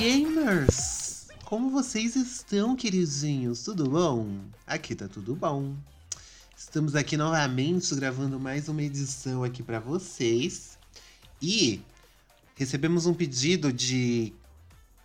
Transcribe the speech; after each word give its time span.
gamers! 0.00 1.28
Como 1.44 1.68
vocês 1.68 2.16
estão, 2.16 2.74
queridinhos? 2.74 3.62
Tudo 3.62 3.90
bom? 3.90 4.38
Aqui 4.66 4.94
tá 4.94 5.06
tudo 5.06 5.36
bom. 5.36 5.74
Estamos 6.56 6.96
aqui 6.96 7.18
novamente 7.18 7.94
gravando 7.96 8.40
mais 8.40 8.66
uma 8.70 8.82
edição 8.82 9.44
aqui 9.44 9.62
para 9.62 9.78
vocês. 9.78 10.78
E 11.42 11.82
recebemos 12.56 13.04
um 13.04 13.12
pedido 13.12 13.70
de 13.70 14.32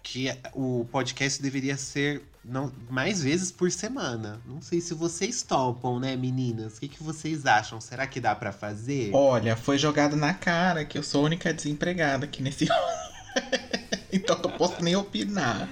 que 0.02 0.30
o 0.54 0.88
podcast 0.90 1.42
deveria 1.42 1.76
ser 1.76 2.24
não, 2.42 2.72
mais 2.90 3.22
vezes 3.22 3.52
por 3.52 3.70
semana. 3.70 4.40
Não 4.46 4.62
sei 4.62 4.80
se 4.80 4.94
vocês 4.94 5.44
topam, 5.44 6.00
né, 6.00 6.16
meninas? 6.16 6.78
O 6.78 6.80
que, 6.80 6.88
que 6.88 7.04
vocês 7.04 7.46
acham? 7.46 7.82
Será 7.82 8.08
que 8.08 8.22
dá 8.22 8.34
para 8.34 8.54
fazer? 8.54 9.12
Olha, 9.14 9.58
foi 9.58 9.78
jogado 9.78 10.16
na 10.16 10.34
cara 10.34 10.86
que 10.86 10.98
eu 10.98 11.04
sou 11.04 11.24
a 11.24 11.26
única 11.26 11.54
desempregada 11.54 12.24
aqui 12.24 12.42
nesse. 12.42 12.66
então 14.16 14.38
não 14.42 14.52
posso 14.52 14.84
nem 14.84 14.96
opinar. 14.96 15.68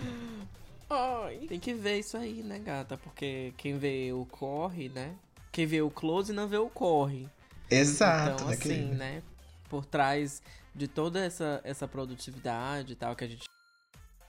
Ai, 0.89 1.45
tem 1.47 1.59
que 1.59 1.73
ver 1.73 1.99
isso 1.99 2.15
aí, 2.17 2.43
né, 2.43 2.59
gata? 2.59 2.97
Porque 2.97 3.53
quem 3.57 3.77
vê 3.77 4.11
o 4.13 4.25
corre, 4.25 4.89
né? 4.89 5.13
Quem 5.51 5.65
vê 5.65 5.81
o 5.81 5.89
close 5.89 6.31
não 6.33 6.47
vê 6.47 6.57
o 6.57 6.69
corre. 6.69 7.27
Exato, 7.69 8.35
Então, 8.35 8.47
né, 8.47 8.53
assim, 8.53 8.61
querida? 8.69 8.95
né? 8.95 9.23
Por 9.69 9.85
trás 9.85 10.41
de 10.75 10.87
toda 10.87 11.19
essa, 11.23 11.61
essa 11.63 11.87
produtividade 11.87 12.93
e 12.93 12.95
tal 12.95 13.15
que 13.15 13.23
a 13.23 13.27
gente 13.27 13.43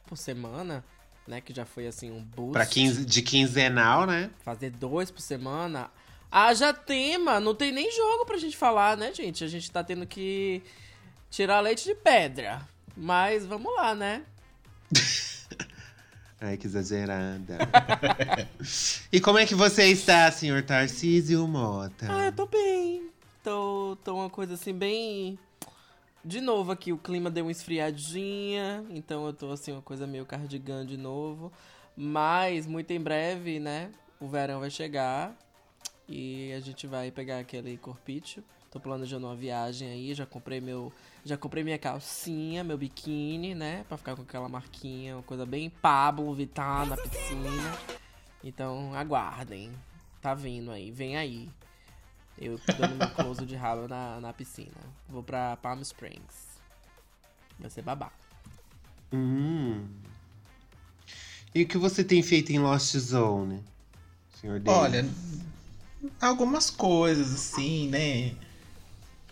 por 0.07 0.17
semana, 0.17 0.85
né? 1.27 1.41
Que 1.41 1.53
já 1.55 1.65
foi 1.67 1.87
assim 1.87 2.11
um 2.11 2.23
boost. 2.23 2.53
Pra 2.53 2.67
15, 2.67 3.05
de 3.05 3.23
quinzenal, 3.23 4.07
né? 4.07 4.31
Fazer 4.43 4.71
dois 4.71 5.11
por 5.11 5.21
semana. 5.21 5.91
Haja 6.31 6.73
tema, 6.73 7.39
não 7.41 7.55
tem 7.55 7.73
nem 7.73 7.91
jogo 7.93 8.25
pra 8.27 8.37
gente 8.39 8.57
falar, 8.57 8.97
né, 8.97 9.13
gente? 9.13 9.45
A 9.45 9.49
gente 9.49 9.71
tá 9.71 9.85
tendo 9.85 10.07
que 10.07 10.63
tirar 11.31 11.61
leite 11.61 11.85
de 11.85 11.95
pedra. 11.95 12.67
Mas 12.97 13.45
vamos 13.45 13.75
lá, 13.75 13.95
né? 13.95 14.23
Ai, 16.41 16.57
que 16.57 16.67
exagerada. 16.67 17.59
e 19.11 19.21
como 19.21 19.39
é 19.39 19.47
que 19.47 19.55
você 19.55 19.87
está, 19.87 20.31
senhor 20.31 20.63
Tarcísio 20.63 21.47
Mota? 21.49 22.07
Ah, 22.09 22.27
eu 22.27 22.33
tô 22.33 22.47
bem. 22.47 23.11
Tô, 23.43 23.97
tô 24.05 24.15
uma 24.15 24.29
coisa 24.29 24.55
assim, 24.55 24.73
bem. 24.73 25.39
De 26.25 26.41
novo 26.41 26.73
aqui, 26.73 26.93
o 26.93 26.99
clima 26.99 27.31
deu 27.31 27.45
uma 27.45 27.51
esfriadinha. 27.51 28.85
Então 28.91 29.27
eu 29.27 29.33
tô 29.33 29.53
assim, 29.53 29.73
uma 29.73 29.83
coisa 29.83 30.07
meio 30.07 30.25
cardigan 30.25 30.85
de 30.85 30.97
novo. 30.97 31.53
Mas 31.97 32.67
muito 32.67 32.91
em 32.91 33.01
breve, 33.01 33.59
né? 33.59 33.91
O 34.21 34.27
verão 34.27 34.61
vai 34.61 34.71
chegar. 34.71 35.37
E 36.09 36.53
a 36.53 36.61
gente 36.61 36.87
vai 36.87 37.11
pegar 37.11 37.39
aquele 37.39 37.77
corpício. 37.77 38.45
Tô 38.71 38.81
planejando 38.81 39.27
uma 39.27 39.37
viagem 39.37 39.89
aí. 39.89 40.15
Já 40.15 40.27
comprei 40.27 40.61
meu. 40.61 40.93
Já 41.25 41.39
comprei 41.39 41.65
minha 41.65 41.79
calcinha, 41.79 42.63
meu 42.63 42.77
biquíni, 42.77 43.55
né? 43.55 43.85
Pra 43.89 43.97
ficar 43.97 44.15
com 44.15 44.23
aquela 44.23 44.49
marquinha, 44.49 45.17
uma 45.17 45.23
coisa 45.23 45.47
bem 45.47 45.71
Pablo 45.71 46.35
Vittar 46.35 46.87
na 46.87 46.97
piscina. 46.99 47.79
Então 48.43 48.95
aguardem. 48.95 49.73
Tá 50.21 50.35
vindo 50.35 50.71
aí, 50.71 50.91
vem 50.91 51.17
aí. 51.17 51.49
Eu 52.39 52.61
dando 52.79 52.97
meu 52.97 53.11
close 53.11 53.47
de 53.47 53.57
rabo 53.57 53.89
na, 53.89 54.21
na 54.21 54.33
piscina. 54.35 54.77
Vou 55.09 55.23
pra 55.23 55.57
Palm 55.57 55.81
Springs. 55.81 56.61
Vai 57.59 57.71
ser 57.71 57.83
babá. 57.83 58.13
Hum. 59.13 59.87
E 61.55 61.63
o 61.63 61.69
que 61.69 61.79
você 61.79 62.03
tem 62.03 62.23
feito 62.23 62.51
em 62.51 62.59
Lost 62.59 62.97
Zone, 62.97 63.63
senhor 64.41 64.59
David? 64.59 64.79
Olha, 64.79 65.09
algumas 66.21 66.69
coisas 66.69 67.33
assim, 67.33 67.89
né? 67.89 68.35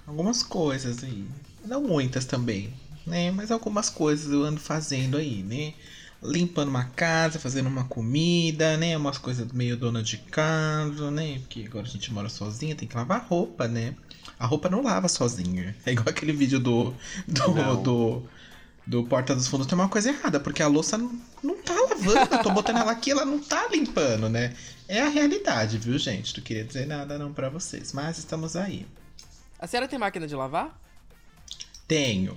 Algumas 0.07 0.43
coisas 0.43 1.03
aí. 1.03 1.29
Não 1.65 1.83
muitas 1.83 2.25
também, 2.25 2.73
né? 3.07 3.31
Mas 3.31 3.51
algumas 3.51 3.89
coisas 3.89 4.33
eu 4.33 4.43
ando 4.43 4.61
fazendo 4.61 5.17
aí, 5.17 5.43
né? 5.43 5.75
Limpando 6.23 6.69
uma 6.69 6.85
casa, 6.85 7.39
fazendo 7.39 7.67
uma 7.69 7.85
comida, 7.85 8.77
né? 8.77 8.97
Umas 8.97 9.19
coisas 9.19 9.51
meio 9.53 9.77
dona 9.77 10.03
de 10.03 10.19
casa, 10.19 11.11
né? 11.11 11.39
Porque 11.41 11.65
agora 11.67 11.87
a 11.87 11.91
gente 11.91 12.13
mora 12.13 12.29
sozinha, 12.29 12.77
tem 12.77 12.87
que 12.87 12.97
lavar 12.97 13.27
roupa, 13.29 13.67
né? 13.67 13.95
A 14.39 14.47
roupa 14.47 14.69
não 14.69 14.83
lava 14.83 15.09
sozinha. 15.09 15.75
É 15.85 15.93
igual 15.93 16.09
aquele 16.09 16.33
vídeo 16.33 16.61
do. 16.61 16.95
Do. 17.27 17.55
Não. 17.55 17.83
do 17.83 18.23
do 18.87 19.05
Porta 19.05 19.35
dos 19.35 19.47
Fundos 19.47 19.67
tem 19.67 19.79
uma 19.79 19.89
coisa 19.89 20.09
errada, 20.11 20.41
porque 20.41 20.63
a 20.63 20.67
louça 20.67 20.99
não, 20.99 21.19
não 21.43 21.57
tá 21.63 21.73
lavando. 21.73 22.35
Eu 22.35 22.43
tô 22.43 22.51
botando 22.51 22.79
ela 22.79 22.93
aqui, 22.93 23.11
ela 23.11 23.25
não 23.25 23.39
tá 23.39 23.69
limpando, 23.71 24.29
né? 24.29 24.55
É 24.89 25.01
a 25.01 25.09
realidade, 25.09 25.79
viu, 25.79 25.97
gente? 25.99 26.37
Não 26.37 26.45
queria 26.45 26.65
dizer 26.65 26.87
nada 26.87 27.19
não 27.19 27.33
pra 27.33 27.49
vocês, 27.49 27.93
mas 27.93 28.19
estamos 28.19 28.57
aí. 28.57 28.87
A 29.59 29.67
senhora 29.67 29.87
tem 29.87 29.99
máquina 29.99 30.27
de 30.27 30.35
lavar? 30.35 30.79
Tenho. 31.93 32.35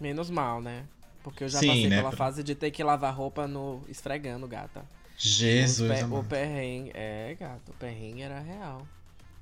Menos 0.00 0.30
mal, 0.30 0.60
né? 0.60 0.88
Porque 1.22 1.44
eu 1.44 1.48
já 1.48 1.58
Sim, 1.60 1.62
passei 1.62 1.90
né, 1.90 2.02
pela 2.02 2.12
fase 2.12 2.42
de 2.42 2.54
ter 2.54 2.70
que 2.70 2.84
lavar 2.84 3.14
roupa 3.14 3.46
no 3.48 3.84
esfregando, 3.88 4.46
gata. 4.46 4.88
Jesus, 5.18 5.80
o, 5.80 5.84
pe- 5.86 6.06
o 6.10 6.24
perrengue. 6.24 6.92
É, 6.94 7.36
gato, 7.38 7.70
o 7.70 7.74
perrengue 7.74 8.22
era 8.22 8.40
real. 8.40 8.88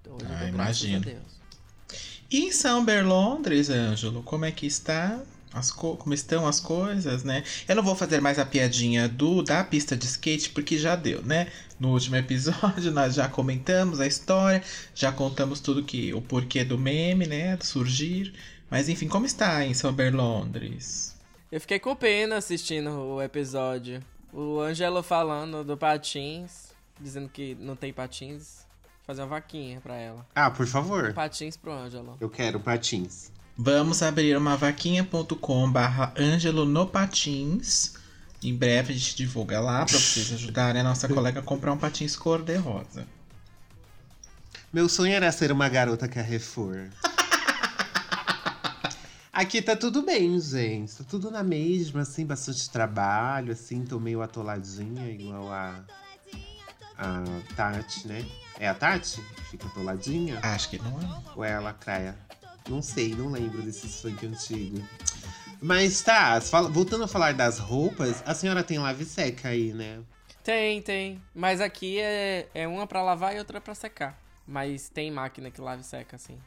Hoje 0.06 0.34
Ah, 0.34 0.48
imagino. 0.48 1.04
E 2.30 2.38
em 2.46 2.52
São 2.52 2.84
Berlondres, 2.84 3.70
Ângelo, 3.70 4.22
como 4.22 4.44
é 4.44 4.52
que 4.52 4.66
está? 4.66 5.20
As 5.52 5.70
co- 5.70 5.96
como 5.96 6.12
estão 6.12 6.46
as 6.48 6.58
coisas, 6.58 7.22
né? 7.22 7.44
Eu 7.68 7.76
não 7.76 7.82
vou 7.82 7.94
fazer 7.94 8.20
mais 8.20 8.38
a 8.40 8.44
piadinha 8.46 9.08
do 9.08 9.40
da 9.42 9.62
pista 9.62 9.96
de 9.96 10.04
skate, 10.06 10.50
porque 10.50 10.76
já 10.76 10.96
deu, 10.96 11.22
né? 11.22 11.48
No 11.78 11.92
último 11.92 12.16
episódio 12.16 12.90
nós 12.90 13.14
já 13.14 13.28
comentamos 13.28 14.00
a 14.00 14.06
história, 14.06 14.62
já 14.94 15.12
contamos 15.12 15.60
tudo 15.60 15.84
que 15.84 16.12
o 16.12 16.20
porquê 16.20 16.64
do 16.64 16.76
meme, 16.78 17.26
né? 17.26 17.56
Do 17.56 17.64
surgir. 17.64 18.32
Mas 18.70 18.88
enfim, 18.88 19.08
como 19.08 19.26
está 19.26 19.64
em 19.64 19.74
São 19.74 19.92
Berlondres? 19.92 21.14
Eu 21.50 21.60
fiquei 21.60 21.78
com 21.78 21.94
pena 21.94 22.36
assistindo 22.36 22.90
o 22.90 23.22
episódio. 23.22 24.02
O 24.32 24.60
Angelo 24.60 25.02
falando 25.02 25.62
do 25.62 25.76
patins, 25.76 26.72
dizendo 27.00 27.28
que 27.28 27.54
não 27.60 27.76
tem 27.76 27.92
patins. 27.92 28.64
Fazer 29.06 29.20
uma 29.20 29.28
vaquinha 29.28 29.80
pra 29.80 29.94
ela. 29.96 30.26
Ah, 30.34 30.50
por 30.50 30.66
favor. 30.66 31.12
Patins 31.12 31.56
pro 31.56 31.72
Ângelo. 31.72 32.16
Eu 32.18 32.30
quero 32.30 32.58
patins. 32.58 33.30
Vamos 33.56 34.02
abrir 34.02 34.36
uma 34.36 34.56
vaquinha.com 34.56 35.70
barra 35.70 36.12
Ângelo 36.18 36.64
no 36.64 36.86
Patins. 36.86 37.94
Em 38.42 38.54
breve 38.56 38.92
a 38.92 38.96
gente 38.96 39.14
divulga 39.14 39.60
lá 39.60 39.86
pra 39.86 39.96
vocês 39.96 40.32
ajudarem 40.32 40.80
a 40.80 40.84
nossa 40.84 41.06
colega 41.08 41.40
a 41.40 41.42
comprar 41.42 41.72
um 41.72 41.78
patins 41.78 42.16
cor-de-rosa. 42.16 43.06
Meu 44.72 44.88
sonho 44.88 45.12
era 45.12 45.30
ser 45.30 45.52
uma 45.52 45.68
garota 45.68 46.08
Carrefour. 46.08 46.88
Aqui 49.34 49.60
tá 49.60 49.74
tudo 49.74 50.02
bem, 50.02 50.38
gente. 50.38 50.94
Tá 50.94 51.02
tudo 51.10 51.28
na 51.28 51.42
mesma, 51.42 52.02
assim, 52.02 52.24
bastante 52.24 52.70
trabalho, 52.70 53.52
assim, 53.52 53.84
tô 53.84 53.98
meio 53.98 54.22
atoladinha, 54.22 55.10
igual 55.10 55.52
a. 55.52 55.84
A 56.96 57.24
Tati, 57.56 58.06
né? 58.06 58.24
É 58.60 58.68
a 58.68 58.74
Tati? 58.74 59.20
que 59.20 59.42
Fica 59.42 59.66
atoladinha? 59.66 60.38
Acho 60.40 60.70
que 60.70 60.78
não 60.78 61.00
é. 61.00 61.22
Ou 61.34 61.44
é 61.44 61.52
a 61.52 61.58
Lacraia? 61.58 62.16
Não 62.68 62.80
sei, 62.80 63.12
não 63.16 63.28
lembro 63.28 63.60
desse 63.60 63.88
funk 63.88 64.24
antigo. 64.24 64.80
Mas 65.60 66.00
tá, 66.00 66.38
voltando 66.70 67.02
a 67.02 67.08
falar 67.08 67.34
das 67.34 67.58
roupas, 67.58 68.22
a 68.24 68.34
senhora 68.34 68.62
tem 68.62 68.78
lave 68.78 69.04
seca 69.04 69.48
aí, 69.48 69.72
né? 69.72 70.00
Tem, 70.44 70.80
tem. 70.80 71.20
Mas 71.34 71.60
aqui 71.60 71.98
é, 71.98 72.48
é 72.54 72.68
uma 72.68 72.86
pra 72.86 73.02
lavar 73.02 73.34
e 73.34 73.38
outra 73.40 73.60
pra 73.60 73.74
secar. 73.74 74.16
Mas 74.46 74.88
tem 74.88 75.10
máquina 75.10 75.50
que 75.50 75.60
lava 75.60 75.80
e 75.80 75.84
seca, 75.84 76.14
assim. 76.14 76.38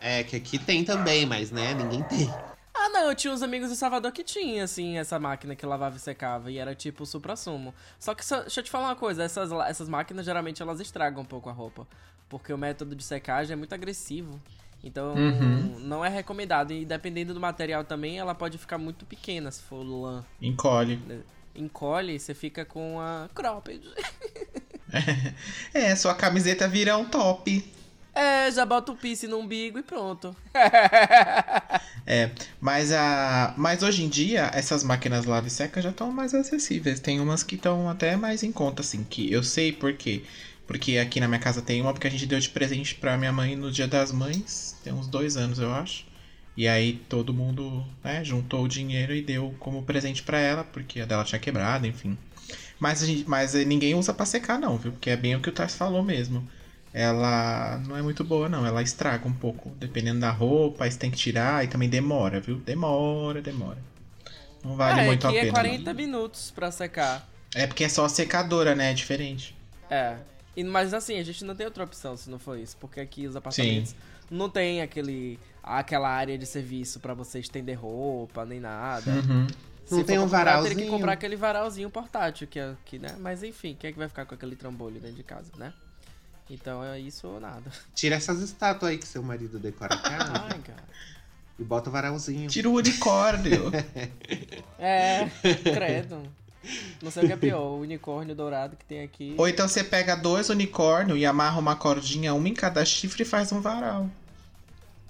É, 0.00 0.22
que 0.22 0.36
aqui 0.36 0.58
tem 0.58 0.84
também, 0.84 1.26
mas 1.26 1.50
né, 1.50 1.74
ninguém 1.74 2.02
tem. 2.04 2.28
Ah, 2.74 2.88
não, 2.90 3.08
eu 3.08 3.14
tinha 3.14 3.32
uns 3.32 3.42
amigos 3.42 3.70
em 3.70 3.74
Salvador 3.74 4.12
que 4.12 4.22
tinha, 4.22 4.62
assim, 4.64 4.96
essa 4.98 5.18
máquina 5.18 5.56
que 5.56 5.66
lavava 5.66 5.96
e 5.96 6.00
secava. 6.00 6.50
E 6.50 6.58
era 6.58 6.74
tipo 6.74 7.02
o 7.02 7.06
supra-sumo. 7.06 7.74
Só 7.98 8.14
que, 8.14 8.24
só- 8.24 8.42
deixa 8.42 8.60
eu 8.60 8.64
te 8.64 8.70
falar 8.70 8.88
uma 8.88 8.96
coisa, 8.96 9.24
essas, 9.24 9.50
essas 9.50 9.88
máquinas 9.88 10.24
geralmente 10.24 10.62
elas 10.62 10.78
estragam 10.80 11.22
um 11.22 11.26
pouco 11.26 11.48
a 11.48 11.52
roupa. 11.52 11.86
Porque 12.28 12.52
o 12.52 12.58
método 12.58 12.94
de 12.94 13.02
secagem 13.02 13.54
é 13.54 13.56
muito 13.56 13.74
agressivo. 13.74 14.40
Então, 14.84 15.14
Uhum. 15.16 15.80
não 15.80 16.04
é 16.04 16.08
recomendado. 16.08 16.72
E 16.72 16.84
dependendo 16.84 17.34
do 17.34 17.40
material 17.40 17.82
também, 17.82 18.18
ela 18.18 18.34
pode 18.34 18.56
ficar 18.58 18.78
muito 18.78 19.04
pequena 19.04 19.50
se 19.50 19.62
for 19.62 19.82
lã. 19.82 20.24
Encolhe. 20.40 21.00
Encolhe, 21.56 22.20
você 22.20 22.32
fica 22.32 22.64
com 22.64 23.00
a 23.00 23.28
cropped. 23.34 23.82
É, 25.74 25.94
sua 25.96 26.14
camiseta 26.14 26.66
vira 26.68 26.96
um 26.96 27.04
top. 27.04 27.62
É, 28.18 28.50
já 28.50 28.66
bota 28.66 28.90
o 28.90 28.96
pisse 28.96 29.28
no 29.28 29.38
umbigo 29.38 29.78
e 29.78 29.82
pronto. 29.82 30.34
É, 32.10 32.30
mas, 32.58 32.90
a, 32.90 33.52
mas 33.58 33.82
hoje 33.82 34.02
em 34.02 34.08
dia, 34.08 34.50
essas 34.54 34.82
máquinas 34.82 35.26
lava 35.26 35.46
e 35.46 35.50
seca 35.50 35.82
já 35.82 35.90
estão 35.90 36.10
mais 36.10 36.32
acessíveis. 36.32 37.00
Tem 37.00 37.20
umas 37.20 37.42
que 37.42 37.54
estão 37.54 37.86
até 37.86 38.16
mais 38.16 38.42
em 38.42 38.50
conta, 38.50 38.80
assim, 38.80 39.04
que 39.04 39.30
eu 39.30 39.42
sei 39.42 39.72
por 39.72 39.92
quê. 39.92 40.22
Porque 40.66 40.96
aqui 40.96 41.20
na 41.20 41.28
minha 41.28 41.38
casa 41.38 41.60
tem 41.60 41.82
uma, 41.82 41.92
porque 41.92 42.06
a 42.06 42.10
gente 42.10 42.24
deu 42.24 42.40
de 42.40 42.48
presente 42.48 42.94
pra 42.94 43.18
minha 43.18 43.30
mãe 43.30 43.54
no 43.54 43.70
dia 43.70 43.86
das 43.86 44.10
mães, 44.10 44.74
tem 44.82 44.90
uns 44.90 45.06
dois 45.06 45.36
anos, 45.36 45.58
eu 45.58 45.70
acho. 45.70 46.06
E 46.56 46.66
aí 46.66 46.94
todo 47.10 47.34
mundo 47.34 47.84
né, 48.02 48.24
juntou 48.24 48.64
o 48.64 48.68
dinheiro 48.68 49.14
e 49.14 49.20
deu 49.20 49.54
como 49.58 49.82
presente 49.82 50.22
pra 50.22 50.40
ela, 50.40 50.64
porque 50.64 51.00
a 51.00 51.04
dela 51.04 51.24
tinha 51.24 51.38
quebrado, 51.38 51.86
enfim. 51.86 52.16
Mas, 52.80 53.06
gente, 53.06 53.28
mas 53.28 53.52
ninguém 53.52 53.94
usa 53.94 54.14
pra 54.14 54.24
secar, 54.24 54.58
não, 54.58 54.78
viu? 54.78 54.92
Porque 54.92 55.10
é 55.10 55.16
bem 55.16 55.36
o 55.36 55.40
que 55.40 55.50
o 55.50 55.52
Tars 55.52 55.74
falou 55.74 56.02
mesmo 56.02 56.48
ela 56.98 57.78
não 57.86 57.96
é 57.96 58.02
muito 58.02 58.24
boa, 58.24 58.48
não. 58.48 58.66
Ela 58.66 58.82
estraga 58.82 59.28
um 59.28 59.32
pouco. 59.32 59.70
Dependendo 59.78 60.18
da 60.18 60.32
roupa, 60.32 60.84
aí 60.84 60.90
você 60.90 60.98
tem 60.98 61.10
que 61.12 61.16
tirar 61.16 61.64
e 61.64 61.68
também 61.68 61.88
demora, 61.88 62.40
viu? 62.40 62.56
Demora, 62.56 63.40
demora. 63.40 63.78
Não 64.64 64.74
vale 64.74 65.02
é, 65.02 65.04
muito 65.04 65.24
a 65.24 65.30
aqui 65.30 65.38
pena. 65.38 65.48
é 65.48 65.52
40 65.52 65.94
minutos 65.94 66.50
pra 66.50 66.72
secar. 66.72 67.28
É 67.54 67.66
porque 67.68 67.84
é 67.84 67.88
só 67.88 68.04
a 68.04 68.08
secadora, 68.08 68.74
né? 68.74 68.90
É 68.90 68.94
diferente. 68.94 69.56
É. 69.88 70.16
E, 70.56 70.64
mas 70.64 70.92
assim, 70.92 71.18
a 71.18 71.22
gente 71.22 71.44
não 71.44 71.54
tem 71.54 71.66
outra 71.66 71.84
opção 71.84 72.16
se 72.16 72.28
não 72.28 72.38
for 72.38 72.58
isso. 72.58 72.76
Porque 72.78 72.98
aqui 72.98 73.28
os 73.28 73.36
apartamentos 73.36 73.90
Sim. 73.90 73.96
não 74.28 74.50
tem 74.50 74.82
aquele, 74.82 75.38
aquela 75.62 76.08
área 76.08 76.36
de 76.36 76.46
serviço 76.46 76.98
pra 76.98 77.14
você 77.14 77.38
estender 77.38 77.78
roupa, 77.78 78.44
nem 78.44 78.58
nada. 78.58 79.10
Uhum. 79.12 79.46
Se 79.84 79.94
Não 79.94 80.04
tem 80.04 80.18
um 80.18 80.28
pra 80.28 80.38
comprar, 80.40 80.44
varalzinho. 80.56 80.76
que 80.80 80.90
comprar 80.90 81.12
aquele 81.12 81.36
varalzinho 81.36 81.88
portátil, 81.90 82.46
que, 82.48 82.58
é, 82.58 82.74
que, 82.84 82.98
né? 82.98 83.16
Mas 83.20 83.42
enfim, 83.44 83.74
quem 83.78 83.88
é 83.88 83.92
que 83.92 83.98
vai 83.98 84.08
ficar 84.08 84.26
com 84.26 84.34
aquele 84.34 84.54
trambolho 84.56 85.00
dentro 85.00 85.16
de 85.16 85.22
casa, 85.22 85.50
né? 85.56 85.72
Então 86.50 86.82
é 86.82 86.98
isso 86.98 87.26
ou 87.28 87.38
nada. 87.40 87.70
Tira 87.94 88.16
essas 88.16 88.40
estátuas 88.40 88.90
aí 88.92 88.98
que 88.98 89.06
seu 89.06 89.22
marido 89.22 89.58
decora 89.58 89.94
a 89.94 89.98
casa 89.98 90.32
Ai, 90.50 90.58
cara. 90.60 90.82
e 91.58 91.62
bota 91.64 91.90
o 91.90 91.92
varalzinho. 91.92 92.48
Tira 92.48 92.68
o 92.68 92.74
unicórnio. 92.74 93.70
É, 94.80 95.28
credo. 95.74 96.22
Não 97.02 97.10
sei 97.10 97.24
o 97.24 97.26
que 97.26 97.32
é 97.32 97.36
pior, 97.36 97.60
o 97.62 97.80
unicórnio 97.80 98.34
dourado 98.34 98.76
que 98.76 98.84
tem 98.84 99.02
aqui. 99.02 99.34
Ou 99.36 99.48
então 99.48 99.66
você 99.66 99.82
pega 99.82 100.14
dois 100.14 100.48
unicórnios 100.50 101.18
e 101.18 101.26
amarra 101.26 101.58
uma 101.58 101.74
cordinha, 101.74 102.32
uma 102.34 102.48
em 102.48 102.54
cada 102.54 102.84
chifre 102.84 103.22
e 103.22 103.26
faz 103.26 103.50
um 103.50 103.60
varal. 103.60 104.08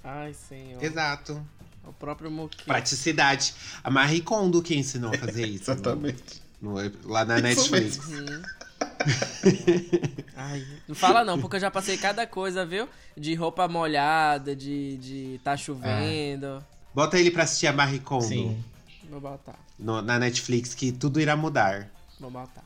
Ai, 0.03 0.33
senhor. 0.33 0.83
Exato. 0.83 1.45
O 1.87 1.93
próprio 1.93 2.31
Moki. 2.31 2.65
Praticidade. 2.65 3.55
A 3.85 3.91
Marie 3.91 4.23
Kondo 4.23 4.63
que 4.63 4.75
ensinou 4.77 5.13
a 5.15 5.19
fazer 5.19 5.47
isso. 5.47 5.69
Exatamente. 5.73 6.43
no- 6.63 6.83
no- 6.83 6.93
lá 7.05 7.25
na 7.27 7.39
Netflix. 7.41 7.99
Uhum. 8.07 8.43
Ai, 10.37 10.65
não 10.87 10.95
fala 10.95 11.25
não, 11.25 11.41
porque 11.41 11.57
eu 11.57 11.61
já 11.61 11.71
passei 11.71 11.97
cada 11.97 12.27
coisa, 12.27 12.65
viu? 12.65 12.89
De 13.17 13.35
roupa 13.35 13.67
molhada, 13.69 14.55
de, 14.55 14.97
de 14.99 15.41
tá 15.43 15.57
chovendo. 15.57 16.65
Bota 16.95 17.19
ele 17.19 17.31
pra 17.31 17.45
assistir 17.45 17.67
a 17.67 17.73
Marie 17.73 18.01
Kondo 18.01 18.25
Sim. 18.25 18.63
Vou 19.11 19.21
botar, 19.21 19.59
no- 19.79 20.03
na 20.03 20.19
Netflix, 20.19 20.75
que 20.75 20.93
tudo 20.93 21.21
irá 21.21 21.37
mudar. 21.37 21.89
vou 22.21 22.31
botar. 22.31 22.65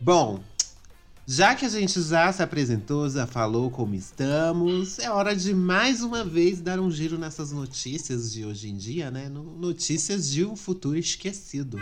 Bom, 0.00 0.42
já 1.26 1.54
que 1.54 1.64
a 1.64 1.68
gente 1.68 2.02
já 2.02 2.32
se 2.32 2.42
apresentou, 2.42 3.08
já 3.08 3.26
falou 3.26 3.70
como 3.70 3.94
estamos, 3.94 4.98
é 4.98 5.08
hora 5.10 5.36
de 5.36 5.54
mais 5.54 6.02
uma 6.02 6.24
vez 6.24 6.60
dar 6.60 6.80
um 6.80 6.90
giro 6.90 7.16
nessas 7.16 7.52
notícias 7.52 8.32
de 8.32 8.44
hoje 8.44 8.68
em 8.68 8.76
dia, 8.76 9.10
né? 9.10 9.28
No- 9.28 9.44
Notícias 9.56 10.28
de 10.30 10.44
um 10.44 10.56
futuro 10.56 10.96
esquecido. 10.98 11.78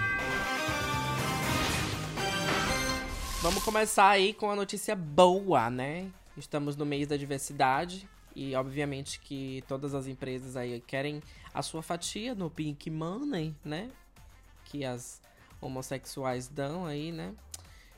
Vamos 3.43 3.65
começar 3.65 4.11
aí 4.11 4.35
com 4.35 4.51
a 4.51 4.55
notícia 4.55 4.95
boa, 4.95 5.71
né? 5.71 6.13
Estamos 6.37 6.77
no 6.77 6.85
mês 6.85 7.09
da 7.09 7.17
diversidade 7.17 8.07
e 8.37 8.55
obviamente 8.55 9.19
que 9.19 9.65
todas 9.67 9.95
as 9.95 10.07
empresas 10.07 10.57
aí 10.57 10.79
querem 10.87 11.23
a 11.55 11.63
sua 11.63 11.83
fatia 11.83 12.35
no 12.35 12.51
Pink 12.51 12.91
Money, 12.91 13.57
né? 13.65 13.91
Que 14.67 14.85
as 14.85 15.23
homossexuais 15.59 16.49
dão 16.49 16.85
aí, 16.85 17.13
né? 17.13 17.35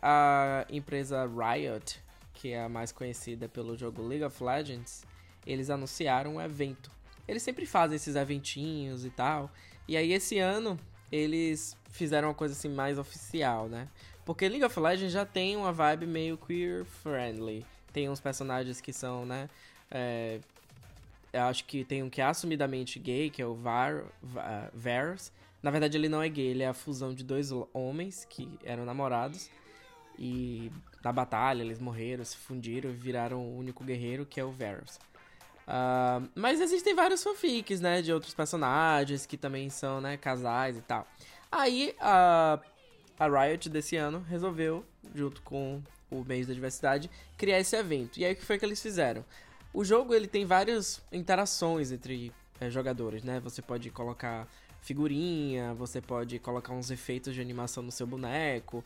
A 0.01 0.65
empresa 0.71 1.27
Riot, 1.27 2.01
que 2.35 2.53
é 2.53 2.63
a 2.63 2.69
mais 2.69 2.93
conhecida 2.93 3.49
pelo 3.49 3.77
jogo 3.77 4.01
League 4.01 4.25
of 4.25 4.45
Legends, 4.45 5.05
eles 5.45 5.71
anunciaram 5.71 6.37
um 6.37 6.41
evento. 6.41 6.89
Eles 7.27 7.43
sempre 7.43 7.67
fazem 7.67 7.97
esses 7.97 8.15
eventinhos 8.15 9.05
e 9.05 9.11
tal. 9.11 9.51
E 9.89 9.97
aí 9.97 10.13
esse 10.13 10.39
ano 10.39 10.79
eles 11.11 11.77
fizeram 11.91 12.29
uma 12.29 12.35
coisa 12.35 12.55
assim 12.55 12.69
mais 12.69 12.97
oficial, 12.97 13.69
né? 13.69 13.89
Porque 14.25 14.49
League 14.49 14.65
of 14.65 14.79
Legends 14.79 15.13
já 15.13 15.25
tem 15.27 15.57
uma 15.57 15.73
vibe 15.73 16.07
meio 16.07 16.37
queer 16.39 16.85
friendly. 16.85 17.65
Tem 17.93 18.09
uns 18.09 18.21
personagens 18.21 18.81
que 18.81 18.93
são, 18.93 19.27
né? 19.27 19.49
é, 19.91 20.41
eu 21.33 21.43
acho 21.43 21.65
que 21.65 21.85
tem 21.85 22.03
um 22.03 22.11
que 22.11 22.21
é 22.21 22.25
assumidamente 22.25 22.99
gay, 22.99 23.31
que 23.31 23.41
é 23.41 23.47
o 23.47 23.55
Var, 23.55 24.05
Va- 24.23 24.71
Varus. 24.75 25.33
Na 25.63 25.71
verdade, 25.71 25.97
ele 25.97 26.09
não 26.09 26.23
é 26.23 26.29
gay, 26.29 26.49
ele 26.49 26.63
é 26.63 26.69
a 26.69 26.75
fusão 26.75 27.15
de 27.15 27.25
dois 27.25 27.51
homens 27.73 28.27
que 28.29 28.49
eram 28.65 28.85
namorados. 28.85 29.49
E 30.19 30.71
na 31.03 31.11
batalha 31.13 31.63
eles 31.63 31.79
morreram, 31.79 32.25
se 32.25 32.37
fundiram 32.37 32.91
e 32.91 32.93
viraram 32.93 33.39
o 33.41 33.59
único 33.59 33.83
guerreiro, 33.83 34.27
que 34.27 34.39
é 34.39 34.45
o 34.45 34.51
Varus. 34.51 34.99
Ah, 35.67 36.21
mas 36.35 36.61
existem 36.61 36.95
vários 36.95 37.23
fanfics, 37.23 37.81
né? 37.81 38.03
De 38.03 38.13
outros 38.13 38.35
personagens 38.35 39.25
que 39.25 39.37
também 39.37 39.71
são, 39.71 40.01
né? 40.01 40.17
Casais 40.17 40.77
e 40.77 40.83
tal. 40.83 41.07
Aí 41.51 41.95
a, 42.01 42.59
a 43.19 43.27
Riot 43.29 43.69
desse 43.69 43.97
ano 43.97 44.25
resolveu, 44.29 44.85
junto 45.15 45.43
com 45.43 45.83
o 46.11 46.25
mês 46.25 46.47
da 46.47 46.55
diversidade, 46.55 47.11
criar 47.37 47.61
esse 47.61 47.77
evento. 47.77 48.19
E 48.19 48.25
aí 48.25 48.33
o 48.33 48.37
que 48.37 48.45
foi 48.45 48.59
que 48.59 48.65
eles 48.65 48.81
fizeram? 48.83 49.25
O 49.73 49.85
jogo 49.85 50.15
ele 50.15 50.27
tem 50.27 50.45
várias 50.45 51.03
interações 51.11 51.93
entre 51.93 52.33
eh, 52.61 52.71
jogadores, 52.71 53.23
né? 53.23 53.41
Você 53.41 53.63
pode 53.63 53.91
colocar 53.91 54.47
figurinha, 54.83 55.73
você 55.75 56.01
pode 56.01 56.39
colocar 56.39 56.75
uns 56.75 56.91
efeitos 56.91 57.35
de 57.35 57.41
animação 57.41 57.83
no 57.83 57.91
seu 57.91 58.07
boneco. 58.07 58.85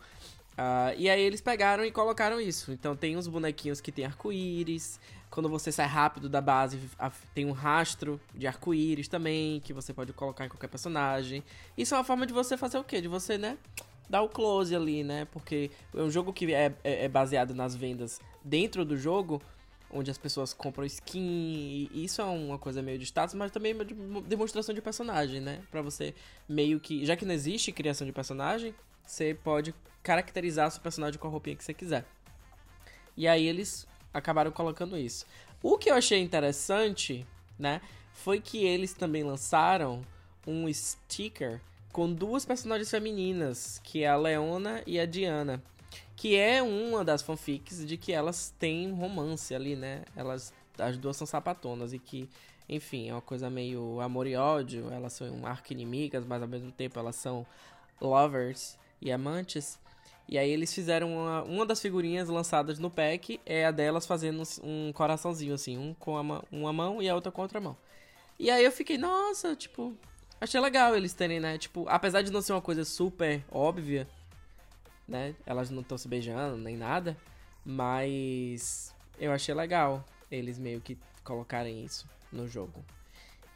Ah, 0.56 0.94
e 0.96 1.08
aí 1.11 1.20
eles 1.20 1.40
pegaram 1.40 1.84
e 1.84 1.90
colocaram 1.90 2.40
isso. 2.40 2.72
Então 2.72 2.96
tem 2.96 3.17
uns 3.17 3.26
bonequinhos 3.26 3.81
que 3.81 3.93
tem 3.93 4.05
arco-íris. 4.05 5.00
Quando 5.31 5.49
você 5.49 5.72
sai 5.72 5.87
rápido 5.87 6.29
da 6.29 6.40
base, 6.40 6.81
tem 7.34 7.44
um 7.44 7.52
rastro 7.52 8.20
de 8.34 8.46
arco-íris 8.46 9.08
também, 9.08 9.61
que 9.61 9.72
você 9.72 9.93
pode 9.93 10.12
colocar 10.12 10.46
em 10.46 10.49
qualquer 10.49 10.69
personagem. 10.69 11.43
Isso 11.76 11.94
é 11.94 11.99
uma 11.99 12.05
forma 12.05 12.26
de 12.26 12.32
você 12.32 12.56
fazer 12.56 12.79
o 12.79 12.84
quê? 12.84 13.00
De 13.00 13.08
você, 13.08 13.37
né? 13.37 13.58
Dar 14.08 14.23
o 14.23 14.29
close 14.29 14.75
ali, 14.75 15.03
né? 15.03 15.25
Porque 15.26 15.70
é 15.94 16.00
um 16.03 16.11
jogo 16.11 16.32
que 16.32 16.53
é, 16.55 16.73
é- 16.85 17.05
é 17.05 17.08
baseado 17.08 17.55
nas 17.55 17.75
vendas 17.75 18.20
dentro 18.44 18.85
do 18.85 18.97
jogo, 18.97 19.43
onde 19.91 20.11
as 20.11 20.19
pessoas 20.19 20.53
compram 20.53 20.85
skin, 20.85 21.88
e 21.93 22.05
isso 22.05 22.20
é 22.20 22.25
uma 22.25 22.58
coisa 22.58 22.82
meio 22.82 22.99
de 22.99 23.05
status, 23.05 23.35
mas 23.35 23.50
também 23.50 23.75
de- 23.85 23.94
demonstração 24.26 24.75
de 24.75 24.81
personagem, 24.82 25.41
né? 25.41 25.62
Pra 25.70 25.82
você 25.82 26.14
meio 26.49 26.79
que. 26.81 27.05
Já 27.05 27.17
que 27.17 27.25
não 27.25 27.35
existe 27.35 27.72
criação 27.72 28.06
de 28.06 28.13
personagem, 28.13 28.75
você 29.05 29.34
pode 29.34 29.75
caracterizar 30.03 30.70
seu 30.70 30.81
personagem 30.81 31.19
com 31.19 31.27
a 31.27 31.31
roupinha 31.31 31.56
que 31.56 31.65
você 31.65 31.75
quiser. 31.75 32.05
E 33.17 33.27
aí 33.27 33.46
eles 33.46 33.86
acabaram 34.13 34.51
colocando 34.51 34.96
isso. 34.96 35.27
O 35.63 35.79
que 35.79 35.91
eu 35.91 35.94
achei 35.94 36.20
interessante, 36.20 37.27
né, 37.58 37.81
foi 38.13 38.41
que 38.41 38.65
eles 38.65 38.93
também 38.93 39.22
lançaram 39.25 40.03
um 40.46 40.72
sticker 40.72 41.60
com 41.96 42.12
duas 42.12 42.44
personagens 42.44 42.91
femininas, 42.91 43.81
que 43.82 44.03
é 44.03 44.08
a 44.08 44.17
Leona 44.19 44.82
e 44.86 45.00
a 45.00 45.06
Diana, 45.06 45.62
que 46.15 46.36
é 46.36 46.62
uma 46.62 47.03
das 47.03 47.22
fanfics 47.22 47.86
de 47.86 47.96
que 47.96 48.12
elas 48.12 48.55
têm 48.58 48.93
romance 48.93 49.55
ali, 49.55 49.74
né? 49.74 50.03
Elas 50.15 50.53
as 50.79 50.98
duas 50.98 51.17
são 51.17 51.26
sapatonas 51.26 51.94
e 51.94 51.98
que, 51.98 52.29
enfim, 52.69 53.08
é 53.08 53.15
uma 53.15 53.22
coisa 53.22 53.48
meio 53.48 53.98
amor 54.03 54.26
e 54.26 54.36
ódio, 54.36 54.93
elas 54.93 55.15
são 55.15 55.46
arqui-inimigas, 55.46 56.22
mas 56.26 56.43
ao 56.43 56.46
mesmo 56.48 56.70
tempo 56.70 56.98
elas 56.98 57.17
são 57.17 57.46
lovers 57.98 58.76
e 59.00 59.10
amantes. 59.10 59.79
E 60.29 60.36
aí 60.36 60.50
eles 60.50 60.74
fizeram 60.74 61.10
uma, 61.10 61.44
uma 61.44 61.65
das 61.65 61.81
figurinhas 61.81 62.29
lançadas 62.29 62.79
no 62.79 62.91
pack 62.91 63.41
é 63.46 63.65
a 63.65 63.70
delas 63.70 64.05
fazendo 64.05 64.43
um 64.62 64.93
coraçãozinho 64.93 65.55
assim, 65.55 65.79
um 65.79 65.94
com 65.94 66.19
a 66.19 66.22
ma- 66.22 66.44
uma 66.53 66.74
mão 66.74 67.00
e 67.00 67.08
a 67.08 67.15
outra 67.15 67.32
com 67.32 67.41
a 67.41 67.44
outra 67.44 67.58
mão. 67.58 67.74
E 68.38 68.50
aí 68.50 68.62
eu 68.67 68.70
fiquei, 68.70 68.98
nossa, 68.98 69.56
tipo, 69.56 69.96
achei 70.40 70.60
legal 70.60 70.96
eles 70.96 71.12
terem, 71.12 71.40
né, 71.40 71.58
tipo, 71.58 71.86
apesar 71.88 72.22
de 72.22 72.31
não 72.31 72.43
ser 72.43 72.52
uma 72.52 72.62
coisa 72.62 72.84
super 72.84 73.44
óbvia, 73.50 74.08
né, 75.06 75.34
elas 75.44 75.70
não 75.70 75.82
estão 75.82 75.96
se 75.96 76.08
beijando 76.08 76.56
nem 76.56 76.76
nada, 76.76 77.16
mas 77.64 78.94
eu 79.19 79.32
achei 79.32 79.55
legal 79.55 80.05
eles 80.31 80.58
meio 80.58 80.81
que 80.81 80.98
colocarem 81.24 81.84
isso 81.84 82.06
no 82.32 82.48
jogo. 82.48 82.84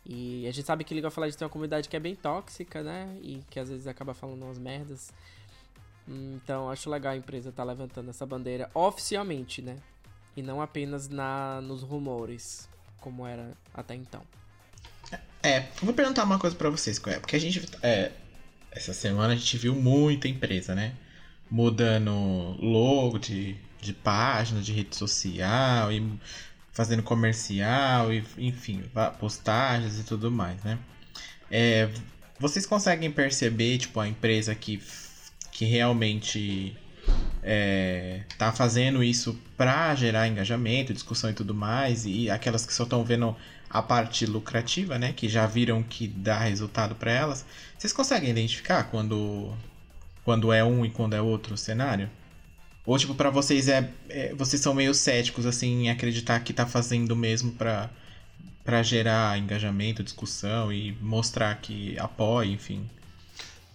E 0.04 0.46
a 0.46 0.50
gente 0.50 0.66
sabe 0.66 0.82
que 0.82 0.94
League 0.94 1.06
of 1.06 1.18
Legends 1.20 1.37
tem 1.37 1.44
uma 1.44 1.50
comunidade 1.50 1.88
que 1.88 1.96
é 1.96 2.00
bem 2.00 2.16
tóxica, 2.16 2.82
né? 2.82 3.16
E 3.22 3.44
que 3.50 3.60
às 3.60 3.68
vezes 3.68 3.87
acaba 3.87 4.14
falando 4.14 4.42
umas 4.42 4.58
merdas. 4.58 5.12
Então 6.08 6.70
acho 6.70 6.90
legal 6.90 7.12
a 7.12 7.16
empresa 7.16 7.50
estar 7.50 7.64
levantando 7.64 8.10
essa 8.10 8.26
bandeira 8.26 8.70
oficialmente, 8.75 9.60
né? 9.62 9.76
E 10.37 10.42
não 10.42 10.60
apenas 10.60 11.08
na 11.08 11.60
nos 11.60 11.82
rumores, 11.82 12.68
como 13.00 13.26
era 13.26 13.52
até 13.75 13.94
então. 13.94 14.22
É, 15.42 15.64
vou 15.82 15.94
perguntar 15.94 16.25
uma 16.25 16.38
coisa 16.38 16.54
pra 16.54 16.68
vocês, 16.68 16.99
qual 16.99 17.14
é? 17.14 17.18
Porque 17.18 17.37
a 17.37 17.38
gente. 17.38 17.66
É, 17.82 18.11
essa 18.70 18.92
semana 18.92 19.32
a 19.32 19.37
gente 19.37 19.56
viu 19.56 19.75
muita 19.75 20.28
empresa, 20.28 20.75
né? 20.75 20.92
Mudando 21.50 22.12
logo 22.61 23.18
de, 23.18 23.56
de 23.80 23.92
página, 23.92 24.61
de 24.61 24.73
rede 24.73 24.94
social 24.94 25.90
e 25.92 26.18
fazendo 26.73 27.02
comercial, 27.02 28.12
e, 28.12 28.25
enfim, 28.38 28.85
postagens 29.18 29.99
e 29.99 30.04
tudo 30.04 30.30
mais, 30.30 30.62
né? 30.62 30.78
É, 31.50 31.88
vocês 32.38 32.64
conseguem 32.64 33.11
perceber, 33.11 33.78
tipo, 33.78 33.99
a 33.99 34.09
empresa 34.09 34.54
que, 34.54 34.80
que 35.50 35.64
realmente 35.64 36.76
é, 37.42 38.23
tá 38.38 38.52
fazendo 38.52 39.02
isso 39.02 39.38
para 39.56 39.94
gerar 39.94 40.28
engajamento, 40.28 40.94
discussão 40.94 41.30
e 41.30 41.35
tudo 41.35 41.54
mais, 41.54 42.06
e 42.06 42.30
aquelas 42.30 42.64
que 42.64 42.73
só 42.73 42.85
estão 42.85 43.04
vendo 43.04 43.37
a 43.70 43.80
parte 43.80 44.26
lucrativa, 44.26 44.98
né, 44.98 45.12
que 45.12 45.28
já 45.28 45.46
viram 45.46 45.82
que 45.82 46.08
dá 46.08 46.38
resultado 46.40 46.96
para 46.96 47.12
elas, 47.12 47.44
vocês 47.78 47.92
conseguem 47.92 48.30
identificar 48.30 48.84
quando 48.84 49.56
quando 50.24 50.52
é 50.52 50.62
um 50.62 50.84
e 50.84 50.90
quando 50.90 51.14
é 51.14 51.20
outro 51.22 51.56
cenário? 51.56 52.10
Ou 52.84 52.98
tipo 52.98 53.14
para 53.14 53.30
vocês 53.30 53.68
é, 53.68 53.88
é, 54.08 54.34
vocês 54.34 54.60
são 54.60 54.74
meio 54.74 54.92
céticos 54.92 55.46
assim 55.46 55.84
em 55.84 55.90
acreditar 55.90 56.40
que 56.40 56.52
tá 56.52 56.66
fazendo 56.66 57.14
mesmo 57.14 57.52
para 57.52 57.88
para 58.64 58.82
gerar 58.82 59.38
engajamento, 59.38 60.02
discussão 60.02 60.72
e 60.72 60.92
mostrar 61.00 61.60
que 61.60 61.98
apoia, 61.98 62.50
enfim. 62.50 62.88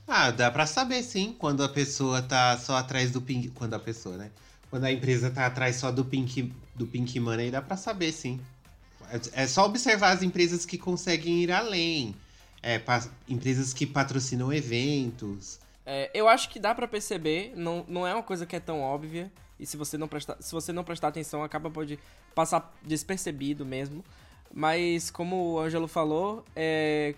Ah, 0.08 0.30
dá 0.30 0.52
para 0.52 0.66
saber 0.68 1.02
sim, 1.02 1.36
quando 1.38 1.64
a 1.64 1.70
pessoa 1.70 2.22
tá 2.22 2.58
só 2.58 2.78
atrás 2.78 3.12
do 3.12 3.22
pink, 3.22 3.50
quando 3.50 3.74
a 3.74 3.80
pessoa, 3.80 4.18
né? 4.18 4.32
Quando 4.70 4.84
a 4.84 4.92
empresa 4.92 5.32
tá 5.32 5.46
atrás 5.48 5.78
só 5.78 5.92
do 5.92 6.06
pink 6.06 6.54
do 6.76 6.86
pink 6.86 7.20
money, 7.20 7.50
dá 7.50 7.62
para 7.62 7.76
saber 7.78 8.12
sim. 8.12 8.40
É, 9.12 9.44
é 9.44 9.48
só 9.48 9.66
observar 9.66 10.12
as 10.12 10.24
empresas 10.24 10.66
que 10.66 10.78
conseguem 10.78 11.44
ir 11.44 11.52
além. 11.52 12.16
É, 12.62 12.82
empresas 13.28 13.74
que 13.74 13.86
patrocinam 13.86 14.52
eventos. 14.52 15.60
É, 15.86 16.10
eu 16.14 16.28
acho 16.28 16.50
que 16.50 16.60
dá 16.60 16.74
para 16.74 16.88
perceber, 16.88 17.54
não, 17.56 17.86
não 17.88 18.08
é 18.08 18.14
uma 18.14 18.24
coisa 18.24 18.46
que 18.46 18.56
é 18.56 18.60
tão 18.60 18.82
óbvia. 18.82 19.32
E 19.60 19.66
se 19.66 19.78
você 19.78 19.98
não 19.98 20.08
prestar, 20.08 20.38
se 20.42 20.52
você 20.52 20.74
não 20.74 20.84
prestar 20.84 21.10
atenção, 21.10 21.44
acaba 21.44 21.70
pode 21.70 22.00
passar 22.34 22.76
despercebido 22.84 23.66
mesmo. 23.66 24.04
Mas 24.54 25.12
como 25.12 25.54
o 25.54 25.60
Ângelo 25.60 25.88
falou, 25.88 26.44
é, 26.56 27.16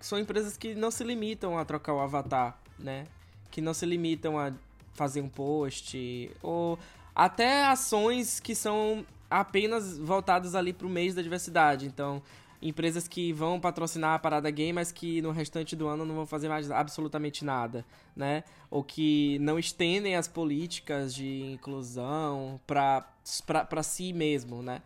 são 0.00 0.18
empresas 0.18 0.56
que 0.56 0.74
não 0.74 0.90
se 0.90 1.04
limitam 1.04 1.58
a 1.58 1.64
trocar 1.64 1.94
o 1.94 2.00
avatar, 2.00 2.58
né? 2.78 3.06
Que 3.50 3.60
não 3.60 3.74
se 3.74 3.84
limitam 3.86 4.38
a 4.38 4.52
fazer 4.94 5.20
um 5.20 5.28
post 5.28 6.30
ou 6.42 6.78
até 7.14 7.64
ações 7.64 8.40
que 8.40 8.54
são 8.54 9.04
apenas 9.30 9.98
voltadas 9.98 10.54
ali 10.54 10.72
para 10.72 10.86
o 10.86 10.90
mês 10.90 11.14
da 11.14 11.22
diversidade. 11.22 11.86
Então, 11.86 12.22
empresas 12.60 13.06
que 13.06 13.32
vão 13.32 13.60
patrocinar 13.60 14.14
a 14.14 14.18
parada 14.18 14.50
gay, 14.50 14.72
mas 14.72 14.90
que 14.90 15.20
no 15.22 15.30
restante 15.30 15.76
do 15.76 15.86
ano 15.86 16.04
não 16.04 16.14
vão 16.14 16.26
fazer 16.26 16.48
mais 16.48 16.70
absolutamente 16.70 17.44
nada, 17.44 17.84
né? 18.14 18.44
Ou 18.70 18.82
que 18.82 19.38
não 19.40 19.58
estendem 19.58 20.16
as 20.16 20.26
políticas 20.26 21.14
de 21.14 21.42
inclusão 21.42 22.60
para 22.66 23.82
si 23.82 24.12
mesmo, 24.12 24.62
né? 24.62 24.82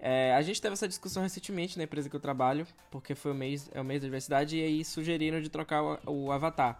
É, 0.00 0.34
a 0.34 0.42
gente 0.42 0.60
teve 0.60 0.74
essa 0.74 0.86
discussão 0.86 1.22
recentemente 1.22 1.78
na 1.78 1.84
empresa 1.84 2.10
que 2.10 2.16
eu 2.16 2.20
trabalho, 2.20 2.66
porque 2.90 3.14
foi 3.14 3.32
o 3.32 3.34
mês, 3.34 3.70
é 3.72 3.80
o 3.80 3.84
mês 3.84 4.02
da 4.02 4.06
diversidade, 4.06 4.58
e 4.58 4.62
aí 4.62 4.84
sugeriram 4.84 5.40
de 5.40 5.48
trocar 5.48 5.82
o, 5.82 5.98
o 6.06 6.32
avatar. 6.32 6.78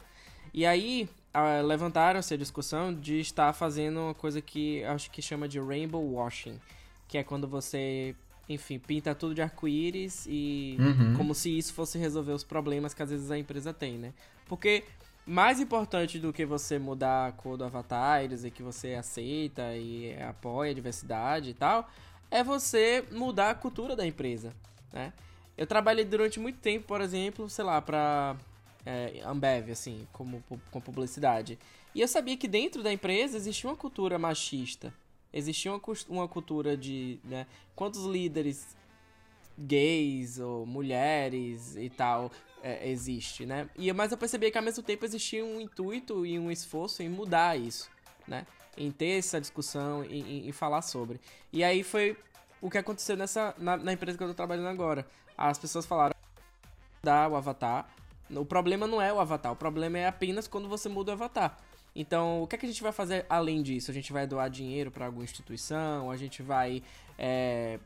E 0.52 0.66
aí 0.66 1.08
levantaram-se 1.66 2.32
a 2.34 2.36
discussão 2.36 2.94
de 2.94 3.18
estar 3.18 3.52
fazendo 3.52 3.98
uma 3.98 4.14
coisa 4.14 4.40
que 4.40 4.84
acho 4.84 5.10
que 5.10 5.20
chama 5.20 5.48
de 5.48 5.58
rainbow 5.58 6.02
washing, 6.12 6.60
que 7.14 7.18
é 7.18 7.22
quando 7.22 7.46
você, 7.46 8.12
enfim, 8.48 8.76
pinta 8.76 9.14
tudo 9.14 9.36
de 9.36 9.40
arco-íris 9.40 10.26
e 10.28 10.76
uhum. 10.80 11.14
como 11.16 11.32
se 11.32 11.56
isso 11.56 11.72
fosse 11.72 11.96
resolver 11.96 12.32
os 12.32 12.42
problemas 12.42 12.92
que 12.92 13.00
às 13.04 13.10
vezes 13.10 13.30
a 13.30 13.38
empresa 13.38 13.72
tem, 13.72 13.96
né? 13.96 14.12
Porque 14.48 14.82
mais 15.24 15.60
importante 15.60 16.18
do 16.18 16.32
que 16.32 16.44
você 16.44 16.76
mudar 16.76 17.28
a 17.28 17.32
cor 17.32 17.56
do 17.56 17.62
avatar 17.62 18.24
e 18.24 18.26
dizer 18.26 18.50
que 18.50 18.64
você 18.64 18.94
aceita 18.94 19.76
e 19.76 20.20
apoia 20.20 20.72
a 20.72 20.74
diversidade 20.74 21.50
e 21.50 21.54
tal, 21.54 21.88
é 22.32 22.42
você 22.42 23.04
mudar 23.12 23.50
a 23.50 23.54
cultura 23.54 23.94
da 23.94 24.04
empresa, 24.04 24.52
né? 24.92 25.12
Eu 25.56 25.68
trabalhei 25.68 26.04
durante 26.04 26.40
muito 26.40 26.58
tempo, 26.58 26.84
por 26.84 27.00
exemplo, 27.00 27.48
sei 27.48 27.64
lá, 27.64 27.80
para 27.80 28.34
é, 28.84 29.22
Ambev, 29.24 29.70
assim, 29.70 30.04
como 30.12 30.42
com 30.68 30.80
publicidade. 30.80 31.60
E 31.94 32.00
eu 32.00 32.08
sabia 32.08 32.36
que 32.36 32.48
dentro 32.48 32.82
da 32.82 32.92
empresa 32.92 33.36
existia 33.36 33.70
uma 33.70 33.76
cultura 33.76 34.18
machista. 34.18 34.92
Existia 35.34 35.72
uma, 35.72 35.80
uma 36.08 36.28
cultura 36.28 36.76
de, 36.76 37.18
né, 37.24 37.46
quantos 37.74 38.04
líderes 38.04 38.76
gays 39.58 40.38
ou 40.38 40.64
mulheres 40.64 41.76
e 41.76 41.90
tal 41.90 42.30
é, 42.62 42.88
existe, 42.88 43.44
né? 43.44 43.68
E, 43.76 43.92
mas 43.92 44.12
eu 44.12 44.18
percebi 44.18 44.50
que 44.50 44.58
ao 44.58 44.64
mesmo 44.64 44.82
tempo 44.82 45.04
existia 45.04 45.44
um 45.44 45.60
intuito 45.60 46.24
e 46.24 46.38
um 46.38 46.50
esforço 46.50 47.02
em 47.02 47.08
mudar 47.08 47.58
isso, 47.58 47.90
né? 48.26 48.46
em 48.76 48.90
ter 48.90 49.18
essa 49.18 49.40
discussão 49.40 50.04
e, 50.04 50.50
falar 50.52 50.82
sobre. 50.82 51.20
E 51.52 51.62
aí 51.62 51.82
foi 51.82 52.16
o 52.60 52.70
que 52.70 52.78
aconteceu 52.78 53.16
nessa 53.16 53.54
na, 53.58 53.76
na 53.76 53.92
empresa 53.92 54.16
que 54.18 54.24
eu 54.24 54.28
tô 54.28 54.34
trabalhando 54.34 54.68
agora. 54.68 55.06
As 55.36 55.58
pessoas 55.58 55.86
falaram 55.86 56.14
dar 57.02 57.30
o 57.30 57.36
avatar. 57.36 57.88
O 58.30 58.44
problema 58.44 58.86
não 58.86 59.00
é 59.00 59.12
o 59.12 59.20
avatar, 59.20 59.52
o 59.52 59.56
problema 59.56 59.98
é 59.98 60.06
apenas 60.06 60.48
quando 60.48 60.68
você 60.68 60.88
muda 60.88 61.12
o 61.12 61.14
avatar. 61.14 61.58
Então, 61.94 62.42
o 62.42 62.46
que, 62.46 62.56
é 62.56 62.58
que 62.58 62.66
a 62.66 62.68
gente 62.68 62.82
vai 62.82 62.90
fazer 62.90 63.24
além 63.28 63.62
disso? 63.62 63.90
A 63.90 63.94
gente 63.94 64.12
vai 64.12 64.26
doar 64.26 64.50
dinheiro 64.50 64.90
para 64.90 65.06
alguma 65.06 65.22
instituição? 65.22 66.10
A 66.10 66.16
gente 66.16 66.42
vai 66.42 66.82
é, 67.16 67.78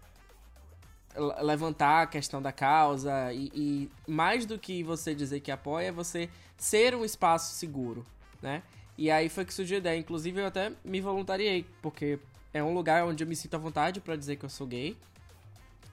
levantar 1.42 2.02
a 2.02 2.06
questão 2.06 2.40
da 2.40 2.50
causa? 2.50 3.32
E, 3.34 3.50
e, 3.54 3.90
mais 4.10 4.46
do 4.46 4.58
que 4.58 4.82
você 4.82 5.14
dizer 5.14 5.40
que 5.40 5.50
apoia, 5.50 5.88
é 5.88 5.92
você 5.92 6.30
ser 6.56 6.94
um 6.94 7.04
espaço 7.04 7.54
seguro, 7.54 8.04
né? 8.40 8.62
E 8.96 9.10
aí 9.10 9.28
foi 9.28 9.44
que 9.44 9.52
surgiu 9.52 9.76
a 9.76 9.78
ideia. 9.78 9.98
Inclusive, 9.98 10.40
eu 10.40 10.46
até 10.46 10.72
me 10.82 11.00
voluntariei, 11.02 11.66
porque 11.82 12.18
é 12.52 12.62
um 12.62 12.72
lugar 12.72 13.04
onde 13.04 13.22
eu 13.22 13.28
me 13.28 13.36
sinto 13.36 13.54
à 13.54 13.58
vontade 13.58 14.00
para 14.00 14.16
dizer 14.16 14.36
que 14.36 14.44
eu 14.44 14.48
sou 14.48 14.66
gay. 14.66 14.96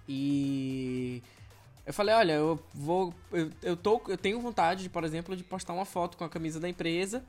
E 0.07 1.22
eu 1.86 1.93
falei, 1.93 2.15
olha, 2.15 2.34
eu 2.34 2.60
vou. 2.74 3.13
Eu, 3.31 3.51
eu, 3.62 3.75
tô, 3.75 4.01
eu 4.07 4.17
tenho 4.17 4.39
vontade, 4.39 4.89
por 4.89 5.03
exemplo, 5.03 5.36
de 5.36 5.43
postar 5.43 5.74
uma 5.74 5.86
foto 5.86 6.17
com 6.17 6.24
a 6.24 6.29
camisa 6.29 6.62
da 6.62 6.69
empresa 6.69 7.24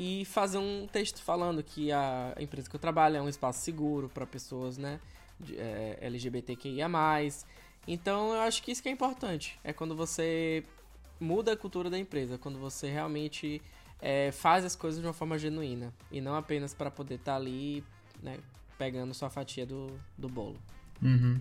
e 0.00 0.24
fazer 0.24 0.58
um 0.58 0.86
texto 0.86 1.20
falando 1.20 1.60
que 1.60 1.90
a 1.90 2.32
empresa 2.38 2.70
que 2.70 2.76
eu 2.76 2.78
trabalho 2.78 3.16
é 3.16 3.20
um 3.20 3.28
espaço 3.28 3.64
seguro 3.64 4.08
para 4.08 4.24
pessoas, 4.24 4.78
né? 4.78 5.00
De, 5.40 5.58
é, 5.58 5.98
LGBTQIA. 6.00 6.88
Então 7.84 8.32
eu 8.32 8.40
acho 8.42 8.62
que 8.62 8.70
isso 8.70 8.80
que 8.80 8.88
é 8.88 8.92
importante. 8.92 9.58
É 9.64 9.72
quando 9.72 9.96
você 9.96 10.62
muda 11.18 11.52
a 11.52 11.56
cultura 11.56 11.90
da 11.90 11.98
empresa, 11.98 12.38
quando 12.38 12.60
você 12.60 12.88
realmente 12.88 13.60
é, 14.00 14.30
faz 14.30 14.64
as 14.64 14.76
coisas 14.76 15.00
de 15.00 15.06
uma 15.06 15.12
forma 15.12 15.36
genuína 15.36 15.92
e 16.12 16.20
não 16.20 16.36
apenas 16.36 16.72
para 16.72 16.92
poder 16.92 17.16
estar 17.16 17.32
tá 17.32 17.36
ali, 17.36 17.82
né, 18.22 18.38
pegando 18.78 19.12
sua 19.12 19.28
fatia 19.28 19.66
do, 19.66 19.90
do 20.16 20.28
bolo. 20.28 20.60
Uhum. 21.02 21.40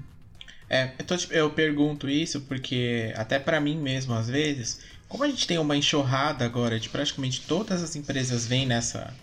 É, 0.68 0.96
eu, 0.98 1.06
tô, 1.06 1.16
tipo, 1.16 1.32
eu 1.32 1.52
pergunto 1.52 2.10
isso 2.10 2.42
porque 2.42 3.14
até 3.16 3.38
para 3.38 3.62
mim 3.62 3.78
mesmo 3.78 4.16
às 4.16 4.28
vezes, 4.28 4.82
como 5.08 5.24
a 5.24 5.28
gente 5.28 5.48
tem 5.48 5.58
uma 5.58 5.76
enxurrada 5.76 6.46
agora 6.46 6.80
de 6.80 6.90
praticamente 6.90 7.42
todas 7.42 7.82
as 7.82 7.96
empresas 7.96 8.46
vêm 8.46 8.66
nessa 8.66 9.14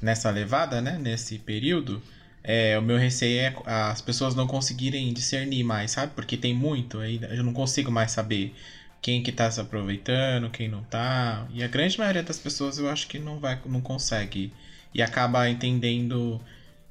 nessa 0.00 0.30
levada, 0.30 0.80
né, 0.80 0.98
nesse 0.98 1.38
período, 1.38 2.02
é, 2.42 2.78
o 2.78 2.82
meu 2.82 2.96
receio 2.96 3.40
é 3.40 3.54
as 3.66 4.00
pessoas 4.00 4.34
não 4.34 4.46
conseguirem 4.46 5.12
discernir 5.12 5.62
mais, 5.62 5.90
sabe? 5.90 6.12
Porque 6.14 6.36
tem 6.36 6.54
muito, 6.54 6.98
aí 7.00 7.20
eu 7.30 7.44
não 7.44 7.52
consigo 7.52 7.90
mais 7.90 8.10
saber 8.10 8.54
quem 9.02 9.22
que 9.22 9.32
tá 9.32 9.50
se 9.50 9.60
aproveitando, 9.60 10.50
quem 10.50 10.68
não 10.68 10.82
tá. 10.84 11.46
E 11.52 11.62
a 11.62 11.68
grande 11.68 11.98
maioria 11.98 12.22
das 12.22 12.38
pessoas 12.38 12.78
eu 12.78 12.88
acho 12.88 13.06
que 13.08 13.18
não 13.18 13.38
vai, 13.38 13.60
não 13.66 13.80
consegue 13.80 14.52
e 14.94 15.02
acaba 15.02 15.48
entendendo 15.48 16.40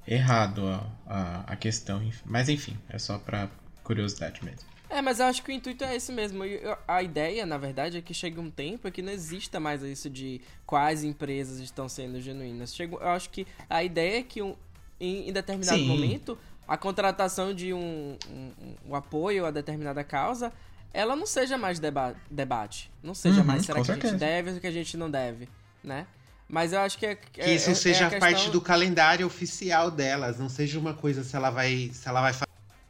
errado 0.07 0.67
a, 0.67 0.87
a, 1.07 1.53
a 1.53 1.55
questão. 1.55 2.01
Mas 2.25 2.49
enfim, 2.49 2.77
é 2.89 2.97
só 2.99 3.17
para 3.17 3.49
curiosidade 3.83 4.43
mesmo. 4.43 4.67
É, 4.89 5.01
mas 5.01 5.19
eu 5.19 5.27
acho 5.27 5.43
que 5.43 5.51
o 5.51 5.53
intuito 5.53 5.83
é 5.83 5.95
esse 5.95 6.11
mesmo. 6.11 6.43
A 6.87 7.03
ideia, 7.03 7.45
na 7.45 7.57
verdade, 7.57 7.97
é 7.97 8.01
que 8.01 8.13
chegue 8.13 8.39
um 8.39 8.49
tempo 8.49 8.91
que 8.91 9.01
não 9.01 9.13
exista 9.13 9.59
mais 9.59 9.83
isso 9.83 10.09
de 10.09 10.41
quais 10.65 11.03
empresas 11.03 11.59
estão 11.59 11.87
sendo 11.87 12.19
genuínas. 12.19 12.73
Chega, 12.73 12.95
eu 12.95 13.09
acho 13.09 13.29
que 13.29 13.45
a 13.69 13.83
ideia 13.83 14.19
é 14.19 14.23
que 14.23 14.41
um, 14.41 14.55
em, 14.99 15.29
em 15.29 15.33
determinado 15.33 15.77
Sim. 15.77 15.87
momento 15.87 16.37
a 16.67 16.77
contratação 16.77 17.53
de 17.53 17.73
um, 17.73 18.17
um, 18.29 18.51
um, 18.89 18.95
apoio 18.95 19.45
a 19.45 19.51
determinada 19.51 20.03
causa 20.03 20.53
ela 20.93 21.15
não 21.15 21.25
seja 21.25 21.57
mais 21.57 21.79
deba 21.79 22.15
debate. 22.29 22.91
Não 23.01 23.13
seja 23.13 23.41
uhum, 23.41 23.47
mais 23.47 23.65
será 23.65 23.79
que 23.79 23.85
certeza. 23.85 24.07
a 24.07 24.11
gente 24.11 24.19
deve 24.19 24.51
ou 24.51 24.59
que 24.59 24.67
a 24.67 24.71
gente 24.71 24.97
não 24.97 25.09
deve, 25.09 25.47
né? 25.83 26.07
Mas 26.47 26.73
eu 26.73 26.79
acho 26.79 26.97
que 26.97 27.05
é. 27.05 27.15
Que 27.15 27.41
é, 27.41 27.53
isso 27.53 27.69
é, 27.69 27.75
seja 27.75 28.05
é 28.05 28.09
questão... 28.09 28.27
parte 28.27 28.49
do 28.49 28.59
calendário 28.59 29.25
oficial 29.25 29.91
delas, 29.91 30.39
não 30.39 30.49
seja 30.49 30.79
uma 30.79 30.95
coisa 30.95 31.23
se 31.23 31.35
ela 31.35 31.51
vai. 31.51 31.91
Se 31.93 32.07
ela 32.07 32.21
vai 32.21 32.33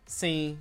Sim. 0.05 0.57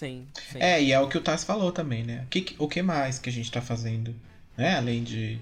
Sim, 0.00 0.26
sim. 0.50 0.58
É, 0.58 0.82
e 0.82 0.92
é 0.92 0.98
o 0.98 1.08
que 1.08 1.18
o 1.18 1.20
Tassi 1.20 1.44
falou 1.44 1.70
também, 1.70 2.02
né? 2.02 2.22
O 2.24 2.26
que, 2.28 2.56
o 2.58 2.66
que 2.66 2.80
mais 2.80 3.18
que 3.18 3.28
a 3.28 3.32
gente 3.32 3.52
tá 3.52 3.60
fazendo? 3.60 4.14
Né? 4.56 4.74
Além 4.74 5.04
de 5.04 5.38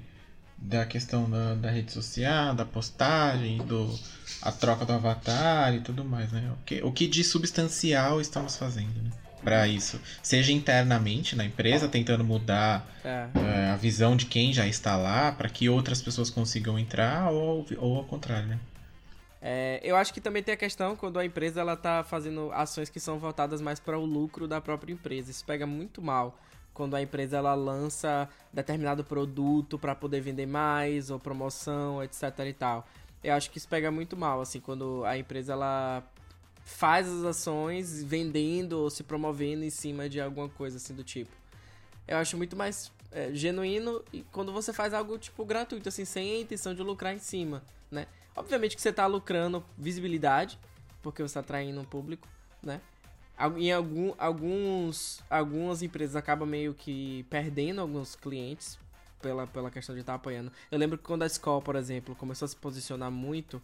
da 0.57 0.85
questão 0.85 1.31
da, 1.31 1.55
da 1.55 1.71
rede 1.71 1.93
social, 1.93 2.57
da 2.57 2.65
postagem, 2.65 3.59
do 3.59 3.97
a 4.43 4.50
troca 4.50 4.85
do 4.85 4.93
avatar 4.93 5.73
e 5.77 5.79
tudo 5.79 6.05
mais, 6.05 6.33
né? 6.33 6.50
O 6.53 6.65
que, 6.65 6.83
o 6.83 6.91
que 6.91 7.07
de 7.07 7.23
substancial 7.23 8.21
estamos 8.21 8.57
fazendo, 8.57 9.00
né? 9.00 9.12
para 9.45 9.69
isso, 9.69 10.00
seja 10.21 10.50
internamente 10.50 11.37
na 11.37 11.45
empresa, 11.45 11.87
tentando 11.87 12.25
mudar 12.25 12.85
é. 13.05 13.29
uh, 13.33 13.73
a 13.73 13.77
visão 13.77 14.17
de 14.17 14.27
quem 14.27 14.53
já 14.53 14.67
está 14.67 14.97
lá, 14.97 15.31
para 15.31 15.49
que 15.49 15.69
outras 15.69 16.03
pessoas 16.03 16.29
consigam 16.29 16.77
entrar, 16.77 17.31
ou, 17.31 17.65
ou 17.77 17.99
ao 17.99 18.05
contrário, 18.05 18.49
né? 18.49 18.59
É, 19.40 19.80
eu 19.83 19.97
acho 19.97 20.12
que 20.12 20.21
também 20.21 20.42
tem 20.42 20.54
a 20.54 20.57
questão 20.57 20.97
quando 20.97 21.18
a 21.18 21.25
empresa 21.25 21.61
ela 21.61 21.76
tá 21.76 22.02
fazendo 22.02 22.50
ações 22.52 22.90
que 22.90 22.99
são 22.99 23.18
voltadas 23.18 23.61
mais 23.61 23.78
para 23.78 23.99
o 23.99 24.04
lucro 24.04 24.49
da 24.49 24.61
própria 24.61 24.92
empresa. 24.92 25.30
Isso 25.30 25.45
pega 25.45 25.66
muito 25.66 26.02
mal 26.02 26.37
quando 26.75 26.95
a 26.95 27.02
empresa 27.02 27.37
ela 27.37 27.54
lança 27.54 28.28
determinado 28.52 29.04
produto 29.04 29.78
para 29.78 29.95
poder 29.95 30.21
vender 30.21 30.47
mais 30.47 31.11
ou 31.11 31.18
promoção, 31.18 32.02
etc 32.02 32.23
e 32.47 32.52
tal. 32.52 32.87
Eu 33.23 33.35
acho 33.35 33.50
que 33.50 33.59
isso 33.59 33.68
pega 33.68 33.90
muito 33.90 34.16
mal 34.16 34.40
assim 34.40 34.61
quando 34.61 35.04
a 35.04 35.16
empresa 35.18 35.52
ela 35.52 36.02
faz 36.64 37.09
as 37.09 37.25
ações 37.25 38.02
vendendo 38.02 38.75
ou 38.75 38.90
se 38.90 39.02
promovendo 39.02 39.64
em 39.64 39.71
cima 39.71 40.09
de 40.09 40.21
alguma 40.21 40.49
coisa 40.49 40.76
assim 40.76 40.95
do 40.95 41.02
tipo. 41.02 41.30
Eu 42.07 42.18
acho 42.18 42.37
muito 42.37 42.57
mais 42.57 42.92
é, 43.11 43.33
genuíno 43.33 44.02
e 44.12 44.23
quando 44.33 44.52
você 44.52 44.73
faz 44.73 44.92
algo 44.92 45.18
tipo 45.18 45.45
gratuito 45.45 45.88
assim 45.88 46.04
sem 46.04 46.37
a 46.37 46.40
intenção 46.40 46.75
de 46.75 46.83
lucrar 46.83 47.14
em 47.14 47.18
cima, 47.18 47.62
né? 47.90 48.07
Obviamente 48.38 48.76
que 48.76 48.83
você 48.83 48.90
está 48.90 49.04
lucrando 49.07 49.64
visibilidade, 49.76 50.59
porque 51.02 51.21
você 51.21 51.26
está 51.26 51.40
atraindo 51.40 51.80
um 51.80 51.85
público, 51.85 52.28
né? 52.62 52.80
Em 53.57 53.73
algum, 53.73 54.14
alguns, 54.16 55.23
algumas 55.28 55.83
empresas 55.83 56.14
acabam 56.14 56.49
meio 56.49 56.73
que 56.73 57.26
perdendo 57.28 57.80
alguns 57.80 58.14
clientes 58.14 58.78
pela, 59.21 59.45
pela 59.47 59.71
questão 59.73 59.92
de 59.95 60.02
estar 60.02 60.12
tá 60.12 60.16
apoiando. 60.16 60.52
Eu 60.71 60.78
lembro 60.78 60.97
que 60.97 61.02
quando 61.02 61.25
a 61.25 61.26
escola, 61.26 61.61
por 61.61 61.75
exemplo, 61.75 62.14
começou 62.14 62.47
a 62.47 62.49
se 62.49 62.57
posicionar 62.57 63.11
muito 63.11 63.61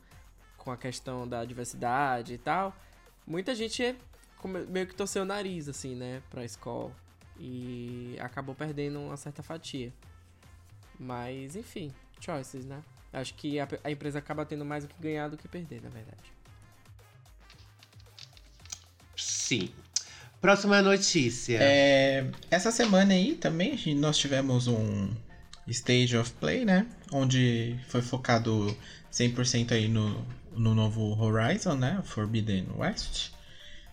com 0.59 0.73
a 0.73 0.77
questão 0.77 1.27
da 1.27 1.45
diversidade 1.45 2.35
e 2.35 2.39
tal, 2.39 2.75
muita 3.25 3.55
gente 3.55 3.97
meio 4.69 4.89
que 4.89 4.95
torceu 4.95 5.23
o 5.23 5.27
nariz, 5.27 5.69
assim, 5.69 5.95
né, 5.95 6.21
pra 6.31 6.45
escola. 6.45 6.91
E 7.39 8.17
acabou 8.21 8.57
perdendo 8.57 9.01
uma 9.01 9.17
certa 9.17 9.43
fatia. 9.43 9.93
Mas, 10.99 11.55
enfim, 11.55 11.93
choices, 12.21 12.65
né? 12.65 12.83
Acho 13.15 13.33
que 13.35 13.61
a, 13.61 13.69
a 13.85 13.91
empresa 13.91 14.19
acaba 14.19 14.45
tendo 14.45 14.65
mais 14.65 14.85
o 14.85 14.89
que 14.89 15.01
ganhar 15.01 15.29
do 15.29 15.37
que 15.37 15.47
perder, 15.47 15.81
na 15.83 15.89
verdade. 15.89 16.33
Sim. 19.17 19.71
Próxima 20.41 20.83
notícia. 20.83 21.59
É, 21.61 22.27
essa 22.51 22.73
semana 22.73 23.15
aí 23.15 23.37
também 23.37 23.79
nós 23.95 24.19
tivemos 24.19 24.67
um 24.67 25.09
Stage 25.69 26.17
of 26.17 26.33
Play, 26.33 26.65
né? 26.65 26.87
Onde 27.13 27.79
foi 27.89 28.03
focado 28.03 28.77
100% 29.13 29.73
aí 29.73 29.89
no, 29.89 30.27
no 30.53 30.75
novo 30.75 31.17
Horizon, 31.19 31.77
né? 31.77 32.03
Forbidden 32.05 32.67
West. 32.77 33.31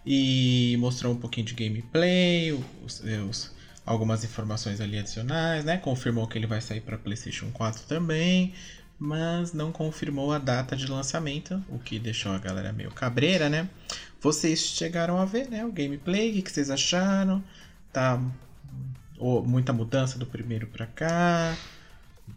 E 0.04 0.76
mostrou 0.80 1.14
um 1.14 1.18
pouquinho 1.18 1.46
de 1.46 1.54
gameplay, 1.54 2.52
os, 2.84 3.02
os, 3.02 3.56
algumas 3.86 4.24
informações 4.24 4.82
ali 4.82 4.98
adicionais, 4.98 5.64
né? 5.64 5.78
Confirmou 5.78 6.28
que 6.28 6.38
ele 6.40 6.48
vai 6.48 6.60
sair 6.60 6.82
para 6.82 6.98
PlayStation 6.98 7.52
4 7.52 7.84
também 7.84 8.54
mas 9.02 9.52
não 9.52 9.72
confirmou 9.72 10.32
a 10.32 10.38
data 10.38 10.76
de 10.76 10.86
lançamento, 10.86 11.60
o 11.70 11.80
que 11.80 11.98
deixou 11.98 12.34
a 12.34 12.38
galera 12.38 12.72
meio 12.72 12.92
cabreira, 12.92 13.50
né? 13.50 13.68
Vocês 14.22 14.60
chegaram 14.60 15.18
a 15.18 15.26
ver, 15.26 15.50
né, 15.50 15.66
o 15.66 15.72
gameplay, 15.72 16.38
o 16.38 16.44
que 16.44 16.52
vocês 16.52 16.70
acharam? 16.70 17.44
Tá 17.92 18.22
oh, 19.18 19.42
muita 19.42 19.74
mudança 19.74 20.20
do 20.20 20.28
primeiro 20.28 20.68
para 20.68 20.86
cá. 20.86 21.58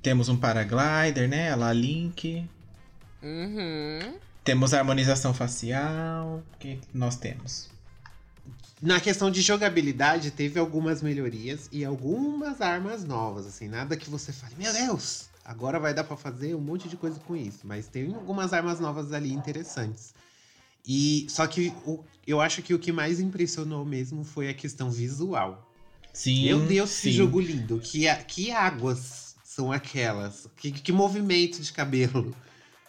Temos 0.01 0.31
um 0.31 0.39
paraglider, 0.39 1.29
né? 1.29 1.53
A 1.53 1.55
La 1.55 1.73
Link. 1.75 2.49
Uhum. 3.23 4.19
Temos 4.43 4.73
a 4.73 4.79
harmonização 4.79 5.35
facial. 5.35 6.43
O 6.55 6.59
que 6.59 6.81
nós 6.95 7.17
temos? 7.17 7.69
Na 8.81 8.99
questão 9.01 9.31
de 9.31 9.43
jogabilidade, 9.43 10.31
teve 10.31 10.59
algumas 10.59 11.03
melhorias 11.03 11.69
e 11.71 11.85
algumas 11.85 12.63
armas 12.63 13.05
novas, 13.05 13.47
assim, 13.47 13.69
nada 13.69 13.99
que 13.99 14.09
você 14.09 14.33
fale, 14.33 14.55
meu 14.57 14.73
Deus, 14.73 15.29
Agora 15.45 15.79
vai 15.79 15.93
dar 15.93 16.05
para 16.05 16.17
fazer 16.17 16.55
um 16.55 16.61
monte 16.61 16.89
de 16.89 16.97
coisa 16.97 17.21
com 17.21 17.37
isso, 17.37 17.61
mas 17.65 17.87
tem 17.87 18.15
algumas 18.15 18.53
armas 18.53 18.81
novas 18.81 19.13
ali 19.13 19.33
interessantes. 19.33 20.15
E 20.87 21.27
só 21.29 21.47
que 21.47 21.73
o, 21.87 22.03
eu 22.27 22.41
acho 22.41 22.63
que 22.63 22.73
o 22.73 22.79
que 22.79 22.93
mais 22.93 23.21
impressionou 23.21 23.85
mesmo 23.85 24.25
foi 24.25 24.49
a 24.49 24.55
questão 24.55 24.91
visual. 24.91 25.71
Sim. 26.13 26.45
Meu 26.45 26.61
Deus, 26.61 26.91
sim. 26.91 27.09
que 27.09 27.13
jogo 27.13 27.41
lindo! 27.41 27.81
Que, 27.81 28.07
que 28.27 28.51
águas 28.51 29.35
são 29.45 29.73
aquelas? 29.73 30.49
Que, 30.57 30.71
que 30.71 30.93
movimento 30.93 31.61
de 31.61 31.73
cabelo! 31.73 32.35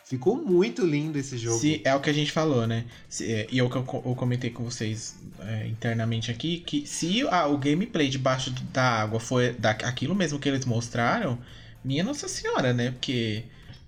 Ficou 0.05 0.35
muito 0.35 0.85
lindo 0.85 1.17
esse 1.17 1.35
jogo. 1.35 1.57
Sim, 1.57 1.81
é 1.83 1.95
o 1.95 1.99
que 1.99 2.11
a 2.11 2.13
gente 2.13 2.31
falou, 2.31 2.67
né? 2.67 2.85
É, 3.19 3.47
e 3.51 3.59
é 3.59 3.61
eu, 3.61 3.67
eu 3.67 4.15
comentei 4.15 4.51
com 4.51 4.63
vocês 4.63 5.15
é, 5.39 5.65
internamente 5.67 6.29
aqui, 6.29 6.59
que 6.59 6.85
se 6.85 7.27
ah, 7.27 7.47
o 7.47 7.57
gameplay 7.57 8.07
debaixo 8.07 8.51
da 8.71 9.01
água 9.01 9.19
foi 9.19 9.53
da, 9.53 9.71
aquilo 9.71 10.13
mesmo 10.13 10.37
que 10.37 10.47
eles 10.47 10.63
mostraram, 10.63 11.39
minha 11.85 12.03
Nossa 12.03 12.27
Senhora, 12.27 12.73
né? 12.73 12.91
Porque 12.91 13.43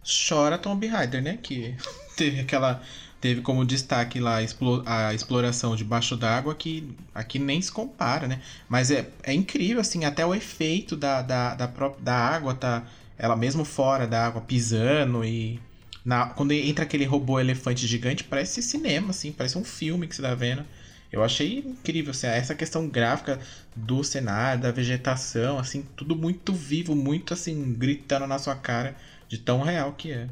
chora 0.05 0.57
Tomb 0.57 0.85
Raider, 0.87 1.21
né? 1.21 1.37
Que 1.41 1.75
teve 2.15 2.39
aquela. 2.39 2.81
Teve 3.19 3.41
como 3.41 3.65
destaque 3.65 4.19
lá 4.19 4.37
a 4.85 5.13
exploração 5.13 5.75
debaixo 5.75 6.15
d'água 6.15 6.53
que 6.53 6.95
aqui 7.15 7.39
nem 7.39 7.59
se 7.59 7.71
compara, 7.71 8.27
né? 8.27 8.39
Mas 8.69 8.91
é, 8.91 9.09
é 9.23 9.33
incrível, 9.33 9.81
assim, 9.81 10.05
até 10.05 10.23
o 10.23 10.35
efeito 10.35 10.95
da, 10.95 11.23
da, 11.23 11.55
da, 11.55 11.67
própria, 11.67 12.03
da 12.03 12.15
água 12.15 12.53
tá. 12.53 12.85
Ela 13.17 13.35
mesmo 13.35 13.65
fora 13.65 14.05
da 14.05 14.27
água, 14.27 14.41
pisando 14.41 15.25
e. 15.25 15.59
Na, 16.05 16.27
quando 16.27 16.51
entra 16.51 16.85
aquele 16.85 17.05
robô 17.05 17.39
elefante 17.39 17.87
gigante, 17.87 18.23
parece 18.23 18.61
cinema, 18.61 19.09
assim, 19.09 19.31
parece 19.31 19.57
um 19.57 19.63
filme 19.63 20.07
que 20.07 20.15
você 20.15 20.21
tá 20.21 20.35
vendo. 20.35 20.63
Eu 21.11 21.23
achei 21.23 21.59
incrível, 21.59 22.11
assim, 22.11 22.27
essa 22.27 22.53
questão 22.53 22.87
gráfica 22.87 23.39
do 23.75 24.03
cenário, 24.03 24.61
da 24.61 24.71
vegetação, 24.71 25.57
assim, 25.57 25.81
tudo 25.95 26.15
muito 26.15 26.53
vivo, 26.53 26.95
muito 26.95 27.33
assim, 27.33 27.73
gritando 27.73 28.27
na 28.27 28.37
sua 28.37 28.55
cara 28.55 28.95
de 29.27 29.37
tão 29.37 29.61
real 29.61 29.93
que 29.93 30.11
é. 30.11 30.27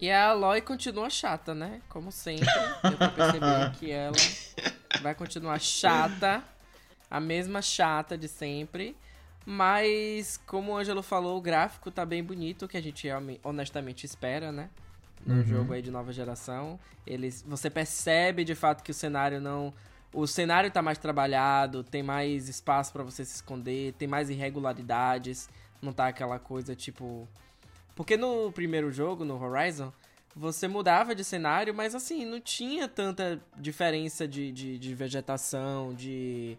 E 0.00 0.10
a 0.10 0.30
Aloy 0.30 0.60
continua 0.60 1.08
chata, 1.08 1.54
né? 1.54 1.80
Como 1.88 2.10
sempre. 2.10 2.48
Eu 2.82 2.98
tô 2.98 3.08
percebendo 3.10 3.70
que 3.78 3.90
ela 3.92 4.16
vai 5.00 5.14
continuar 5.14 5.60
chata, 5.60 6.42
a 7.08 7.20
mesma 7.20 7.62
chata 7.62 8.18
de 8.18 8.26
sempre. 8.26 8.96
Mas, 9.46 10.38
como 10.44 10.72
o 10.72 10.76
Ângelo 10.76 11.02
falou, 11.02 11.38
o 11.38 11.40
gráfico 11.40 11.90
tá 11.90 12.04
bem 12.04 12.22
bonito, 12.22 12.66
que 12.66 12.76
a 12.76 12.82
gente 12.82 13.06
honestamente 13.44 14.04
espera, 14.04 14.50
né? 14.50 14.68
No 15.24 15.36
uhum. 15.36 15.44
jogo 15.44 15.72
aí 15.72 15.80
de 15.80 15.92
nova 15.92 16.12
geração. 16.12 16.80
Eles, 17.06 17.44
você 17.46 17.70
percebe 17.70 18.44
de 18.44 18.56
fato 18.56 18.82
que 18.82 18.90
o 18.90 18.94
cenário 18.94 19.40
não 19.40 19.72
o 20.12 20.26
cenário 20.26 20.70
tá 20.70 20.82
mais 20.82 20.98
trabalhado, 20.98 21.82
tem 21.82 22.02
mais 22.02 22.48
espaço 22.48 22.92
para 22.92 23.02
você 23.02 23.24
se 23.24 23.36
esconder, 23.36 23.94
tem 23.94 24.06
mais 24.06 24.28
irregularidades, 24.28 25.48
não 25.80 25.92
tá 25.92 26.08
aquela 26.08 26.38
coisa 26.38 26.74
tipo. 26.76 27.28
Porque 27.96 28.16
no 28.16 28.52
primeiro 28.52 28.90
jogo, 28.90 29.24
no 29.24 29.42
Horizon, 29.42 29.92
você 30.34 30.68
mudava 30.68 31.14
de 31.14 31.24
cenário, 31.24 31.74
mas 31.74 31.94
assim, 31.94 32.24
não 32.24 32.40
tinha 32.40 32.88
tanta 32.88 33.40
diferença 33.56 34.26
de, 34.26 34.52
de, 34.52 34.78
de 34.78 34.94
vegetação, 34.94 35.94
de. 35.94 36.58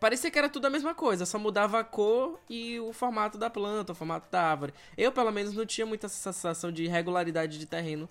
Parecia 0.00 0.30
que 0.30 0.38
era 0.38 0.48
tudo 0.48 0.66
a 0.66 0.70
mesma 0.70 0.94
coisa, 0.94 1.26
só 1.26 1.40
mudava 1.40 1.80
a 1.80 1.84
cor 1.84 2.38
e 2.48 2.78
o 2.78 2.92
formato 2.92 3.36
da 3.36 3.50
planta, 3.50 3.90
o 3.90 3.94
formato 3.96 4.30
da 4.30 4.42
árvore. 4.42 4.72
Eu, 4.96 5.10
pelo 5.10 5.32
menos, 5.32 5.52
não 5.52 5.66
tinha 5.66 5.84
muita 5.84 6.08
sensação 6.08 6.70
de 6.70 6.84
irregularidade 6.84 7.58
de 7.58 7.66
terreno 7.66 8.08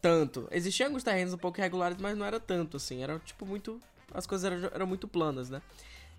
tanto. 0.00 0.48
Existiam 0.50 0.86
alguns 0.86 1.02
terrenos 1.02 1.34
um 1.34 1.38
pouco 1.38 1.60
irregulares, 1.60 1.98
mas 2.00 2.16
não 2.16 2.24
era 2.24 2.40
tanto, 2.40 2.78
assim. 2.78 3.02
Era, 3.02 3.18
tipo, 3.18 3.44
muito 3.44 3.78
as 4.12 4.26
coisas 4.26 4.50
eram, 4.50 4.70
eram 4.74 4.86
muito 4.86 5.06
planas, 5.06 5.50
né? 5.50 5.62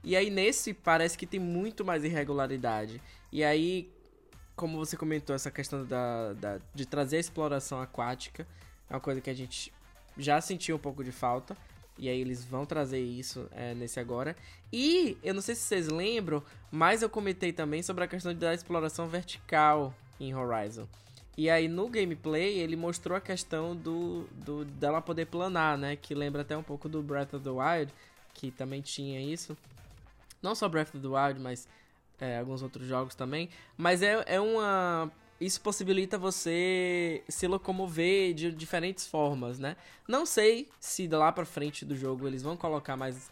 E 0.04 0.16
aí 0.16 0.30
nesse 0.30 0.74
parece 0.74 1.18
que 1.18 1.26
tem 1.26 1.40
muito 1.40 1.84
mais 1.84 2.04
irregularidade. 2.04 3.02
E 3.32 3.44
aí, 3.44 3.92
como 4.56 4.78
você 4.78 4.96
comentou, 4.96 5.36
essa 5.36 5.52
questão 5.52 5.86
da, 5.86 6.34
da, 6.34 6.60
de 6.74 6.86
trazer 6.86 7.18
a 7.18 7.20
exploração 7.20 7.82
aquática 7.82 8.48
é 8.90 8.94
uma 8.94 9.00
coisa 9.00 9.22
que 9.22 9.30
a 9.30 9.34
gente 9.34 9.74
já 10.18 10.40
sentiu 10.42 10.76
um 10.76 10.80
pouco 10.80 11.04
de 11.04 11.12
falta. 11.12 11.56
E 11.98 12.08
aí 12.08 12.22
eles 12.22 12.46
vão 12.46 12.66
trazer 12.66 13.02
isso 13.02 13.48
é, 13.52 13.74
nesse 13.74 14.00
agora. 14.00 14.36
E 14.72 15.18
eu 15.22 15.34
não 15.34 15.42
sei 15.42 15.54
se 15.54 15.62
vocês 15.62 15.90
lembram, 15.90 16.42
mas 16.72 17.02
eu 17.02 17.10
comentei 17.10 17.52
também 17.52 17.84
sobre 17.84 18.06
a 18.06 18.08
questão 18.08 18.34
da 18.34 18.54
exploração 18.54 19.08
vertical 19.10 19.94
em 20.18 20.34
Horizon. 20.34 20.88
E 21.38 21.50
aí 21.50 21.68
no 21.68 21.88
gameplay 21.88 22.60
ele 22.60 22.76
mostrou 22.76 23.18
a 23.18 23.22
questão 23.22 23.76
do, 23.76 24.28
do 24.34 24.66
dela 24.66 25.02
poder 25.02 25.26
planar, 25.26 25.78
né? 25.78 25.96
Que 25.96 26.14
lembra 26.14 26.42
até 26.42 26.58
um 26.58 26.64
pouco 26.64 26.90
do 26.90 27.02
Breath 27.02 27.34
of 27.34 27.44
the 27.44 27.50
Wild, 27.50 27.94
que 28.34 28.52
também 28.52 28.82
tinha 28.82 29.22
isso. 29.22 29.58
Não 30.42 30.54
só 30.54 30.68
Breath 30.68 30.96
of 30.96 31.00
the 31.00 31.08
Wild, 31.08 31.40
mas 31.40 31.68
é, 32.20 32.40
alguns 32.40 32.62
outros 32.62 32.86
jogos 32.86 33.16
também. 33.16 33.50
Mas 33.78 34.02
é, 34.02 34.24
é 34.26 34.40
uma. 34.40 35.12
Isso 35.40 35.62
possibilita 35.62 36.18
você 36.18 37.24
se 37.30 37.48
locomover 37.48 38.34
de 38.34 38.52
diferentes 38.52 39.08
formas, 39.08 39.58
né? 39.58 39.78
Não 40.06 40.26
sei 40.26 40.68
se 40.82 41.08
lá 41.08 41.32
pra 41.32 41.46
frente 41.46 41.86
do 41.86 41.96
jogo 41.96 42.28
eles 42.28 42.44
vão 42.44 42.58
colocar 42.58 42.98
mais 42.98 43.30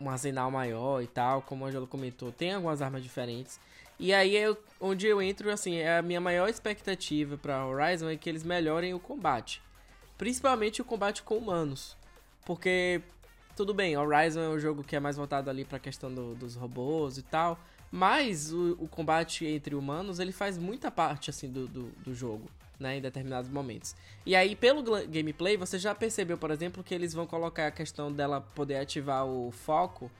um 0.00 0.08
arsenal 0.08 0.50
maior 0.50 1.02
e 1.02 1.06
tal, 1.06 1.42
como 1.42 1.64
o 1.64 1.66
Angelo 1.66 1.86
comentou, 1.86 2.30
tem 2.30 2.52
algumas 2.52 2.80
armas 2.80 3.02
diferentes. 3.02 3.58
E 3.98 4.12
aí 4.12 4.36
é 4.36 4.54
onde 4.80 5.06
eu 5.06 5.22
entro, 5.22 5.50
assim, 5.50 5.76
é 5.76 5.98
a 5.98 6.02
minha 6.02 6.20
maior 6.20 6.48
expectativa 6.48 7.36
para 7.36 7.64
Horizon 7.64 8.08
é 8.08 8.16
que 8.16 8.28
eles 8.28 8.42
melhorem 8.42 8.92
o 8.92 8.98
combate. 8.98 9.62
Principalmente 10.18 10.82
o 10.82 10.84
combate 10.84 11.22
com 11.22 11.36
humanos. 11.36 11.96
Porque, 12.44 13.00
tudo 13.56 13.72
bem, 13.72 13.96
Horizon 13.96 14.40
é 14.40 14.48
um 14.48 14.58
jogo 14.58 14.84
que 14.84 14.96
é 14.96 15.00
mais 15.00 15.16
voltado 15.16 15.48
ali 15.48 15.64
pra 15.64 15.78
questão 15.78 16.12
do, 16.12 16.34
dos 16.34 16.54
robôs 16.54 17.18
e 17.18 17.22
tal. 17.22 17.58
Mas 17.90 18.52
o, 18.52 18.76
o 18.80 18.88
combate 18.88 19.46
entre 19.46 19.74
humanos, 19.74 20.18
ele 20.18 20.32
faz 20.32 20.58
muita 20.58 20.90
parte, 20.90 21.30
assim, 21.30 21.48
do, 21.48 21.66
do, 21.66 21.82
do 22.04 22.14
jogo. 22.14 22.48
Né, 22.76 22.96
em 22.96 23.00
determinados 23.00 23.48
momentos. 23.48 23.94
E 24.26 24.34
aí, 24.34 24.56
pelo 24.56 24.82
gameplay, 25.06 25.56
você 25.56 25.78
já 25.78 25.94
percebeu, 25.94 26.36
por 26.36 26.50
exemplo, 26.50 26.82
que 26.82 26.92
eles 26.92 27.14
vão 27.14 27.24
colocar 27.24 27.68
a 27.68 27.70
questão 27.70 28.12
dela 28.12 28.40
poder 28.40 28.78
ativar 28.78 29.24
o 29.24 29.52
foco 29.52 30.10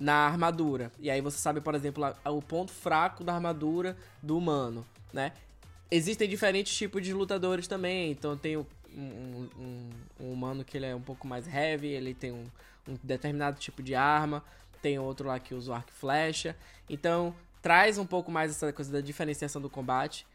na 0.00 0.14
armadura. 0.14 0.90
E 0.98 1.10
aí 1.10 1.20
você 1.20 1.36
sabe, 1.36 1.60
por 1.60 1.74
exemplo, 1.74 2.02
o 2.24 2.40
ponto 2.40 2.72
fraco 2.72 3.22
da 3.22 3.34
armadura 3.34 3.94
do 4.22 4.38
humano, 4.38 4.86
né? 5.12 5.34
Existem 5.90 6.26
diferentes 6.26 6.74
tipos 6.74 7.02
de 7.02 7.12
lutadores 7.12 7.68
também. 7.68 8.10
Então 8.10 8.34
tem 8.34 8.56
um, 8.56 8.64
um, 8.96 9.90
um 10.18 10.32
humano 10.32 10.64
que 10.64 10.78
ele 10.78 10.86
é 10.86 10.96
um 10.96 11.02
pouco 11.02 11.28
mais 11.28 11.46
heavy, 11.46 11.88
ele 11.88 12.14
tem 12.14 12.32
um, 12.32 12.46
um 12.88 12.96
determinado 13.02 13.60
tipo 13.60 13.82
de 13.82 13.94
arma. 13.94 14.42
Tem 14.80 14.98
outro 14.98 15.28
lá 15.28 15.38
que 15.38 15.54
usa 15.54 15.72
o 15.72 15.74
arco 15.74 15.90
e 15.90 15.94
flecha. 15.94 16.56
Então 16.88 17.34
traz 17.60 17.98
um 17.98 18.06
pouco 18.06 18.32
mais 18.32 18.52
essa 18.52 18.72
coisa 18.72 18.90
da 18.90 19.02
diferenciação 19.02 19.60
do 19.60 19.68
combate. 19.68 20.26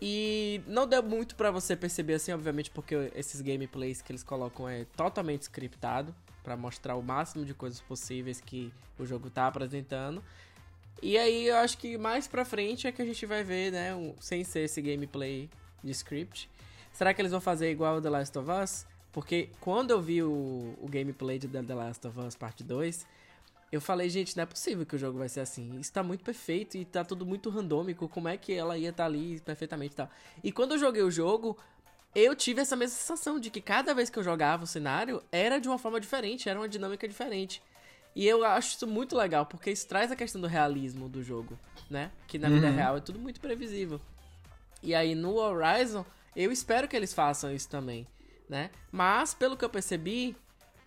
E 0.00 0.60
não 0.66 0.88
deu 0.88 1.04
muito 1.04 1.36
para 1.36 1.52
você 1.52 1.76
perceber 1.76 2.14
assim, 2.14 2.32
obviamente, 2.32 2.68
porque 2.72 3.12
esses 3.14 3.40
gameplays 3.40 4.02
que 4.02 4.10
eles 4.10 4.24
colocam 4.24 4.68
é 4.68 4.84
totalmente 4.96 5.42
scriptado 5.42 6.12
para 6.42 6.56
mostrar 6.56 6.96
o 6.96 7.02
máximo 7.02 7.44
de 7.44 7.54
coisas 7.54 7.80
possíveis 7.80 8.40
que 8.40 8.72
o 8.98 9.06
jogo 9.06 9.30
tá 9.30 9.46
apresentando. 9.46 10.22
E 11.00 11.18
aí 11.18 11.46
eu 11.46 11.56
acho 11.56 11.78
que 11.78 11.96
mais 11.98 12.26
pra 12.28 12.44
frente 12.44 12.86
é 12.86 12.92
que 12.92 13.02
a 13.02 13.04
gente 13.04 13.26
vai 13.26 13.42
ver, 13.42 13.72
né, 13.72 13.94
um, 13.94 14.14
sem 14.20 14.44
ser 14.44 14.60
esse 14.60 14.80
gameplay 14.80 15.48
de 15.82 15.90
script. 15.92 16.48
Será 16.92 17.12
que 17.12 17.20
eles 17.20 17.32
vão 17.32 17.40
fazer 17.40 17.70
igual 17.70 17.96
o 17.96 18.00
The 18.00 18.10
Last 18.10 18.38
of 18.38 18.50
Us? 18.50 18.86
Porque 19.12 19.50
quando 19.60 19.90
eu 19.90 20.00
vi 20.00 20.22
o, 20.22 20.74
o 20.80 20.88
gameplay 20.88 21.38
de 21.38 21.48
The 21.48 21.74
Last 21.74 22.06
of 22.06 22.18
Us 22.20 22.34
Parte 22.34 22.62
2, 22.62 23.06
eu 23.72 23.80
falei, 23.80 24.08
gente, 24.10 24.36
não 24.36 24.42
é 24.42 24.46
possível 24.46 24.84
que 24.84 24.94
o 24.94 24.98
jogo 24.98 25.18
vai 25.18 25.28
ser 25.28 25.40
assim. 25.40 25.78
Isso 25.80 25.92
tá 25.92 26.02
muito 26.02 26.22
perfeito 26.22 26.76
e 26.76 26.84
tá 26.84 27.02
tudo 27.04 27.24
muito 27.24 27.48
randômico. 27.48 28.06
Como 28.06 28.28
é 28.28 28.36
que 28.36 28.52
ela 28.52 28.76
ia 28.76 28.90
estar 28.90 29.04
tá 29.04 29.06
ali 29.08 29.40
perfeitamente 29.40 29.94
e 29.94 29.96
tal? 29.96 30.10
E 30.44 30.52
quando 30.52 30.72
eu 30.72 30.78
joguei 30.78 31.02
o 31.02 31.10
jogo, 31.10 31.56
eu 32.14 32.34
tive 32.36 32.60
essa 32.60 32.76
mesma 32.76 32.96
sensação 32.96 33.40
de 33.40 33.50
que 33.50 33.60
cada 33.60 33.94
vez 33.94 34.10
que 34.10 34.18
eu 34.18 34.22
jogava 34.22 34.64
o 34.64 34.66
cenário 34.66 35.22
era 35.32 35.58
de 35.58 35.68
uma 35.68 35.78
forma 35.78 36.00
diferente, 36.00 36.48
era 36.48 36.58
uma 36.58 36.68
dinâmica 36.68 37.08
diferente. 37.08 37.62
E 38.14 38.26
eu 38.26 38.44
acho 38.44 38.76
isso 38.76 38.86
muito 38.86 39.16
legal, 39.16 39.46
porque 39.46 39.70
isso 39.70 39.88
traz 39.88 40.12
a 40.12 40.16
questão 40.16 40.40
do 40.40 40.46
realismo 40.46 41.08
do 41.08 41.22
jogo, 41.22 41.58
né? 41.90 42.10
Que 42.26 42.38
na 42.38 42.48
uhum. 42.48 42.54
vida 42.54 42.70
real 42.70 42.96
é 42.98 43.00
tudo 43.00 43.18
muito 43.18 43.40
previsível. 43.40 44.00
E 44.82 44.94
aí 44.94 45.14
no 45.14 45.36
Horizon, 45.36 46.04
eu 46.36 46.52
espero 46.52 46.86
que 46.86 46.94
eles 46.94 47.14
façam 47.14 47.54
isso 47.54 47.68
também, 47.68 48.06
né? 48.48 48.70
Mas, 48.90 49.32
pelo 49.32 49.56
que 49.56 49.64
eu 49.64 49.70
percebi, 49.70 50.36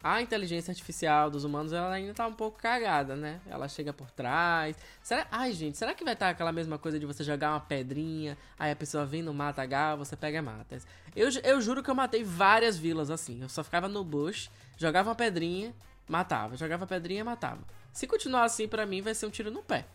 a 0.08 0.22
inteligência 0.22 0.70
artificial 0.70 1.32
dos 1.32 1.44
humanos 1.46 1.74
ela 1.74 1.92
ainda 1.92 2.14
tá 2.14 2.28
um 2.28 2.34
pouco 2.34 2.60
cagada, 2.60 3.16
né? 3.16 3.42
Ela 3.50 3.68
chega 3.68 3.92
por 3.92 4.12
trás. 4.12 4.78
Será... 5.02 5.26
Ai, 5.32 5.52
gente, 5.52 5.80
será 5.80 5.96
que 5.96 6.04
vai 6.04 6.14
estar 6.14 6.28
tá 6.28 6.32
aquela 6.32 6.52
mesma 6.52 6.78
coisa 6.78 7.00
de 7.00 7.08
você 7.08 7.24
jogar 7.24 7.54
uma 7.54 7.60
pedrinha, 7.60 8.38
aí 8.60 8.72
a 8.72 8.76
pessoa 8.76 9.04
vem 9.04 9.24
no 9.24 9.34
mata 9.34 9.64
H, 9.64 9.96
você 9.96 10.16
pega 10.16 10.38
e 10.38 10.42
mata? 10.44 10.78
Eu, 11.16 11.30
eu 11.44 11.60
juro 11.60 11.82
que 11.82 11.90
eu 11.90 11.96
matei 11.96 12.24
várias 12.24 12.78
vilas 12.78 13.10
assim. 13.10 13.42
Eu 13.42 13.50
só 13.50 13.64
ficava 13.64 13.88
no 13.88 14.04
bush, 14.04 14.52
jogava 14.78 15.10
uma 15.10 15.16
pedrinha, 15.16 15.74
matava. 16.08 16.56
Jogava 16.56 16.86
pedrinha, 16.86 17.26
matava. 17.26 17.64
Se 17.92 18.06
continuar 18.06 18.44
assim, 18.44 18.68
para 18.68 18.86
mim 18.86 19.02
vai 19.02 19.16
ser 19.16 19.26
um 19.26 19.32
tiro 19.32 19.50
no 19.50 19.64
pé. 19.64 19.88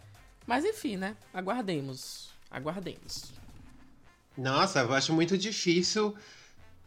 Mas 0.44 0.64
enfim, 0.64 0.96
né? 0.96 1.16
Aguardemos. 1.32 2.30
Aguardemos. 2.50 3.32
Nossa, 4.36 4.80
eu 4.80 4.92
acho 4.92 5.12
muito 5.12 5.38
difícil 5.38 6.16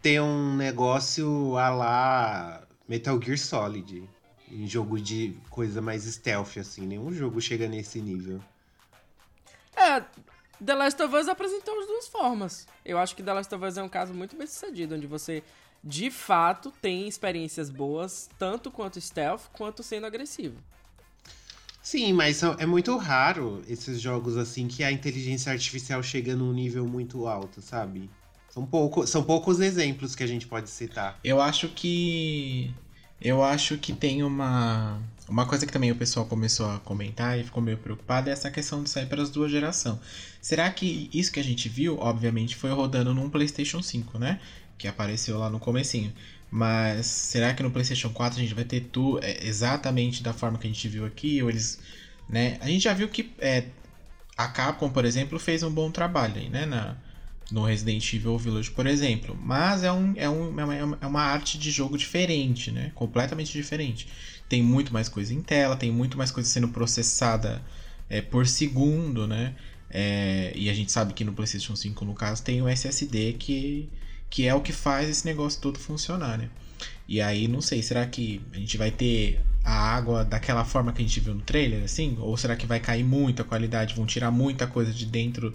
ter 0.02 0.22
um 0.22 0.58
negócio 0.58 1.58
a 1.58 1.70
lá 1.70 2.68
Metal 2.94 3.20
Gear 3.20 3.40
Solid. 3.40 4.08
Em 4.52 4.68
jogo 4.68 5.02
de 5.02 5.36
coisa 5.50 5.82
mais 5.82 6.04
stealth, 6.04 6.58
assim. 6.58 6.86
Nenhum 6.86 7.12
jogo 7.12 7.42
chega 7.42 7.68
nesse 7.68 8.00
nível. 8.00 8.40
É, 9.76 10.00
The 10.64 10.76
Last 10.76 11.02
of 11.02 11.16
Us 11.16 11.28
apresentou 11.28 11.80
as 11.80 11.88
duas 11.88 12.08
formas. 12.08 12.68
Eu 12.86 13.00
acho 13.00 13.16
que 13.16 13.24
The 13.24 13.34
Last 13.34 13.56
of 13.56 13.66
Us 13.66 13.78
é 13.78 13.84
um 13.84 13.90
caso 13.90 14.14
muito 14.14 14.36
bem 14.36 14.46
sucedido, 14.46 14.94
onde 14.94 15.08
você 15.08 15.42
de 15.84 16.12
fato 16.12 16.72
tem 16.84 17.08
experiências 17.08 17.72
boas, 17.72 18.30
tanto 18.38 18.70
quanto 18.70 19.02
stealth, 19.02 19.50
quanto 19.54 19.82
sendo 19.82 20.06
agressivo. 20.06 20.58
Sim, 21.82 22.14
mas 22.14 22.44
é 22.44 22.66
muito 22.68 22.96
raro 22.96 23.64
esses 23.68 24.00
jogos 24.00 24.38
assim 24.38 24.68
que 24.68 24.84
a 24.84 24.92
inteligência 24.92 25.52
artificial 25.52 26.04
chega 26.04 26.36
num 26.36 26.54
nível 26.54 26.88
muito 26.88 27.26
alto, 27.26 27.60
sabe? 27.60 28.08
São, 28.54 28.68
pouco, 28.68 29.08
são 29.08 29.24
poucos 29.24 29.60
exemplos 29.60 30.16
que 30.16 30.22
a 30.22 30.28
gente 30.28 30.46
pode 30.46 30.70
citar. 30.70 31.20
Eu 31.24 31.42
acho 31.42 31.70
que. 31.70 32.72
Eu 33.24 33.42
acho 33.42 33.78
que 33.78 33.94
tem 33.94 34.22
uma. 34.22 35.00
Uma 35.30 35.46
coisa 35.46 35.66
que 35.66 35.72
também 35.72 35.90
o 35.90 35.96
pessoal 35.96 36.26
começou 36.26 36.70
a 36.70 36.80
comentar 36.80 37.40
e 37.40 37.46
ficou 37.46 37.64
meio 37.64 37.78
preocupado 37.78 38.30
é 38.30 38.34
essa 38.34 38.52
questão 38.52 38.84
de 38.84 38.90
sair 38.90 39.06
para 39.06 39.24
as 39.24 39.30
duas 39.30 39.50
gerações. 39.50 39.98
Será 40.42 40.70
que 40.70 41.10
isso 41.14 41.32
que 41.32 41.40
a 41.40 41.44
gente 41.44 41.70
viu, 41.70 41.98
obviamente, 41.98 42.58
foi 42.58 42.72
rodando 42.72 43.14
num 43.14 43.30
PlayStation 43.30 43.82
5, 43.82 44.20
né? 44.20 44.42
Que 44.78 44.86
apareceu 44.86 45.40
lá 45.40 45.50
no 45.50 45.60
comecinho. 45.60 46.12
Mas 46.52 47.06
será 47.06 47.54
que 47.54 47.64
no 47.64 47.72
PlayStation 47.72 48.10
4 48.10 48.38
a 48.38 48.42
gente 48.42 48.54
vai 48.54 48.66
ter 48.66 48.82
tudo 48.82 49.24
é, 49.24 49.48
exatamente 49.48 50.22
da 50.22 50.34
forma 50.34 50.58
que 50.60 50.68
a 50.68 50.70
gente 50.70 50.88
viu 50.90 51.06
aqui? 51.06 51.42
Ou 51.42 51.50
eles. 51.50 51.80
Né? 52.28 52.58
A 52.60 52.68
gente 52.68 52.84
já 52.84 52.94
viu 52.94 53.08
que 53.08 53.32
é, 53.40 53.64
a 54.36 54.50
Capcom, 54.50 54.90
por 54.90 55.06
exemplo, 55.06 55.40
fez 55.40 55.64
um 55.64 55.72
bom 55.72 55.90
trabalho 55.90 56.36
aí, 56.36 56.50
né? 56.50 56.66
Na, 56.66 56.98
no 57.52 57.64
Resident 57.64 58.14
Evil 58.14 58.38
Village, 58.38 58.72
por 58.72 58.88
exemplo. 58.88 59.38
Mas 59.42 59.84
é, 59.84 59.92
um, 59.92 60.14
é, 60.16 60.30
um, 60.30 60.60
é, 60.60 60.64
uma, 60.64 60.98
é 61.02 61.08
uma 61.08 61.22
arte 61.22 61.58
de 61.58 61.72
jogo 61.72 61.98
diferente, 61.98 62.72
né? 62.72 62.92
Completamente 62.96 63.52
diferente. 63.52 64.08
Tem 64.48 64.62
muito 64.62 64.94
mais 64.94 65.10
coisa 65.10 65.34
em 65.34 65.42
tela, 65.42 65.76
tem 65.76 65.92
muito 65.92 66.18
mais 66.18 66.32
coisa 66.32 66.50
sendo 66.50 66.68
processada 66.70 67.62
é, 68.10 68.22
por 68.22 68.48
segundo, 68.48 69.28
né? 69.28 69.56
É, 69.90 70.52
e 70.56 70.70
a 70.70 70.74
gente 70.74 70.92
sabe 70.92 71.14
que 71.14 71.24
no 71.24 71.34
PlayStation 71.34 71.76
5, 71.76 72.04
no 72.06 72.14
caso, 72.14 72.44
tem 72.44 72.62
o 72.62 72.68
SSD 72.68 73.34
que, 73.34 73.90
que 74.30 74.48
é 74.48 74.56
o 74.56 74.62
que 74.62 74.72
faz 74.72 75.10
esse 75.10 75.26
negócio 75.26 75.62
todo 75.62 75.78
funcionar, 75.78 76.38
né? 76.38 76.50
E 77.08 77.22
aí, 77.22 77.48
não 77.48 77.62
sei, 77.62 77.84
será 77.84 78.06
que 78.06 78.42
a 78.52 78.58
gente 78.58 78.78
vai 78.78 78.90
ter 78.90 79.40
a 79.64 79.74
água 79.74 80.26
daquela 80.26 80.66
forma 80.66 80.92
que 80.92 81.02
a 81.02 81.06
gente 81.06 81.20
viu 81.20 81.36
no 81.36 81.42
trailer, 81.42 81.84
assim? 81.84 82.18
Ou 82.20 82.36
será 82.36 82.56
que 82.56 82.66
vai 82.66 82.80
cair 82.80 83.04
muito 83.04 83.42
a 83.42 83.46
qualidade, 83.46 83.96
vão 83.96 84.06
tirar 84.06 84.32
muita 84.32 84.66
coisa 84.66 84.92
de 84.92 85.06
dentro 85.06 85.54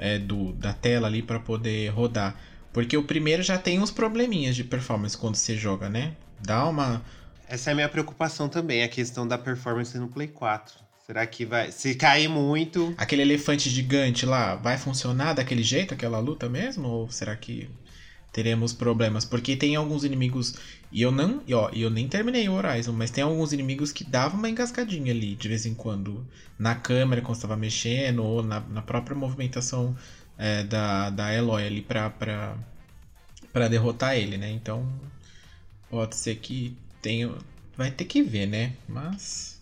é, 0.00 0.18
do, 0.18 0.52
da 0.54 0.72
tela 0.72 1.06
ali 1.06 1.22
para 1.22 1.38
poder 1.38 1.88
rodar. 1.90 2.34
Porque 2.72 2.96
o 2.96 3.04
primeiro 3.04 3.42
já 3.42 3.58
tem 3.58 3.78
uns 3.78 3.90
probleminhas 3.90 4.56
de 4.56 4.64
performance 4.64 5.16
quando 5.16 5.36
você 5.36 5.56
joga, 5.56 5.88
né? 5.88 6.14
Dá 6.40 6.66
uma. 6.66 7.02
Essa 7.46 7.70
é 7.70 7.72
a 7.72 7.74
minha 7.74 7.88
preocupação 7.88 8.48
também, 8.48 8.82
a 8.82 8.88
questão 8.88 9.28
da 9.28 9.36
performance 9.36 9.96
no 9.98 10.08
Play 10.08 10.28
4. 10.28 10.74
Será 11.06 11.26
que 11.26 11.44
vai. 11.44 11.70
Se 11.70 11.94
cair 11.94 12.28
muito. 12.28 12.94
Aquele 12.96 13.22
elefante 13.22 13.68
gigante 13.68 14.24
lá, 14.24 14.54
vai 14.54 14.78
funcionar 14.78 15.34
daquele 15.34 15.62
jeito, 15.62 15.92
aquela 15.92 16.18
luta 16.20 16.48
mesmo? 16.48 16.88
Ou 16.88 17.10
será 17.10 17.36
que 17.36 17.68
teremos 18.32 18.72
problemas? 18.72 19.24
Porque 19.24 19.56
tem 19.56 19.76
alguns 19.76 20.04
inimigos. 20.04 20.54
E 20.92 21.02
eu 21.02 21.12
não. 21.12 21.42
E 21.46 21.54
ó, 21.54 21.70
eu 21.70 21.88
nem 21.90 22.08
terminei 22.08 22.48
o 22.48 22.54
Horizon, 22.54 22.92
mas 22.92 23.10
tem 23.10 23.22
alguns 23.22 23.52
inimigos 23.52 23.92
que 23.92 24.04
davam 24.04 24.38
uma 24.38 24.50
engasgadinha 24.50 25.12
ali 25.12 25.34
de 25.34 25.48
vez 25.48 25.66
em 25.66 25.74
quando. 25.74 26.26
Na 26.58 26.74
câmera, 26.74 27.22
quando 27.22 27.36
estava 27.36 27.56
mexendo, 27.56 28.24
ou 28.24 28.42
na, 28.42 28.60
na 28.60 28.82
própria 28.82 29.16
movimentação 29.16 29.96
é, 30.36 30.64
da, 30.64 31.10
da 31.10 31.32
Eloy 31.34 31.66
ali 31.66 31.82
pra, 31.82 32.10
pra, 32.10 32.56
pra 33.52 33.68
derrotar 33.68 34.16
ele, 34.16 34.36
né? 34.36 34.50
Então. 34.50 34.86
Pode 35.90 36.14
ser 36.14 36.36
que 36.36 36.76
tenha. 37.02 37.34
Vai 37.76 37.90
ter 37.90 38.04
que 38.04 38.22
ver, 38.22 38.46
né? 38.46 38.74
Mas. 38.88 39.60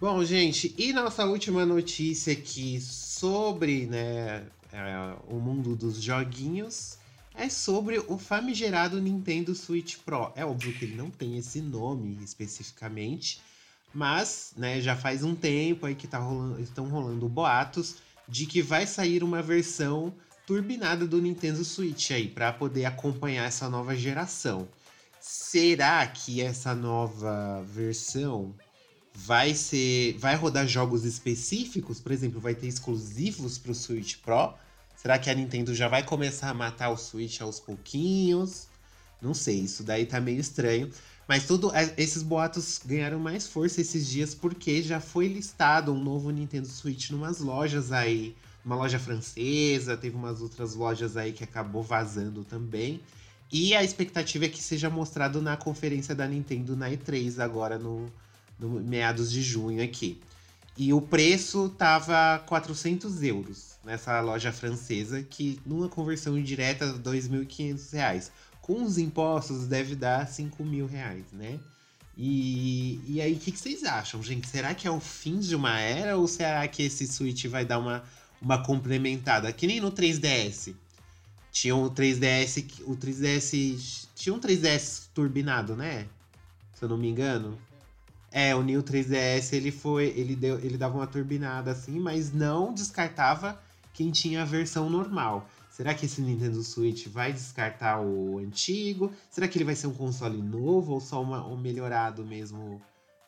Bom, 0.00 0.22
gente, 0.24 0.74
e 0.76 0.92
nossa 0.92 1.24
última 1.24 1.64
notícia 1.64 2.32
aqui 2.32 2.80
sobre 2.80 3.86
né, 3.86 4.44
é, 4.72 5.14
o 5.28 5.36
mundo 5.36 5.74
dos 5.74 6.02
joguinhos 6.02 6.98
é 7.36 7.48
sobre 7.48 7.98
o 7.98 8.18
famigerado 8.18 9.00
Nintendo 9.00 9.54
Switch 9.54 9.98
Pro. 9.98 10.32
É 10.34 10.44
óbvio 10.44 10.72
que 10.72 10.86
ele 10.86 10.96
não 10.96 11.10
tem 11.10 11.36
esse 11.36 11.60
nome 11.60 12.18
especificamente, 12.24 13.40
mas 13.92 14.52
né, 14.56 14.80
já 14.80 14.96
faz 14.96 15.22
um 15.22 15.34
tempo 15.34 15.86
aí 15.86 15.94
que 15.94 16.06
tá 16.06 16.18
rolando, 16.18 16.60
estão 16.60 16.88
rolando 16.88 17.28
boatos 17.28 17.96
de 18.28 18.46
que 18.46 18.62
vai 18.62 18.86
sair 18.86 19.22
uma 19.22 19.42
versão 19.42 20.12
turbinada 20.46 21.06
do 21.06 21.20
Nintendo 21.20 21.64
Switch 21.64 22.10
aí 22.10 22.28
para 22.28 22.52
poder 22.52 22.84
acompanhar 22.84 23.46
essa 23.46 23.68
nova 23.68 23.94
geração. 23.94 24.68
Será 25.20 26.06
que 26.06 26.40
essa 26.40 26.74
nova 26.74 27.62
versão 27.64 28.54
vai 29.12 29.54
ser, 29.54 30.16
vai 30.18 30.36
rodar 30.36 30.66
jogos 30.66 31.04
específicos? 31.04 32.00
Por 32.00 32.12
exemplo, 32.12 32.40
vai 32.40 32.54
ter 32.54 32.68
exclusivos 32.68 33.58
para 33.58 33.72
o 33.72 33.74
Switch 33.74 34.16
Pro? 34.18 34.54
Será 34.96 35.18
que 35.18 35.30
a 35.30 35.34
Nintendo 35.34 35.74
já 35.74 35.88
vai 35.88 36.02
começar 36.02 36.50
a 36.50 36.54
matar 36.54 36.90
o 36.90 36.96
Switch 36.96 37.40
aos 37.40 37.60
pouquinhos? 37.60 38.66
Não 39.20 39.34
sei, 39.34 39.60
isso 39.60 39.82
daí 39.82 40.06
tá 40.06 40.20
meio 40.20 40.40
estranho. 40.40 40.90
Mas 41.28 41.46
tudo, 41.46 41.74
é, 41.74 41.92
esses 41.96 42.22
boatos 42.22 42.80
ganharam 42.84 43.18
mais 43.18 43.46
força 43.46 43.80
esses 43.80 44.06
dias 44.06 44.34
porque 44.34 44.82
já 44.82 45.00
foi 45.00 45.26
listado 45.26 45.92
um 45.92 46.02
novo 46.02 46.30
Nintendo 46.30 46.68
Switch 46.68 47.10
numas 47.10 47.40
lojas 47.40 47.90
aí, 47.90 48.36
uma 48.64 48.76
loja 48.76 48.98
francesa, 48.98 49.96
teve 49.96 50.16
umas 50.16 50.40
outras 50.40 50.74
lojas 50.74 51.16
aí 51.16 51.32
que 51.32 51.44
acabou 51.44 51.82
vazando 51.82 52.44
também. 52.44 53.00
E 53.50 53.74
a 53.74 53.82
expectativa 53.82 54.46
é 54.46 54.48
que 54.48 54.62
seja 54.62 54.90
mostrado 54.90 55.40
na 55.40 55.56
conferência 55.56 56.14
da 56.14 56.26
Nintendo 56.26 56.76
na 56.76 56.90
E3 56.90 57.38
agora 57.38 57.78
no, 57.78 58.10
no 58.58 58.80
meados 58.80 59.30
de 59.30 59.42
junho 59.42 59.82
aqui. 59.82 60.20
E 60.76 60.92
o 60.92 61.00
preço 61.00 61.70
tava 61.70 62.38
400 62.46 63.22
euros 63.22 63.78
nessa 63.84 64.20
loja 64.20 64.52
francesa, 64.52 65.22
que 65.22 65.58
numa 65.64 65.88
conversão 65.88 66.36
indireta, 66.36 66.92
2.500 66.94 67.92
reais. 67.92 68.32
Com 68.60 68.82
os 68.82 68.98
impostos 68.98 69.66
deve 69.66 69.94
dar 69.94 70.28
5 70.28 70.64
mil 70.64 70.86
reais, 70.86 71.24
né? 71.32 71.58
E, 72.18 73.00
e 73.06 73.20
aí, 73.20 73.34
o 73.34 73.38
que, 73.38 73.52
que, 73.52 73.58
vocês 73.58 73.84
acham, 73.84 74.22
gente? 74.22 74.48
Será 74.48 74.74
que 74.74 74.88
é 74.88 74.90
o 74.90 74.98
fim 74.98 75.38
de 75.38 75.54
uma 75.54 75.78
era 75.78 76.16
ou 76.16 76.26
será 76.26 76.66
que 76.66 76.82
esse 76.82 77.06
Switch 77.06 77.46
vai 77.46 77.64
dar 77.64 77.78
uma, 77.78 78.02
uma 78.40 78.62
complementada? 78.62 79.52
Que 79.52 79.66
nem 79.66 79.80
no 79.80 79.92
3DS. 79.92 80.74
Tinha 81.52 81.76
o 81.76 81.90
3DS. 81.90 82.82
O 82.86 82.96
3DS. 82.96 84.08
Tinha 84.14 84.34
um 84.34 84.40
3DS 84.40 85.08
turbinado, 85.14 85.76
né? 85.76 86.06
Se 86.74 86.84
eu 86.84 86.88
não 86.88 86.96
me 86.96 87.08
engano. 87.08 87.58
É, 88.38 88.54
o 88.54 88.62
New 88.62 88.82
3DS 88.82 89.54
ele 89.54 89.72
foi. 89.72 90.08
Ele, 90.14 90.36
deu, 90.36 90.58
ele 90.58 90.76
dava 90.76 90.98
uma 90.98 91.06
turbinada 91.06 91.70
assim, 91.70 91.98
mas 91.98 92.34
não 92.34 92.74
descartava 92.74 93.58
quem 93.94 94.10
tinha 94.10 94.42
a 94.42 94.44
versão 94.44 94.90
normal. 94.90 95.48
Será 95.70 95.94
que 95.94 96.04
esse 96.04 96.20
Nintendo 96.20 96.62
Switch 96.62 97.06
vai 97.06 97.32
descartar 97.32 97.98
o 98.02 98.36
antigo? 98.36 99.10
Será 99.30 99.48
que 99.48 99.56
ele 99.56 99.64
vai 99.64 99.74
ser 99.74 99.86
um 99.86 99.94
console 99.94 100.36
novo 100.36 100.92
ou 100.92 101.00
só 101.00 101.22
uma, 101.22 101.46
um 101.48 101.56
melhorado 101.56 102.26
mesmo? 102.26 102.78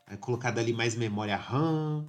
É, 0.07 0.15
colocado 0.15 0.59
ali 0.59 0.75
mais 0.75 0.95
memória 0.95 1.37
RAM? 1.37 2.05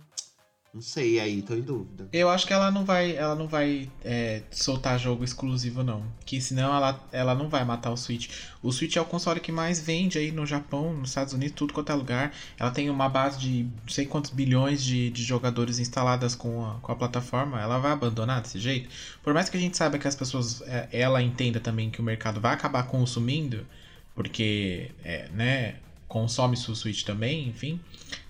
Não 0.71 0.81
sei 0.81 1.19
aí, 1.19 1.41
tô 1.41 1.55
em 1.55 1.61
dúvida. 1.61 2.07
Eu 2.13 2.29
acho 2.29 2.45
que 2.45 2.53
ela 2.53 2.69
não 2.69 2.85
vai, 2.85 3.15
ela 3.15 3.33
não 3.33 3.47
vai 3.47 3.89
é, 4.03 4.43
soltar 4.51 4.99
jogo 4.99 5.23
exclusivo, 5.23 5.83
não. 5.83 6.03
Que 6.23 6.39
senão 6.39 6.75
ela, 6.75 7.07
ela 7.11 7.33
não 7.33 7.49
vai 7.49 7.65
matar 7.65 7.89
o 7.89 7.97
Switch. 7.97 8.29
O 8.61 8.71
Switch 8.71 8.95
é 8.95 9.01
o 9.01 9.05
console 9.05 9.39
que 9.39 9.51
mais 9.51 9.79
vende 9.79 10.19
aí 10.19 10.31
no 10.31 10.45
Japão, 10.45 10.93
nos 10.93 11.09
Estados 11.09 11.33
Unidos, 11.33 11.55
tudo 11.55 11.73
quanto 11.73 11.91
é 11.91 11.95
lugar. 11.95 12.33
Ela 12.57 12.69
tem 12.69 12.87
uma 12.87 13.09
base 13.09 13.39
de 13.39 13.63
não 13.63 13.89
sei 13.89 14.05
quantos 14.05 14.29
bilhões 14.29 14.83
de, 14.83 15.09
de 15.09 15.23
jogadores 15.23 15.79
instaladas 15.79 16.35
com 16.35 16.63
a, 16.63 16.75
com 16.75 16.91
a 16.91 16.95
plataforma. 16.95 17.59
Ela 17.59 17.79
vai 17.79 17.91
abandonar 17.91 18.39
desse 18.39 18.59
jeito? 18.59 18.89
Por 19.23 19.33
mais 19.33 19.49
que 19.49 19.57
a 19.57 19.59
gente 19.59 19.75
saiba 19.75 19.97
que 19.97 20.07
as 20.07 20.15
pessoas, 20.15 20.61
é, 20.67 20.87
ela 20.91 21.21
entenda 21.21 21.59
também 21.59 21.89
que 21.89 21.99
o 21.99 22.03
mercado 22.03 22.39
vai 22.39 22.53
acabar 22.53 22.83
consumindo, 22.83 23.65
porque, 24.13 24.91
é, 25.03 25.29
né, 25.29 25.77
consome 26.09 26.57
sua 26.57 26.75
Switch 26.75 27.03
também, 27.03 27.47
enfim. 27.47 27.79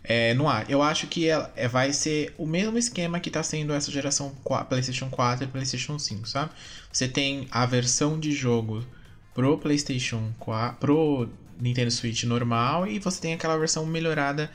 É, 0.03 0.33
não 0.33 0.47
há. 0.47 0.65
Eu 0.67 0.83
acho 0.83 1.07
que 1.07 1.27
ela, 1.27 1.51
é, 1.55 1.67
vai 1.67 1.91
ser 1.93 2.35
o 2.37 2.45
mesmo 2.45 2.77
esquema 2.77 3.19
que 3.19 3.29
está 3.29 3.41
sendo 3.41 3.73
essa 3.73 3.89
geração 3.89 4.35
4, 4.43 4.67
PlayStation 4.67 5.09
4 5.09 5.45
e 5.45 5.47
PlayStation 5.47 5.97
5, 5.97 6.27
sabe? 6.27 6.51
Você 6.91 7.07
tem 7.07 7.47
a 7.49 7.65
versão 7.65 8.19
de 8.19 8.33
jogo 8.33 8.85
pro 9.33 9.57
PlayStation 9.57 10.31
4, 10.39 10.77
pro 10.77 11.29
Nintendo 11.59 11.89
Switch 11.89 12.23
normal 12.25 12.85
e 12.85 12.99
você 12.99 13.21
tem 13.21 13.33
aquela 13.33 13.57
versão 13.57 13.85
melhorada 13.85 14.51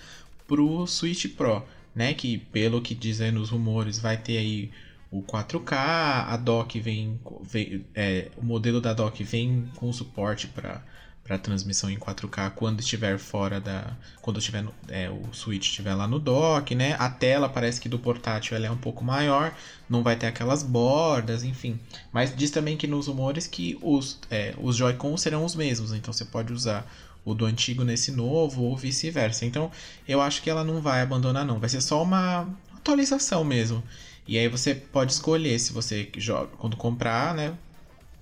pro 0.46 0.86
Switch 0.86 1.26
Pro, 1.34 1.64
né? 1.94 2.12
Que 2.12 2.38
pelo 2.38 2.82
que 2.82 2.94
dizem 2.94 3.32
nos 3.32 3.48
rumores 3.48 3.98
vai 3.98 4.18
ter 4.18 4.36
aí 4.36 4.70
o 5.10 5.22
4K, 5.22 5.72
a 5.72 6.36
dock 6.36 6.78
vem, 6.80 7.18
vem 7.42 7.86
é, 7.94 8.28
o 8.36 8.44
modelo 8.44 8.80
da 8.80 8.92
dock 8.92 9.22
vem 9.22 9.70
com 9.76 9.90
suporte 9.92 10.48
para 10.48 10.82
para 11.24 11.38
transmissão 11.38 11.90
em 11.90 11.98
4K 11.98 12.50
quando 12.50 12.80
estiver 12.80 13.18
fora 13.18 13.58
da. 13.58 13.96
Quando 14.20 14.40
tiver 14.40 14.64
é, 14.88 15.08
o 15.08 15.32
Switch 15.32 15.68
estiver 15.68 15.94
lá 15.94 16.06
no 16.06 16.18
dock, 16.18 16.74
né? 16.74 16.94
A 16.98 17.08
tela 17.08 17.48
parece 17.48 17.80
que 17.80 17.88
do 17.88 17.98
portátil 17.98 18.54
ela 18.54 18.66
é 18.66 18.70
um 18.70 18.76
pouco 18.76 19.02
maior, 19.02 19.54
não 19.88 20.02
vai 20.02 20.16
ter 20.16 20.26
aquelas 20.26 20.62
bordas, 20.62 21.42
enfim. 21.42 21.80
Mas 22.12 22.36
diz 22.36 22.50
também 22.50 22.76
que 22.76 22.86
nos 22.86 23.06
rumores 23.06 23.46
que 23.46 23.78
os, 23.80 24.18
é, 24.30 24.54
os 24.58 24.76
Joy-Con 24.76 25.16
serão 25.16 25.44
os 25.44 25.54
mesmos, 25.54 25.94
então 25.94 26.12
você 26.12 26.26
pode 26.26 26.52
usar 26.52 26.86
o 27.24 27.34
do 27.34 27.46
antigo 27.46 27.84
nesse 27.84 28.12
novo 28.12 28.62
ou 28.62 28.76
vice-versa. 28.76 29.46
Então 29.46 29.70
eu 30.06 30.20
acho 30.20 30.42
que 30.42 30.50
ela 30.50 30.62
não 30.62 30.82
vai 30.82 31.00
abandonar, 31.00 31.44
não. 31.44 31.58
Vai 31.58 31.70
ser 31.70 31.80
só 31.80 32.02
uma 32.02 32.46
atualização 32.76 33.42
mesmo. 33.42 33.82
E 34.28 34.38
aí 34.38 34.48
você 34.48 34.74
pode 34.74 35.12
escolher 35.12 35.58
se 35.58 35.72
você 35.72 36.10
joga 36.18 36.50
quando 36.58 36.76
comprar, 36.76 37.34
né? 37.34 37.54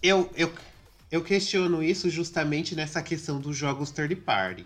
Eu, 0.01 0.31
eu 0.37 0.53
eu 1.13 1.23
questiono 1.23 1.83
isso 1.83 2.09
justamente 2.09 2.75
nessa 2.75 3.03
questão 3.03 3.39
dos 3.39 3.55
jogos 3.55 3.91
third 3.91 4.17
party. 4.17 4.65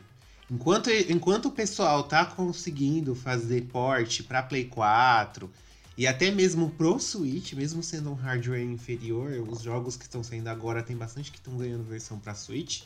Enquanto, 0.49 0.89
enquanto 0.89 1.47
o 1.47 1.51
pessoal 1.51 2.05
tá 2.05 2.25
conseguindo 2.25 3.17
fazer 3.17 3.63
port 3.63 4.23
para 4.23 4.45
Play 4.45 4.67
4 4.67 5.51
e 5.99 6.07
até 6.07 6.31
mesmo 6.31 6.71
pro 6.71 7.01
Switch, 7.01 7.53
mesmo 7.55 7.83
sendo 7.83 8.13
um 8.13 8.15
hardware 8.15 8.63
inferior, 8.63 9.45
os 9.49 9.61
jogos 9.61 9.97
que 9.97 10.05
estão 10.05 10.23
saindo 10.23 10.47
agora 10.47 10.85
tem 10.85 10.97
bastante 10.97 11.33
que 11.33 11.39
estão 11.39 11.57
ganhando 11.57 11.83
versão 11.83 12.17
para 12.17 12.33
Switch. 12.33 12.83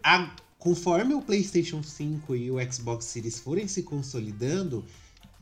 A, 0.00 0.32
conforme 0.56 1.12
o 1.12 1.20
PlayStation 1.20 1.82
5 1.82 2.36
e 2.36 2.52
o 2.52 2.72
Xbox 2.72 3.06
Series 3.06 3.40
forem 3.40 3.66
se 3.66 3.82
consolidando, 3.82 4.84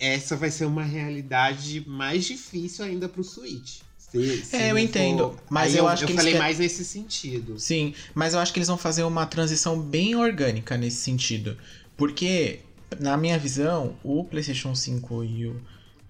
essa 0.00 0.34
vai 0.34 0.50
ser 0.50 0.64
uma 0.64 0.82
realidade 0.82 1.86
mais 1.86 2.24
difícil 2.24 2.86
ainda 2.86 3.06
pro 3.06 3.22
Switch. 3.22 3.82
Se, 4.10 4.44
se 4.44 4.56
é, 4.56 4.70
eu 4.70 4.78
entendo. 4.78 5.30
For... 5.30 5.42
Mas 5.50 5.74
eu, 5.74 5.84
eu, 5.84 5.88
acho 5.88 6.04
eu 6.04 6.08
que 6.08 6.14
falei 6.14 6.32
quer... 6.32 6.38
mais 6.38 6.58
nesse 6.58 6.84
sentido. 6.84 7.58
Sim, 7.58 7.94
mas 8.14 8.34
eu 8.34 8.40
acho 8.40 8.52
que 8.52 8.58
eles 8.58 8.68
vão 8.68 8.78
fazer 8.78 9.02
uma 9.02 9.26
transição 9.26 9.78
bem 9.78 10.16
orgânica 10.16 10.76
nesse 10.76 10.96
sentido. 10.96 11.56
Porque, 11.96 12.60
na 12.98 13.16
minha 13.16 13.38
visão, 13.38 13.96
o 14.02 14.24
PlayStation 14.24 14.74
5 14.74 15.24
e 15.24 15.46
o, 15.46 15.60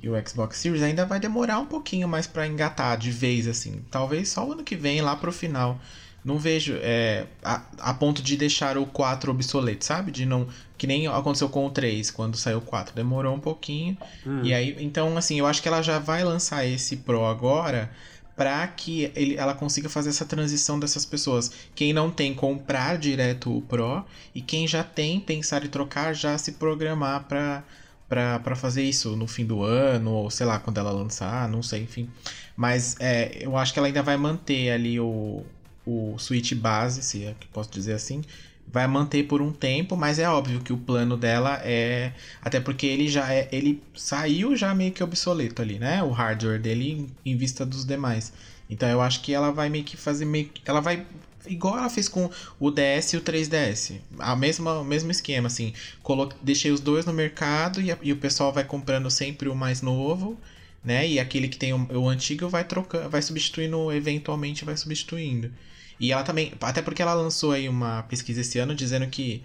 e 0.03 0.09
o 0.09 0.29
Xbox 0.29 0.59
Series 0.59 0.83
ainda 0.83 1.05
vai 1.05 1.19
demorar 1.19 1.59
um 1.59 1.67
pouquinho 1.67 2.07
mais 2.07 2.27
para 2.27 2.47
engatar 2.47 2.97
de 2.97 3.11
vez, 3.11 3.49
assim. 3.49 3.83
Talvez 3.91 4.29
só 4.29 4.47
o 4.47 4.53
ano 4.53 4.63
que 4.63 4.77
vem, 4.77 5.01
lá 5.01 5.17
pro 5.17 5.33
final. 5.33 5.81
Não 6.25 6.39
vejo 6.39 6.77
é, 6.83 7.27
a, 7.43 7.63
a, 7.79 7.95
ponto 7.95 8.23
de 8.23 8.37
deixar 8.37 8.77
o 8.77 8.85
4 8.87 9.31
obsoleto, 9.31 9.85
sabe? 9.85 10.11
De 10.11 10.27
não. 10.27 10.49
Que 10.77 10.87
nem 10.87 11.07
aconteceu 11.07 11.49
com 11.49 11.67
o 11.67 11.71
3, 11.71 12.11
quando 12.11 12.37
saiu 12.37 12.59
o 12.59 12.63
4. 12.63 12.95
Demorou 12.95 13.35
um 13.35 13.41
pouquinho. 13.41 13.97
Hum. 14.27 14.43
E 14.43 14.53
aí, 14.53 14.77
então, 14.81 15.17
assim, 15.17 15.39
eu 15.39 15.47
acho 15.47 15.63
que 15.63 15.69
ela 15.69 15.83
já 15.83 15.99
vai 15.99 16.23
lançar 16.25 16.67
esse 16.67 16.99
Pro 16.99 17.25
agora 17.25 17.91
para 18.37 18.65
que 18.69 19.11
ele, 19.17 19.37
ela 19.37 19.53
consiga 19.53 19.89
fazer 19.89 20.11
essa 20.11 20.25
transição 20.25 20.79
dessas 20.79 21.05
pessoas. 21.05 21.51
Quem 21.75 21.93
não 21.93 22.09
tem, 22.09 22.33
comprar 22.33 22.97
direto 22.97 23.57
o 23.57 23.63
Pro. 23.63 24.05
E 24.33 24.41
quem 24.41 24.67
já 24.67 24.85
tem, 24.85 25.19
pensar 25.19 25.65
em 25.65 25.69
trocar, 25.69 26.15
já 26.15 26.39
se 26.39 26.53
programar 26.53 27.25
para 27.25 27.65
para 28.09 28.57
fazer 28.57 28.83
isso 28.83 29.15
no 29.17 29.27
fim 29.27 29.45
do 29.45 29.63
ano, 29.63 30.11
ou 30.11 30.31
sei 30.31 30.47
lá, 30.47 30.59
quando 30.59 30.79
ela 30.79 30.91
lançar, 30.91 31.47
não 31.47 31.63
sei, 31.63 31.83
enfim. 31.83 32.09
Mas 32.57 32.97
é, 32.99 33.37
eu 33.43 33.55
acho 33.55 33.73
que 33.73 33.79
ela 33.79 33.87
ainda 33.87 34.03
vai 34.03 34.17
manter 34.17 34.71
ali 34.71 34.99
o, 34.99 35.45
o 35.89 36.19
Switch 36.19 36.53
base, 36.55 37.03
se 37.03 37.25
é 37.25 37.35
que 37.39 37.47
posso 37.49 37.71
dizer 37.71 37.95
assim, 37.95 38.23
vai 38.71 38.87
manter 38.87 39.25
por 39.25 39.41
um 39.41 39.51
tempo, 39.51 39.97
mas 39.97 40.19
é 40.19 40.29
óbvio 40.29 40.61
que 40.61 40.73
o 40.73 40.77
plano 40.77 41.17
dela 41.17 41.61
é 41.65 42.13
até 42.43 42.61
porque 42.61 42.87
ele 42.87 43.09
já 43.09 43.33
é, 43.33 43.49
ele 43.51 43.83
saiu 43.95 44.55
já 44.55 44.75
meio 44.75 44.93
que 44.93 45.03
obsoleto 45.03 45.63
ali, 45.63 45.79
né? 45.79 46.03
O 46.03 46.11
hardware 46.11 46.61
dele 46.61 47.09
em, 47.25 47.37
vista 47.37 47.65
dos 47.65 47.85
demais. 47.85 48.33
Então 48.69 48.89
eu 48.89 49.01
acho 49.01 49.23
que 49.23 49.33
ela 49.33 49.51
vai 49.51 49.71
meio 49.71 49.85
que 49.85 49.97
fazer 49.97 50.27
meio 50.27 50.51
ela 50.67 50.81
vai 50.81 51.07
igual 51.47 51.79
ela 51.79 51.89
fez 51.89 52.09
com 52.09 52.31
o 52.61 52.71
DS 52.71 53.15
e 53.15 53.17
o 53.17 53.23
3DS. 53.23 53.95
A 54.19 54.37
mesma, 54.37 54.81
o 54.81 54.85
mesmo 54.85 55.11
esquema, 55.11 55.47
assim. 55.47 55.73
Colo 56.03 56.31
deixei 56.43 56.71
os 56.71 56.81
dois 56.81 57.07
no 57.07 57.13
mercado 57.15 57.81
e, 57.81 57.91
a, 57.91 57.97
e, 58.03 58.13
o 58.13 58.17
pessoal 58.17 58.53
vai 58.53 58.65
comprando 58.65 59.11
sempre 59.11 59.49
o 59.49 59.55
mais 59.55 59.81
novo, 59.81 60.39
né? 60.85 61.09
E 61.09 61.19
aquele 61.19 61.49
que 61.49 61.57
tem 61.57 61.73
o, 61.73 61.89
o 61.99 62.09
antigo 62.09 62.49
vai 62.51 62.65
trocando, 62.65 63.09
vai 63.09 63.23
substituindo, 63.23 63.91
eventualmente 63.93 64.65
vai 64.65 64.77
substituindo. 64.77 65.51
E 66.01 66.13
ela 66.13 66.23
também, 66.23 66.53
até 66.61 66.83
porque 66.83 67.03
ela 67.03 67.15
lançou 67.15 67.53
aí 67.53 67.69
uma 67.69 68.03
pesquisa 68.05 68.41
esse 68.41 68.59
ano 68.59 68.75
dizendo 68.75 69.07
que 69.09 69.43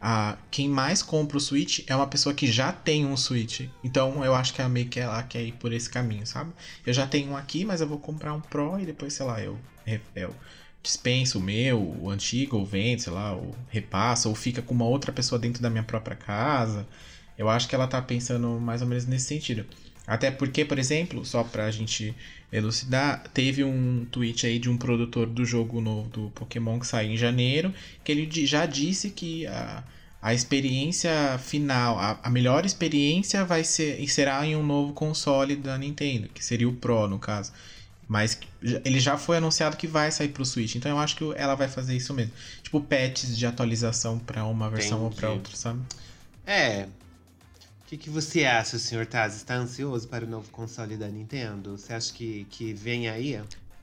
a, 0.00 0.36
quem 0.50 0.68
mais 0.68 1.02
compra 1.02 1.36
o 1.36 1.40
Switch 1.40 1.80
é 1.86 1.96
uma 1.96 2.06
pessoa 2.06 2.34
que 2.34 2.46
já 2.50 2.72
tem 2.72 3.04
um 3.06 3.16
Switch. 3.16 3.62
Então 3.82 4.24
eu 4.24 4.34
acho 4.34 4.54
que 4.54 4.62
é 4.62 4.68
meio 4.68 4.88
que 4.88 5.00
ela 5.00 5.22
quer 5.22 5.42
ir 5.42 5.52
por 5.52 5.72
esse 5.72 5.88
caminho, 5.88 6.26
sabe? 6.26 6.52
Eu 6.84 6.92
já 6.92 7.06
tenho 7.06 7.30
um 7.32 7.36
aqui, 7.36 7.64
mas 7.64 7.80
eu 7.80 7.88
vou 7.88 7.98
comprar 7.98 8.32
um 8.34 8.40
Pro 8.40 8.78
e 8.78 8.86
depois, 8.86 9.14
sei 9.14 9.26
lá, 9.26 9.40
eu, 9.42 9.58
eu 10.14 10.34
dispenso 10.82 11.38
o 11.38 11.42
meu, 11.42 11.80
o 12.00 12.10
antigo, 12.10 12.56
ou 12.56 12.64
vendo, 12.64 13.00
sei 13.00 13.12
lá, 13.12 13.32
ou 13.34 13.56
repassa, 13.68 14.28
ou 14.28 14.34
fica 14.34 14.62
com 14.62 14.74
uma 14.74 14.84
outra 14.86 15.12
pessoa 15.12 15.38
dentro 15.38 15.60
da 15.62 15.70
minha 15.70 15.82
própria 15.82 16.16
casa. 16.16 16.86
Eu 17.36 17.48
acho 17.48 17.68
que 17.68 17.74
ela 17.74 17.86
tá 17.88 18.00
pensando 18.00 18.48
mais 18.60 18.82
ou 18.82 18.88
menos 18.88 19.06
nesse 19.06 19.26
sentido. 19.26 19.66
Até 20.06 20.30
porque, 20.30 20.64
por 20.64 20.78
exemplo, 20.78 21.24
só 21.24 21.42
pra 21.42 21.70
gente 21.70 22.14
elucidar, 22.52 23.24
teve 23.34 23.64
um 23.64 24.06
tweet 24.10 24.46
aí 24.46 24.58
de 24.58 24.70
um 24.70 24.76
produtor 24.76 25.26
do 25.26 25.44
jogo 25.44 25.80
novo 25.80 26.08
do 26.08 26.30
Pokémon 26.30 26.78
que 26.78 26.86
saiu 26.86 27.10
em 27.10 27.16
janeiro, 27.16 27.74
que 28.04 28.12
ele 28.12 28.46
já 28.46 28.66
disse 28.66 29.10
que 29.10 29.46
a, 29.46 29.82
a 30.22 30.32
experiência 30.32 31.38
final, 31.38 31.98
a, 31.98 32.20
a 32.22 32.30
melhor 32.30 32.64
experiência 32.64 33.44
vai 33.44 33.64
ser 33.64 34.00
e 34.00 34.06
será 34.06 34.46
em 34.46 34.54
um 34.54 34.64
novo 34.64 34.92
console 34.92 35.56
da 35.56 35.76
Nintendo, 35.76 36.28
que 36.28 36.44
seria 36.44 36.68
o 36.68 36.72
Pro 36.72 37.08
no 37.08 37.18
caso. 37.18 37.52
Mas 38.08 38.38
ele 38.84 39.00
já 39.00 39.18
foi 39.18 39.38
anunciado 39.38 39.76
que 39.76 39.88
vai 39.88 40.12
sair 40.12 40.28
pro 40.28 40.46
Switch, 40.46 40.76
então 40.76 40.92
eu 40.92 40.98
acho 40.98 41.16
que 41.16 41.24
ela 41.34 41.56
vai 41.56 41.66
fazer 41.66 41.96
isso 41.96 42.14
mesmo. 42.14 42.32
Tipo 42.62 42.80
patches 42.80 43.36
de 43.36 43.44
atualização 43.44 44.20
para 44.20 44.44
uma 44.44 44.70
versão 44.70 44.98
Entendi. 44.98 45.04
ou 45.04 45.20
para 45.20 45.30
outra, 45.30 45.56
sabe? 45.56 45.80
É, 46.46 46.86
o 47.86 47.88
que, 47.88 47.96
que, 47.96 48.10
você 48.10 48.44
acha, 48.44 48.80
senhor 48.80 49.06
Taz? 49.06 49.36
Está 49.36 49.54
ansioso 49.54 50.08
para 50.08 50.24
o 50.24 50.28
novo 50.28 50.50
console 50.50 50.96
da 50.96 51.06
Nintendo? 51.06 51.78
Você 51.78 51.92
acha 51.92 52.12
que, 52.12 52.44
que 52.50 52.74
vem 52.74 53.08
aí? 53.08 53.40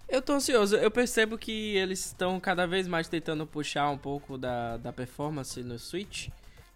Eu 0.09 0.21
tô 0.21 0.33
ansioso. 0.33 0.75
Eu 0.75 0.91
percebo 0.91 1.37
que 1.37 1.77
eles 1.77 2.07
estão 2.07 2.37
cada 2.37 2.67
vez 2.67 2.85
mais 2.85 3.07
tentando 3.07 3.47
puxar 3.47 3.89
um 3.89 3.97
pouco 3.97 4.37
da, 4.37 4.75
da 4.75 4.91
performance 4.91 5.63
no 5.63 5.79
Switch. 5.79 6.27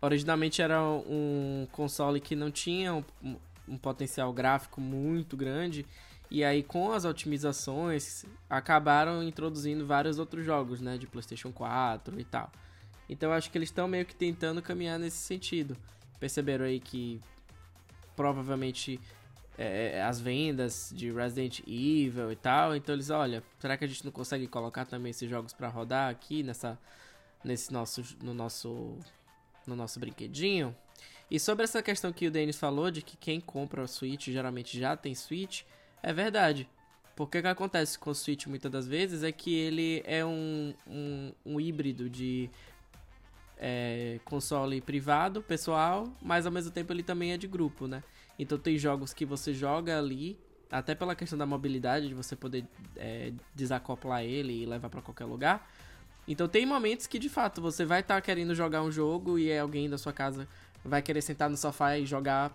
Originalmente 0.01 0.61
era 0.61 0.81
um 0.81 1.67
console 1.73 2.21
que 2.21 2.33
não 2.33 2.49
tinha 2.49 3.03
um 3.67 3.77
potencial 3.77 4.31
gráfico 4.31 4.79
muito 4.79 5.35
grande. 5.35 5.85
E 6.31 6.45
aí, 6.45 6.63
com 6.63 6.93
as 6.93 7.03
otimizações, 7.03 8.23
acabaram 8.49 9.21
introduzindo 9.21 9.85
vários 9.85 10.17
outros 10.17 10.45
jogos, 10.45 10.79
né? 10.79 10.97
De 10.97 11.05
PlayStation 11.05 11.51
4 11.51 12.21
e 12.21 12.23
tal. 12.23 12.49
Então, 13.09 13.33
acho 13.33 13.51
que 13.51 13.57
eles 13.57 13.67
estão 13.67 13.85
meio 13.85 14.05
que 14.05 14.15
tentando 14.15 14.61
caminhar 14.61 14.97
nesse 14.97 15.17
sentido. 15.17 15.75
Perceberam 16.19 16.65
aí 16.65 16.80
que 16.80 17.21
provavelmente 18.15 18.99
é, 19.58 20.01
as 20.01 20.19
vendas 20.19 20.91
de 20.95 21.12
Resident 21.12 21.60
Evil 21.67 22.32
e 22.32 22.36
tal. 22.36 22.75
Então, 22.75 22.93
eles, 22.95 23.10
olha, 23.10 23.43
será 23.60 23.77
que 23.77 23.86
a 23.86 23.88
gente 23.88 24.06
não 24.06 24.12
consegue 24.12 24.47
colocar 24.47 24.86
também 24.86 25.10
esses 25.10 25.30
jogos 25.30 25.53
para 25.53 25.67
rodar 25.67 26.10
aqui 26.10 26.43
nessa, 26.43 26.77
nesse 27.43 27.73
nosso, 27.73 28.03
no 28.21 28.34
nosso, 28.34 28.97
no 29.65 29.75
nosso 29.75 29.99
brinquedinho? 29.99 30.75
E 31.30 31.39
sobre 31.39 31.63
essa 31.65 31.82
questão 31.84 32.13
que 32.13 32.27
o 32.27 32.32
Denis 32.32 32.58
falou 32.58 32.89
de 32.89 33.01
que 33.01 33.17
quem 33.17 33.41
compra 33.41 33.84
o 33.84 33.88
Switch 33.88 34.27
geralmente 34.27 34.80
já 34.80 34.95
tem 34.95 35.13
Switch. 35.13 35.63
É 36.01 36.13
verdade. 36.13 36.69
Porque 37.15 37.39
o 37.39 37.41
que 37.41 37.47
acontece 37.47 37.97
com 37.97 38.12
o 38.12 38.15
Switch 38.15 38.45
muitas 38.45 38.71
das 38.71 38.88
vezes 38.88 39.23
é 39.23 39.32
que 39.32 39.53
ele 39.53 40.03
é 40.06 40.23
um, 40.23 40.73
um, 40.86 41.34
um 41.45 41.60
híbrido 41.60 42.10
de 42.10 42.49
é, 43.59 44.19
console 44.25 44.79
privado, 44.81 45.41
pessoal, 45.41 46.11
mas 46.21 46.45
ao 46.45 46.51
mesmo 46.51 46.71
tempo 46.71 46.93
ele 46.93 47.03
também 47.03 47.33
é 47.33 47.37
de 47.37 47.47
grupo, 47.47 47.87
né? 47.87 48.03
Então 48.37 48.57
tem 48.57 48.77
jogos 48.77 49.13
que 49.13 49.25
você 49.25 49.53
joga 49.53 49.97
ali, 49.97 50.37
até 50.71 50.93
pela 50.93 51.15
questão 51.15 51.37
da 51.37 51.45
mobilidade, 51.45 52.07
de 52.07 52.13
você 52.13 52.35
poder 52.35 52.65
é, 52.95 53.33
desacoplar 53.55 54.23
ele 54.23 54.63
e 54.63 54.65
levar 54.65 54.89
para 54.89 55.01
qualquer 55.01 55.25
lugar. 55.25 55.67
Então 56.27 56.47
tem 56.47 56.65
momentos 56.65 57.07
que 57.07 57.17
de 57.17 57.29
fato 57.29 57.61
você 57.61 57.85
vai 57.85 58.01
estar 58.01 58.15
tá 58.15 58.21
querendo 58.21 58.53
jogar 58.53 58.83
um 58.83 58.91
jogo 58.91 59.39
e 59.39 59.57
alguém 59.57 59.89
da 59.89 59.97
sua 59.97 60.13
casa 60.13 60.47
vai 60.83 61.01
querer 61.01 61.21
sentar 61.21 61.49
no 61.49 61.57
sofá 61.57 61.97
e 61.97 62.05
jogar 62.05 62.51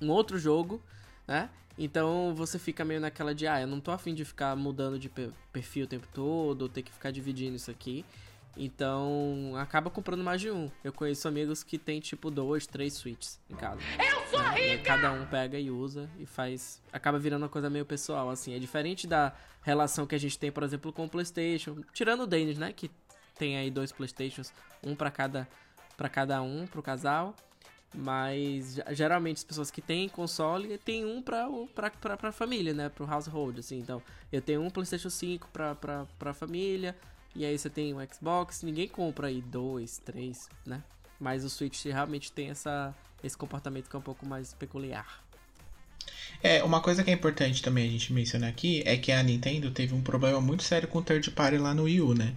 um 0.00 0.10
outro 0.10 0.38
jogo, 0.38 0.80
né? 1.26 1.50
Então 1.76 2.32
você 2.34 2.58
fica 2.58 2.84
meio 2.84 3.00
naquela 3.00 3.34
de, 3.34 3.46
ah, 3.46 3.60
eu 3.60 3.66
não 3.66 3.80
tô 3.80 3.90
afim 3.90 4.14
de 4.14 4.24
ficar 4.24 4.54
mudando 4.56 4.98
de 4.98 5.10
perfil 5.52 5.84
o 5.84 5.88
tempo 5.88 6.06
todo, 6.14 6.62
ou 6.62 6.68
ter 6.68 6.82
que 6.82 6.92
ficar 6.92 7.10
dividindo 7.10 7.56
isso 7.56 7.70
aqui. 7.70 8.04
Então 8.56 9.52
acaba 9.56 9.90
comprando 9.90 10.22
mais 10.22 10.40
de 10.40 10.50
um. 10.50 10.70
Eu 10.82 10.92
conheço 10.92 11.26
amigos 11.26 11.62
que 11.62 11.78
tem 11.78 12.00
tipo 12.00 12.30
dois, 12.30 12.66
três 12.66 12.94
suítes 12.94 13.40
em 13.50 13.54
casa. 13.54 13.80
Eu 13.98 14.26
sou 14.28 14.42
né? 14.42 14.54
rica! 14.54 14.84
cada 14.84 15.12
um 15.12 15.26
pega 15.26 15.58
e 15.58 15.70
usa 15.70 16.08
e 16.18 16.26
faz. 16.26 16.80
Acaba 16.92 17.18
virando 17.18 17.42
uma 17.42 17.48
coisa 17.48 17.68
meio 17.68 17.84
pessoal, 17.84 18.30
assim. 18.30 18.54
É 18.54 18.58
diferente 18.58 19.06
da 19.06 19.32
relação 19.62 20.06
que 20.06 20.14
a 20.14 20.18
gente 20.18 20.38
tem, 20.38 20.52
por 20.52 20.62
exemplo, 20.62 20.92
com 20.92 21.04
o 21.04 21.08
PlayStation. 21.08 21.78
Tirando 21.92 22.22
o 22.22 22.26
Dennis, 22.26 22.58
né? 22.58 22.72
Que 22.72 22.90
tem 23.36 23.56
aí 23.56 23.70
dois 23.70 23.90
PlayStations, 23.90 24.52
um 24.82 24.94
para 24.94 25.10
cada, 25.10 25.48
pra 25.96 26.08
cada 26.08 26.40
um, 26.42 26.66
pro 26.66 26.82
casal. 26.82 27.34
Mas 27.96 28.80
geralmente 28.90 29.36
as 29.36 29.44
pessoas 29.44 29.70
que 29.70 29.80
têm 29.80 30.08
console 30.08 30.76
tem 30.78 31.04
um 31.04 31.22
pra, 31.22 31.48
pra, 31.74 31.90
pra, 31.90 32.16
pra 32.16 32.32
família, 32.32 32.74
né? 32.74 32.88
Pro 32.88 33.08
household, 33.08 33.60
assim. 33.60 33.78
Então, 33.78 34.02
eu 34.32 34.42
tenho 34.42 34.62
um 34.62 34.70
PlayStation 34.70 35.10
5 35.10 35.48
pra, 35.52 35.74
pra, 35.76 36.06
pra 36.18 36.34
família. 36.34 36.96
E 37.34 37.44
aí 37.44 37.58
você 37.58 37.68
tem 37.68 37.94
um 37.94 37.98
Xbox. 38.12 38.62
Ninguém 38.62 38.88
compra 38.88 39.28
aí 39.28 39.42
dois, 39.42 39.98
três, 40.04 40.48
né? 40.64 40.82
Mas 41.18 41.44
o 41.44 41.50
Switch 41.50 41.84
realmente 41.86 42.30
tem 42.30 42.50
essa, 42.50 42.94
esse 43.22 43.36
comportamento 43.36 43.88
que 43.88 43.96
é 43.96 43.98
um 43.98 44.02
pouco 44.02 44.26
mais 44.26 44.52
peculiar. 44.54 45.24
É, 46.42 46.62
uma 46.62 46.80
coisa 46.80 47.02
que 47.02 47.10
é 47.10 47.14
importante 47.14 47.62
também 47.62 47.88
a 47.88 47.90
gente 47.90 48.12
mencionar 48.12 48.50
aqui 48.50 48.82
é 48.84 48.96
que 48.96 49.10
a 49.10 49.22
Nintendo 49.22 49.70
teve 49.70 49.94
um 49.94 50.02
problema 50.02 50.40
muito 50.40 50.62
sério 50.62 50.86
com 50.88 50.98
o 50.98 51.02
third 51.02 51.30
party 51.30 51.56
lá 51.56 51.74
no 51.74 51.84
Wii 51.84 52.00
U, 52.02 52.14
né? 52.14 52.34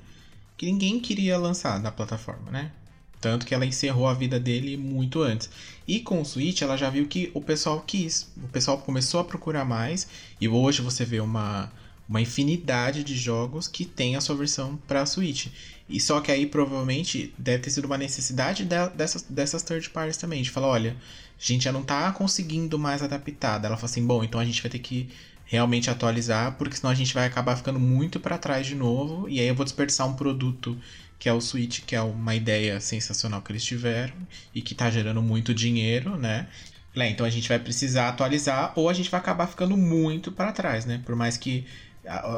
Que 0.55 0.65
ninguém 0.65 0.99
queria 0.99 1.37
lançar 1.37 1.79
na 1.79 1.91
plataforma, 1.91 2.49
né? 2.51 2.71
Tanto 3.19 3.45
que 3.45 3.53
ela 3.53 3.65
encerrou 3.65 4.07
a 4.07 4.13
vida 4.13 4.39
dele 4.39 4.77
muito 4.77 5.21
antes. 5.21 5.49
E 5.87 5.99
com 5.99 6.21
o 6.21 6.25
Switch, 6.25 6.61
ela 6.61 6.77
já 6.77 6.89
viu 6.89 7.07
que 7.07 7.31
o 7.33 7.41
pessoal 7.41 7.83
quis. 7.85 8.31
O 8.37 8.47
pessoal 8.47 8.77
começou 8.77 9.19
a 9.19 9.23
procurar 9.23 9.65
mais. 9.65 10.07
E 10.39 10.47
hoje 10.47 10.81
você 10.81 11.03
vê 11.03 11.19
uma, 11.19 11.71
uma 12.07 12.21
infinidade 12.21 13.03
de 13.03 13.15
jogos 13.15 13.67
que 13.67 13.85
tem 13.85 14.15
a 14.15 14.21
sua 14.21 14.35
versão 14.35 14.77
para 14.87 15.05
Switch. 15.05 15.47
E 15.89 15.99
só 15.99 16.19
que 16.19 16.31
aí 16.31 16.45
provavelmente 16.45 17.33
deve 17.37 17.63
ter 17.63 17.69
sido 17.69 17.85
uma 17.85 17.97
necessidade 17.97 18.65
de, 18.65 18.89
dessas, 18.95 19.21
dessas 19.23 19.63
third 19.63 19.89
parties 19.89 20.17
também. 20.17 20.41
De 20.41 20.49
falar: 20.49 20.67
olha, 20.67 20.91
a 20.91 21.43
gente 21.43 21.63
já 21.63 21.71
não 21.71 21.83
tá 21.83 22.11
conseguindo 22.11 22.77
mais 22.77 23.01
adaptar. 23.01 23.63
Ela 23.63 23.77
fala 23.77 23.85
assim: 23.85 24.05
bom, 24.05 24.23
então 24.23 24.39
a 24.39 24.45
gente 24.45 24.61
vai 24.61 24.71
ter 24.71 24.79
que 24.79 25.09
realmente 25.45 25.89
atualizar, 25.89 26.57
porque 26.57 26.75
senão 26.75 26.91
a 26.91 26.95
gente 26.95 27.13
vai 27.13 27.25
acabar 27.25 27.55
ficando 27.55 27.79
muito 27.79 28.19
para 28.19 28.37
trás 28.37 28.67
de 28.67 28.75
novo. 28.75 29.29
E 29.29 29.39
aí 29.39 29.47
eu 29.47 29.55
vou 29.55 29.63
desperdiçar 29.63 30.07
um 30.07 30.13
produto 30.13 30.77
que 31.19 31.27
é 31.27 31.33
o 31.33 31.41
Switch, 31.41 31.81
que 31.81 31.95
é 31.95 32.01
uma 32.01 32.35
ideia 32.35 32.79
sensacional 32.79 33.41
que 33.41 33.51
eles 33.51 33.63
tiveram 33.63 34.15
e 34.53 34.61
que 34.61 34.73
está 34.73 34.89
gerando 34.89 35.21
muito 35.21 35.53
dinheiro, 35.53 36.15
né? 36.17 36.47
É, 36.95 37.09
então 37.09 37.25
a 37.25 37.29
gente 37.29 37.47
vai 37.47 37.59
precisar 37.59 38.09
atualizar 38.09 38.73
ou 38.75 38.89
a 38.89 38.93
gente 38.93 39.09
vai 39.09 39.19
acabar 39.19 39.47
ficando 39.47 39.77
muito 39.77 40.31
para 40.31 40.51
trás, 40.51 40.85
né? 40.85 41.01
Por 41.05 41.15
mais 41.15 41.37
que 41.37 41.65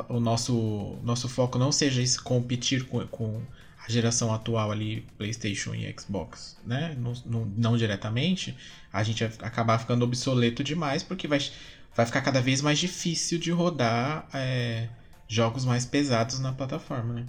o 0.07 0.19
nosso, 0.19 0.97
nosso 1.03 1.29
foco 1.29 1.57
não 1.57 1.71
seja 1.71 2.01
esse 2.01 2.19
competir 2.19 2.85
com, 2.85 3.05
com 3.07 3.41
a 3.85 3.91
geração 3.91 4.33
atual 4.33 4.71
ali, 4.71 5.05
PlayStation 5.17 5.73
e 5.73 5.93
Xbox, 5.97 6.57
né? 6.65 6.95
Não, 6.97 7.13
não, 7.25 7.45
não 7.45 7.77
diretamente, 7.77 8.55
a 8.91 9.03
gente 9.03 9.23
vai 9.25 9.47
acabar 9.47 9.77
ficando 9.77 10.03
obsoleto 10.03 10.63
demais 10.63 11.03
porque 11.03 11.27
vai, 11.27 11.39
vai 11.95 12.05
ficar 12.05 12.21
cada 12.21 12.41
vez 12.41 12.61
mais 12.61 12.79
difícil 12.79 13.37
de 13.37 13.51
rodar 13.51 14.27
é, 14.33 14.89
jogos 15.27 15.65
mais 15.65 15.85
pesados 15.85 16.39
na 16.39 16.51
plataforma, 16.51 17.13
né? 17.13 17.25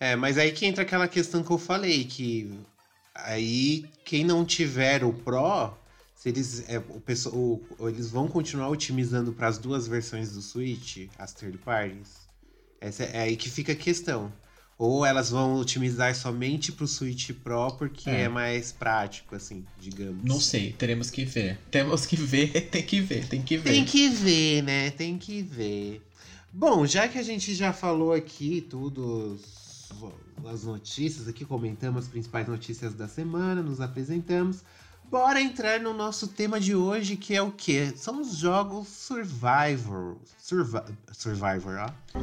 É, 0.00 0.14
mas 0.14 0.38
aí 0.38 0.52
que 0.52 0.64
entra 0.64 0.82
aquela 0.82 1.08
questão 1.08 1.42
que 1.42 1.50
eu 1.50 1.58
falei, 1.58 2.04
que 2.04 2.56
aí 3.14 3.84
quem 4.04 4.24
não 4.24 4.44
tiver 4.44 5.02
o 5.02 5.12
Pro, 5.12 5.76
se 6.18 6.28
eles, 6.30 6.68
é, 6.68 6.78
o, 6.78 7.00
pessoal, 7.00 7.60
eles 7.82 8.10
vão 8.10 8.26
continuar 8.26 8.68
otimizando 8.70 9.32
para 9.32 9.46
as 9.46 9.56
duas 9.56 9.86
versões 9.86 10.32
do 10.32 10.42
Switch, 10.42 11.06
as 11.16 11.32
third 11.32 11.56
parties. 11.58 12.08
Essa 12.80 13.04
é, 13.04 13.18
é 13.18 13.20
aí 13.20 13.36
que 13.36 13.48
fica 13.48 13.70
a 13.70 13.76
questão. 13.76 14.32
Ou 14.76 15.06
elas 15.06 15.30
vão 15.30 15.54
otimizar 15.54 16.12
somente 16.16 16.72
para 16.72 16.84
o 16.84 16.88
Switch 16.88 17.30
Pro 17.44 17.70
porque 17.78 18.10
é. 18.10 18.22
é. 18.22 18.28
mais 18.28 18.72
prático, 18.72 19.36
assim, 19.36 19.64
digamos. 19.78 20.24
Não 20.24 20.40
sei, 20.40 20.72
teremos 20.72 21.08
que 21.08 21.24
ver. 21.24 21.56
Temos 21.70 22.04
que 22.04 22.16
ver, 22.16 22.66
tem 22.68 22.82
que 22.82 23.00
ver, 23.00 23.28
tem 23.28 23.40
que 23.40 23.56
ver. 23.56 23.70
Tem 23.70 23.84
que 23.84 24.08
ver, 24.08 24.62
né? 24.64 24.90
Tem 24.90 25.16
que 25.16 25.40
ver. 25.40 26.02
Bom, 26.52 26.84
já 26.84 27.06
que 27.06 27.18
a 27.18 27.22
gente 27.22 27.54
já 27.54 27.72
falou 27.72 28.12
aqui 28.12 28.60
tudo 28.60 29.38
as 30.46 30.64
notícias 30.64 31.28
aqui, 31.28 31.44
comentamos 31.44 32.06
as 32.06 32.08
principais 32.10 32.48
notícias 32.48 32.92
da 32.92 33.06
semana, 33.06 33.62
nos 33.62 33.80
apresentamos. 33.80 34.64
Bora 35.10 35.40
entrar 35.40 35.80
no 35.80 35.94
nosso 35.94 36.28
tema 36.28 36.60
de 36.60 36.74
hoje, 36.74 37.16
que 37.16 37.34
é 37.34 37.40
o 37.40 37.50
que? 37.50 37.96
São 37.96 38.20
os 38.20 38.36
jogos 38.36 38.88
Survivor. 38.88 40.18
Survi 40.36 40.80
Survivor, 41.12 41.78
ó. 41.78 42.20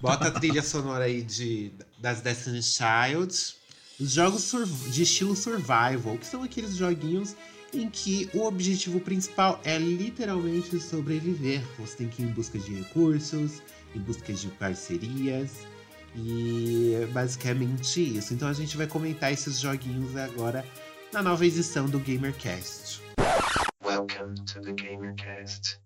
Bota 0.00 0.28
a 0.28 0.30
trilha 0.30 0.62
sonora 0.62 1.06
aí 1.06 1.20
de, 1.22 1.72
das 1.98 2.20
Destiny 2.20 2.62
Child. 2.62 3.56
Os 3.98 4.12
jogos 4.12 4.52
de 4.92 5.02
estilo 5.02 5.34
survival, 5.34 6.16
que 6.16 6.26
são 6.26 6.44
aqueles 6.44 6.76
joguinhos 6.76 7.34
em 7.74 7.90
que 7.90 8.30
o 8.32 8.44
objetivo 8.44 9.00
principal 9.00 9.60
é 9.64 9.76
literalmente 9.76 10.78
sobreviver. 10.78 11.60
Você 11.76 11.96
tem 11.96 12.08
que 12.08 12.22
ir 12.22 12.26
em 12.26 12.32
busca 12.32 12.56
de 12.56 12.72
recursos, 12.72 13.60
em 13.96 13.98
busca 13.98 14.32
de 14.32 14.46
parcerias 14.46 15.66
e 16.14 16.94
é 17.02 17.06
basicamente 17.06 18.16
isso. 18.16 18.32
Então 18.32 18.46
a 18.46 18.52
gente 18.52 18.76
vai 18.76 18.86
comentar 18.86 19.32
esses 19.32 19.58
joguinhos 19.58 20.16
agora 20.16 20.64
na 21.12 21.22
nova 21.22 21.46
edição 21.46 21.86
do 21.86 21.98
GamerCast. 21.98 23.00
Welcome 23.82 24.34
to 24.46 24.60
the 24.60 24.72
GamerCast. 24.72 25.78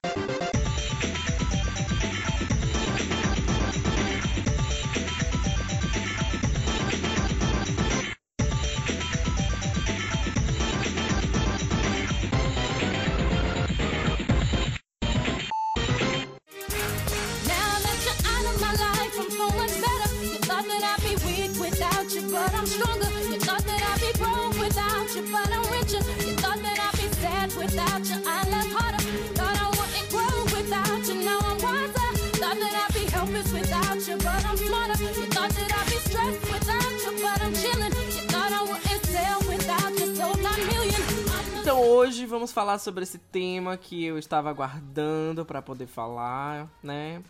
Hoje 42.02 42.26
vamos 42.26 42.50
falar 42.50 42.80
sobre 42.80 43.04
esse 43.04 43.16
tema 43.16 43.76
que 43.76 44.04
eu 44.04 44.18
estava 44.18 44.50
aguardando 44.50 45.46
para 45.46 45.62
poder 45.62 45.86
falar, 45.86 46.68
né? 46.82 47.22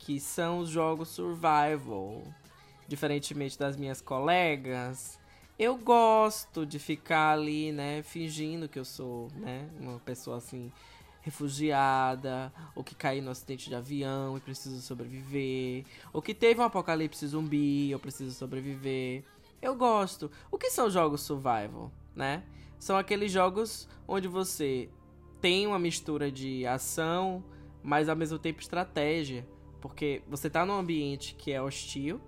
Que 0.00 0.18
são 0.18 0.58
os 0.58 0.68
jogos 0.68 1.10
survival. 1.10 2.24
Diferentemente 2.88 3.56
das 3.56 3.76
minhas 3.76 4.00
colegas, 4.00 5.16
eu 5.56 5.76
gosto 5.76 6.66
de 6.66 6.80
ficar 6.80 7.34
ali, 7.34 7.70
né, 7.70 8.02
fingindo 8.02 8.68
que 8.68 8.80
eu 8.80 8.84
sou, 8.84 9.28
né, 9.36 9.68
uma 9.78 10.00
pessoa 10.00 10.38
assim 10.38 10.72
refugiada, 11.22 12.52
ou 12.74 12.82
que 12.82 12.96
caiu 12.96 13.22
no 13.22 13.30
acidente 13.30 13.68
de 13.68 13.76
avião 13.76 14.36
e 14.36 14.40
preciso 14.40 14.80
sobreviver, 14.82 15.84
ou 16.12 16.20
que 16.20 16.34
teve 16.34 16.60
um 16.60 16.64
apocalipse 16.64 17.24
zumbi 17.28 17.92
eu 17.92 18.00
preciso 18.00 18.34
sobreviver. 18.34 19.22
Eu 19.62 19.76
gosto. 19.76 20.32
O 20.50 20.58
que 20.58 20.70
são 20.70 20.90
jogos 20.90 21.20
survival, 21.20 21.92
né? 22.14 22.42
São 22.78 22.96
aqueles 22.96 23.32
jogos 23.32 23.88
onde 24.06 24.28
você 24.28 24.88
tem 25.40 25.66
uma 25.66 25.78
mistura 25.78 26.30
de 26.30 26.66
ação, 26.66 27.44
mas 27.82 28.08
ao 28.08 28.16
mesmo 28.16 28.38
tempo 28.38 28.60
estratégia, 28.60 29.46
porque 29.80 30.22
você 30.28 30.50
tá 30.50 30.64
num 30.64 30.74
ambiente 30.74 31.34
que 31.34 31.52
é 31.52 31.62
hostil 31.62 32.20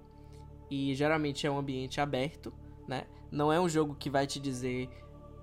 e 0.70 0.94
geralmente 0.94 1.46
é 1.46 1.50
um 1.50 1.58
ambiente 1.58 2.00
aberto, 2.00 2.52
né? 2.86 3.06
Não 3.30 3.52
é 3.52 3.60
um 3.60 3.68
jogo 3.68 3.94
que 3.94 4.08
vai 4.08 4.26
te 4.26 4.38
dizer 4.38 4.88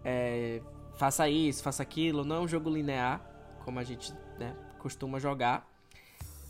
é, 0.03 0.61
faça 0.95 1.27
isso, 1.27 1.63
faça 1.63 1.83
aquilo, 1.83 2.23
não 2.23 2.37
é 2.37 2.39
um 2.39 2.47
jogo 2.47 2.69
linear 2.69 3.19
como 3.63 3.79
a 3.79 3.83
gente 3.83 4.13
né, 4.39 4.55
costuma 4.79 5.19
jogar. 5.19 5.67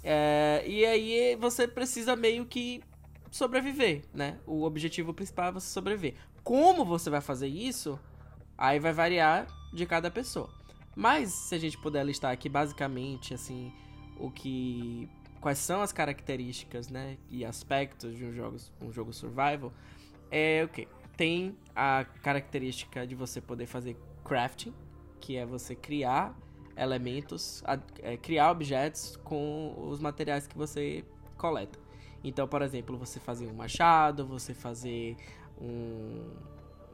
É, 0.03 0.63
e 0.67 0.85
aí 0.85 1.35
você 1.37 1.67
precisa 1.67 2.15
meio 2.15 2.45
que 2.45 2.83
sobreviver, 3.31 4.03
né? 4.13 4.37
O 4.45 4.63
objetivo 4.63 5.13
principal 5.13 5.47
é 5.47 5.51
você 5.53 5.67
sobreviver. 5.67 6.15
Como 6.43 6.85
você 6.85 7.09
vai 7.09 7.21
fazer 7.21 7.47
isso, 7.47 7.99
aí 8.57 8.79
vai 8.79 8.93
variar 8.93 9.47
de 9.73 9.85
cada 9.85 10.09
pessoa. 10.09 10.49
Mas 10.95 11.31
se 11.31 11.55
a 11.55 11.57
gente 11.57 11.77
puder 11.77 12.05
listar 12.05 12.31
aqui 12.31 12.47
basicamente 12.47 13.33
assim 13.33 13.73
o 14.17 14.31
que 14.31 15.09
quais 15.41 15.59
são 15.59 15.81
as 15.81 15.91
características, 15.91 16.89
né, 16.89 17.17
e 17.29 17.45
aspectos 17.45 18.15
de 18.17 18.25
um 18.25 18.33
jogo 18.33 18.57
um 18.81 18.91
jogo 18.91 19.13
survival, 19.13 19.71
é 20.31 20.63
o 20.63 20.67
que 20.67 20.87
tem 21.15 21.55
a 21.75 22.05
característica 22.23 23.05
de 23.05 23.15
você 23.15 23.39
poder 23.39 23.67
fazer 23.67 23.95
crafting, 24.23 24.73
que 25.19 25.37
é 25.37 25.45
você 25.45 25.75
criar 25.75 26.35
elementos, 26.77 27.63
é, 28.01 28.17
criar 28.17 28.51
objetos 28.51 29.17
com 29.23 29.75
os 29.89 29.99
materiais 29.99 30.47
que 30.47 30.57
você 30.57 31.05
coleta. 31.37 31.79
Então, 32.23 32.47
por 32.47 32.61
exemplo, 32.61 32.97
você 32.97 33.19
fazer 33.19 33.47
um 33.47 33.53
machado, 33.53 34.25
você 34.25 34.53
fazer 34.53 35.15
um, 35.61 36.33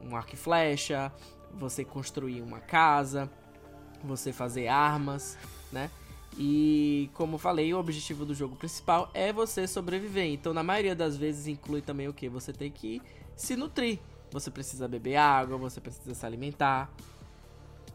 um 0.00 0.14
arco 0.14 0.34
e 0.34 0.36
flecha, 0.36 1.12
você 1.54 1.84
construir 1.84 2.42
uma 2.42 2.60
casa, 2.60 3.30
você 4.02 4.32
fazer 4.32 4.68
armas, 4.68 5.38
né? 5.70 5.90
E 6.38 7.10
como 7.14 7.36
falei, 7.36 7.72
o 7.74 7.78
objetivo 7.78 8.24
do 8.24 8.34
jogo 8.34 8.56
principal 8.56 9.10
é 9.12 9.32
você 9.32 9.66
sobreviver. 9.66 10.32
Então, 10.32 10.54
na 10.54 10.62
maioria 10.62 10.94
das 10.94 11.16
vezes 11.16 11.46
inclui 11.46 11.82
também 11.82 12.08
o 12.08 12.12
que? 12.12 12.28
Você 12.28 12.52
tem 12.52 12.70
que 12.70 13.02
se 13.36 13.54
nutrir. 13.54 13.98
Você 14.30 14.50
precisa 14.50 14.88
beber 14.88 15.16
água, 15.16 15.58
você 15.58 15.78
precisa 15.78 16.14
se 16.14 16.24
alimentar, 16.24 16.90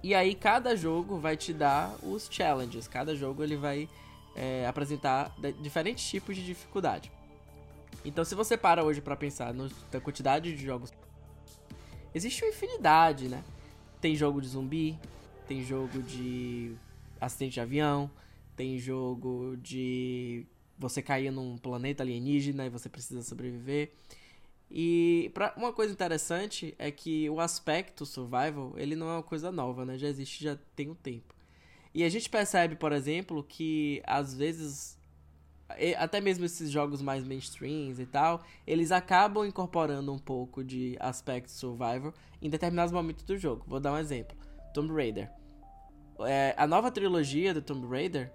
e 0.04 0.14
aí 0.14 0.36
cada 0.36 0.76
jogo 0.76 1.18
vai 1.18 1.36
te 1.36 1.54
dar 1.54 1.96
os 2.04 2.28
challenges. 2.32 2.88
Cada 2.88 3.16
jogo 3.16 3.44
ele 3.44 3.56
vai 3.56 3.90
é, 4.36 4.66
apresentar 4.68 5.36
diferentes 5.62 6.08
tipos 6.08 6.36
de 6.36 6.46
dificuldade. 6.46 7.12
Então 8.06 8.24
se 8.24 8.36
você 8.36 8.56
para 8.56 8.84
hoje 8.84 9.02
para 9.02 9.16
pensar 9.16 9.54
na 9.54 10.00
quantidade 10.02 10.56
de 10.56 10.64
jogos, 10.64 10.92
existe 12.18 12.44
uma 12.44 12.50
infinidade, 12.50 13.30
né? 13.30 13.44
Tem 14.02 14.16
jogo 14.16 14.42
de 14.42 14.48
zumbi, 14.48 15.00
tem 15.48 15.64
jogo 15.64 16.02
de 16.04 16.76
acidente 17.20 17.54
de 17.54 17.62
avião, 17.62 18.12
tem 18.56 18.78
jogo 18.78 19.56
de 19.58 20.46
você 20.78 21.02
cair 21.02 21.32
num 21.32 21.58
planeta 21.58 22.04
alienígena 22.04 22.66
e 22.66 22.70
você 22.70 22.90
precisa 22.90 23.22
sobreviver. 23.22 23.92
E 24.70 25.32
pra, 25.34 25.54
uma 25.56 25.72
coisa 25.72 25.94
interessante 25.94 26.76
é 26.78 26.92
que 26.92 27.30
o 27.30 27.40
aspecto 27.40 28.06
survival, 28.06 28.74
ele 28.76 28.96
não 28.96 29.10
é 29.10 29.14
uma 29.14 29.24
coisa 29.24 29.52
nova, 29.52 29.86
né? 29.86 29.98
Já 29.98 30.08
existe 30.08 30.44
já 30.44 30.58
tem 30.76 30.90
um 30.90 30.96
tempo. 30.96 31.34
E 31.94 32.04
a 32.04 32.10
gente 32.10 32.30
percebe, 32.30 32.76
por 32.76 32.92
exemplo, 32.92 33.44
que 33.44 34.02
às 34.06 34.36
vezes 34.36 34.97
até 35.98 36.22
mesmo 36.22 36.46
esses 36.46 36.72
jogos 36.72 37.02
mais 37.02 37.24
mainstreams 37.24 38.00
e 38.00 38.06
tal, 38.06 38.44
eles 38.66 38.92
acabam 38.92 39.46
incorporando 39.46 40.14
um 40.14 40.18
pouco 40.18 40.64
de 40.64 40.96
aspecto 41.00 41.52
survival 41.52 42.14
em 42.42 42.50
determinados 42.50 42.92
momentos 42.92 43.24
do 43.24 43.38
jogo. 43.38 43.66
Vou 43.68 43.80
dar 43.80 43.94
um 43.94 43.98
exemplo: 43.98 44.38
Tomb 44.74 44.94
Raider. 44.94 45.30
É, 46.22 46.56
a 46.58 46.66
nova 46.66 46.90
trilogia 46.90 47.54
do 47.54 47.62
Tomb 47.62 47.88
Raider 47.88 48.32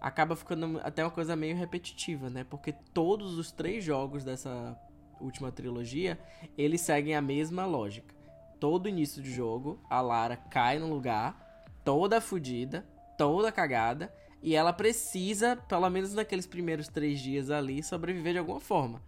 acaba 0.00 0.36
ficando 0.36 0.80
até 0.84 1.02
uma 1.02 1.10
coisa 1.10 1.34
meio 1.34 1.56
repetitiva, 1.56 2.28
né? 2.28 2.44
Porque 2.44 2.72
todos 2.92 3.38
os 3.38 3.50
três 3.50 3.82
jogos 3.82 4.22
dessa 4.22 4.78
última 5.20 5.50
trilogia, 5.50 6.18
eles 6.56 6.82
seguem 6.82 7.14
a 7.14 7.22
mesma 7.22 7.64
lógica. 7.64 8.14
Todo 8.60 8.88
início 8.88 9.22
de 9.22 9.32
jogo, 9.32 9.80
a 9.88 10.00
Lara 10.00 10.36
cai 10.36 10.78
no 10.78 10.88
lugar, 10.88 11.66
toda 11.84 12.20
fodida, 12.20 12.86
toda 13.16 13.50
cagada, 13.50 14.12
e 14.44 14.54
ela 14.54 14.74
precisa, 14.74 15.56
pelo 15.56 15.88
menos 15.88 16.12
naqueles 16.12 16.46
primeiros 16.46 16.86
três 16.86 17.18
dias 17.18 17.50
ali, 17.50 17.82
sobreviver 17.82 18.34
de 18.34 18.38
alguma 18.38 18.60
forma. 18.60 19.00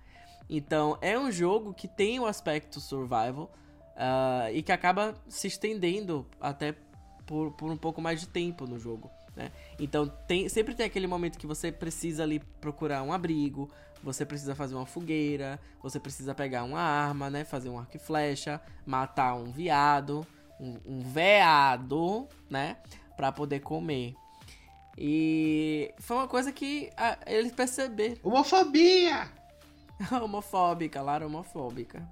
Então, 0.49 0.97
é 1.03 1.18
um 1.18 1.30
jogo 1.30 1.74
que 1.74 1.87
tem 1.87 2.18
o 2.18 2.24
aspecto 2.24 2.80
survival 2.80 3.53
uh, 3.97 4.51
e 4.51 4.62
que 4.62 4.72
acaba 4.72 5.14
se 5.28 5.47
estendendo 5.47 6.26
até 6.41 6.74
por, 7.26 7.53
por 7.53 7.70
um 7.70 7.76
pouco 7.76 8.01
mais 8.01 8.18
de 8.18 8.28
tempo 8.28 8.66
no 8.66 8.78
jogo. 8.78 9.11
Né? 9.37 9.53
Então 9.78 10.09
tem, 10.26 10.49
sempre 10.49 10.74
tem 10.74 10.87
aquele 10.87 11.07
momento 11.07 11.39
que 11.39 11.47
você 11.47 11.70
precisa 11.70 12.22
ali 12.22 12.39
procurar 12.59 13.03
um 13.03 13.12
abrigo, 13.12 13.70
você 14.03 14.24
precisa 14.24 14.55
fazer 14.55 14.74
uma 14.74 14.87
fogueira, 14.87 15.61
você 15.82 16.01
precisa 16.01 16.34
pegar 16.34 16.64
uma 16.64 16.80
arma, 16.80 17.28
né? 17.28 17.45
Fazer 17.45 17.68
um 17.68 17.78
arco 17.78 17.95
e 17.95 18.01
flecha, 18.01 18.59
matar 18.87 19.34
um 19.34 19.51
viado, 19.53 20.26
um, 20.59 20.78
um 20.87 21.01
veado, 21.01 22.26
né? 22.49 22.78
Pra 23.16 23.30
poder 23.30 23.61
comer. 23.61 24.14
E 24.97 25.92
foi 25.99 26.16
uma 26.16 26.28
coisa 26.28 26.53
que 26.53 26.90
a, 26.97 27.18
eles 27.26 27.53
perceberam. 27.53 28.16
Homofobia! 28.24 29.30
homofóbica, 30.22 31.01
Lara 31.01 31.26
homofóbica. 31.26 32.07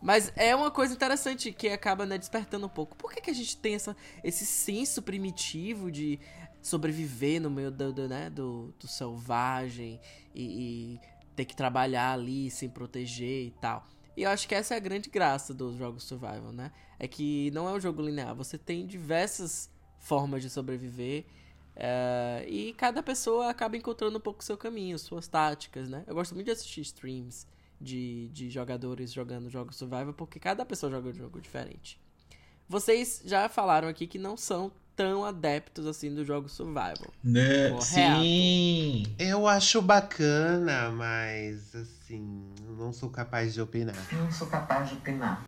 Mas 0.00 0.30
é 0.36 0.54
uma 0.54 0.70
coisa 0.70 0.92
interessante 0.92 1.50
que 1.50 1.68
acaba 1.68 2.04
né, 2.04 2.18
despertando 2.18 2.66
um 2.66 2.68
pouco. 2.68 2.94
Por 2.94 3.10
que, 3.10 3.22
que 3.22 3.30
a 3.30 3.34
gente 3.34 3.56
tem 3.56 3.74
essa, 3.74 3.96
esse 4.22 4.44
senso 4.44 5.00
primitivo 5.00 5.90
de 5.90 6.20
sobreviver 6.60 7.40
no 7.40 7.50
meio 7.50 7.70
do, 7.70 7.92
do, 7.92 8.08
né, 8.08 8.28
do, 8.28 8.74
do 8.78 8.86
selvagem 8.86 9.98
e, 10.34 10.42
e, 10.44 11.00
ter 11.34 11.46
que 11.46 11.56
trabalhar 11.56 12.12
ali 12.12 12.50
sem 12.50 12.68
proteger 12.68 13.46
e 13.46 13.50
tal? 13.52 13.86
E 14.14 14.24
eu 14.24 14.30
acho 14.30 14.46
que 14.46 14.54
essa 14.54 14.74
é 14.74 14.76
a 14.76 14.80
grande 14.80 15.08
graça 15.08 15.54
dos 15.54 15.76
jogos 15.76 16.04
survival, 16.04 16.52
né? 16.52 16.70
É 16.98 17.08
que 17.08 17.50
não 17.52 17.66
é 17.66 17.72
um 17.72 17.80
jogo 17.80 18.02
linear. 18.02 18.34
Você 18.34 18.58
tem 18.58 18.86
diversas 18.86 19.70
formas 19.98 20.42
de 20.42 20.50
sobreviver. 20.50 21.24
É, 21.76 22.44
e 22.48 22.72
cada 22.74 23.02
pessoa 23.02 23.50
acaba 23.50 23.76
encontrando 23.76 24.16
um 24.16 24.20
pouco 24.20 24.40
o 24.40 24.44
seu 24.44 24.56
caminho, 24.56 24.98
suas 24.98 25.26
táticas, 25.26 25.88
né? 25.88 26.04
Eu 26.06 26.14
gosto 26.14 26.34
muito 26.34 26.46
de 26.46 26.52
assistir 26.52 26.82
streams 26.82 27.46
de, 27.80 28.28
de 28.28 28.50
jogadores 28.50 29.12
jogando 29.12 29.50
jogos 29.50 29.76
survival, 29.76 30.14
porque 30.14 30.38
cada 30.38 30.64
pessoa 30.64 30.90
joga 30.90 31.08
um 31.08 31.14
jogo 31.14 31.40
diferente. 31.40 32.00
Vocês 32.68 33.22
já 33.24 33.48
falaram 33.48 33.88
aqui 33.88 34.06
que 34.06 34.18
não 34.18 34.36
são 34.36 34.72
tão 34.96 35.24
adeptos 35.24 35.86
assim 35.86 36.14
do 36.14 36.24
jogo 36.24 36.48
survival. 36.48 37.12
Né? 37.22 37.78
Sim. 37.80 39.04
Eu 39.18 39.46
acho 39.46 39.82
bacana, 39.82 40.90
mas 40.90 41.74
assim, 41.74 42.52
não 42.78 42.92
sou 42.92 43.10
capaz 43.10 43.52
de 43.52 43.60
opinar. 43.60 43.96
Não 44.12 44.30
sou 44.30 44.46
capaz 44.46 44.88
de 44.88 44.94
opinar. 44.94 45.44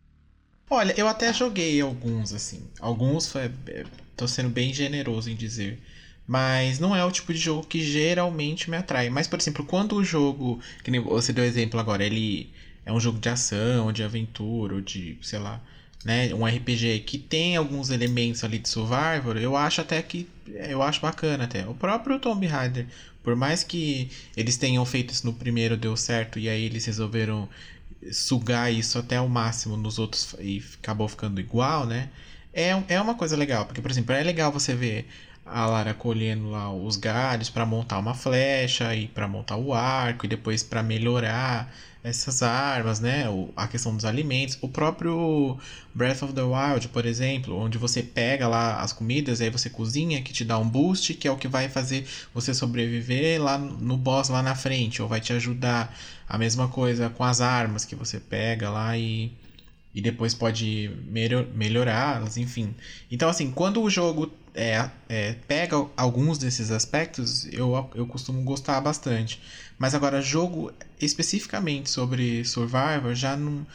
Olha, 0.69 0.93
eu 0.99 1.07
até 1.07 1.33
joguei 1.33 1.81
alguns 1.81 2.33
assim. 2.33 2.69
Alguns 2.81 3.31
foi, 3.31 3.53
é, 3.69 3.85
tô 4.17 4.27
sendo 4.27 4.51
bem 4.51 4.75
generoso 4.75 5.31
em 5.31 5.37
dizer. 5.37 5.81
Mas 6.27 6.79
não 6.79 6.95
é 6.95 7.05
o 7.05 7.11
tipo 7.11 7.33
de 7.33 7.39
jogo 7.39 7.67
que 7.67 7.81
geralmente 7.81 8.69
me 8.69 8.77
atrai. 8.77 9.09
Mas, 9.09 9.27
por 9.29 9.39
exemplo, 9.39 9.65
quando 9.65 9.95
o 9.97 10.05
jogo. 10.05 10.61
Que 10.83 10.91
nem 10.91 11.01
você 11.01 11.33
deu 11.33 11.45
exemplo 11.45 11.79
agora, 11.79 12.05
ele 12.05 12.51
é 12.85 12.93
um 12.93 13.01
jogo 13.01 13.19
de 13.19 13.29
ação, 13.29 13.93
de 13.93 14.03
aventura, 14.03 14.75
ou 14.75 14.81
de, 14.81 15.17
sei 15.23 15.39
lá, 15.39 15.61
né? 16.05 16.33
Um 16.35 16.47
RPG 16.47 17.01
que 17.01 17.19
tem 17.19 17.57
alguns 17.57 17.91
elementos 17.91 18.45
ali 18.45 18.59
de 18.59 18.69
survival, 18.69 19.37
eu 19.37 19.57
acho 19.57 19.81
até 19.81 20.01
que. 20.03 20.27
Eu 20.47 20.83
acho 20.83 21.01
bacana 21.01 21.45
até. 21.45 21.67
O 21.67 21.75
próprio 21.75 22.19
Tomb 22.19 22.47
Raider, 22.47 22.87
por 23.23 23.35
mais 23.37 23.65
que 23.65 24.09
eles 24.37 24.57
tenham 24.57 24.85
feito 24.85 25.13
isso 25.13 25.27
no 25.27 25.33
primeiro, 25.33 25.77
deu 25.77 25.97
certo, 25.97 26.39
e 26.39 26.49
aí 26.49 26.63
eles 26.65 26.85
resolveram 26.85 27.49
sugar 28.13 28.73
isso 28.73 28.99
até 28.99 29.21
o 29.21 29.29
máximo 29.29 29.77
nos 29.77 29.99
outros 29.99 30.35
e 30.39 30.63
acabou 30.79 31.09
ficando 31.09 31.41
igual, 31.41 31.87
né? 31.87 32.09
É, 32.53 32.71
é 32.89 33.01
uma 33.01 33.15
coisa 33.15 33.37
legal, 33.37 33.67
porque, 33.67 33.83
por 33.83 33.91
exemplo, 33.91 34.15
é 34.15 34.23
legal 34.23 34.51
você 34.53 34.75
ver 34.75 35.07
a 35.47 35.67
Lara 35.67 35.95
colhendo 35.95 36.51
lá 36.51 36.73
os 36.73 36.97
galhos 36.97 37.49
para 37.49 37.65
montar 37.65 37.99
uma 37.99 38.15
flecha 38.15 38.95
e 38.95 39.07
para 39.09 39.29
montar 39.29 39.57
o 39.57 39.73
arco 39.73 40.27
e 40.27 40.29
depois 40.29 40.63
para 40.63 40.83
melhorar 40.83 41.73
essas 42.03 42.43
armas, 42.43 43.01
né? 43.01 43.29
O, 43.29 43.53
a 43.57 43.67
questão 43.67 43.95
dos 43.95 44.05
alimentos, 44.05 44.57
o 44.61 44.69
próprio 44.69 45.59
Breath 45.95 46.23
of 46.23 46.33
the 46.33 46.43
Wild, 46.43 46.89
por 46.89 47.05
exemplo, 47.05 47.59
onde 47.59 47.79
você 47.79 48.03
pega 48.03 48.47
lá 48.47 48.81
as 48.81 48.93
comidas 48.93 49.41
e 49.41 49.45
aí 49.45 49.51
você 49.51 49.69
cozinha, 49.69 50.23
que 50.23 50.33
te 50.33 50.45
dá 50.45 50.57
um 50.59 50.69
boost, 50.69 51.15
que 51.15 51.27
é 51.27 51.31
o 51.31 51.37
que 51.37 51.49
vai 51.49 51.69
fazer 51.69 52.07
você 52.33 52.55
sobreviver 52.55 53.43
lá 53.43 53.59
no 53.59 53.97
boss 53.97 54.29
lá 54.29 54.43
na 54.43 54.55
frente, 54.55 55.03
ou 55.03 55.09
vai 55.09 55.21
te 55.21 55.33
ajudar. 55.33 55.97
A 56.29 56.39
mesma 56.39 56.69
coisa 56.69 57.09
com 57.11 57.25
as 57.25 57.41
armas 57.41 57.85
que 57.85 57.95
você 57.95 58.19
pega 58.21 58.71
lá 58.71 58.97
e 58.97 59.33
e 59.97 60.01
depois 60.03 60.35
pode 60.35 60.91
melhorá-las, 61.55 62.37
enfim. 62.37 62.75
Então, 63.11 63.31
assim, 63.31 63.51
quando 63.51 63.83
o 63.83 63.89
jogo 63.89 64.31
é, 64.57 64.91
é, 65.09 65.35
pega 65.47 65.77
alguns 65.97 66.39
desses 66.39 66.71
aspectos, 66.71 67.47
eu, 67.53 67.91
eu 67.95 68.07
costumo 68.07 68.43
gostar 68.43 68.81
bastante. 68.81 69.41
Mas 69.79 69.95
agora, 69.95 70.23
jogo 70.23 70.73
especificamente 70.99 71.91
sobre 71.91 72.45
Survivor, 72.45 73.15
já 73.15 73.37
não. 73.37 73.67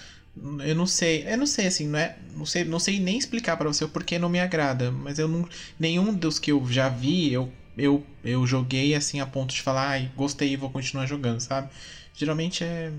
Eu 0.66 0.74
não 0.76 0.88
sei, 0.88 1.26
eu 1.28 1.38
não 1.38 1.46
sei 1.46 1.68
assim, 1.68 1.88
não 1.88 2.00
é, 2.00 2.18
não 2.36 2.46
sei, 2.46 2.64
não 2.64 2.80
sei 2.80 3.00
nem 3.00 3.18
explicar 3.18 3.58
para 3.58 3.68
você 3.68 3.84
o 3.84 3.90
porquê 3.90 4.18
não 4.18 4.30
me 4.30 4.40
agrada, 4.40 4.90
mas 4.90 5.20
eu 5.20 5.28
não 5.28 5.48
nenhum 5.78 6.14
dos 6.14 6.40
que 6.40 6.52
eu 6.52 6.66
já 6.72 6.88
vi, 6.90 7.32
eu 7.32 7.52
eu, 7.78 8.06
eu 8.24 8.46
joguei 8.48 8.96
assim 8.96 9.20
a 9.20 9.26
ponto 9.26 9.54
de 9.54 9.62
falar, 9.62 9.90
ai, 9.90 10.12
gostei 10.16 10.54
e 10.54 10.58
vou 10.58 10.70
continuar 10.70 11.06
jogando, 11.06 11.40
sabe? 11.40 11.70
Geralmente 12.14 12.64
é 12.64 12.92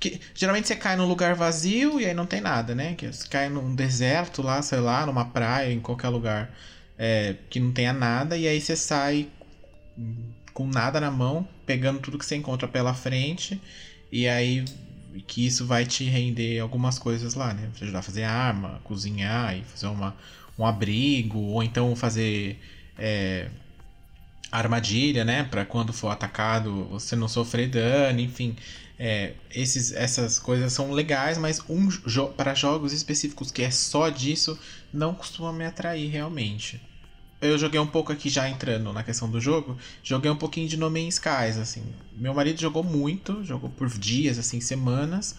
que, 0.00 0.20
geralmente 0.34 0.68
você 0.68 0.76
cai 0.76 0.96
num 0.96 1.06
lugar 1.06 1.34
vazio 1.34 2.00
e 2.00 2.06
aí 2.06 2.14
não 2.14 2.26
tem 2.26 2.40
nada, 2.40 2.74
né? 2.74 2.94
Que 2.94 3.12
você 3.12 3.26
cai 3.28 3.48
num 3.48 3.74
deserto 3.74 4.42
lá, 4.42 4.62
sei 4.62 4.78
lá, 4.80 5.04
numa 5.06 5.24
praia, 5.24 5.72
em 5.72 5.80
qualquer 5.80 6.08
lugar 6.08 6.50
é, 6.98 7.36
que 7.48 7.60
não 7.60 7.72
tenha 7.72 7.92
nada, 7.92 8.36
e 8.36 8.48
aí 8.48 8.60
você 8.60 8.76
sai 8.76 9.28
com 10.52 10.66
nada 10.66 11.00
na 11.00 11.10
mão, 11.10 11.46
pegando 11.64 12.00
tudo 12.00 12.18
que 12.18 12.26
você 12.26 12.34
encontra 12.36 12.66
pela 12.66 12.92
frente, 12.92 13.60
e 14.10 14.26
aí 14.26 14.64
que 15.26 15.46
isso 15.46 15.66
vai 15.66 15.86
te 15.86 16.04
render 16.04 16.58
algumas 16.58 16.98
coisas 16.98 17.34
lá, 17.34 17.54
né? 17.54 17.70
Você 17.74 17.84
ajudar 17.84 18.00
a 18.00 18.02
fazer 18.02 18.24
arma, 18.24 18.80
cozinhar 18.84 19.56
e 19.56 19.62
fazer 19.62 19.86
uma, 19.86 20.14
um 20.58 20.66
abrigo, 20.66 21.38
ou 21.38 21.62
então 21.62 21.94
fazer 21.96 22.58
é, 22.98 23.48
armadilha, 24.50 25.24
né? 25.24 25.44
Para 25.44 25.64
quando 25.64 25.92
for 25.92 26.08
atacado 26.08 26.84
você 26.86 27.16
não 27.16 27.28
sofrer 27.28 27.68
dano, 27.68 28.20
enfim. 28.20 28.56
É, 28.98 29.34
esses, 29.54 29.92
essas 29.92 30.40
coisas 30.40 30.72
são 30.72 30.90
legais, 30.90 31.38
mas 31.38 31.62
um 31.68 31.88
jo 31.88 32.28
para 32.28 32.52
jogos 32.54 32.92
específicos 32.92 33.50
que 33.52 33.62
é 33.62 33.70
só 33.70 34.08
disso, 34.08 34.58
não 34.92 35.14
costuma 35.14 35.52
me 35.52 35.64
atrair 35.64 36.08
realmente. 36.10 36.80
Eu 37.40 37.56
joguei 37.56 37.78
um 37.78 37.86
pouco 37.86 38.12
aqui 38.12 38.28
já 38.28 38.48
entrando 38.48 38.92
na 38.92 39.04
questão 39.04 39.30
do 39.30 39.40
jogo, 39.40 39.78
joguei 40.02 40.30
um 40.30 40.36
pouquinho 40.36 40.68
de 40.68 40.76
No 40.76 40.90
Man's 40.90 41.14
Skies, 41.14 41.56
assim. 41.56 41.84
Meu 42.12 42.34
marido 42.34 42.60
jogou 42.60 42.82
muito, 42.82 43.44
jogou 43.44 43.70
por 43.70 43.88
dias, 43.88 44.38
assim, 44.38 44.60
semanas, 44.60 45.36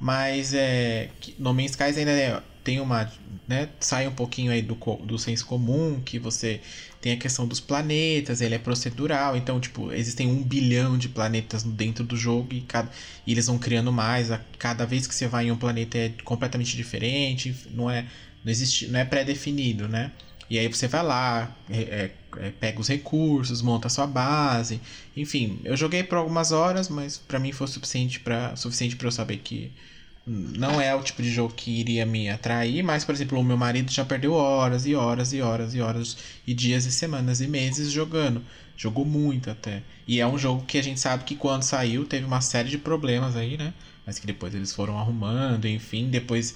mas 0.00 0.54
é, 0.54 1.10
No 1.38 1.52
Man's 1.52 1.72
Skies 1.72 1.98
ainda 1.98 2.10
é, 2.10 2.42
tem 2.64 2.80
uma, 2.80 3.10
né, 3.46 3.68
sai 3.80 4.06
um 4.08 4.14
pouquinho 4.14 4.50
aí 4.50 4.62
do, 4.62 4.74
do 5.04 5.18
senso 5.18 5.44
comum, 5.44 6.00
que 6.02 6.18
você 6.18 6.60
tem 7.02 7.12
a 7.12 7.16
questão 7.16 7.46
dos 7.46 7.60
planetas, 7.60 8.40
ele 8.40 8.54
é 8.54 8.58
procedural, 8.58 9.36
então, 9.36 9.60
tipo, 9.60 9.92
existem 9.92 10.28
um 10.28 10.42
bilhão 10.42 10.96
de 10.96 11.08
planetas 11.08 11.64
dentro 11.64 12.04
do 12.04 12.16
jogo 12.16 12.54
e, 12.54 12.60
cada, 12.60 12.88
e 13.26 13.32
eles 13.32 13.48
vão 13.48 13.58
criando 13.58 13.92
mais. 13.92 14.30
A, 14.30 14.40
cada 14.58 14.86
vez 14.86 15.06
que 15.06 15.14
você 15.14 15.26
vai 15.26 15.48
em 15.48 15.50
um 15.50 15.56
planeta 15.56 15.98
é 15.98 16.12
completamente 16.24 16.76
diferente, 16.76 17.54
não 17.72 17.90
é, 17.90 18.06
não 18.44 18.50
existe, 18.50 18.88
não 18.88 19.00
é 19.00 19.04
pré-definido, 19.04 19.88
né? 19.88 20.12
E 20.50 20.58
aí 20.58 20.68
você 20.68 20.86
vai 20.86 21.02
lá, 21.02 21.56
é, 21.70 21.80
é, 21.80 22.10
é 22.38 22.50
pega 22.50 22.80
os 22.80 22.88
recursos, 22.88 23.62
monta 23.62 23.86
a 23.86 23.90
sua 23.90 24.06
base. 24.06 24.80
Enfim, 25.16 25.60
eu 25.64 25.76
joguei 25.76 26.02
por 26.02 26.18
algumas 26.18 26.52
horas, 26.52 26.88
mas 26.88 27.16
para 27.16 27.38
mim 27.38 27.52
foi 27.52 27.66
suficiente 27.66 28.20
para 28.20 28.54
suficiente 28.56 28.96
para 28.96 29.06
eu 29.06 29.12
saber 29.12 29.38
que 29.38 29.72
não 30.26 30.80
é 30.80 30.94
o 30.94 31.02
tipo 31.02 31.22
de 31.22 31.30
jogo 31.30 31.52
que 31.54 31.70
iria 31.80 32.06
me 32.06 32.28
atrair, 32.28 32.82
mas, 32.82 33.04
por 33.04 33.14
exemplo, 33.14 33.38
o 33.38 33.44
meu 33.44 33.56
marido 33.56 33.90
já 33.90 34.04
perdeu 34.04 34.34
horas 34.34 34.86
e 34.86 34.94
horas 34.94 35.32
e 35.32 35.40
horas 35.40 35.74
e 35.74 35.80
horas 35.80 36.16
e 36.46 36.54
dias 36.54 36.84
e 36.84 36.92
semanas 36.92 37.40
e 37.40 37.48
meses 37.48 37.90
jogando. 37.90 38.42
Jogou 38.76 39.04
muito 39.04 39.50
até. 39.50 39.82
E 40.06 40.20
é 40.20 40.26
um 40.26 40.38
jogo 40.38 40.64
que 40.64 40.78
a 40.78 40.82
gente 40.82 41.00
sabe 41.00 41.24
que 41.24 41.34
quando 41.34 41.62
saiu 41.62 42.04
teve 42.04 42.24
uma 42.24 42.40
série 42.40 42.68
de 42.68 42.78
problemas 42.78 43.36
aí, 43.36 43.56
né? 43.56 43.74
Mas 44.06 44.18
que 44.18 44.26
depois 44.26 44.54
eles 44.54 44.72
foram 44.72 44.98
arrumando, 44.98 45.66
enfim. 45.66 46.08
Depois, 46.08 46.54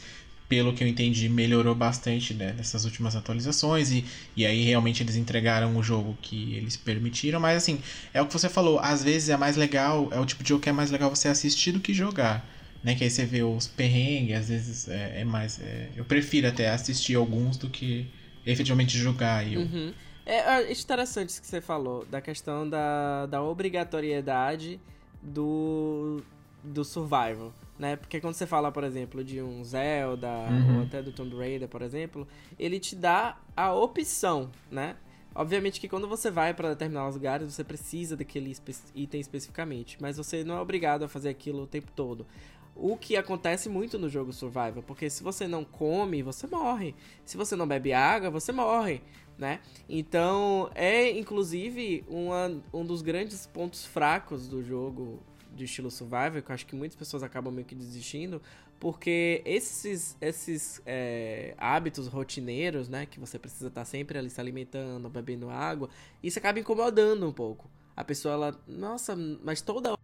pelo 0.48 0.72
que 0.72 0.84
eu 0.84 0.88
entendi, 0.88 1.28
melhorou 1.28 1.74
bastante 1.74 2.34
né, 2.34 2.54
nessas 2.56 2.84
últimas 2.84 3.16
atualizações. 3.16 3.90
E, 3.90 4.04
e 4.36 4.46
aí 4.46 4.64
realmente 4.64 5.02
eles 5.02 5.16
entregaram 5.16 5.76
o 5.76 5.82
jogo 5.82 6.16
que 6.22 6.54
eles 6.54 6.76
permitiram. 6.76 7.40
Mas 7.40 7.58
assim, 7.58 7.80
é 8.14 8.22
o 8.22 8.26
que 8.26 8.32
você 8.32 8.48
falou. 8.48 8.78
Às 8.78 9.02
vezes 9.02 9.28
é 9.28 9.36
mais 9.36 9.56
legal, 9.56 10.08
é 10.12 10.20
o 10.20 10.26
tipo 10.26 10.42
de 10.42 10.48
jogo 10.50 10.62
que 10.62 10.68
é 10.68 10.72
mais 10.72 10.90
legal 10.90 11.10
você 11.10 11.28
assistir 11.28 11.72
do 11.72 11.80
que 11.80 11.92
jogar 11.92 12.56
né? 12.86 12.94
Que 12.94 13.02
aí 13.02 13.10
você 13.10 13.26
vê 13.26 13.42
os 13.42 13.66
perrengues, 13.66 14.36
às 14.36 14.48
vezes 14.48 14.88
é, 14.88 15.22
é 15.22 15.24
mais. 15.24 15.60
É, 15.60 15.90
eu 15.96 16.04
prefiro 16.04 16.46
até 16.46 16.70
assistir 16.70 17.16
alguns 17.16 17.56
do 17.56 17.68
que 17.68 18.08
efetivamente 18.46 18.96
jogar. 18.96 19.44
Eu... 19.50 19.62
Uhum. 19.62 19.92
É, 20.24 20.62
é 20.62 20.72
interessante 20.72 21.30
isso 21.30 21.40
que 21.40 21.48
você 21.48 21.60
falou, 21.60 22.04
da 22.06 22.20
questão 22.20 22.68
da, 22.68 23.26
da 23.26 23.42
obrigatoriedade 23.42 24.80
do, 25.20 26.22
do 26.62 26.84
survival, 26.84 27.52
né? 27.78 27.96
Porque 27.96 28.20
quando 28.20 28.34
você 28.34 28.46
fala, 28.46 28.72
por 28.72 28.84
exemplo, 28.84 29.22
de 29.22 29.40
um 29.42 29.62
Zelda 29.64 30.28
uhum. 30.28 30.78
ou 30.78 30.82
até 30.84 31.02
do 31.02 31.12
Tomb 31.12 31.36
Raider, 31.36 31.68
por 31.68 31.82
exemplo, 31.82 32.26
ele 32.58 32.80
te 32.80 32.96
dá 32.96 33.38
a 33.56 33.72
opção, 33.72 34.50
né? 34.70 34.96
Obviamente 35.34 35.78
que 35.78 35.88
quando 35.88 36.08
você 36.08 36.30
vai 36.30 36.54
para 36.54 36.70
determinados 36.70 37.14
lugares, 37.14 37.52
você 37.52 37.62
precisa 37.62 38.16
daquele 38.16 38.50
espe 38.50 38.74
item 38.94 39.20
especificamente, 39.20 39.98
mas 40.00 40.16
você 40.16 40.42
não 40.42 40.56
é 40.56 40.60
obrigado 40.60 41.04
a 41.04 41.08
fazer 41.08 41.28
aquilo 41.28 41.64
o 41.64 41.66
tempo 41.66 41.92
todo. 41.94 42.26
O 42.74 42.96
que 42.96 43.16
acontece 43.16 43.68
muito 43.68 43.98
no 43.98 44.08
jogo 44.08 44.32
Survival, 44.32 44.82
porque 44.86 45.10
se 45.10 45.22
você 45.22 45.46
não 45.46 45.62
come, 45.64 46.22
você 46.22 46.46
morre. 46.46 46.94
Se 47.24 47.36
você 47.36 47.54
não 47.54 47.66
bebe 47.66 47.92
água, 47.92 48.30
você 48.30 48.50
morre, 48.50 49.02
né? 49.38 49.60
Então, 49.88 50.70
é 50.74 51.10
inclusive 51.10 52.02
uma, 52.08 52.62
um 52.72 52.84
dos 52.84 53.02
grandes 53.02 53.46
pontos 53.46 53.84
fracos 53.84 54.48
do 54.48 54.62
jogo 54.62 55.22
de 55.56 55.64
estilo 55.64 55.90
Survival, 55.90 56.42
que 56.42 56.50
eu 56.50 56.54
acho 56.54 56.66
que 56.66 56.76
muitas 56.76 56.96
pessoas 56.96 57.22
acabam 57.22 57.52
meio 57.52 57.66
que 57.66 57.74
desistindo, 57.74 58.40
porque 58.78 59.42
esses, 59.44 60.16
esses 60.20 60.80
é, 60.86 61.54
hábitos 61.58 62.06
rotineiros, 62.06 62.88
né, 62.88 63.06
que 63.06 63.18
você 63.18 63.38
precisa 63.38 63.68
estar 63.68 63.84
sempre 63.84 64.18
ali 64.18 64.30
se 64.30 64.40
alimentando, 64.40 65.08
bebendo 65.08 65.48
água, 65.50 65.88
isso 66.22 66.38
acaba 66.38 66.60
incomodando 66.60 67.26
um 67.26 67.32
pouco. 67.32 67.70
A 67.96 68.04
pessoa, 68.04 68.34
ela, 68.34 68.64
nossa, 68.68 69.16
mas 69.16 69.62
toda 69.62 69.96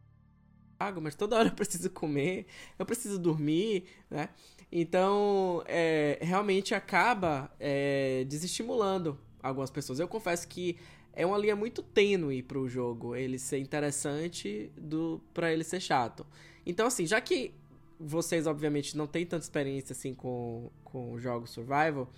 água, 0.81 1.03
mas 1.03 1.15
toda 1.15 1.37
hora 1.37 1.49
eu 1.49 1.55
preciso 1.55 1.91
comer, 1.91 2.47
eu 2.79 2.87
preciso 2.87 3.19
dormir, 3.19 3.85
né? 4.11 4.31
Então, 4.71 5.63
é, 5.67 6.19
realmente 6.23 6.75
acaba 6.75 7.55
é, 7.61 8.25
desestimulando 8.27 9.19
algumas 9.43 9.71
pessoas. 9.71 10.01
Eu 10.01 10.09
confesso 10.09 10.49
que 10.49 10.79
é 11.13 11.27
uma 11.27 11.37
linha 11.37 11.55
muito 11.55 11.83
tênue 11.83 12.43
para 12.43 12.59
o 12.59 12.69
jogo, 12.69 13.15
ele 13.15 13.39
ser 13.39 13.59
interessante 13.59 14.71
do 14.77 15.21
para 15.35 15.53
ele 15.53 15.65
ser 15.65 15.81
chato. 15.81 16.27
Então, 16.65 16.87
assim, 16.87 17.07
já 17.07 17.21
que 17.21 17.53
vocês, 17.99 18.47
obviamente, 18.47 18.97
não 18.97 19.07
têm 19.07 19.25
tanta 19.27 19.45
experiência 19.45 19.93
assim 19.93 20.15
com, 20.15 20.71
com 20.85 21.19
jogos 21.19 21.51
survival, 21.51 22.09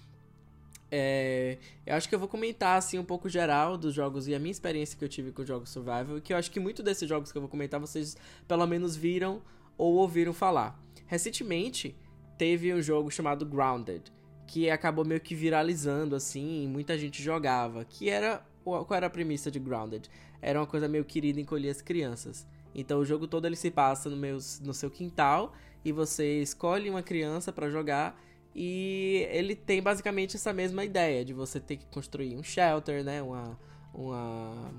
é, 0.91 1.59
eu 1.85 1.97
acho 1.97 2.09
que 2.09 2.15
eu 2.15 2.19
vou 2.19 2.29
comentar 2.29 2.79
assim 2.79 2.99
um 2.99 3.05
pouco 3.05 3.29
geral 3.29 3.77
dos 3.77 3.93
jogos 3.93 4.29
e 4.29 4.35
a 4.35 4.39
minha 4.39 4.53
experiência 4.53 4.97
que 4.97 5.05
eu 5.05 5.09
tive 5.09 5.33
com 5.33 5.45
jogos 5.45 5.71
survival, 5.71 6.21
que 6.21 6.33
eu 6.33 6.37
acho 6.37 6.51
que 6.51 6.61
muito 6.61 6.83
desses 6.83 7.09
jogos 7.09 7.33
que 7.33 7.39
eu 7.39 7.43
vou 7.43 7.49
comentar 7.49 7.81
vocês 7.81 8.17
pelo 8.47 8.67
menos 8.67 8.95
viram 8.95 9.43
ou 9.77 9.95
ouviram 9.95 10.33
falar. 10.33 10.81
Recentemente 11.07 11.97
teve 12.39 12.73
um 12.73 12.81
jogo 12.81 13.11
chamado 13.11 13.45
Grounded, 13.45 14.05
que 14.47 14.71
acabou 14.71 15.05
meio 15.05 15.21
que 15.21 15.35
viralizando 15.35 16.15
assim, 16.15 16.69
muita 16.69 16.97
gente 16.97 17.21
jogava, 17.23 17.85
que 17.85 18.09
era 18.09 18.45
qual 18.65 18.97
era 18.97 19.07
a 19.07 19.11
premissa 19.11 19.51
de 19.51 19.59
Grounded? 19.59 20.09
Era 20.41 20.59
uma 20.59 20.67
coisa 20.67 20.89
meio 20.89 21.05
querida 21.05 21.41
encolher 21.41 21.71
as 21.71 21.83
crianças. 21.83 22.47
Então 22.75 22.99
o 22.99 23.05
jogo 23.05 23.29
todo 23.29 23.47
ele 23.47 23.57
se 23.57 23.71
passa 23.71 24.11
no, 24.11 24.17
meus, 24.17 24.59
no 24.61 24.75
seu 24.75 24.91
quintal 24.91 25.53
e 25.85 25.93
você 25.93 26.41
escolhe 26.41 26.89
uma 26.91 27.03
criança 27.03 27.53
para 27.53 27.71
jogar 27.71 28.19
e 28.55 29.27
ele 29.31 29.55
tem 29.55 29.83
basicamente 29.83 30.37
essa 30.37 30.53
mesma 30.53 30.85
ideia 30.85 31.25
de 31.25 31.33
você 31.33 31.61
ter 31.61 31.77
que 31.77 31.87
construir 31.87 32.37
um 32.37 32.43
shelter, 32.43 33.05
né? 33.05 33.21
Uma, 33.21 33.59
uma, 33.93 34.73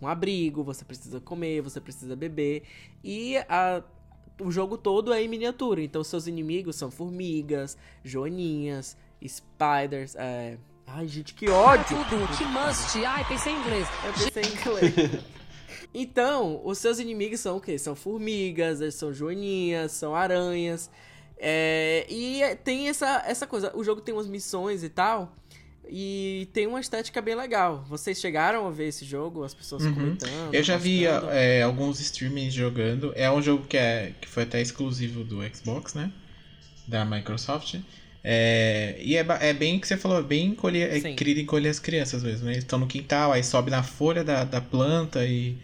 um 0.00 0.08
abrigo, 0.08 0.62
você 0.62 0.84
precisa 0.84 1.20
comer, 1.20 1.62
você 1.62 1.80
precisa 1.80 2.14
beber. 2.14 2.64
E 3.02 3.36
a, 3.48 3.82
o 4.40 4.50
jogo 4.50 4.76
todo 4.76 5.12
é 5.12 5.22
em 5.22 5.28
miniatura. 5.28 5.82
Então 5.82 6.02
seus 6.04 6.26
inimigos 6.26 6.76
são 6.76 6.90
formigas, 6.90 7.78
joaninhas, 8.04 8.96
spiders. 9.24 10.14
É... 10.16 10.58
Ai, 10.86 11.08
gente, 11.08 11.34
que 11.34 11.48
ódio! 11.48 11.96
Tudo, 12.08 12.36
que 12.36 12.44
must! 12.44 13.04
Ai, 13.04 13.24
pensei 13.24 13.52
em 13.52 13.58
inglês. 13.58 13.88
Eu 14.04 14.12
pensei 14.12 14.42
em 14.42 14.54
inglês. 14.54 15.24
então, 15.94 16.60
os 16.64 16.78
seus 16.78 16.98
inimigos 16.98 17.40
são 17.40 17.56
o 17.56 17.60
quê? 17.60 17.78
São 17.78 17.94
formigas, 17.94 18.94
são 18.94 19.12
joaninhas, 19.12 19.92
são 19.92 20.14
aranhas. 20.14 20.90
É, 21.44 22.06
e 22.08 22.40
tem 22.62 22.88
essa, 22.88 23.24
essa 23.26 23.46
coisa, 23.48 23.76
o 23.76 23.82
jogo 23.82 24.00
tem 24.00 24.14
umas 24.14 24.28
missões 24.28 24.84
e 24.84 24.88
tal, 24.88 25.36
e 25.88 26.48
tem 26.52 26.68
uma 26.68 26.78
estética 26.78 27.20
bem 27.20 27.34
legal. 27.34 27.84
Vocês 27.88 28.20
chegaram 28.20 28.66
a 28.66 28.70
ver 28.70 28.86
esse 28.86 29.04
jogo, 29.04 29.42
as 29.42 29.52
pessoas 29.52 29.84
uhum. 29.84 29.92
comentando? 29.92 30.54
Eu 30.54 30.62
já 30.62 30.76
vi 30.76 31.04
é, 31.04 31.62
alguns 31.62 32.00
streamings 32.00 32.54
jogando. 32.54 33.12
É 33.16 33.30
um 33.30 33.42
jogo 33.42 33.66
que, 33.66 33.76
é, 33.76 34.14
que 34.20 34.28
foi 34.28 34.44
até 34.44 34.62
exclusivo 34.62 35.24
do 35.24 35.40
Xbox, 35.54 35.94
né? 35.94 36.12
Da 36.86 37.04
Microsoft. 37.04 37.80
É, 38.24 38.96
e 39.00 39.16
é, 39.16 39.26
é 39.40 39.52
bem 39.52 39.76
o 39.78 39.80
que 39.80 39.88
você 39.88 39.96
falou, 39.96 40.18
é 40.20 40.22
bem 40.22 40.48
encolher, 40.48 40.92
é 40.96 41.00
querido 41.14 41.40
encolher 41.40 41.68
as 41.70 41.78
crianças 41.80 42.22
mesmo. 42.22 42.46
Né? 42.46 42.52
Eles 42.52 42.64
estão 42.64 42.78
no 42.78 42.86
quintal, 42.86 43.32
aí 43.32 43.42
sobe 43.42 43.70
na 43.70 43.82
folha 43.82 44.22
da, 44.24 44.44
da 44.44 44.60
planta 44.60 45.24
e 45.26 45.58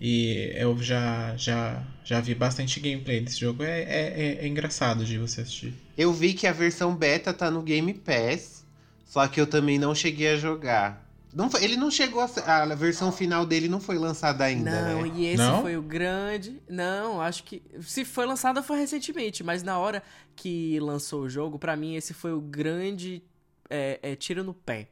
E 0.00 0.52
eu 0.56 0.76
já, 0.82 1.34
já, 1.36 1.82
já 2.04 2.20
vi 2.20 2.34
bastante 2.34 2.80
gameplay 2.80 3.20
desse 3.20 3.40
jogo. 3.40 3.62
É, 3.62 3.80
é, 3.82 4.14
é, 4.40 4.44
é 4.44 4.46
engraçado 4.46 5.04
de 5.04 5.18
você 5.18 5.40
assistir. 5.40 5.74
Eu 5.96 6.12
vi 6.12 6.34
que 6.34 6.46
a 6.46 6.52
versão 6.52 6.94
beta 6.94 7.32
tá 7.32 7.50
no 7.50 7.62
Game 7.62 7.94
Pass, 7.94 8.64
só 9.06 9.26
que 9.26 9.40
eu 9.40 9.46
também 9.46 9.78
não 9.78 9.94
cheguei 9.94 10.28
a 10.28 10.36
jogar. 10.36 11.05
Não 11.36 11.50
foi- 11.50 11.62
ele 11.62 11.76
não 11.76 11.90
chegou 11.90 12.22
a, 12.22 12.26
ser- 12.28 12.48
a 12.48 12.64
versão 12.74 13.12
final 13.12 13.44
dele 13.44 13.68
não 13.68 13.78
foi 13.78 13.98
lançada 13.98 14.42
ainda, 14.44 14.70
Não, 14.94 15.02
né? 15.02 15.12
e 15.14 15.26
esse 15.26 15.36
Não? 15.36 15.60
foi 15.60 15.76
o 15.76 15.82
grande. 15.82 16.62
Não, 16.66 17.20
acho 17.20 17.44
que. 17.44 17.62
Se 17.82 18.06
foi 18.06 18.24
lançada 18.24 18.62
foi 18.62 18.78
recentemente, 18.78 19.44
mas 19.44 19.62
na 19.62 19.78
hora 19.78 20.02
que 20.34 20.80
lançou 20.80 21.24
o 21.24 21.28
jogo, 21.28 21.58
pra 21.58 21.76
mim 21.76 21.94
esse 21.94 22.14
foi 22.14 22.32
o 22.32 22.40
grande 22.40 23.22
é, 23.68 23.98
é, 24.02 24.16
tiro 24.16 24.42
no 24.42 24.54
pé. 24.54 24.88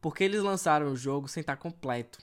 Porque 0.00 0.22
eles 0.22 0.40
lançaram 0.40 0.92
o 0.92 0.96
jogo 0.96 1.26
sem 1.26 1.40
estar 1.40 1.56
completo. 1.56 2.20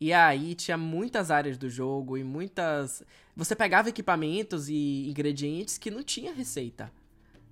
E 0.00 0.12
aí 0.12 0.54
tinha 0.56 0.76
muitas 0.76 1.30
áreas 1.30 1.56
do 1.56 1.70
jogo 1.70 2.16
e 2.18 2.24
muitas. 2.24 3.02
Você 3.36 3.54
pegava 3.54 3.88
equipamentos 3.88 4.68
e 4.68 5.08
ingredientes 5.08 5.78
que 5.78 5.88
não 5.90 6.02
tinha 6.02 6.32
receita. 6.34 6.90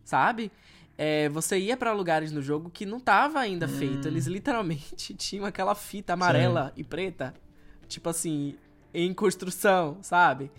Sabe? 0.05 0.51
É, 0.99 1.29
você 1.29 1.59
ia 1.59 1.77
pra 1.77 1.93
lugares 1.93 2.33
no 2.33 2.41
jogo 2.41 2.71
que 2.71 2.87
não 2.87 2.99
tava 2.99 3.39
ainda 3.39 3.69
feito. 3.69 4.09
Eles 4.09 4.27
literalmente 4.27 5.13
tinham 5.15 5.45
aquela 5.45 5.75
fita 5.75 6.15
amarela 6.15 6.73
e 6.77 6.83
preta. 6.83 7.35
Tipo 7.87 8.09
assim, 8.09 8.55
em 8.95 9.13
construção, 9.13 9.99
sabe? 10.03 10.51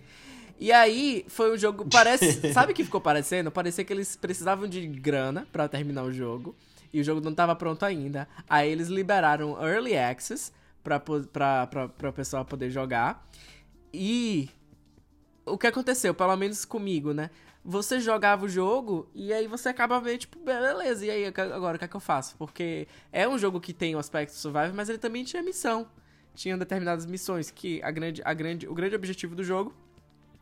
E 0.60 0.72
aí 0.72 1.26
foi 1.28 1.54
um 1.54 1.58
jogo. 1.58 1.86
Parece. 1.90 2.34
sabe 2.54 2.72
o 2.72 2.76
que 2.76 2.84
ficou 2.84 3.02
parecendo? 3.02 3.52
Parecia 3.52 3.84
que 3.84 3.92
eles 3.94 4.16
precisavam 4.16 4.68
de 4.68 4.86
grana 4.88 5.48
pra 5.52 5.68
terminar 5.68 6.04
o 6.04 6.12
jogo. 6.14 6.56
E 6.94 7.02
o 7.02 7.04
jogo 7.04 7.20
não 7.20 7.34
tava 7.34 7.56
pronto 7.56 7.84
ainda. 7.84 8.28
Aí 8.50 8.72
eles 8.72 8.88
liberaram 8.88 9.62
Early 9.62 9.98
Access 9.98 10.52
pra, 10.84 11.00
po- 11.00 11.24
pra, 11.34 11.68
pra, 11.68 11.90
pra 11.90 12.12
pessoa 12.14 12.46
poder 12.46 12.70
jogar. 12.72 13.28
E 13.94 14.50
o 15.46 15.58
que 15.58 15.68
aconteceu, 15.68 16.14
pelo 16.14 16.36
menos 16.36 16.64
comigo, 16.66 17.14
né? 17.14 17.30
Você 17.70 18.00
jogava 18.00 18.46
o 18.46 18.48
jogo 18.48 19.10
e 19.14 19.34
aí 19.34 19.46
você 19.46 19.68
acaba 19.68 20.00
vendo, 20.00 20.20
tipo, 20.20 20.40
beleza, 20.40 21.06
e 21.06 21.12
aí 21.12 21.26
agora 21.26 21.76
o 21.76 21.78
que 21.78 21.84
é 21.84 21.88
que 21.90 21.98
eu 21.98 22.00
faço? 22.00 22.38
Porque 22.38 22.88
é 23.12 23.28
um 23.28 23.38
jogo 23.38 23.60
que 23.60 23.74
tem 23.74 23.94
o 23.94 24.00
aspecto 24.00 24.32
survival, 24.32 24.72
mas 24.74 24.88
ele 24.88 24.98
também 24.98 25.26
tinha 25.26 25.44
missão. 25.44 25.86
Tinha 26.34 26.56
determinadas 26.56 27.06
missões 27.06 27.52
que 27.52 27.84
a 27.84 27.92
grande, 27.92 28.22
a 28.24 28.34
grande, 28.34 28.70
o 28.70 28.74
grande 28.74 28.96
objetivo 28.96 29.36
do 29.36 29.44
jogo 29.44 29.76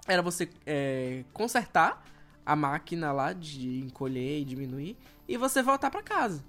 era 0.07 0.21
você 0.21 0.47
é, 0.67 1.25
consertar 1.33 2.05
a 2.45 2.55
máquina 2.55 3.11
lá 3.11 3.33
de 3.33 3.79
encolher 3.79 4.41
e 4.41 4.45
diminuir 4.45 4.95
e 5.27 5.35
você 5.35 5.63
voltar 5.63 5.89
pra 5.89 6.03
casa, 6.03 6.45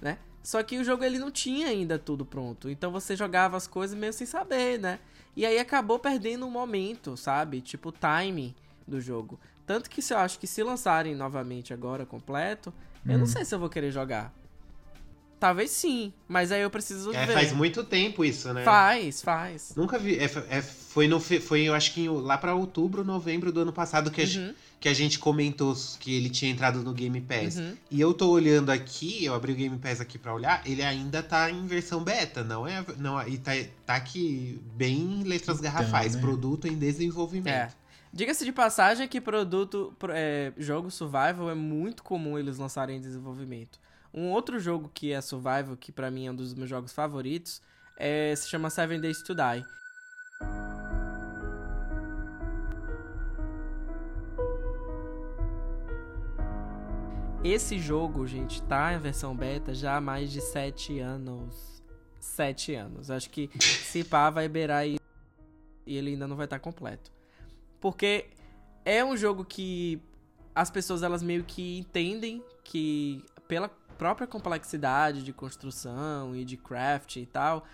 né? 0.00 0.18
Só 0.44 0.62
que 0.62 0.78
o 0.78 0.84
jogo 0.84 1.02
ele 1.02 1.18
não 1.18 1.32
tinha 1.32 1.66
ainda 1.66 1.98
tudo 1.98 2.24
pronto, 2.24 2.70
então 2.70 2.92
você 2.92 3.16
jogava 3.16 3.56
as 3.56 3.66
coisas 3.66 3.98
meio 3.98 4.12
sem 4.12 4.28
saber, 4.28 4.78
né? 4.78 5.00
E 5.34 5.44
aí 5.44 5.58
acabou 5.58 5.98
perdendo 5.98 6.46
o 6.46 6.50
momento, 6.52 7.16
sabe? 7.16 7.60
Tipo 7.60 7.88
o 7.88 7.92
time 7.92 8.54
do 8.86 9.00
jogo. 9.00 9.40
Tanto 9.66 9.88
que 9.88 10.02
se 10.02 10.12
eu 10.12 10.18
acho 10.18 10.38
que 10.38 10.46
se 10.46 10.62
lançarem 10.62 11.14
novamente 11.14 11.72
agora 11.72 12.04
completo, 12.04 12.72
eu 13.06 13.18
não 13.18 13.26
sei 13.26 13.44
se 13.44 13.54
eu 13.54 13.58
vou 13.58 13.68
querer 13.68 13.90
jogar. 13.90 14.32
Talvez 15.40 15.70
sim, 15.72 16.12
mas 16.26 16.50
aí 16.50 16.62
eu 16.62 16.70
preciso 16.70 17.12
É, 17.12 17.26
ver. 17.26 17.34
faz 17.34 17.52
muito 17.52 17.84
tempo 17.84 18.24
isso, 18.24 18.50
né? 18.54 18.64
Faz, 18.64 19.20
faz. 19.20 19.74
Nunca 19.76 19.98
vi. 19.98 20.16
é, 20.18 20.24
é, 20.48 20.62
foi, 20.62 21.06
no, 21.06 21.20
foi, 21.20 21.62
eu 21.64 21.74
acho 21.74 21.92
que 21.92 22.02
em- 22.02 22.08
lá 22.08 22.38
pra 22.38 22.54
outubro, 22.54 23.04
novembro 23.04 23.52
do 23.52 23.60
ano 23.60 23.72
passado 23.72 24.10
que, 24.10 24.22
a, 24.22 24.24
Uhum, 24.24 24.54
que 24.80 24.88
a 24.88 24.94
gente 24.94 25.18
comentou 25.18 25.76
que 26.00 26.14
ele 26.14 26.30
tinha 26.30 26.50
entrado 26.50 26.82
no 26.82 26.94
Game 26.94 27.20
Pass. 27.20 27.56
uhum. 27.56 27.76
E 27.90 28.00
eu 28.00 28.14
tô 28.14 28.30
olhando 28.30 28.70
aqui, 28.70 29.24
eu 29.24 29.34
abri 29.34 29.52
o 29.52 29.56
Game 29.56 29.76
Pass 29.76 30.00
aqui 30.00 30.16
pra 30.18 30.32
olhar, 30.32 30.62
ele 30.64 30.82
ainda 30.82 31.22
tá 31.22 31.50
em 31.50 31.66
versão 31.66 32.02
beta, 32.02 32.42
não 32.42 32.66
é? 32.66 32.82
Não, 32.96 33.20
e 33.28 33.36
tá, 33.36 33.52
tá 33.84 33.96
aqui 33.96 34.58
bem 34.76 34.96
em 34.98 35.22
letras 35.24 35.58
Então, 35.58 35.70
garrafais, 35.70 36.14
né? 36.14 36.20
produto 36.22 36.66
em 36.66 36.78
É. 37.46 37.70
Diga-se 38.14 38.44
de 38.44 38.52
passagem 38.52 39.08
que 39.08 39.20
produto, 39.20 39.92
pro- 39.98 40.12
é, 40.14 40.52
jogo 40.56 40.88
survival 40.88 41.50
é 41.50 41.54
muito 41.54 42.04
comum 42.04 42.38
eles 42.38 42.58
lançarem 42.58 42.96
em 42.96 43.00
desenvolvimento. 43.00 43.80
Um 44.12 44.30
outro 44.30 44.60
jogo 44.60 44.88
que 44.94 45.12
é 45.12 45.20
survival, 45.20 45.76
que 45.76 45.90
pra 45.90 46.12
mim 46.12 46.26
é 46.28 46.30
um 46.30 46.34
dos 46.36 46.54
meus 46.54 46.70
jogos 46.70 46.92
favoritos, 46.92 47.60
é, 47.96 48.32
se 48.36 48.48
chama 48.48 48.70
Seven 48.70 49.00
Days 49.00 49.20
to 49.24 49.34
Die. 49.34 49.64
Esse 57.42 57.78
jogo, 57.78 58.26
gente, 58.26 58.62
tá 58.62 58.94
em 58.94 58.98
versão 58.98 59.36
beta 59.36 59.74
já 59.74 59.96
há 59.96 60.00
mais 60.00 60.32
de 60.32 60.40
7 60.40 60.98
anos. 61.00 61.82
7 62.18 62.74
anos. 62.74 63.10
Acho 63.10 63.28
que 63.28 63.50
se 63.60 64.02
pá 64.02 64.30
vai 64.30 64.48
beirar 64.48 64.86
e 64.86 64.98
ele 65.86 66.10
ainda 66.12 66.26
não 66.26 66.36
vai 66.36 66.46
estar 66.46 66.58
completo. 66.58 67.12
Porque 67.84 68.28
é 68.82 69.04
um 69.04 69.14
jogo 69.14 69.44
que 69.44 70.00
as 70.54 70.70
pessoas 70.70 71.02
elas 71.02 71.22
meio 71.22 71.44
que 71.44 71.80
entendem 71.80 72.42
que 72.64 73.22
pela 73.46 73.68
própria 73.68 74.26
complexidade 74.26 75.22
de 75.22 75.34
construção 75.34 76.34
e 76.34 76.46
de 76.46 76.56
craft 76.56 77.16
e 77.16 77.26
tal, 77.26 77.66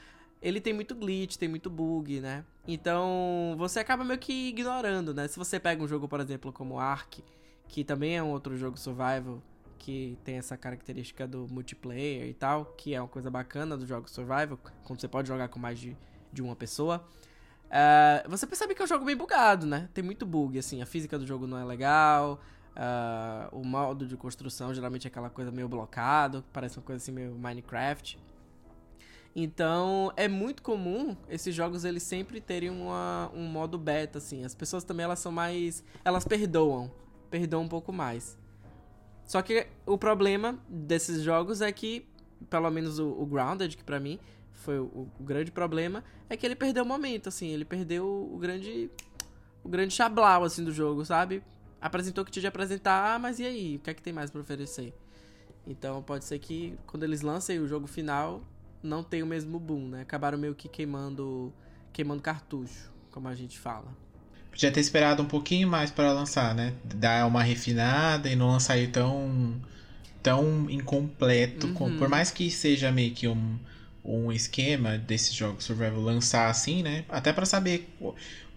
ele 0.43 0.61
tem 0.61 0.73
muito 0.73 0.97
glitch, 0.97 1.37
tem 1.37 1.49
muito 1.49 1.71
bug, 1.71 2.19
né? 2.19 2.45
Então, 2.67 3.55
você 3.57 3.79
acaba 3.79 4.03
meio 4.03 4.19
que 4.19 4.49
ignorando, 4.49 5.15
né? 5.15 5.29
Se 5.29 5.39
você 5.39 5.61
pega 5.61 5.81
um 5.81 5.87
jogo, 5.87 6.09
por 6.09 6.19
exemplo, 6.19 6.53
como 6.53 6.81
Ark, 6.81 7.23
que 7.69 7.85
também 7.85 8.17
é 8.17 8.23
um 8.23 8.31
outro 8.31 8.57
jogo 8.57 8.77
survival 8.77 9.41
que 9.79 10.19
tem 10.25 10.39
essa 10.39 10.57
característica 10.57 11.25
do 11.25 11.47
multiplayer 11.49 12.27
e 12.27 12.35
tal, 12.35 12.65
que 12.65 12.97
é 12.97 13.01
uma 13.01 13.07
coisa 13.07 13.31
bacana 13.31 13.77
do 13.77 13.87
jogo 13.87 14.11
survival, 14.11 14.59
quando 14.83 15.01
você 15.01 15.07
pode 15.07 15.29
jogar 15.29 15.47
com 15.47 15.61
mais 15.61 15.79
de, 15.79 15.97
de 16.33 16.43
uma 16.43 16.57
pessoa. 16.57 17.09
É, 17.71 18.25
você 18.29 18.47
percebe 18.47 18.75
que 18.75 18.83
é 18.83 18.85
um 18.85 18.89
jogo 18.89 19.05
bem 19.05 19.17
bugado, 19.17 19.65
né? 19.67 19.89
Tem 19.95 20.03
muito 20.03 20.27
bug, 20.27 20.59
assim, 20.59 20.83
a 20.83 20.87
física 20.87 21.19
do 21.19 21.27
jogo 21.27 21.47
não 21.47 21.57
é 21.57 21.65
legal, 21.65 22.41
ah, 22.75 23.49
o 23.53 23.65
modo 23.65 24.07
de 24.07 24.17
construção 24.17 24.75
geralmente 24.75 25.07
é 25.07 25.09
aquela 25.09 25.31
coisa 25.31 25.51
meio 25.51 25.69
blocado, 25.69 26.45
parece 26.53 26.79
uma 26.79 26.85
coisa 26.85 27.03
assim 27.03 27.13
meio 27.13 27.35
Minecraft. 27.35 28.19
Então, 29.35 30.13
é 30.17 30.27
muito 30.27 30.63
comum 30.63 31.17
esses 31.29 31.55
jogos 31.55 31.85
eles 31.85 32.03
sempre 32.03 32.41
terem 32.41 32.69
uma, 32.69 33.31
um 33.33 33.45
modo 33.45 33.79
beta, 33.79 34.19
assim. 34.19 34.45
As 34.45 34.55
pessoas 34.55 34.83
também 34.83 35.05
elas 35.05 35.21
são 35.21 35.31
mais. 35.31 35.85
Elas 36.05 36.25
perdoam. 36.25 36.91
Perdoam 37.31 37.63
um 37.63 37.69
pouco 37.69 37.93
mais. 37.93 38.37
Só 39.25 39.41
que 39.41 39.69
o 39.87 39.97
problema 39.97 40.59
desses 40.69 41.23
jogos 41.23 41.61
é 41.61 41.71
que, 41.71 42.09
pelo 42.49 42.69
menos 42.71 42.99
o, 42.99 43.09
o 43.09 43.25
Grounded, 43.25 43.77
que 43.77 43.85
pra 43.85 44.01
mim 44.01 44.19
foi 44.53 44.79
o, 44.79 45.09
o 45.19 45.23
grande 45.23 45.51
problema, 45.51 46.05
é 46.29 46.37
que 46.37 46.45
ele 46.47 46.55
perdeu 46.57 46.85
o 46.85 46.87
momento, 46.87 47.29
assim. 47.29 47.49
Ele 47.49 47.65
perdeu 47.65 48.07
o, 48.07 48.37
grande. 48.39 48.91
O 49.65 49.69
grande 49.69 49.93
chablau, 49.95 50.45
assim, 50.45 50.65
do 50.65 50.73
jogo, 50.73 51.05
sabe? 51.05 51.43
Apresentou 51.81 52.23
o 52.23 52.25
que 52.25 52.31
tinha 52.31 52.43
de 52.43 52.47
apresentar, 52.47 53.19
mas 53.19 53.39
e 53.39 53.45
aí? 53.45 53.77
O 53.77 53.81
que 53.81 53.91
é 53.91 53.95
que 53.95 54.03
tem 54.03 54.13
mais 54.13 54.31
pra 54.31 54.41
oferecer? 54.41 54.95
Então 55.67 56.03
pode 56.03 56.25
ser 56.25 56.39
que 56.39 56.75
quando 56.87 57.03
eles 57.05 57.21
lancem 57.23 57.59
o 57.59 57.67
jogo 57.69 57.87
final, 57.87 58.43
não 58.83 59.03
tem 59.03 59.23
o 59.23 59.27
mesmo 59.27 59.59
boom, 59.59 59.89
né? 59.89 60.03
Acabaram 60.03 60.39
meio 60.39 60.55
que 60.55 60.69
queimando, 60.69 61.53
queimando 61.93 62.23
cartucho, 62.23 62.91
como 63.11 63.29
a 63.29 63.35
gente 63.35 63.59
fala. 63.59 63.95
Podia 64.51 64.73
ter 64.73 64.81
esperado 64.81 65.23
um 65.23 65.27
pouquinho 65.27 65.69
mais 65.69 65.91
para 65.91 66.13
lançar, 66.13 66.55
né? 66.55 66.75
Dar 66.85 67.27
uma 67.27 67.43
refinada 67.43 68.29
e 68.29 68.35
não 68.35 68.49
lançar 68.49 68.75
aí 68.75 68.89
tão, 68.89 69.61
tão 70.23 70.69
incompleto. 70.71 71.69
com- 71.75 71.85
Uhum. 71.85 71.99
por 71.99 72.09
mais 72.09 72.31
que 72.31 72.51
seja 72.51 72.91
meio 72.91 73.13
que 73.15 73.29
um, 73.29 73.59
um 74.05 74.33
esquema 74.33 74.99
desses 74.99 75.35
jogos 75.35 75.65
survival 75.65 76.01
lançar 76.01 76.49
assim, 76.49 76.83
né? 76.83 77.05
Até 77.09 77.33
para 77.33 77.47
saber. 77.47 77.89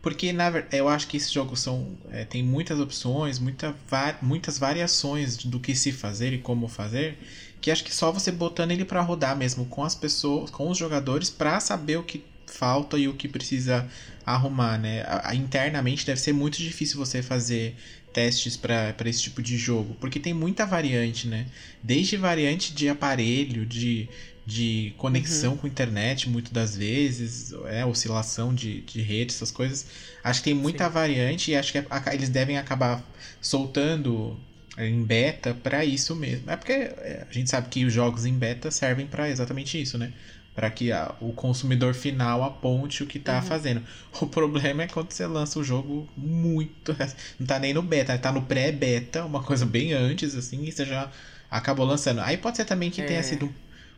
Porque 0.01 0.33
na 0.33 0.49
verdade, 0.49 0.77
eu 0.77 0.89
acho 0.89 1.07
que 1.07 1.17
esses 1.17 1.31
jogos 1.31 1.61
são. 1.61 1.97
é, 2.11 2.25
tem 2.25 2.43
muitas 2.43 2.79
opções, 2.79 3.39
muita 3.39 3.75
muitas 4.21 4.57
variações 4.57 5.37
do 5.37 5.59
que 5.59 5.75
se 5.75 5.91
fazer 5.91 6.33
e 6.33 6.37
como 6.37 6.67
fazer. 6.67 7.17
Que 7.61 7.71
acho 7.71 7.83
que 7.83 7.95
só 7.95 8.11
você 8.11 8.31
botando 8.31 8.71
ele 8.71 8.83
para 8.83 9.01
rodar 9.01 9.37
mesmo 9.37 9.65
com 9.65 9.83
as 9.83 9.95
pessoas, 9.95 10.49
com 10.49 10.69
os 10.69 10.77
jogadores, 10.77 11.29
para 11.29 11.59
saber 11.59 11.97
o 11.97 12.03
que 12.03 12.23
falta 12.45 12.97
e 12.97 13.07
o 13.07 13.13
que 13.13 13.27
precisa 13.27 13.87
arrumar, 14.25 14.77
né? 14.77 15.05
Internamente 15.33 16.05
deve 16.05 16.19
ser 16.19 16.33
muito 16.33 16.57
difícil 16.57 16.97
você 16.97 17.21
fazer 17.21 17.75
testes 18.13 18.55
para 18.55 18.95
esse 19.05 19.23
tipo 19.23 19.41
de 19.41 19.57
jogo, 19.57 19.95
porque 19.99 20.19
tem 20.19 20.33
muita 20.33 20.65
variante, 20.65 21.27
né? 21.27 21.47
Desde 21.81 22.15
variante 22.15 22.73
de 22.73 22.87
aparelho, 22.87 23.65
de, 23.65 24.07
de 24.45 24.93
conexão 24.97 25.55
com 25.55 25.67
internet, 25.67 26.27
muitas 26.29 26.51
das 26.51 26.75
vezes, 26.75 27.51
é, 27.67 27.85
oscilação 27.85 28.53
de, 28.53 28.81
de 28.81 29.01
rede, 29.01 29.33
essas 29.33 29.51
coisas. 29.51 29.85
Acho 30.23 30.41
que 30.41 30.45
tem 30.45 30.53
muita 30.53 30.85
Sim. 30.85 30.91
variante 30.91 31.51
e 31.51 31.55
acho 31.55 31.71
que 31.71 31.77
a- 31.79 32.13
eles 32.13 32.29
devem 32.29 32.57
acabar 32.57 33.01
soltando 33.41 34.37
em 34.77 35.03
beta 35.05 35.53
para 35.53 35.85
isso 35.85 36.15
mesmo. 36.15 36.49
É 36.49 36.55
porque 36.55 36.71
é, 36.73 37.25
a 37.29 37.33
gente 37.33 37.49
sabe 37.49 37.69
que 37.69 37.85
os 37.85 37.93
jogos 37.93 38.25
em 38.25 38.37
beta 38.37 38.71
servem 38.71 39.05
para 39.05 39.29
exatamente 39.29 39.79
isso, 39.79 39.97
né? 39.97 40.11
Para 40.53 40.69
que 40.69 40.91
a- 40.91 41.13
o 41.19 41.33
consumidor 41.33 41.93
final 41.93 42.43
aponte 42.43 43.03
o 43.03 43.07
que 43.07 43.19
tá 43.19 43.37
Uhum. 43.37 43.41
fazendo. 43.41 43.83
O 44.21 44.27
problema 44.27 44.83
é 44.83 44.87
quando 44.87 45.11
você 45.11 45.25
lança 45.27 45.59
o 45.59 45.63
jogo 45.63 46.07
muito. 46.15 46.95
Não 47.39 47.45
tá 47.47 47.59
nem 47.59 47.73
no 47.73 47.81
beta, 47.81 48.17
tá 48.17 48.31
no 48.31 48.41
pré-beta, 48.41 49.25
uma 49.25 49.41
coisa 49.41 49.65
bem 49.65 49.93
antes, 49.93 50.35
assim, 50.35 50.63
e 50.65 50.71
você 50.71 50.85
já 50.85 51.09
acabou 51.49 51.85
lançando. 51.85 52.21
Aí 52.21 52.37
pode 52.37 52.57
ser 52.57 52.65
também 52.65 52.89
que 52.91 53.01
É. 53.01 53.05
tenha 53.05 53.23
sido 53.23 53.51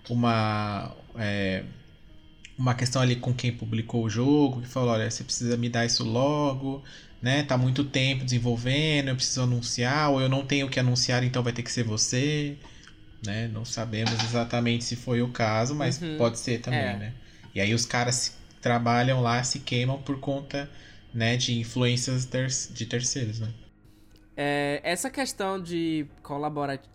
uma. 0.10 0.96
é, 1.16 1.64
uma 2.58 2.74
questão 2.76 3.02
ali 3.02 3.16
com 3.18 3.34
quem 3.34 3.52
publicou 3.56 4.04
o 4.06 4.10
jogo, 4.10 4.62
que 4.62 4.68
falou, 4.68 4.90
olha, 4.92 5.10
você 5.12 5.24
precisa 5.24 5.58
me 5.58 5.70
dar 5.70 5.86
isso 5.86 6.04
logo, 6.04 6.84
né? 7.22 7.44
Tá 7.44 7.58
muito 7.58 7.84
tempo 7.84 8.24
desenvolvendo, 8.24 9.10
eu 9.10 9.16
preciso 9.16 9.42
anunciar, 9.44 10.10
ou 10.12 10.22
eu 10.22 10.30
não 10.30 10.46
tenho 10.46 10.70
que 10.70 10.80
anunciar, 10.80 11.24
então 11.24 11.44
vai 11.44 11.52
ter 11.54 11.64
que 11.64 11.72
ser 11.72 11.84
você, 11.84 12.58
né? 13.26 13.48
Não 13.50 13.66
sabemos 13.66 14.24
exatamente 14.24 14.84
se 14.86 14.96
foi 14.96 15.22
o 15.22 15.32
caso, 15.32 15.76
mas 15.76 15.98
Uhum. 16.02 16.18
pode 16.18 16.40
ser 16.40 16.60
também, 16.62 16.80
É. 16.80 16.98
né? 16.98 17.14
E 17.54 17.60
aí 17.62 17.74
os 17.74 17.86
caras 17.86 18.38
trabalham 18.62 19.22
lá, 19.22 19.44
se 19.44 19.60
queimam 19.60 20.02
por 20.02 20.20
conta, 20.20 20.70
né, 21.14 21.38
de 21.38 21.60
influências 21.60 22.26
ter- 22.26 22.48
de 22.74 22.86
terceiros, 22.86 23.40
né? 23.40 23.50
É, 24.36 24.82
essa 24.84 25.10
questão 25.10 25.62
de 25.62 26.06
colaborar, 26.22 26.78
cola- 26.78 26.84
co- 26.88 26.95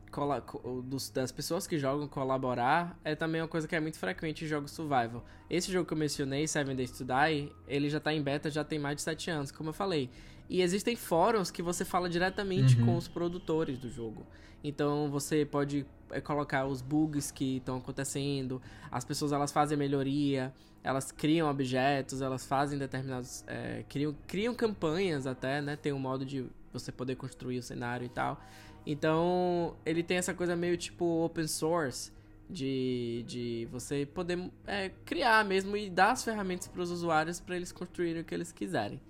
dos- 0.85 1.09
das 1.11 1.31
pessoas 1.33 1.67
que 1.67 1.79
jogam 1.79 2.09
colaborar 2.09 2.99
é 3.05 3.15
também 3.15 3.41
uma 3.41 3.49
coisa 3.49 3.69
que 3.69 3.77
é 3.77 3.81
muito 3.81 3.99
frequente 3.99 4.45
em 4.45 4.49
jogos 4.49 4.73
survival. 4.73 5.25
Esse 5.49 5.71
jogo 5.73 5.87
que 5.87 5.93
eu 5.95 5.99
mencionei, 5.99 6.47
Seven 6.47 6.75
Days 6.75 6.91
to 6.91 7.05
Die, 7.05 7.53
ele 7.69 7.89
já 7.89 8.01
tá 8.01 8.13
em 8.13 8.23
beta 8.23 8.51
já 8.51 8.65
tem 8.65 8.79
mais 8.79 8.97
de 8.97 9.03
7 9.03 9.31
anos, 9.31 9.51
como 9.53 9.71
eu 9.71 9.75
falei. 9.75 10.11
E 10.49 10.63
existem 10.63 10.97
fóruns 10.97 11.51
que 11.51 11.63
você 11.63 11.85
fala 11.85 12.09
diretamente 12.09 12.77
Uhum. 12.81 12.87
com 12.87 12.97
os 12.97 13.07
produtores 13.07 13.79
do 13.79 13.89
jogo. 13.89 14.27
Então 14.65 15.09
você 15.11 15.45
pode 15.47 15.87
é, 16.11 16.21
colocar 16.21 16.67
os 16.67 16.83
bugs 16.83 17.31
que 17.31 17.59
estão 17.59 17.77
acontecendo, 17.79 18.61
as 18.91 19.05
pessoas 19.05 19.31
elas 19.33 19.53
fazem 19.53 19.79
melhoria, 19.79 20.53
elas 20.83 21.13
criam 21.13 21.49
objetos, 21.49 22.21
elas 22.21 22.45
fazem 22.45 22.77
determinados. 22.79 23.45
é, 23.47 23.85
criam, 23.89 24.15
criam 24.27 24.53
campanhas 24.55 25.25
até, 25.27 25.63
né? 25.63 25.77
Tem 25.77 25.93
um 25.93 25.99
modo 26.01 26.25
de 26.25 26.45
você 26.73 26.91
poder 26.91 27.15
construir 27.17 27.59
o 27.59 27.63
cenário 27.63 28.05
e 28.05 28.09
tal. 28.09 28.41
Então, 28.87 29.77
ele 29.85 30.03
tem 30.03 30.17
essa 30.17 30.35
coisa 30.35 30.57
meio 30.57 30.77
tipo 30.77 31.05
open 31.25 31.47
source, 31.47 32.13
de, 32.51 33.25
de 33.27 33.69
você 33.71 34.05
poder 34.05 34.51
é, 34.67 34.91
criar 35.05 35.45
mesmo 35.45 35.77
e 35.77 35.89
dar 35.89 36.13
as 36.13 36.25
ferramentas 36.25 36.67
para 36.67 36.83
os 36.83 36.91
usuários 36.91 37.39
para 37.39 37.55
eles 37.55 37.71
construírem 37.71 38.23
o 38.23 38.25
que 38.25 38.35
eles 38.35 38.51
quiserem. 38.51 39.01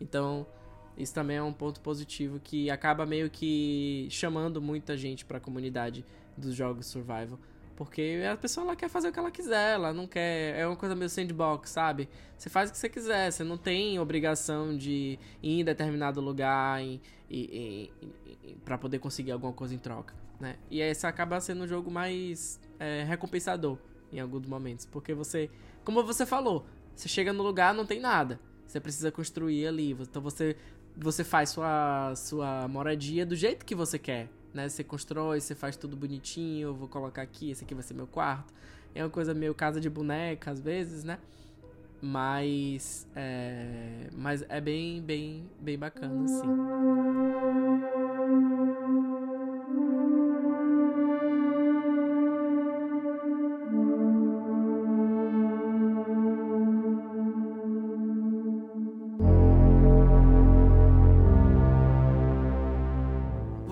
Então, 0.00 0.46
isso 0.96 1.14
também 1.14 1.36
é 1.36 1.42
um 1.42 1.52
ponto 1.52 1.80
positivo 1.80 2.40
que 2.40 2.70
acaba 2.70 3.06
meio 3.06 3.30
que 3.30 4.08
chamando 4.10 4.60
muita 4.60 4.96
gente 4.96 5.24
para 5.24 5.38
a 5.38 5.40
comunidade 5.40 6.04
dos 6.36 6.54
jogos 6.54 6.86
survival. 6.86 7.38
Porque 7.76 8.20
a 8.28 8.36
pessoa 8.36 8.66
ela 8.66 8.74
quer 8.74 8.88
fazer 8.88 9.08
o 9.08 9.12
que 9.12 9.18
ela 9.20 9.30
quiser, 9.30 9.74
ela 9.74 9.92
não 9.92 10.04
quer. 10.04 10.58
É 10.58 10.66
uma 10.66 10.74
coisa 10.74 10.96
meio 10.96 11.08
sandbox, 11.08 11.70
sabe? 11.70 12.08
Você 12.36 12.50
faz 12.50 12.68
o 12.68 12.72
que 12.72 12.78
você 12.78 12.88
quiser, 12.88 13.30
você 13.30 13.44
não 13.44 13.56
tem 13.56 14.00
obrigação 14.00 14.76
de 14.76 15.16
ir 15.40 15.60
em 15.60 15.64
determinado 15.64 16.20
lugar 16.20 16.82
e, 16.82 17.00
e, 17.30 17.92
e, 18.02 18.08
para 18.64 18.78
poder 18.78 18.98
conseguir 18.98 19.32
alguma 19.32 19.52
coisa 19.52 19.74
em 19.74 19.78
troca, 19.78 20.14
né? 20.40 20.56
E 20.70 20.80
esse 20.80 21.06
acaba 21.06 21.40
sendo 21.40 21.64
um 21.64 21.66
jogo 21.66 21.90
mais 21.90 22.60
é, 22.78 23.04
recompensador 23.04 23.78
em 24.12 24.20
alguns 24.20 24.46
momentos, 24.46 24.86
porque 24.86 25.14
você, 25.14 25.50
como 25.84 26.02
você 26.02 26.24
falou, 26.24 26.66
você 26.94 27.08
chega 27.08 27.32
no 27.32 27.42
lugar 27.42 27.74
não 27.74 27.86
tem 27.86 28.00
nada, 28.00 28.40
você 28.66 28.80
precisa 28.80 29.10
construir 29.10 29.66
ali, 29.66 29.92
então 29.92 30.20
você 30.22 30.56
você 30.96 31.22
faz 31.22 31.50
sua 31.50 32.14
sua 32.16 32.66
moradia 32.68 33.24
do 33.24 33.36
jeito 33.36 33.64
que 33.64 33.74
você 33.74 33.98
quer, 33.98 34.28
né? 34.52 34.68
Você 34.68 34.82
constrói, 34.82 35.40
você 35.40 35.54
faz 35.54 35.76
tudo 35.76 35.96
bonitinho, 35.96 36.68
eu 36.68 36.74
vou 36.74 36.88
colocar 36.88 37.22
aqui, 37.22 37.50
esse 37.50 37.64
aqui 37.64 37.74
vai 37.74 37.82
ser 37.82 37.94
meu 37.94 38.06
quarto. 38.06 38.52
É 38.94 39.02
uma 39.02 39.10
coisa 39.10 39.32
meio 39.34 39.54
casa 39.54 39.80
de 39.80 39.88
boneca 39.88 40.50
às 40.50 40.60
vezes, 40.60 41.04
né? 41.04 41.18
Mas 42.00 43.06
é, 43.14 44.08
mas 44.12 44.44
é 44.48 44.60
bem 44.60 45.02
bem 45.02 45.48
bem 45.60 45.78
bacana 45.78 46.24
assim. 46.24 46.46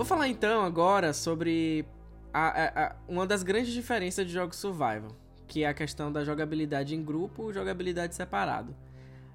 Vou 0.06 0.16
falar 0.16 0.28
então 0.28 0.62
agora 0.62 1.12
sobre 1.12 1.84
a- 2.32 2.46
a- 2.46 2.84
a- 2.86 2.96
uma 3.08 3.26
das 3.26 3.42
grandes 3.42 3.72
diferenças 3.72 4.24
de 4.24 4.32
jogos 4.32 4.54
survival, 4.54 5.10
que 5.48 5.64
é 5.64 5.66
a 5.66 5.74
questão 5.74 6.12
da 6.12 6.22
jogabilidade 6.24 6.94
em 6.94 7.02
grupo 7.02 7.50
e 7.50 7.52
jogabilidade 7.52 8.14
separado. 8.14 8.72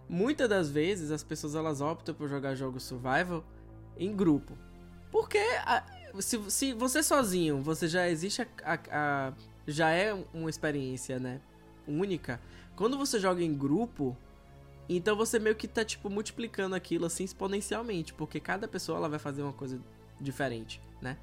Muitas 0.07 0.47
das 0.47 0.69
vezes 0.69 1.11
as 1.11 1.25
pessoas 1.25 1.55
elas 1.55 1.81
optam 1.81 2.15
por 2.15 2.29
jogar 2.29 2.55
jogos 2.55 2.83
survival 2.83 3.43
em 3.97 4.15
grupo, 4.15 4.57
porque 5.11 5.39
se, 6.21 6.39
se 6.49 6.71
você 6.71 7.03
sozinho 7.03 7.61
você 7.61 7.89
já 7.89 8.07
existe 8.07 8.47
já 9.67 9.89
é 9.89 10.13
uma 10.33 10.49
experiência 10.49 11.19
né 11.19 11.41
única. 11.85 12.39
Quando 12.77 12.97
você 12.97 13.19
joga 13.19 13.43
em 13.43 13.53
grupo 13.53 14.15
então 14.87 15.17
você 15.17 15.37
meio 15.37 15.53
que 15.57 15.67
tá 15.67 15.83
tipo 15.83 16.09
multiplicando 16.09 16.75
aquilo 16.75 17.05
assim 17.07 17.25
exponencialmente, 17.25 18.13
porque 18.13 18.39
cada 18.39 18.69
pessoa 18.69 18.97
ela 18.99 19.09
vai 19.09 19.19
fazer 19.19 19.41
uma 19.41 19.51
coisa 19.51 19.77
diferente, 20.21 20.81
né? 21.01 21.17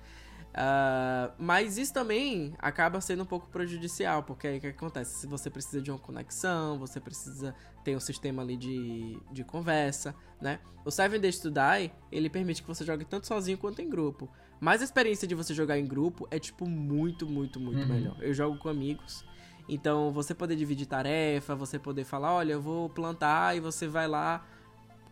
Ah, 0.55 1.30
mas 1.38 1.78
isso 1.78 1.92
também 1.92 2.55
acaba 2.59 3.01
sendo 3.01 3.22
um 3.22 3.26
pouco 3.26 3.46
prejudicial, 3.49 4.22
porque 4.22 4.46
aí 4.49 4.59
o 4.59 4.61
que 4.61 4.66
acontece? 4.68 5.20
Se 5.20 5.26
você 5.26 5.49
precisa 5.49 5.80
de 5.80 5.90
uma 5.90 5.99
conexão, 5.99 6.78
você 6.78 6.99
precisa 6.99 7.55
ter 7.84 7.94
um 7.94 8.01
sistema 8.01 8.42
ali 8.42 8.57
de, 8.57 9.18
de 9.30 9.44
conversa, 9.44 10.14
né? 10.40 10.59
O 10.84 10.90
Seven 10.90 11.20
Days 11.20 11.38
to 11.38 11.51
Die, 11.51 11.92
ele 12.11 12.28
permite 12.30 12.62
que 12.62 12.68
você 12.68 12.84
jogue 12.84 13.05
tanto 13.05 13.26
sozinho 13.26 13.59
quanto 13.59 13.82
em 13.82 13.88
grupo. 13.88 14.28
Mas 14.59 14.80
a 14.80 14.84
experiência 14.84 15.28
de 15.28 15.34
você 15.34 15.55
jogar 15.55 15.78
em 15.78 15.86
grupo 15.86 16.26
é, 16.30 16.38
tipo, 16.38 16.66
muito, 16.68 17.26
muito, 17.26 17.61
muito 17.61 17.82
Uhum. 17.82 17.86
melhor. 17.86 18.16
Eu 18.20 18.32
jogo 18.34 18.59
com 18.59 18.68
amigos, 18.68 19.24
então 19.68 20.11
você 20.11 20.34
poder 20.34 20.57
dividir 20.57 20.86
tarefa, 20.86 21.55
você 21.55 21.78
poder 21.78 22.05
falar, 22.05 22.32
olha, 22.32 22.55
eu 22.55 22.61
vou 22.61 22.88
plantar 22.88 23.57
e 23.57 23.61
você 23.61 23.86
vai 23.86 24.09
lá 24.09 24.44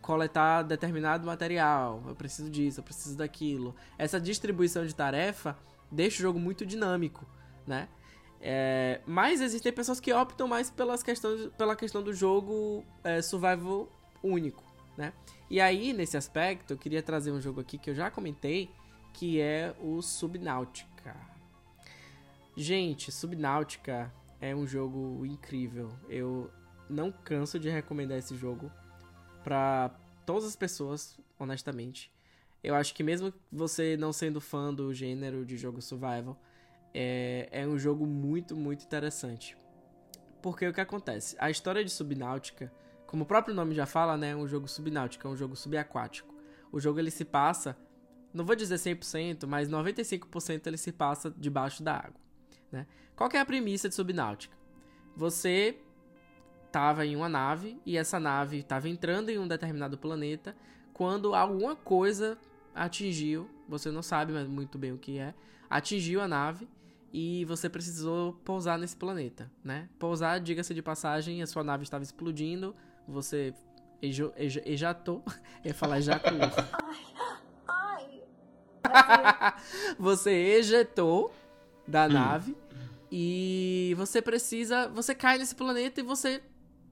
coletar 0.07 0.61
determinado 0.61 1.27
material. 1.27 2.01
Eu 2.07 2.15
preciso 2.15 2.49
disso, 2.49 2.79
eu 2.79 2.83
preciso 2.83 3.17
daquilo. 3.17 3.75
Essa 3.97 4.21
distribuição 4.21 4.85
de 4.85 4.95
tarefa 4.95 5.57
deixa 5.91 6.19
o 6.19 6.21
jogo 6.21 6.39
muito 6.39 6.65
dinâmico, 6.65 7.25
né? 7.67 7.89
É, 8.39 9.01
mas 9.05 9.41
existem 9.41 9.73
pessoas 9.73 9.99
que 9.99 10.13
optam 10.13 10.47
mais 10.47 10.71
pelas 10.71 11.03
questões, 11.03 11.51
pela 11.57 11.75
questão 11.75 12.01
do 12.01 12.13
jogo 12.13 12.85
é, 13.03 13.21
survival 13.21 13.89
único, 14.23 14.63
né? 14.95 15.11
E 15.49 15.59
aí, 15.59 15.91
nesse 15.91 16.15
aspecto, 16.15 16.71
eu 16.71 16.77
queria 16.77 17.03
trazer 17.03 17.33
um 17.33 17.41
jogo 17.41 17.59
aqui 17.59 17.77
que 17.77 17.89
eu 17.89 17.95
já 17.95 18.09
comentei, 18.09 18.71
que 19.11 19.41
é 19.41 19.75
o 19.81 20.01
Subnautica. 20.01 21.17
Gente, 22.55 23.11
Subnautica 23.11 24.09
é 24.39 24.55
um 24.55 24.65
jogo 24.65 25.25
incrível. 25.25 25.89
Eu 26.07 26.49
não 26.89 27.11
canso 27.11 27.59
de 27.59 27.69
recomendar 27.69 28.17
esse 28.17 28.37
jogo 28.37 28.71
para 29.47 29.91
todas 30.25 30.43
as 30.43 30.57
pessoas, 30.57 31.17
honestamente. 31.39 32.11
Eu 32.61 32.75
acho 32.75 32.93
que 32.93 33.01
mesmo 33.01 33.33
você 33.49 33.95
não 33.95 34.11
sendo 34.11 34.41
fã 34.41 34.73
do 34.73 34.93
gênero 34.93 35.45
de 35.45 35.55
jogo 35.55 35.81
survival, 35.81 36.37
é, 36.93 37.47
é 37.49 37.65
um 37.65 37.79
jogo 37.79 38.05
muito, 38.05 38.53
muito 38.53 38.83
interessante. 38.83 39.55
Porque 40.41 40.67
o 40.67 40.73
que 40.73 40.81
acontece? 40.81 41.37
A 41.39 41.49
história 41.49 41.81
de 41.81 41.89
Subnáutica, 41.89 42.69
como 43.05 43.23
o 43.23 43.25
próprio 43.25 43.55
nome 43.55 43.73
já 43.73 43.85
fala, 43.85 44.17
né, 44.17 44.31
é 44.31 44.35
um 44.35 44.49
jogo 44.49 44.67
subnáutico, 44.67 45.25
é 45.25 45.31
um 45.31 45.37
jogo 45.37 45.55
subaquático. 45.55 46.35
O 46.69 46.77
jogo 46.77 46.99
ele 46.99 47.09
se 47.09 47.23
passa, 47.23 47.77
não 48.33 48.43
vou 48.43 48.53
dizer 48.53 48.75
100%, 48.75 49.47
mas 49.47 49.69
95% 49.69 50.67
ele 50.67 50.77
se 50.77 50.91
passa 50.91 51.33
debaixo 51.37 51.81
da 51.81 51.95
água, 51.95 52.19
né? 52.69 52.85
Qual 53.15 53.29
é 53.33 53.39
a 53.39 53.45
premissa 53.45 53.87
de 53.87 53.95
Subnáutica? 53.95 54.57
Você 55.15 55.79
estava 56.67 57.05
em 57.05 57.15
uma 57.15 57.27
nave 57.27 57.79
e 57.85 57.97
essa 57.97 58.19
nave 58.19 58.59
estava 58.59 58.87
entrando 58.87 59.29
em 59.29 59.39
um 59.39 59.47
determinado 59.47 59.97
planeta 59.97 60.55
quando 60.93 61.33
alguma 61.33 61.75
coisa 61.75 62.37
atingiu, 62.75 63.49
você 63.67 63.89
não 63.89 64.03
sabe 64.03 64.33
mas 64.33 64.47
muito 64.47 64.77
bem 64.77 64.91
o 64.91 64.97
que 64.97 65.17
é, 65.17 65.33
atingiu 65.69 66.21
a 66.21 66.27
nave 66.27 66.67
e 67.11 67.45
você 67.45 67.69
precisou 67.69 68.33
pousar 68.45 68.77
nesse 68.77 68.95
planeta, 68.95 69.49
né? 69.63 69.89
Pousar, 69.97 70.39
diga-se 70.39 70.73
de 70.73 70.81
passagem, 70.81 71.41
a 71.41 71.47
sua 71.47 71.63
nave 71.63 71.83
estava 71.83 72.03
explodindo, 72.03 72.75
você 73.07 73.53
ejo, 74.01 74.31
eja, 74.35 74.61
ejatou, 74.65 75.23
eu 75.63 75.69
ia 75.69 75.73
falar 75.73 75.97
ejaculou. 75.97 76.49
você 79.97 80.31
ejetou 80.31 81.33
da 81.87 82.07
nave 82.07 82.55
e 83.11 83.93
você 83.97 84.21
precisa, 84.21 84.87
você 84.89 85.15
cai 85.15 85.37
nesse 85.37 85.55
planeta 85.55 85.99
e 86.01 86.03
você 86.03 86.41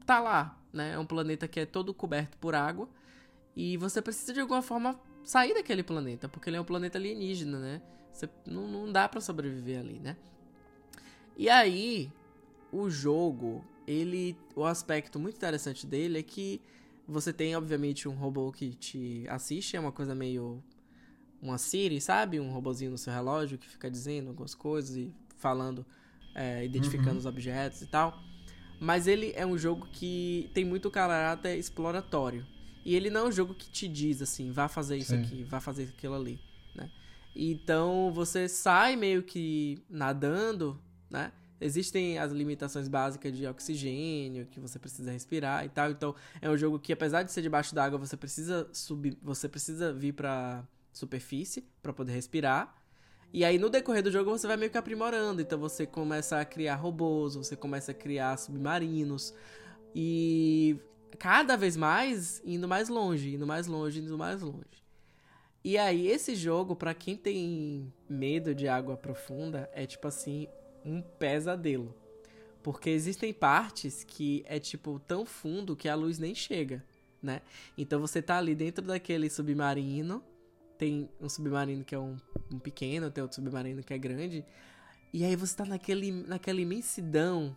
tá 0.05 0.19
lá, 0.19 0.61
né? 0.71 0.93
É 0.93 0.99
um 0.99 1.05
planeta 1.05 1.47
que 1.47 1.59
é 1.59 1.65
todo 1.65 1.93
coberto 1.93 2.37
por 2.37 2.55
água 2.55 2.89
e 3.55 3.77
você 3.77 4.01
precisa 4.01 4.33
de 4.33 4.39
alguma 4.39 4.61
forma 4.61 4.99
sair 5.23 5.53
daquele 5.53 5.83
planeta, 5.83 6.29
porque 6.29 6.49
ele 6.49 6.57
é 6.57 6.61
um 6.61 6.65
planeta 6.65 6.97
alienígena, 6.97 7.59
né? 7.59 7.81
Você 8.13 8.29
não, 8.45 8.67
não 8.67 8.91
dá 8.91 9.09
para 9.09 9.19
sobreviver 9.21 9.79
ali, 9.79 9.99
né? 9.99 10.15
E 11.37 11.49
aí, 11.49 12.11
o 12.71 12.89
jogo, 12.89 13.63
ele, 13.85 14.37
o 14.55 14.63
aspecto 14.63 15.19
muito 15.19 15.35
interessante 15.35 15.85
dele 15.85 16.19
é 16.19 16.23
que 16.23 16.61
você 17.07 17.33
tem 17.33 17.55
obviamente 17.55 18.07
um 18.07 18.13
robô 18.15 18.51
que 18.51 18.73
te 18.73 19.25
assiste, 19.29 19.75
é 19.75 19.79
uma 19.79 19.91
coisa 19.91 20.15
meio 20.15 20.63
uma 21.41 21.57
Siri, 21.57 22.01
sabe? 22.01 22.39
Um 22.39 22.51
robozinho 22.51 22.91
no 22.91 22.97
seu 22.97 23.13
relógio 23.13 23.57
que 23.57 23.67
fica 23.69 23.89
dizendo 23.91 24.29
algumas 24.29 24.55
coisas 24.55 24.95
e 24.95 25.13
falando, 25.37 25.85
é, 26.33 26.63
identificando 26.65 27.13
Uhum. 27.13 27.19
os 27.19 27.25
objetos 27.25 27.81
e 27.81 27.87
tal. 27.87 28.23
Mas 28.79 29.07
ele 29.07 29.33
é 29.35 29.45
um 29.45 29.57
jogo 29.57 29.87
que 29.91 30.49
tem 30.53 30.65
muito 30.65 30.91
caráter 30.91 31.57
exploratório. 31.57 32.45
E 32.83 32.95
ele 32.95 33.09
não 33.09 33.21
é 33.21 33.29
um 33.29 33.31
jogo 33.31 33.53
que 33.53 33.69
te 33.69 33.87
diz 33.87 34.21
assim, 34.21 34.51
vá 34.51 34.67
fazer 34.67 34.97
isso 34.97 35.15
Sim. 35.15 35.23
aqui, 35.23 35.43
vá 35.43 35.59
fazer 35.59 35.89
aquilo 35.97 36.13
ali, 36.13 36.39
né? 36.75 36.91
Então 37.35 38.11
você 38.13 38.47
sai 38.47 38.95
meio 38.95 39.23
que 39.23 39.83
nadando, 39.89 40.79
né? 41.09 41.31
Existem 41.59 42.19
as 42.19 42.31
limitações 42.31 42.87
básicas 42.87 43.35
de 43.35 43.47
oxigênio 43.47 44.45
que 44.45 44.59
você 44.59 44.77
precisa 44.77 45.11
respirar 45.11 45.65
e 45.65 45.69
tal. 45.69 45.89
Então 45.89 46.13
é 46.41 46.49
um 46.49 46.57
jogo 46.57 46.77
que 46.77 46.93
apesar 46.93 47.23
de 47.23 47.31
ser 47.31 47.41
debaixo 47.41 47.73
d'água, 47.73 47.97
você 47.97 48.15
precisa 48.15 48.69
subir, 48.71 49.17
você 49.21 49.49
precisa 49.49 49.91
vir 49.91 50.13
pra 50.13 50.63
superfície 50.93 51.63
para 51.81 51.93
poder 51.93 52.11
respirar. 52.13 52.75
E 53.35 53.43
aí 53.43 53.57
no 53.57 53.69
decorrer 53.69 54.01
do 54.01 54.09
jogo 54.09 54.31
você 54.31 54.47
vai 54.47 54.55
meio 54.55 54.71
que 54.71 54.77
aprimorando. 54.77 55.41
Então 55.41 55.59
você 55.59 55.85
começa 55.85 56.39
a 56.39 56.45
criar 56.45 56.75
robôs, 56.75 57.35
você 57.35 57.53
começa 57.53 57.91
a 57.91 57.93
criar 57.93 58.37
submarinos 58.37 59.33
e 59.93 60.79
cada 61.19 61.57
vez 61.57 61.75
mais 61.75 62.41
indo 62.45 62.65
mais 62.65 62.87
longe, 62.87 63.35
indo 63.35 63.45
mais 63.45 63.67
longe, 63.67 63.99
indo 63.99 64.17
mais 64.17 64.41
longe. 64.41 64.81
E 65.65 65.77
aí 65.77 66.07
esse 66.07 66.33
jogo 66.33 66.77
pra 66.77 66.93
quem 66.93 67.17
tem 67.17 67.91
medo 68.07 68.55
de 68.55 68.69
água 68.69 68.95
profunda 68.95 69.69
é 69.73 69.85
tipo 69.85 70.07
assim 70.07 70.47
um 70.85 71.01
pesadelo. 71.01 71.93
Porque 72.63 72.89
existem 72.89 73.33
partes 73.33 74.05
que 74.05 74.45
é 74.47 74.61
tipo 74.61 74.97
tão 75.05 75.25
fundo 75.25 75.75
que 75.75 75.89
a 75.89 75.95
luz 75.95 76.19
nem 76.19 76.33
chega, 76.33 76.81
né? 77.21 77.41
Então 77.77 77.99
você 77.99 78.21
tá 78.21 78.37
ali 78.37 78.55
dentro 78.55 78.85
daquele 78.85 79.29
submarino, 79.29 80.23
tem 80.77 81.09
um 81.19 81.29
submarino 81.29 81.83
que 81.83 81.95
é 81.95 81.99
um, 81.99 82.17
um 82.51 82.59
pequeno, 82.59 83.09
tem 83.09 83.21
outro 83.21 83.35
submarino 83.35 83.83
que 83.83 83.93
é 83.93 83.97
grande, 83.97 84.45
e 85.13 85.23
aí 85.23 85.35
você 85.35 85.55
tá 85.55 85.65
naquele, 85.65 86.11
naquela 86.11 86.59
imensidão, 86.59 87.55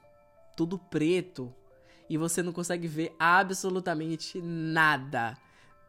tudo 0.57 0.79
preto, 0.79 1.53
e 2.09 2.17
você 2.17 2.43
não 2.43 2.53
consegue 2.53 2.87
ver 2.87 3.15
absolutamente 3.19 4.41
nada. 4.41 5.37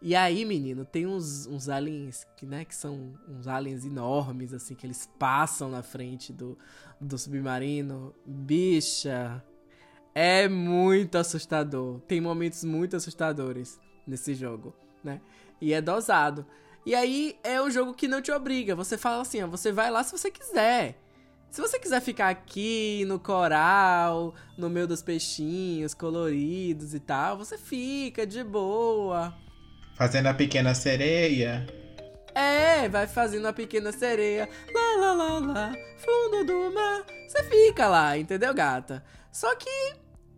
E 0.02 0.16
aí, 0.16 0.46
menino, 0.46 0.86
tem 0.86 1.06
uns, 1.06 1.46
uns 1.46 1.68
aliens, 1.68 2.26
que, 2.38 2.46
né, 2.46 2.64
que 2.64 2.74
são 2.74 3.14
uns 3.28 3.48
aliens 3.48 3.86
enormes, 3.86 4.54
assim, 4.54 4.74
que 4.74 4.86
eles 4.86 5.10
passam 5.20 5.70
na 5.70 5.84
frente 5.84 6.32
do, 6.32 6.58
do 7.00 7.18
submarino. 7.18 8.16
Bicha, 8.26 9.44
é 10.16 10.48
muito 10.48 11.18
assustador. 11.18 12.00
Tem 12.02 12.22
momentos 12.22 12.64
muito 12.64 12.96
assustadores 12.96 13.80
nesse 14.08 14.34
jogo, 14.34 14.74
né? 15.04 15.22
E 15.60 15.74
é 15.74 15.82
dosado. 15.82 16.46
E 16.86 16.96
aí 16.96 17.38
é 17.44 17.62
um 17.62 17.70
jogo 17.70 17.94
que 17.94 18.08
não 18.08 18.22
te 18.22 18.32
obriga. 18.32 18.76
Você 18.76 18.98
fala 18.98 19.22
assim, 19.22 19.42
ó, 19.44 19.48
você 19.48 19.72
vai 19.72 19.90
lá 19.92 20.04
se 20.04 20.12
você 20.12 20.32
quiser. 20.32 20.96
Se 21.52 21.62
você 21.62 21.80
quiser 21.80 22.00
ficar 22.02 22.30
aqui 22.30 23.04
no 23.08 23.20
coral, 23.20 24.36
no 24.58 24.70
meio 24.70 24.88
dos 24.88 25.02
peixinhos 25.02 25.94
coloridos 25.94 26.94
e 26.94 27.00
tal, 27.00 27.38
você 27.38 27.58
fica 27.58 28.26
de 28.26 28.44
boa. 28.44 29.36
Fazendo 29.96 30.28
a 30.28 30.34
pequena 30.34 30.76
sereia. 30.76 31.68
É, 32.36 32.88
vai 32.88 33.08
fazendo 33.08 33.48
a 33.48 33.54
pequena 33.54 33.92
sereia. 33.92 34.48
Lá, 34.74 34.96
lá, 35.00 35.14
lá, 35.14 35.40
lá, 35.40 35.74
fundo 35.98 36.46
do 36.46 36.72
mar. 36.72 37.04
Você 37.28 37.44
fica 37.44 37.88
lá, 37.88 38.18
entendeu, 38.18 38.54
gata? 38.54 39.04
Só 39.32 39.56
que 39.56 39.96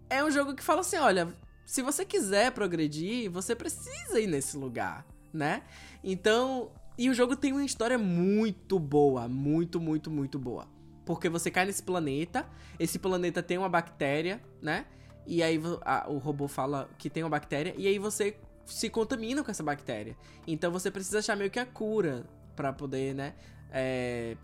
é 0.10 0.24
um 0.24 0.32
jogo 0.32 0.56
que 0.56 0.64
fala 0.64 0.82
assim: 0.82 0.98
olha, 0.98 1.28
se 1.66 1.82
você 1.82 2.06
quiser 2.06 2.52
progredir, 2.52 3.30
você 3.30 3.56
precisa 3.56 4.20
ir 4.20 4.28
nesse 4.28 4.58
lugar, 4.58 5.06
né? 5.34 5.64
Então. 6.04 6.72
E 6.98 7.10
o 7.10 7.14
jogo 7.14 7.36
tem 7.36 7.52
uma 7.54 7.64
história 7.64 7.98
muito 7.98 8.78
boa. 8.78 9.28
Muito, 9.28 9.80
muito, 9.80 10.12
muito 10.12 10.38
boa. 10.38 10.68
Porque 11.06 11.30
você 11.30 11.50
cai 11.50 11.66
nesse 11.66 11.82
planeta. 11.82 12.46
Esse 12.78 13.00
planeta 13.00 13.42
tem 13.42 13.58
uma 13.58 13.70
bactéria, 13.70 14.42
né? 14.62 14.86
E 15.26 15.42
aí 15.42 15.60
a- 15.84 16.08
o 16.10 16.18
robô 16.18 16.48
fala 16.48 16.90
que 16.98 17.10
tem 17.10 17.24
uma 17.24 17.30
bactéria. 17.30 17.74
E 17.78 17.88
aí 17.88 17.98
você 17.98 18.38
se 18.66 18.90
contamina 18.90 19.44
com 19.44 19.50
essa 19.50 19.64
bactéria. 19.64 20.16
Então 20.46 20.72
você 20.72 20.92
precisa 20.92 21.20
achar 21.20 21.36
meio 21.36 21.50
que 21.50 21.60
a 21.60 21.66
cura 21.66 22.26
pra 22.56 22.72
poder, 22.74 23.16
né? 23.16 23.34
é, 23.72 24.36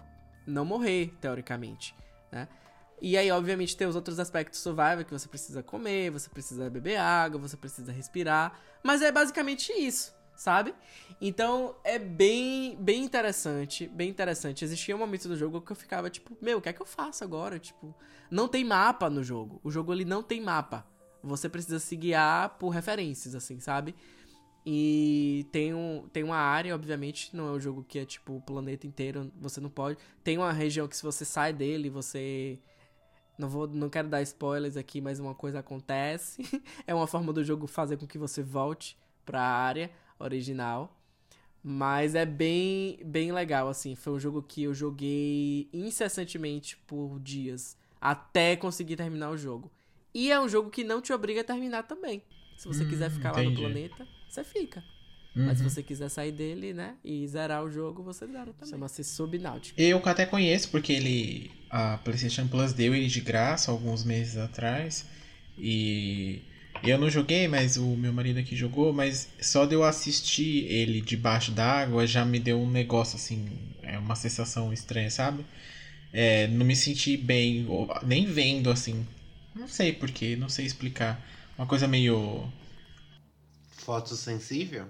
não 0.46 0.64
morrer, 0.64 1.14
teoricamente, 1.20 1.94
né? 2.32 2.48
E 3.00 3.16
aí, 3.16 3.30
obviamente, 3.30 3.76
tem 3.78 3.86
os 3.86 3.96
outros 3.96 4.20
aspectos 4.20 4.60
survival 4.60 5.04
que 5.06 5.12
você 5.12 5.28
precisa 5.28 5.62
comer, 5.62 6.10
você 6.10 6.30
precisa 6.30 6.68
beber 6.70 6.96
água, 6.98 7.40
você 7.40 7.56
precisa 7.56 7.92
respirar. 7.92 8.58
Mas 8.82 9.02
é 9.04 9.12
basicamente 9.12 9.72
isso, 9.74 10.16
sabe? 10.38 10.74
Então 11.20 11.76
é 11.84 11.98
bem, 12.00 12.78
bem 12.80 13.04
interessante, 13.04 13.88
bem 13.88 14.10
interessante. 14.10 14.64
Existia 14.64 14.96
um 14.96 15.00
momento 15.00 15.28
do 15.28 15.36
jogo 15.36 15.60
que 15.60 15.72
eu 15.72 15.76
ficava 15.76 16.10
tipo, 16.10 16.38
meu, 16.40 16.60
o 16.60 16.62
que 16.62 16.70
é 16.70 16.74
que 16.74 16.82
eu 16.82 16.86
faço 16.86 17.24
agora? 17.24 17.60
Tipo, 17.60 17.94
não 18.30 18.48
tem 18.48 18.64
mapa 18.64 19.10
no 19.10 19.24
jogo. 19.24 19.60
O 19.64 19.72
jogo 19.72 19.92
ele 19.92 20.06
não 20.06 20.22
tem 20.22 20.40
mapa. 20.40 20.86
Você 21.24 21.50
precisa 21.50 21.80
se 21.80 21.96
guiar 21.96 22.58
por 22.58 22.70
referências, 22.70 23.34
assim, 23.36 23.60
sabe? 23.60 23.96
E 24.66 25.48
tem, 25.52 25.74
um, 25.74 26.08
tem 26.12 26.24
uma 26.24 26.38
área, 26.38 26.76
obviamente, 26.76 27.36
não 27.36 27.48
é 27.48 27.52
um 27.52 27.60
jogo 27.60 27.84
que 27.84 28.00
é 28.00 28.06
tipo 28.06 28.36
o 28.36 28.42
planeta 28.42 28.86
inteiro, 28.86 29.32
você 29.40 29.60
não 29.60 29.70
pode. 29.70 29.98
Tem 30.24 30.38
uma 30.38 30.52
região 30.52 30.88
que 30.88 30.96
se 30.96 31.04
você 31.04 31.26
sai 31.26 31.52
dele, 31.52 31.90
você. 31.90 32.60
Não 33.38 33.48
vou, 33.48 33.68
não 33.68 33.90
quero 33.90 34.10
dar 34.10 34.22
spoilers 34.24 34.76
aqui, 34.76 35.00
mas 35.00 35.20
uma 35.20 35.34
coisa 35.34 35.60
acontece. 35.60 36.42
é 36.86 36.94
uma 36.94 37.08
forma 37.08 37.32
do 37.32 37.44
jogo 37.44 37.66
fazer 37.66 37.98
com 37.98 38.06
que 38.06 38.18
você 38.18 38.44
volte 38.44 38.98
pra 39.26 39.42
área 39.42 39.92
original. 40.20 40.94
Mas 41.64 42.16
é 42.16 42.26
bem, 42.26 43.00
bem 43.04 43.32
legal, 43.32 43.68
assim. 43.68 43.96
Foi 43.96 44.14
um 44.14 44.20
jogo 44.20 44.42
que 44.42 44.64
eu 44.64 44.74
joguei 44.74 45.68
incessantemente 45.74 46.78
por 46.88 47.20
dias 47.20 47.76
até 48.00 48.56
conseguir 48.56 48.96
terminar 48.96 49.32
o 49.32 49.38
jogo. 49.38 49.72
E 50.14 50.32
é 50.32 50.40
um 50.40 50.48
jogo 50.48 50.70
que 50.70 50.84
não 50.84 51.02
te 51.02 51.12
obriga 51.12 51.42
a 51.42 51.44
terminar 51.44 51.84
também. 51.84 52.22
Se 52.56 52.68
você 52.68 52.86
Hum, 52.86 52.90
quiser 52.90 53.10
ficar 53.12 53.32
lá 53.32 53.38
no 53.38 53.52
entendi. 53.52 53.62
planeta, 53.62 54.08
você 54.30 54.44
fica. 54.44 54.84
Mas 55.36 55.58
se 55.58 55.64
Uhum. 55.64 55.70
você 55.70 55.84
quiser 55.84 56.10
sair 56.10 56.32
dele, 56.32 56.74
né, 56.74 56.96
e 57.04 57.28
zerar 57.28 57.64
o 57.64 57.70
jogo, 57.70 58.02
você 58.02 58.26
zera 58.26 58.54
também. 58.54 58.70
Chama-se 58.70 59.04
Subnáutica. 59.04 59.80
Eu 59.82 60.02
até 60.06 60.26
conheço 60.26 60.70
porque 60.72 60.94
ele. 60.94 61.52
A 61.70 61.98
PlayStation 61.98 62.48
Plus 62.48 62.72
deu 62.74 62.96
ele 62.96 63.08
de 63.08 63.20
graça 63.22 63.70
alguns 63.72 64.04
meses 64.04 64.38
atrás. 64.38 65.06
E 65.58 66.42
eu 66.84 66.98
não 66.98 67.10
joguei, 67.10 67.48
mas 67.48 67.78
o 67.78 67.86
meu 67.96 68.12
marido 68.14 68.40
aqui 68.40 68.56
jogou. 68.56 68.94
Mas 68.94 69.30
só 69.42 69.66
de 69.66 69.76
eu 69.76 69.84
assistir 69.84 70.66
ele 70.66 71.02
debaixo 71.02 71.52
d'água 71.52 72.06
já 72.08 72.26
me 72.26 72.40
deu 72.40 72.60
um 72.60 72.70
negócio 72.70 73.16
assim. 73.16 73.48
É 73.84 73.98
uma 73.98 74.16
sensação 74.16 74.74
estranha, 74.74 75.10
sabe? 75.10 75.46
É, 76.14 76.48
não 76.48 76.66
me 76.66 76.76
senti 76.76 77.18
bem, 77.18 77.66
nem 78.04 78.26
vendo 78.26 78.70
assim. 78.70 79.06
Não 79.56 79.68
sei 79.68 79.92
porquê, 79.94 80.36
não 80.36 80.50
sei 80.50 80.66
explicar. 80.66 81.22
Uma 81.58 81.68
coisa 81.68 81.88
meio. 81.88 82.48
Fotossensível? 83.72 84.88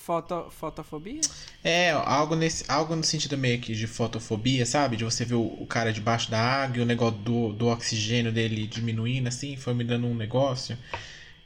Foto, 0.00 0.50
fotofobia? 0.50 1.20
É, 1.62 1.90
algo, 1.90 2.34
nesse, 2.34 2.64
algo 2.70 2.96
no 2.96 3.04
sentido 3.04 3.36
meio 3.36 3.60
que 3.60 3.74
de 3.74 3.86
fotofobia, 3.86 4.64
sabe? 4.64 4.96
De 4.96 5.04
você 5.04 5.26
ver 5.26 5.34
o, 5.34 5.42
o 5.42 5.66
cara 5.66 5.92
debaixo 5.92 6.30
da 6.30 6.40
água 6.40 6.78
e 6.78 6.80
o 6.80 6.86
negócio 6.86 7.18
do, 7.18 7.52
do 7.52 7.66
oxigênio 7.66 8.32
dele 8.32 8.66
diminuindo, 8.66 9.28
assim, 9.28 9.58
foi 9.58 9.74
me 9.74 9.84
dando 9.84 10.06
um 10.06 10.14
negócio. 10.14 10.76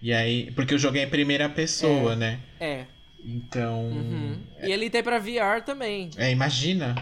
E 0.00 0.12
aí. 0.12 0.52
Porque 0.52 0.72
eu 0.72 0.78
joguei 0.78 1.02
em 1.02 1.10
primeira 1.10 1.48
pessoa, 1.48 2.14
né? 2.14 2.38
É. 2.60 2.84
Então. 3.24 3.88
Uhum. 3.88 4.40
E 4.62 4.70
ele 4.70 4.88
tem 4.88 5.02
pra 5.02 5.18
VR 5.18 5.60
também. 5.66 6.10
É, 6.16 6.30
imagina. 6.30 6.94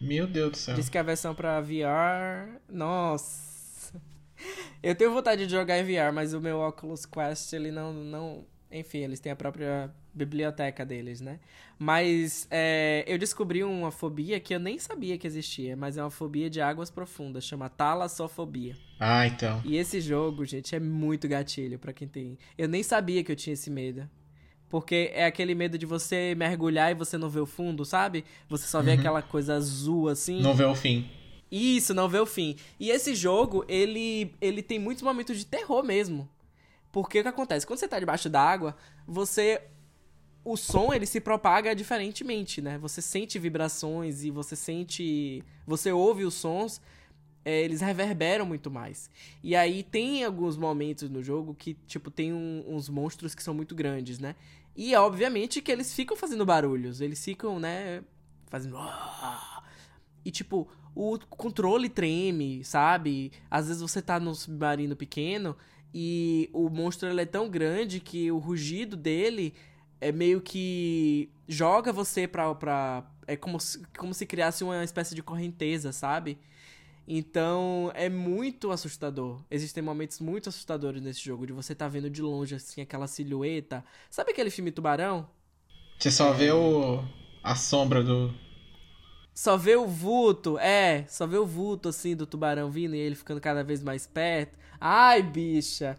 Meu 0.00 0.26
Deus 0.26 0.52
do 0.52 0.56
céu. 0.56 0.74
Diz 0.74 0.88
que 0.88 0.96
a 0.96 1.02
versão 1.02 1.34
pra 1.34 1.60
VR. 1.60 2.60
Nossa. 2.66 4.00
Eu 4.82 4.94
tenho 4.94 5.12
vontade 5.12 5.44
de 5.44 5.52
jogar 5.52 5.78
em 5.78 5.84
VR, 5.84 6.14
mas 6.14 6.32
o 6.32 6.40
meu 6.40 6.60
Oculus 6.60 7.04
Quest, 7.04 7.52
ele 7.52 7.70
não. 7.70 7.92
não... 7.92 8.46
Enfim, 8.72 8.98
eles 8.98 9.20
têm 9.20 9.32
a 9.32 9.36
própria 9.36 9.90
biblioteca 10.18 10.84
deles, 10.84 11.20
né? 11.20 11.38
Mas 11.78 12.46
é, 12.50 13.04
eu 13.06 13.16
descobri 13.16 13.62
uma 13.64 13.90
fobia 13.90 14.38
que 14.40 14.54
eu 14.54 14.60
nem 14.60 14.78
sabia 14.78 15.16
que 15.16 15.26
existia, 15.26 15.76
mas 15.76 15.96
é 15.96 16.02
uma 16.02 16.10
fobia 16.10 16.50
de 16.50 16.60
águas 16.60 16.90
profundas, 16.90 17.44
chama 17.44 17.68
talassofobia. 17.68 18.76
Ah, 18.98 19.26
então. 19.26 19.62
E 19.64 19.76
esse 19.76 20.00
jogo, 20.00 20.44
gente, 20.44 20.74
é 20.74 20.80
muito 20.80 21.28
gatilho 21.28 21.78
pra 21.78 21.92
quem 21.92 22.08
tem. 22.08 22.36
Eu 22.56 22.68
nem 22.68 22.82
sabia 22.82 23.22
que 23.22 23.30
eu 23.30 23.36
tinha 23.36 23.54
esse 23.54 23.70
medo. 23.70 24.08
Porque 24.68 25.10
é 25.14 25.24
aquele 25.24 25.54
medo 25.54 25.78
de 25.78 25.86
você 25.86 26.34
mergulhar 26.36 26.90
e 26.90 26.94
você 26.94 27.16
não 27.16 27.30
ver 27.30 27.40
o 27.40 27.46
fundo, 27.46 27.86
sabe? 27.86 28.24
Você 28.50 28.66
só 28.66 28.82
vê 28.82 28.92
aquela 28.92 29.22
coisa 29.22 29.54
azul 29.54 30.08
assim. 30.08 30.42
Não 30.42 30.54
vê 30.54 30.64
o 30.64 30.74
fim. 30.74 31.08
Isso, 31.50 31.94
não 31.94 32.08
vê 32.08 32.18
o 32.18 32.26
fim. 32.26 32.56
E 32.78 32.90
esse 32.90 33.14
jogo, 33.14 33.64
ele, 33.66 34.34
ele 34.40 34.62
tem 34.62 34.78
muitos 34.78 35.02
momentos 35.02 35.38
de 35.38 35.46
terror 35.46 35.82
mesmo. 35.82 36.28
Porque 36.92 37.20
o 37.20 37.22
que 37.22 37.28
acontece? 37.28 37.66
Quando 37.66 37.78
você 37.78 37.88
tá 37.88 37.98
debaixo 37.98 38.28
d'água, 38.28 38.76
você. 39.06 39.62
O 40.50 40.56
som, 40.56 40.92
ele 40.94 41.04
se 41.06 41.20
propaga 41.20 41.74
diferentemente, 41.74 42.62
né? 42.62 42.78
Você 42.78 43.02
sente 43.02 43.38
vibrações 43.38 44.24
e 44.24 44.30
você 44.30 44.56
sente. 44.56 45.44
Você 45.66 45.92
ouve 45.92 46.24
os 46.24 46.34
sons, 46.34 46.80
é, 47.44 47.62
eles 47.62 47.80
reverberam 47.80 48.46
muito 48.46 48.70
mais. 48.70 49.10
E 49.42 49.54
aí 49.54 49.82
tem 49.82 50.24
alguns 50.24 50.56
momentos 50.56 51.10
no 51.10 51.22
jogo 51.22 51.54
que, 51.54 51.74
tipo, 51.86 52.10
tem 52.10 52.32
um- 52.32 52.64
uns 52.66 52.88
monstros 52.88 53.34
que 53.34 53.42
são 53.42 53.52
muito 53.52 53.74
grandes, 53.74 54.18
né? 54.18 54.34
E 54.76 54.94
obviamente 54.94 55.60
que 55.60 55.70
eles 55.72 55.92
ficam 55.92 56.16
fazendo 56.16 56.46
barulhos, 56.46 57.00
eles 57.00 57.22
ficam, 57.24 57.58
né? 57.60 58.02
Fazendo. 58.46 58.76
E, 60.24 60.30
tipo, 60.30 60.68
o 60.94 61.18
controle 61.30 61.88
treme, 61.88 62.62
sabe? 62.64 63.32
Às 63.50 63.68
vezes 63.68 63.80
você 63.80 64.02
tá 64.02 64.20
num 64.20 64.34
submarino 64.34 64.94
pequeno 64.94 65.56
e 65.94 66.50
o 66.52 66.68
monstro 66.68 67.08
ele 67.08 67.22
é 67.22 67.24
tão 67.24 67.48
grande 67.48 67.98
que 67.98 68.30
o 68.30 68.36
rugido 68.36 68.94
dele 68.96 69.54
é 70.00 70.12
meio 70.12 70.40
que 70.40 71.30
joga 71.46 71.92
você 71.92 72.26
pra. 72.26 72.54
pra 72.54 73.04
é 73.26 73.36
como 73.36 73.60
se, 73.60 73.82
como 73.96 74.14
se 74.14 74.24
criasse 74.26 74.64
uma 74.64 74.82
espécie 74.82 75.14
de 75.14 75.22
correnteza, 75.22 75.92
sabe? 75.92 76.38
Então 77.06 77.90
é 77.94 78.08
muito 78.08 78.70
assustador. 78.70 79.40
Existem 79.50 79.82
momentos 79.82 80.20
muito 80.20 80.48
assustadores 80.48 81.02
nesse 81.02 81.20
jogo, 81.24 81.46
de 81.46 81.52
você 81.52 81.74
tá 81.74 81.88
vendo 81.88 82.10
de 82.10 82.22
longe 82.22 82.54
assim 82.54 82.80
aquela 82.80 83.06
silhueta. 83.06 83.84
Sabe 84.10 84.32
aquele 84.32 84.50
filme 84.50 84.70
Tubarão? 84.70 85.28
Você 85.98 86.10
só 86.10 86.32
vê 86.32 86.52
o 86.52 87.02
a 87.42 87.54
sombra 87.54 88.02
do 88.02 88.34
Só 89.34 89.56
vê 89.56 89.74
o 89.74 89.86
vulto, 89.86 90.58
é, 90.58 91.06
só 91.08 91.26
vê 91.26 91.38
o 91.38 91.46
vulto 91.46 91.88
assim 91.88 92.14
do 92.14 92.26
tubarão 92.26 92.70
vindo 92.70 92.94
e 92.94 92.98
ele 92.98 93.14
ficando 93.14 93.40
cada 93.40 93.64
vez 93.64 93.82
mais 93.82 94.06
perto. 94.06 94.58
Ai, 94.80 95.22
bicha. 95.22 95.98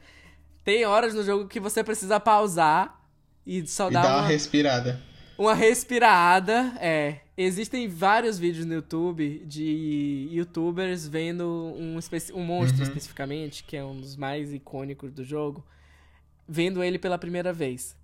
Tem 0.64 0.86
horas 0.86 1.14
no 1.16 1.24
jogo 1.24 1.48
que 1.48 1.60
você 1.60 1.84
precisa 1.84 2.20
pausar 2.20 2.99
e 3.46 3.66
só 3.68 3.90
e 3.90 3.94
dar 3.94 4.02
dá 4.02 4.18
uma 4.18 4.22
uma 4.22 4.28
respirada. 4.28 5.02
uma 5.38 5.54
respirada, 5.54 6.74
é. 6.80 7.22
Existem 7.38 7.88
vários 7.88 8.38
vídeos 8.38 8.66
no 8.66 8.74
YouTube 8.74 9.42
de 9.46 10.28
youtubers 10.32 11.08
vendo 11.08 11.44
um, 11.78 11.98
um 12.34 12.44
monstro 12.44 12.84
Uhum. 12.84 12.84
especificamente, 12.84 13.64
que 13.64 13.78
é 13.78 13.84
um 13.84 14.00
dos 14.00 14.18
mais 14.18 14.54
icônicos 14.54 15.12
do 15.14 15.24
jogo, 15.24 15.66
vendo 16.48 16.84
ele 16.84 17.00
pela 17.00 17.18
primeira 17.18 17.54
vez. 17.54 17.96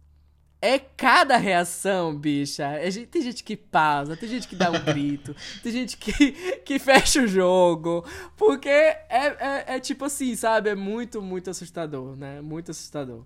É 0.62 0.80
cada 0.80 1.38
reação, 1.38 2.18
bicha. 2.18 2.64
É 2.66 2.90
tem 2.90 3.22
gente 3.22 3.44
que 3.44 3.56
pausa, 3.58 4.16
tem 4.18 4.28
gente 4.30 4.48
que 4.48 4.56
dá 4.56 4.72
um 4.72 4.80
grito, 4.84 5.36
tem 5.62 5.72
gente 5.72 5.98
que, 5.98 6.32
que 6.66 6.80
fecha 6.80 7.22
o 7.22 7.28
jogo. 7.28 8.04
Porque 8.38 8.70
é, 8.70 9.06
é, 9.10 9.76
é 9.76 9.80
tipo 9.80 10.06
assim, 10.06 10.34
sabe? 10.36 10.70
É 10.70 10.76
muito, 10.76 11.22
muito 11.22 11.50
assustador, 11.50 12.16
né? 12.16 12.42
Muito 12.42 12.72
assustador. 12.72 13.26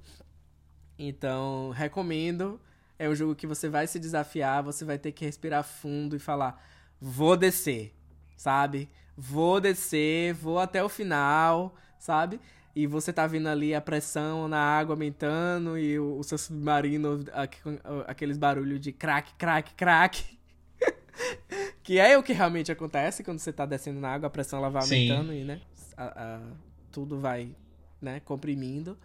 Então, 1.00 1.70
recomendo. 1.72 2.60
É 2.98 3.08
um 3.08 3.16
jogo 3.16 3.34
que 3.34 3.48
você 3.48 3.70
vai 3.70 3.88
se 3.88 3.98
desafiar, 3.98 4.62
você 4.62 4.84
vai 4.84 4.98
ter 4.98 5.14
que 5.14 5.24
respirar 5.24 5.64
fundo 5.64 6.18
e 6.18 6.20
falar: 6.20 6.62
vou 7.00 7.38
descer, 7.38 7.94
sabe? 8.36 8.90
Vou 9.16 9.62
descer, 9.62 10.34
vou 10.34 10.60
até 10.60 10.84
o 10.84 10.90
final, 10.90 11.74
sabe? 11.98 12.42
E 12.76 12.86
você 12.86 13.12
tá 13.14 13.26
vendo 13.26 13.48
ali 13.48 13.74
a 13.74 13.80
pressão 13.82 14.48
na 14.50 14.60
água 14.60 14.94
aumentando 14.96 15.78
e 15.78 15.98
o, 15.98 16.20
o 16.20 16.24
seu 16.24 16.38
submarino, 16.38 17.24
aqu- 17.34 17.80
aqueles 18.06 18.38
barulhos 18.38 18.80
de 18.82 18.92
crack, 18.92 19.34
crack, 19.36 19.74
crack. 19.76 20.38
que 21.84 22.00
é 22.00 22.18
o 22.18 22.24
que 22.24 22.34
realmente 22.34 22.72
acontece 22.72 23.24
quando 23.24 23.40
você 23.40 23.52
tá 23.52 23.66
descendo 23.66 24.00
na 24.00 24.10
água, 24.10 24.28
a 24.28 24.30
pressão 24.30 24.60
ela 24.60 24.70
vai 24.70 24.82
Sim. 24.84 25.10
aumentando 25.10 25.34
e, 25.34 25.44
né? 25.44 25.62
a- 25.98 26.36
a- 26.38 26.52
tudo 26.92 27.20
vai, 27.20 27.54
né, 28.02 28.20
comprimindo. 28.22 28.98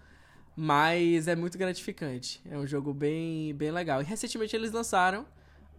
Mas 0.57 1.27
é 1.27 1.35
muito 1.35 1.59
gratificante. 1.59 2.41
É 2.49 2.57
um 2.57 2.67
jogo 2.67 2.93
bem, 2.95 3.55
bem 3.55 3.71
legal. 3.71 4.01
E 4.01 4.05
recentemente 4.05 4.55
eles 4.55 4.71
lançaram 4.73 5.27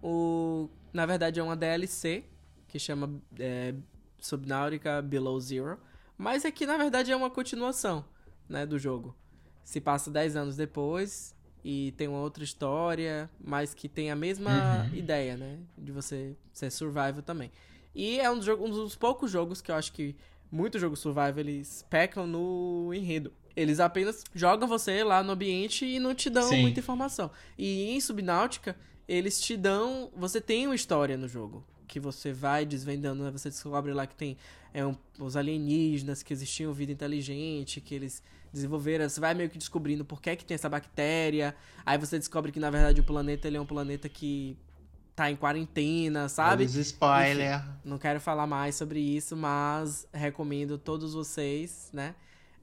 o. 0.02 0.70
Na 0.92 1.06
verdade, 1.06 1.40
é 1.40 1.44
uma 1.44 1.56
DLC 1.56 2.24
que 2.68 2.78
chama 2.80 3.22
é, 3.40 3.74
Subnautica 4.20 5.02
Below 5.02 5.40
Zero. 5.40 5.78
Mas 6.18 6.46
é 6.46 6.52
que 6.52 6.66
na 6.66 6.78
verdade 6.78 7.12
é 7.12 7.16
uma 7.16 7.30
continuação 7.30 8.06
né, 8.48 8.66
do 8.66 8.80
jogo. 8.80 9.16
Se 9.64 9.82
passa 9.82 10.10
10 10.12 10.36
anos 10.36 10.56
depois 10.56 11.36
e 11.64 11.94
tem 11.98 12.08
uma 12.08 12.20
outra 12.20 12.44
história, 12.44 13.30
mas 13.44 13.74
que 13.74 13.90
tem 13.90 14.12
a 14.12 14.16
mesma 14.16 14.88
Uhum. 14.90 14.96
ideia, 14.98 15.36
né? 15.36 15.60
De 15.78 15.92
você 15.92 16.38
ser 16.54 16.70
survival 16.72 17.22
também. 17.22 17.52
E 17.94 18.20
é 18.20 18.30
um 18.30 18.36
dos, 18.38 18.46
jogo- 18.46 18.66
um 18.66 18.70
dos 18.70 18.96
poucos 18.96 19.32
jogos 19.32 19.62
que 19.62 19.72
eu 19.72 19.76
acho 19.76 19.92
que 19.92 20.16
muitos 20.52 20.80
jogos 20.80 21.00
survival 21.00 21.40
eles 21.40 21.86
pecam 21.90 22.26
no 22.28 22.94
enredo. 22.94 23.34
Eles 23.56 23.80
apenas 23.80 24.24
jogam 24.34 24.68
você 24.68 25.04
lá 25.04 25.24
no 25.24 25.32
ambiente 25.32 25.86
e 25.86 26.00
não 26.00 26.14
te 26.14 26.30
dão 26.30 26.50
Sim. 26.50 26.62
muita 26.62 26.80
informação. 26.80 27.32
E 27.58 27.92
em 27.92 28.02
Subnáutica, 28.02 28.76
eles 29.08 29.40
te 29.40 29.56
dão. 29.56 30.10
Você 30.16 30.42
tem 30.42 30.66
uma 30.68 30.76
história 30.76 31.16
no 31.18 31.28
jogo. 31.28 31.64
Que 31.88 32.00
você 32.00 32.34
vai 32.34 32.66
desvendando, 32.66 33.24
né? 33.24 33.32
Você 33.32 33.50
descobre 33.50 33.94
lá 33.94 34.06
que 34.08 34.16
tem 34.16 34.36
é, 34.74 34.86
um- 34.86 34.98
os 35.20 35.38
alienígenas, 35.38 36.22
que 36.22 36.34
existiam 36.34 36.74
vida 36.74 36.92
inteligente, 36.92 37.80
que 37.80 37.96
eles 37.96 38.22
desenvolveram. 38.52 39.08
Você 39.08 39.22
vai 39.22 39.34
meio 39.34 39.50
que 39.50 39.58
descobrindo 39.58 40.04
por 40.04 40.20
que, 40.22 40.36
que 40.36 40.44
tem 40.44 40.56
essa 40.56 40.68
bactéria. 40.68 41.56
Aí 41.86 41.98
você 41.98 42.18
descobre 42.20 42.52
que, 42.52 42.60
na 42.60 42.70
verdade, 42.70 43.00
o 43.00 43.04
planeta 43.06 43.48
ele 43.48 43.56
é 43.56 43.62
um 43.62 43.66
planeta 43.66 44.10
que 44.10 44.58
tá 45.16 45.32
em 45.32 45.36
quarentena, 45.38 46.28
sabe? 46.28 46.66
Os 46.66 46.76
spoiler. 46.76 47.64
Não 47.86 47.98
quero 47.98 48.20
falar 48.20 48.46
mais 48.48 48.76
sobre 48.76 49.00
isso, 49.00 49.38
mas 49.38 50.06
recomendo 50.14 50.78
todos 50.78 51.14
vocês, 51.14 51.90
né? 51.94 52.14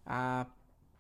A 0.05 0.45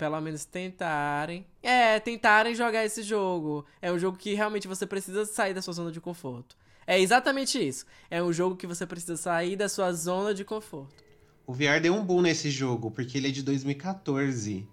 pelo 0.02 0.20
menos 0.20 0.44
tentarem. 0.44 1.46
É, 1.62 2.00
tentarem 2.00 2.56
jogar 2.56 2.84
esse 2.84 3.04
jogo. 3.04 3.64
É 3.80 3.92
um 3.92 3.96
jogo 4.00 4.18
que 4.18 4.34
realmente 4.34 4.66
você 4.66 4.84
precisa 4.84 5.24
sair 5.24 5.54
da 5.54 5.62
sua 5.62 5.72
zona 5.74 5.92
de 5.92 6.00
conforto. 6.00 6.56
É 6.84 6.98
exatamente 6.98 7.56
isso. 7.64 7.86
É 8.10 8.20
um 8.20 8.32
jogo 8.32 8.56
que 8.56 8.66
você 8.66 8.84
precisa 8.84 9.16
sair 9.16 9.54
da 9.54 9.68
sua 9.68 9.92
zona 9.92 10.34
de 10.34 10.44
conforto. 10.44 11.04
O 11.46 11.52
VR 11.54 11.80
deu 11.80 11.94
um 11.94 12.04
boom 12.04 12.20
nesse 12.20 12.50
jogo, 12.50 12.90
porque 12.90 13.16
ele 13.16 13.28
é 13.28 13.30
de 13.30 13.44
2014. 13.44 14.66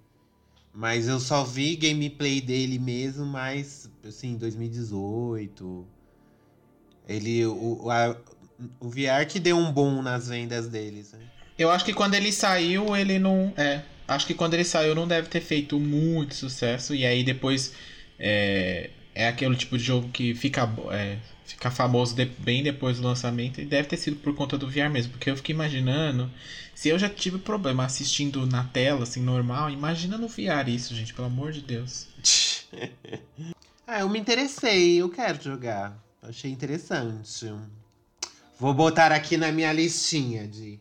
Mas 0.74 1.08
eu 1.08 1.20
só 1.20 1.44
vi 1.44 1.76
gameplay 1.76 2.42
dele 2.42 2.80
mesmo, 2.80 3.24
mais 3.24 3.88
assim, 4.04 4.36
2018. 4.36 5.86
Ele. 7.08 7.46
O, 7.46 7.88
a- 7.92 8.18
o 8.80 8.90
VR 8.90 9.28
que 9.30 9.40
deu 9.40 9.58
um 9.58 9.72
boom 9.72 10.02
nas 10.02 10.28
vendas 10.28 10.68
deles. 10.68 11.14
Né? 11.14 11.20
Eu 11.60 11.70
acho 11.70 11.84
que 11.84 11.94
quando 11.94 12.16
ele 12.16 12.32
saiu, 12.32 12.96
ele 12.96 13.20
não. 13.20 13.54
É. 13.58 13.82
Acho 14.08 14.26
que 14.26 14.34
quando 14.34 14.54
ele 14.54 14.64
saiu 14.64 14.96
não 14.96 15.06
deve 15.06 15.28
ter 15.28 15.42
feito 15.42 15.78
muito 15.78 16.34
sucesso. 16.34 16.96
E 16.96 17.06
aí 17.06 17.22
depois. 17.22 17.74
É, 18.18 18.90
é 19.14 19.28
aquele 19.28 19.56
tipo 19.58 19.78
de 19.78 19.84
jogo 19.84 20.10
que 20.10 20.34
fica, 20.34 20.70
é, 20.92 21.18
fica 21.46 21.70
famoso 21.70 22.16
de- 22.16 22.26
bem 22.26 22.64
depois 22.64 22.98
do 22.98 23.04
lançamento. 23.04 23.60
E 23.60 23.66
deve 23.66 23.90
ter 23.90 23.98
sido 23.98 24.16
por 24.16 24.34
conta 24.34 24.58
do 24.58 24.70
VR 24.70 24.90
mesmo. 24.90 25.12
Porque 25.12 25.30
eu 25.30 25.36
fiquei 25.36 25.54
imaginando. 25.54 26.32
Se 26.74 26.88
eu 26.88 26.98
já 26.98 27.10
tive 27.10 27.38
problema 27.38 27.84
assistindo 27.84 28.46
na 28.46 28.64
tela, 28.64 29.04
assim, 29.04 29.22
normal, 29.22 29.70
imagina 29.70 30.18
no 30.18 30.30
VR 30.30 30.70
isso, 30.70 30.96
gente, 30.96 31.14
pelo 31.14 31.28
amor 31.28 31.52
de 31.52 31.60
Deus. 31.60 32.08
ah, 33.86 34.00
eu 34.00 34.08
me 34.08 34.18
interessei, 34.18 35.02
eu 35.02 35.10
quero 35.10 35.44
jogar. 35.44 36.02
Achei 36.24 36.50
interessante. 36.50 37.52
Vou 38.58 38.74
botar 38.74 39.12
aqui 39.12 39.36
na 39.36 39.52
minha 39.52 39.74
listinha 39.74 40.48
de 40.48 40.80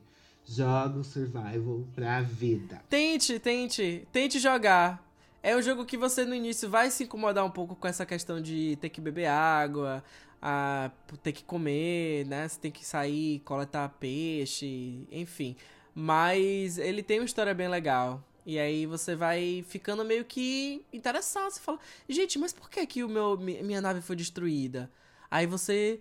jogos 0.49 1.09
survival 1.09 1.85
pra 1.95 2.21
vida. 2.23 2.83
Tente, 2.89 3.39
tente, 3.39 4.07
tente 4.13 4.39
jogar. 4.39 5.07
É 5.43 5.57
um 5.57 5.63
jogo 5.63 5.85
que 5.85 5.97
você 5.97 6.25
no 6.25 6.35
início 6.35 6.69
vai 6.69 6.91
se 6.91 7.05
incomodar 7.05 7.45
um 7.45 7.51
pouco 7.51 7.77
com 7.77 7.87
essa 7.87 8.05
questão 8.07 8.41
de 8.41 8.77
ter 8.81 8.89
que 8.89 9.01
beber 9.01 9.27
água, 9.27 10.03
a, 10.43 10.91
ter 11.23 11.33
que 11.33 11.45
comer, 11.45 12.27
né? 12.27 12.49
Você 12.49 12.59
tem 12.59 12.71
que 12.73 12.85
sair, 12.85 13.41
coletar 13.41 13.89
peixe, 14.01 15.07
enfim. 15.13 15.55
Mas 15.95 16.79
ele 16.79 17.03
tem 17.03 17.21
uma 17.21 17.25
história 17.27 17.55
bem 17.55 17.69
legal. 17.69 18.23
E 18.47 18.59
aí 18.59 18.87
você 18.87 19.15
vai 19.15 19.65
ficando 19.69 20.05
meio 20.05 20.25
que 20.25 20.83
interessado. 20.93 21.51
Você 21.51 21.61
fala, 21.61 21.79
gente, 22.09 22.39
mas 22.39 22.53
por 22.53 22.71
que, 22.71 22.87
que 22.87 23.05
o 23.05 23.09
meu, 23.09 23.37
mi- 23.37 23.63
minha 23.63 23.81
nave 23.81 24.01
foi 24.01 24.17
destruída? 24.17 24.91
Aí 25.31 25.47
você. 25.47 26.01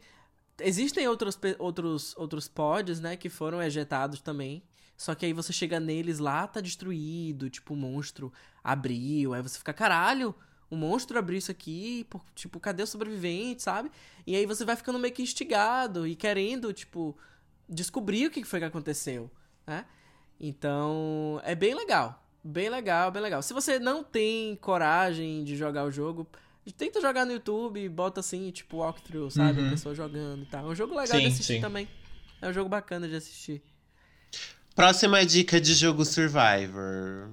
Existem 0.60 1.08
outros, 1.08 1.38
outros, 1.60 2.16
outros 2.18 2.48
pods, 2.48 3.00
né, 3.00 3.16
que 3.16 3.30
foram 3.30 3.62
ejetados 3.62 4.22
também. 4.22 4.64
Só 4.96 5.14
que 5.14 5.26
aí 5.26 5.34
você 5.34 5.54
chega 5.54 5.80
neles 5.80 6.18
lá, 6.18 6.48
tá 6.48 6.60
destruído, 6.60 7.50
tipo, 7.50 7.76
o 7.76 7.78
monstro 7.78 8.34
abriu. 8.64 9.34
Aí 9.34 9.42
você 9.42 9.60
fica, 9.60 9.72
caralho, 9.72 10.34
o 10.70 10.76
monstro 10.76 11.20
abriu 11.20 11.38
isso 11.38 11.52
aqui, 11.52 12.08
tipo, 12.34 12.60
cadê 12.60 12.82
o 12.82 12.88
sobrevivente, 12.88 13.62
sabe? 13.62 13.92
E 14.26 14.36
aí 14.36 14.46
você 14.46 14.66
vai 14.66 14.76
ficando 14.76 14.98
meio 14.98 15.14
que 15.14 15.22
instigado 15.22 16.08
e 16.08 16.16
querendo, 16.16 16.74
tipo, 16.74 17.16
descobrir 17.70 18.26
o 18.26 18.32
que 18.32 18.44
foi 18.44 18.60
que 18.60 18.66
aconteceu, 18.66 19.30
né? 19.66 19.86
Então, 20.40 21.40
é 21.44 21.54
bem 21.54 21.76
legal. 21.76 22.24
Bem 22.44 22.70
legal, 22.70 23.12
bem 23.12 23.22
legal. 23.22 23.42
Se 23.42 23.54
você 23.54 23.78
não 23.78 24.04
tem 24.04 24.56
coragem 24.56 25.44
de 25.44 25.56
jogar 25.56 25.84
o 25.84 25.92
jogo, 25.92 26.28
tenta 26.72 27.00
jogar 27.02 27.26
no 27.26 27.32
YouTube, 27.32 27.88
bota 27.90 28.20
assim, 28.20 28.52
tipo, 28.52 28.78
walkthrough, 28.78 29.30
sabe? 29.30 29.62
Uhum. 29.62 29.68
A 29.68 29.70
pessoa 29.72 29.96
jogando 29.96 30.44
e 30.44 30.46
tal. 30.46 30.66
É 30.66 30.68
um 30.70 30.76
jogo 30.76 30.94
legal 30.94 31.18
de 31.18 31.26
Sim, 31.26 31.34
assistir 31.34 31.54
sim. 31.56 31.62
também. 31.62 31.88
É 32.42 32.48
um 32.48 32.54
jogo 32.54 32.70
bacana 32.70 33.08
de 33.08 33.16
assistir. 33.16 33.62
Próxima 34.76 35.26
dica 35.26 35.60
de 35.60 35.74
jogo 35.74 36.06
Survivor. 36.06 37.30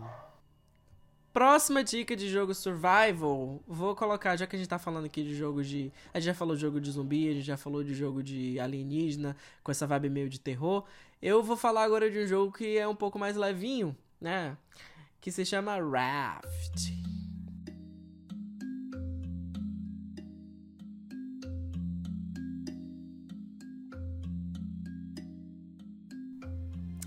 Próxima 1.34 1.82
dica 1.82 2.14
de 2.14 2.28
jogo 2.28 2.54
survival, 2.54 3.60
vou 3.66 3.96
colocar, 3.96 4.36
já 4.36 4.46
que 4.46 4.54
a 4.54 4.58
gente 4.58 4.68
tá 4.68 4.78
falando 4.78 5.06
aqui 5.06 5.24
de 5.24 5.34
jogo 5.34 5.64
de. 5.64 5.92
A 6.12 6.20
gente 6.20 6.26
já 6.26 6.34
falou 6.34 6.54
de 6.54 6.62
jogo 6.62 6.80
de 6.80 6.88
zumbi, 6.92 7.28
a 7.28 7.32
gente 7.32 7.44
já 7.44 7.56
falou 7.56 7.82
de 7.82 7.92
jogo 7.92 8.22
de 8.22 8.60
alienígena, 8.60 9.36
com 9.60 9.72
essa 9.72 9.84
vibe 9.84 10.10
meio 10.10 10.30
de 10.30 10.38
terror. 10.38 10.84
Eu 11.20 11.42
vou 11.42 11.56
falar 11.56 11.82
agora 11.82 12.08
de 12.08 12.20
um 12.20 12.26
jogo 12.28 12.52
que 12.52 12.78
é 12.78 12.86
um 12.86 12.94
pouco 12.94 13.18
mais 13.18 13.34
levinho, 13.34 13.96
né? 14.20 14.56
Que 15.20 15.32
se 15.32 15.44
chama 15.44 15.76
Raft. 15.76 16.92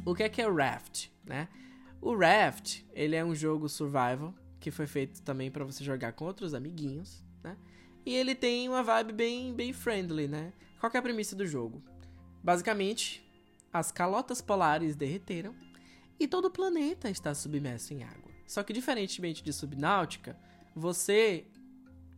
O 0.08 0.16
que 0.16 0.24
é 0.24 0.30
que 0.30 0.42
é 0.42 0.48
o 0.48 0.56
Raft, 0.56 1.10
né? 1.26 1.50
O 2.02 2.16
Raft, 2.16 2.82
ele 2.94 3.14
é 3.14 3.26
um 3.26 3.36
jogo 3.36 3.68
survival 3.68 4.34
que 4.58 4.72
foi 4.72 4.88
feito 4.88 5.22
também 5.22 5.52
para 5.52 5.66
você 5.66 5.84
jogar 5.84 6.14
com 6.14 6.24
outros 6.24 6.54
amiguinhos, 6.54 7.22
né? 7.44 7.58
E 8.06 8.16
ele 8.16 8.34
tem 8.34 8.70
uma 8.70 8.82
vibe 8.82 9.12
bem, 9.12 9.54
bem 9.54 9.74
friendly, 9.74 10.30
né? 10.30 10.54
Qual 10.80 10.90
é 10.94 10.98
a 10.98 11.02
premissa 11.02 11.36
do 11.36 11.46
jogo? 11.46 11.84
Basicamente, 12.42 13.22
as 13.74 13.92
calotas 13.92 14.42
polares 14.42 14.96
derreteram 14.96 15.54
e 16.18 16.26
todo 16.26 16.46
o 16.46 16.52
planeta 16.52 17.10
está 17.10 17.36
submerso 17.36 17.94
em 17.94 18.04
água. 18.04 18.32
Só 18.48 18.64
que 18.64 18.72
diferentemente 18.72 19.44
de 19.44 19.52
Subnáutica, 19.52 20.40
você 20.74 21.46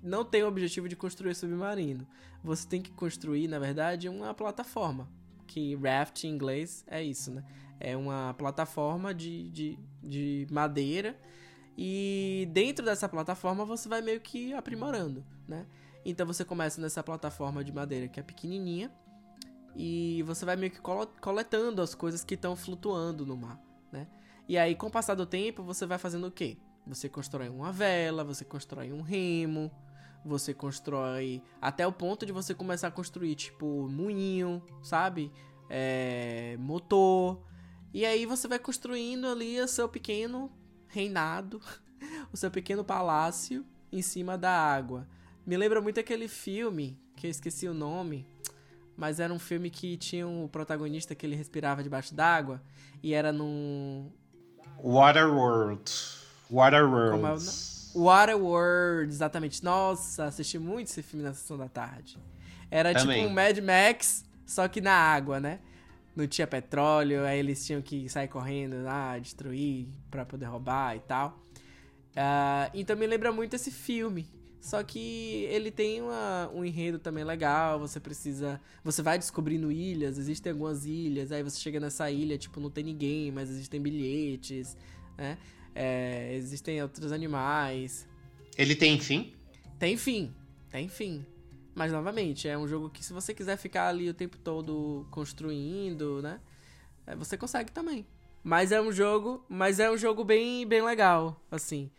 não 0.03 0.23
tem 0.23 0.43
o 0.43 0.47
objetivo 0.47 0.87
de 0.87 0.95
construir 0.95 1.33
submarino. 1.33 2.07
Você 2.43 2.67
tem 2.67 2.83
que 2.83 2.91
construir, 2.91 3.47
na 3.47 3.57
verdade, 3.57 4.07
uma 4.07 4.31
plataforma. 4.35 5.09
Que 5.47 5.73
raft 5.73 6.25
em 6.25 6.29
inglês 6.29 6.85
é 6.85 7.03
isso, 7.03 7.31
né? 7.31 7.43
É 7.80 7.95
uma 7.95 8.34
plataforma 8.34 9.13
de, 9.13 9.49
de, 9.49 9.80
de 10.03 10.47
madeira. 10.51 11.17
E 11.77 12.49
dentro 12.51 12.84
dessa 12.84 13.07
plataforma 13.07 13.63
você 13.63 13.88
vai 13.88 14.01
meio 14.01 14.19
que 14.19 14.53
aprimorando, 14.53 15.23
né? 15.47 15.65
Então 16.03 16.25
você 16.25 16.43
começa 16.43 16.82
nessa 16.82 17.01
plataforma 17.01 17.63
de 17.63 17.71
madeira 17.71 18.07
que 18.07 18.19
é 18.19 18.23
pequenininha. 18.23 18.91
E 19.75 20.23
você 20.23 20.45
vai 20.45 20.55
meio 20.55 20.71
que 20.71 20.82
coletando 21.21 21.82
as 21.82 21.95
coisas 21.95 22.23
que 22.23 22.34
estão 22.34 22.55
flutuando 22.55 23.25
no 23.25 23.38
mar, 23.38 23.61
né? 23.91 24.07
E 24.47 24.57
aí, 24.57 24.75
com 24.75 24.88
o 24.88 24.91
passar 24.91 25.13
do 25.13 25.25
tempo, 25.25 25.63
você 25.63 25.86
vai 25.86 25.97
fazendo 25.97 26.27
o 26.27 26.32
quê? 26.32 26.57
Você 26.88 27.07
constrói 27.07 27.49
uma 27.49 27.71
vela, 27.71 28.23
você 28.23 28.43
constrói 28.43 28.91
um 28.91 29.01
remo, 29.01 29.71
você 30.25 30.53
constrói 30.53 31.41
até 31.61 31.86
o 31.86 31.91
ponto 31.91 32.25
de 32.25 32.32
você 32.32 32.53
começar 32.53 32.88
a 32.88 32.91
construir, 32.91 33.36
tipo, 33.36 33.88
moinho, 33.88 34.61
sabe? 34.82 35.32
É, 35.69 36.57
motor. 36.59 37.41
E 37.93 38.05
aí 38.05 38.25
você 38.25 38.47
vai 38.47 38.59
construindo 38.59 39.27
ali 39.27 39.59
o 39.59 39.67
seu 39.67 39.89
pequeno 39.89 40.51
reinado, 40.87 41.61
o 42.31 42.37
seu 42.37 42.51
pequeno 42.51 42.83
palácio 42.83 43.65
em 43.91 44.01
cima 44.01 44.37
da 44.37 44.51
água. 44.51 45.07
Me 45.45 45.57
lembra 45.57 45.81
muito 45.81 45.99
aquele 45.99 46.27
filme, 46.27 46.99
que 47.15 47.27
eu 47.27 47.31
esqueci 47.31 47.67
o 47.67 47.73
nome, 47.73 48.27
mas 48.95 49.19
era 49.19 49.33
um 49.33 49.39
filme 49.39 49.69
que 49.69 49.97
tinha 49.97 50.27
um 50.27 50.47
protagonista 50.47 51.15
que 51.15 51.25
ele 51.25 51.35
respirava 51.35 51.81
debaixo 51.81 52.13
d'água 52.13 52.61
e 53.01 53.13
era 53.13 53.31
num 53.31 54.11
Waterworld. 54.83 55.91
Waterworld. 56.49 57.47
É 57.47 57.97
Waterworld, 57.97 59.11
exatamente. 59.11 59.63
Nossa, 59.63 60.25
assisti 60.25 60.59
muito 60.59 60.87
esse 60.87 61.01
filme 61.01 61.23
na 61.23 61.33
sessão 61.33 61.57
da 61.57 61.67
tarde. 61.67 62.17
Era 62.69 62.93
Também. 62.93 63.23
tipo 63.23 63.29
um 63.29 63.33
Mad 63.33 63.57
Max, 63.59 64.25
só 64.45 64.67
que 64.67 64.79
na 64.79 64.93
água, 64.93 65.39
né? 65.39 65.59
Não 66.20 66.28
tinha 66.28 66.45
petróleo, 66.45 67.24
aí 67.24 67.39
eles 67.39 67.65
tinham 67.65 67.82
que 67.82 68.09
sair 68.09 68.28
correndo 68.28 68.84
lá, 68.84 69.17
destruir 69.17 69.88
para 70.11 70.26
poder 70.26 70.47
roubar 70.47 70.97
e 70.97 70.99
tal. 70.99 71.41
Uh, 72.09 72.70
então 72.74 72.97
me 72.97 73.07
lembra 73.07 73.32
muito 73.32 73.55
esse 73.55 73.72
filme. 73.72 74.28
Só 74.59 74.84
que 74.84 75.45
ele 75.49 75.72
tem 75.72 76.01
uma, 76.01 76.51
um 76.53 76.65
enredo 76.65 76.99
também 76.99 77.24
legal. 77.24 77.80
Você 77.80 78.01
precisa. 78.01 78.59
Você 78.84 79.01
vai 79.01 79.17
descobrindo 79.17 79.72
ilhas, 79.72 80.17
existem 80.17 80.51
algumas 80.51 80.86
ilhas. 80.86 81.32
Aí 81.32 81.41
você 81.41 81.57
chega 81.57 81.80
nessa 81.80 82.11
ilha, 82.11 82.38
tipo, 82.38 82.59
não 82.59 82.70
tem 82.70 82.84
ninguém, 82.84 83.32
mas 83.32 83.49
existem 83.49 83.82
bilhetes, 83.82 84.76
né? 85.17 85.38
É, 85.74 86.36
existem 86.36 86.82
outros 86.82 87.13
animais. 87.13 88.05
Ele 88.57 88.76
tem 88.76 88.99
fim? 88.99 89.34
Tem 89.80 89.95
fim, 89.95 90.34
tem 90.70 90.89
fim. 90.89 91.26
Mas 91.80 91.93
novamente, 91.93 92.45
é 92.45 92.57
um 92.57 92.67
jogo 92.67 92.89
que 92.89 93.01
se 93.01 93.13
você 93.13 93.34
quiser 93.34 93.55
ficar 93.55 93.88
ali 93.88 94.09
o 94.09 94.13
tempo 94.13 94.38
todo 94.38 95.07
construindo, 95.09 96.21
né? 96.21 96.41
É, 97.07 97.15
você 97.15 97.38
consegue 97.38 97.71
também. 97.71 98.05
Mas 98.43 98.73
é 98.73 98.82
um 98.82 98.91
jogo, 98.91 99.45
mas 99.47 99.80
é 99.80 99.89
um 99.89 99.95
jogo 99.95 100.25
bem, 100.25 100.67
bem 100.67 100.82
legal, 100.82 101.41
assim. 101.49 101.89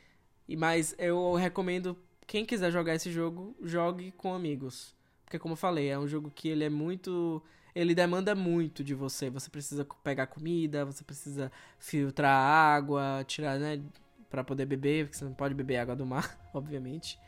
E 0.47 0.55
mas 0.55 0.95
eu 0.99 1.33
recomendo 1.33 1.97
quem 2.27 2.45
quiser 2.45 2.71
jogar 2.71 2.95
esse 2.95 3.11
jogo, 3.11 3.57
jogue 3.63 4.13
com 4.13 4.35
amigos. 4.35 4.95
Porque 5.25 5.39
como 5.39 5.55
eu 5.55 5.57
falei, 5.57 5.89
é 5.89 5.99
um 5.99 6.07
jogo 6.07 6.31
que 6.31 6.51
ele 6.51 6.65
é 6.65 6.69
muito. 6.69 7.43
Ele 7.75 7.95
demanda 7.95 8.35
muito 8.35 8.85
de 8.85 8.95
você. 8.95 9.31
Você 9.31 9.49
precisa 9.49 9.87
pegar 10.05 10.27
comida, 10.27 10.85
você 10.85 11.03
precisa 11.03 11.51
filtrar 11.79 12.37
água, 12.37 13.25
tirar, 13.27 13.59
né? 13.59 13.81
Pra 14.29 14.45
poder 14.45 14.67
beber, 14.67 15.07
porque 15.07 15.17
você 15.17 15.25
não 15.25 15.33
pode 15.33 15.55
beber 15.55 15.79
água 15.79 15.97
do 15.97 16.05
mar, 16.05 16.39
obviamente. 16.53 17.19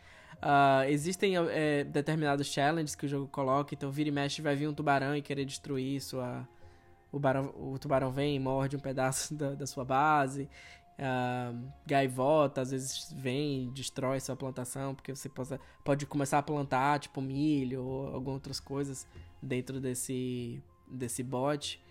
Uh, 0.43 0.89
existem 0.89 1.37
é, 1.37 1.85
determinados 1.85 2.49
challenges 2.49 2.97
que 2.97 3.07
o 3.07 3.09
jogo 3.09 3.29
coloca, 3.29 3.73
então 3.75 3.93
vira 3.93 4.09
e 4.09 4.13
mexe 4.13 4.43
vai 4.43 4.57
vir 4.57 4.67
um 4.67 4.75
tubarão 4.75 5.15
e 5.17 5.23
querer 5.23 5.45
destruir 5.45 6.01
sua. 6.01 6.47
O, 7.13 7.19
barão, 7.19 7.55
o 7.57 7.79
tubarão 7.79 8.11
vem 8.11 8.35
e 8.35 8.41
morde 8.41 8.75
um 8.75 8.81
pedaço 8.81 9.35
da, 9.37 9.55
da 9.55 9.67
sua 9.67 9.85
base. 9.85 10.49
Uh, 10.99 11.73
gaivota 11.87 12.61
às 12.61 12.71
vezes 12.71 13.13
vem 13.17 13.71
destrói 13.73 14.21
sua 14.21 14.37
plantação 14.37 14.95
porque 14.95 15.15
você 15.15 15.27
possa, 15.27 15.59
pode 15.83 16.05
começar 16.05 16.39
a 16.39 16.43
plantar 16.43 17.01
tipo 17.01 17.21
milho 17.23 17.83
ou 17.83 18.15
algumas 18.15 18.35
outras 18.35 18.61
coisas 18.61 19.07
dentro 19.41 19.81
desse 19.81 20.63
desse 20.87 21.23
bot 21.23 21.83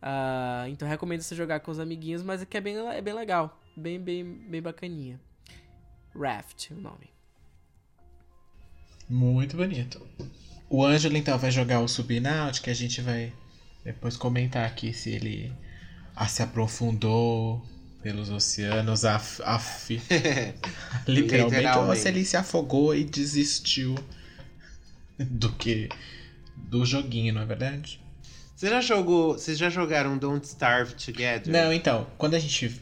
uh, 0.00 0.68
então 0.68 0.86
recomendo 0.86 1.20
você 1.20 1.34
jogar 1.34 1.60
com 1.60 1.72
os 1.72 1.80
amiguinhos 1.80 2.22
mas 2.22 2.42
é 2.42 2.46
que 2.46 2.56
é 2.56 2.60
bem, 2.60 2.76
é 2.76 3.02
bem 3.02 3.12
legal 3.12 3.60
bem 3.76 4.00
bem 4.00 4.24
bem 4.24 4.62
bacaninha 4.62 5.20
Raft 6.14 6.70
o 6.70 6.80
nome 6.80 7.13
muito 9.08 9.56
bonito 9.56 10.00
o 10.68 10.84
Ângelo 10.84 11.16
então 11.16 11.38
vai 11.38 11.50
jogar 11.50 11.80
o 11.80 11.88
Subnaut 11.88 12.60
que 12.60 12.70
a 12.70 12.74
gente 12.74 13.00
vai 13.00 13.32
depois 13.84 14.16
comentar 14.16 14.64
aqui 14.66 14.92
se 14.92 15.10
ele 15.10 15.52
ah, 16.16 16.26
se 16.26 16.42
aprofundou 16.42 17.62
pelos 18.02 18.28
oceanos, 18.28 19.04
af, 19.04 19.40
af 19.42 19.88
literalmente, 21.08 21.08
literalmente, 21.08 21.78
ou 21.78 21.96
se 21.96 22.08
ele 22.08 22.24
se 22.24 22.36
afogou 22.36 22.94
e 22.94 23.02
desistiu 23.02 23.94
do 25.18 25.50
que 25.52 25.88
do 26.54 26.84
joguinho, 26.84 27.32
não 27.32 27.42
é 27.42 27.46
verdade? 27.46 27.98
Você 28.54 28.68
já 28.68 28.80
jogou, 28.80 29.32
vocês 29.32 29.56
já 29.56 29.70
jogaram 29.70 30.18
Don't 30.18 30.46
Starve 30.46 30.94
Together? 30.94 31.52
Não, 31.52 31.72
então, 31.72 32.06
quando 32.18 32.34
a 32.34 32.38
gente 32.38 32.80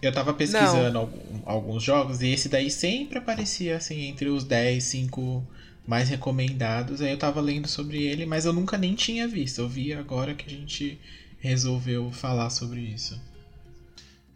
eu 0.00 0.12
tava 0.12 0.32
pesquisando 0.34 0.98
algum, 0.98 1.42
alguns 1.44 1.82
jogos 1.82 2.20
e 2.22 2.28
esse 2.28 2.48
daí 2.48 2.70
sempre 2.70 3.18
aparecia 3.18 3.76
assim 3.76 4.06
entre 4.06 4.28
os 4.28 4.44
10, 4.44 4.82
5 4.82 5.46
mais 5.86 6.08
recomendados. 6.08 7.00
Aí 7.00 7.10
eu 7.10 7.18
tava 7.18 7.40
lendo 7.40 7.68
sobre 7.68 8.02
ele, 8.02 8.26
mas 8.26 8.44
eu 8.44 8.52
nunca 8.52 8.78
nem 8.78 8.94
tinha 8.94 9.28
visto. 9.28 9.60
Eu 9.60 9.68
vi 9.68 9.92
agora 9.92 10.34
que 10.34 10.46
a 10.46 10.50
gente 10.50 10.98
resolveu 11.38 12.10
falar 12.10 12.50
sobre 12.50 12.80
isso. 12.80 13.20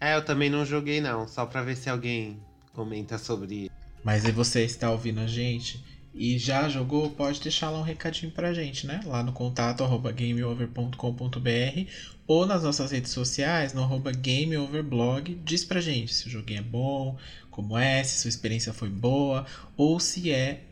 É, 0.01 0.15
eu 0.15 0.25
também 0.25 0.49
não 0.49 0.65
joguei 0.65 1.01
não, 1.01 1.27
só 1.27 1.45
pra 1.45 1.63
ver 1.63 1.77
se 1.77 1.91
alguém 1.91 2.39
comenta 2.73 3.19
sobre. 3.19 3.71
Mas 4.05 4.25
e 4.25 4.31
você 4.31 4.65
está 4.65 4.91
ouvindo 4.91 5.21
a 5.21 5.27
gente 5.27 5.83
e 6.15 6.39
já 6.39 6.69
jogou, 6.69 7.11
pode 7.11 7.41
deixar 7.41 7.71
lá 7.71 7.79
um 7.79 7.83
recadinho 7.83 8.33
pra 8.33 8.53
gente, 8.55 8.87
né? 8.87 9.01
Lá 9.05 9.23
no 9.23 9.33
contato 9.33 9.85
arroba 9.85 10.13
gameover.com.br 10.13 11.91
ou 12.27 12.45
nas 12.45 12.63
nossas 12.63 12.91
redes 12.91 13.11
sociais, 13.11 13.73
no 13.73 13.83
arroba 13.83 14.13
gameoverblog, 14.13 15.35
diz 15.45 15.65
pra 15.65 15.81
gente 15.81 16.13
se 16.13 16.27
o 16.27 16.31
joguinho 16.31 16.61
é 16.61 16.63
bom, 16.63 17.17
como 17.51 17.77
é, 17.77 18.03
se 18.05 18.21
sua 18.21 18.29
experiência 18.29 18.73
foi 18.73 18.89
boa, 18.89 19.47
ou 19.77 19.99
se 19.99 20.31
é 20.31 20.68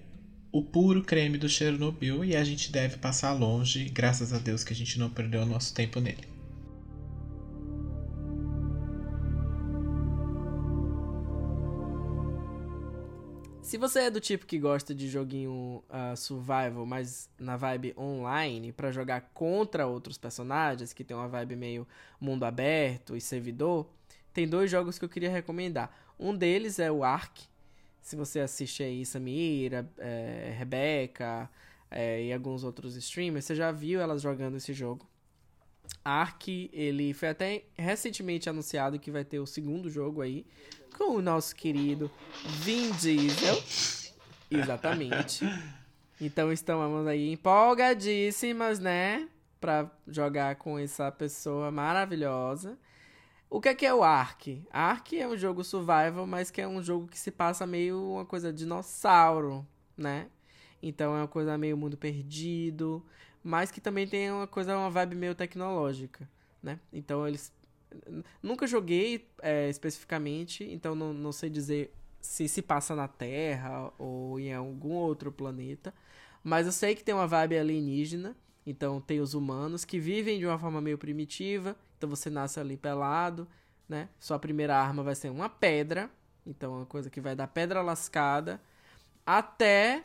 o 0.53 0.63
puro 0.63 1.03
creme 1.03 1.39
do 1.39 1.49
Chernobyl 1.49 2.25
e 2.25 2.37
a 2.37 2.45
gente 2.45 2.73
deve 2.73 2.97
passar 2.97 3.33
longe, 3.33 3.89
graças 3.89 4.33
a 4.33 4.39
Deus 4.39 4.65
que 4.65 4.73
a 4.73 4.77
gente 4.77 4.99
não 4.99 5.11
perdeu 5.11 5.43
o 5.43 5.47
nosso 5.47 5.75
tempo 5.75 6.01
nele. 6.01 6.37
Se 13.67 13.77
você 13.77 14.03
é 14.03 14.11
do 14.11 14.21
tipo 14.21 14.47
que 14.47 14.61
gosta 14.61 14.95
de 14.95 15.09
joguinho 15.09 15.83
uh, 15.91 16.17
survival, 16.17 16.87
mas 16.87 17.29
na 17.37 17.57
vibe 17.57 17.95
online, 17.99 18.71
para 18.71 18.93
jogar 18.93 19.33
contra 19.35 19.89
outros 19.89 20.17
personagens, 20.17 20.93
que 20.93 21.03
tem 21.03 21.17
uma 21.17 21.27
vibe 21.27 21.57
meio 21.57 21.89
mundo 22.21 22.45
aberto 22.45 23.17
e 23.17 23.21
servidor, 23.21 23.91
tem 24.33 24.47
dois 24.47 24.71
jogos 24.71 25.01
que 25.01 25.05
eu 25.05 25.09
queria 25.09 25.31
recomendar. 25.31 25.93
Um 26.17 26.33
deles 26.37 26.79
é 26.79 26.93
o 26.93 27.03
Ark. 27.03 27.43
Se 28.07 28.15
você 28.15 28.39
assiste 28.39 28.85
aí 28.85 29.05
Samira, 29.05 29.85
é, 29.99 30.55
Rebeca 30.57 31.51
é, 31.91 32.23
e 32.23 32.33
alguns 32.33 32.63
outros 32.63 32.95
streamers, 32.95 33.45
você 33.45 33.57
já 33.57 33.73
viu 33.73 34.01
elas 34.01 34.23
jogando 34.23 34.57
esse 34.57 34.73
jogo. 34.73 35.05
Ark, 36.05 36.71
ele 36.73 37.13
foi 37.13 37.31
até 37.31 37.65
recentemente 37.77 38.49
anunciado 38.49 39.01
que 39.01 39.11
vai 39.11 39.25
ter 39.25 39.41
o 39.41 39.47
segundo 39.47 39.91
jogo 39.91 40.23
aí, 40.23 40.47
com 40.97 41.17
o 41.17 41.21
nosso 41.21 41.57
querido 41.57 42.09
Vin 42.61 42.93
Diesel. 42.93 43.61
Exatamente. 44.53 45.45
Então 46.21 46.53
estamos 46.53 47.09
aí 47.09 47.33
empolgadíssimas, 47.33 48.79
né? 48.79 49.29
Pra 49.61 49.91
jogar 50.07 50.55
com 50.55 50.79
essa 50.79 51.11
pessoa 51.11 51.73
maravilhosa. 51.73 52.79
O 53.49 53.61
que 53.61 53.69
é, 53.69 53.75
que 53.75 53.87
é 53.87 53.95
o 53.95 54.03
Ark? 54.03 54.63
Ark 54.71 55.19
é 55.19 55.27
um 55.29 55.37
jogo 55.37 55.63
survival, 55.63 56.27
mas 56.27 56.51
que 56.51 56.61
é 56.61 56.69
um 56.69 56.83
jogo 56.83 57.07
que 57.07 57.19
se 57.19 57.31
passa 57.31 57.67
meio 57.67 58.13
uma 58.13 58.25
coisa 58.25 58.53
dinossauro, 58.53 59.67
né? 59.97 60.29
Então 60.83 61.15
é 61.15 61.21
uma 61.21 61.29
coisa 61.29 61.57
meio 61.57 61.77
mundo 61.77 61.97
perdido, 61.97 63.05
mas 63.43 63.71
que 63.71 63.81
também 63.81 64.07
tem 64.07 64.31
uma 64.31 64.47
coisa, 64.47 64.77
uma 64.77 64.91
vibe 64.91 65.15
meio 65.15 65.35
tecnológica, 65.35 66.29
né? 66.63 66.81
Então 66.93 67.27
eles 67.27 67.53
Nunca 68.43 68.67
joguei 68.67 69.29
é, 69.41 69.69
especificamente, 69.69 70.65
então 70.65 70.95
não, 70.95 71.13
não 71.13 71.33
sei 71.33 71.49
dizer 71.49 71.93
se 72.21 72.49
se 72.49 72.61
passa 72.63 72.95
na 72.95 73.09
Terra 73.09 73.93
ou 73.99 74.39
em 74.41 74.53
algum 74.53 74.93
outro 74.93 75.31
planeta. 75.33 75.95
Mas 76.43 76.67
eu 76.67 76.73
sei 76.73 76.95
que 76.95 77.05
tem 77.05 77.15
uma 77.15 77.27
vibe 77.27 77.59
alienígena. 77.59 78.37
Então 78.67 79.01
tem 79.01 79.21
os 79.21 79.35
humanos 79.35 79.85
que 79.85 79.99
vivem 79.99 80.39
de 80.39 80.47
uma 80.47 80.59
forma 80.59 80.81
meio 80.81 80.99
primitiva. 80.99 81.77
Então 81.97 82.09
você 82.09 82.31
nasce 82.31 82.61
ali 82.61 82.77
pelado, 82.77 83.49
né? 83.89 84.09
Sua 84.19 84.39
primeira 84.39 84.77
arma 84.77 85.03
vai 85.03 85.15
ser 85.15 85.31
uma 85.31 85.49
pedra. 85.49 86.11
Então 86.47 86.75
é 86.75 86.77
uma 86.79 86.87
coisa 86.87 87.11
que 87.11 87.21
vai 87.21 87.35
dar 87.35 87.49
pedra 87.49 87.83
lascada 87.83 88.61
até 89.25 90.05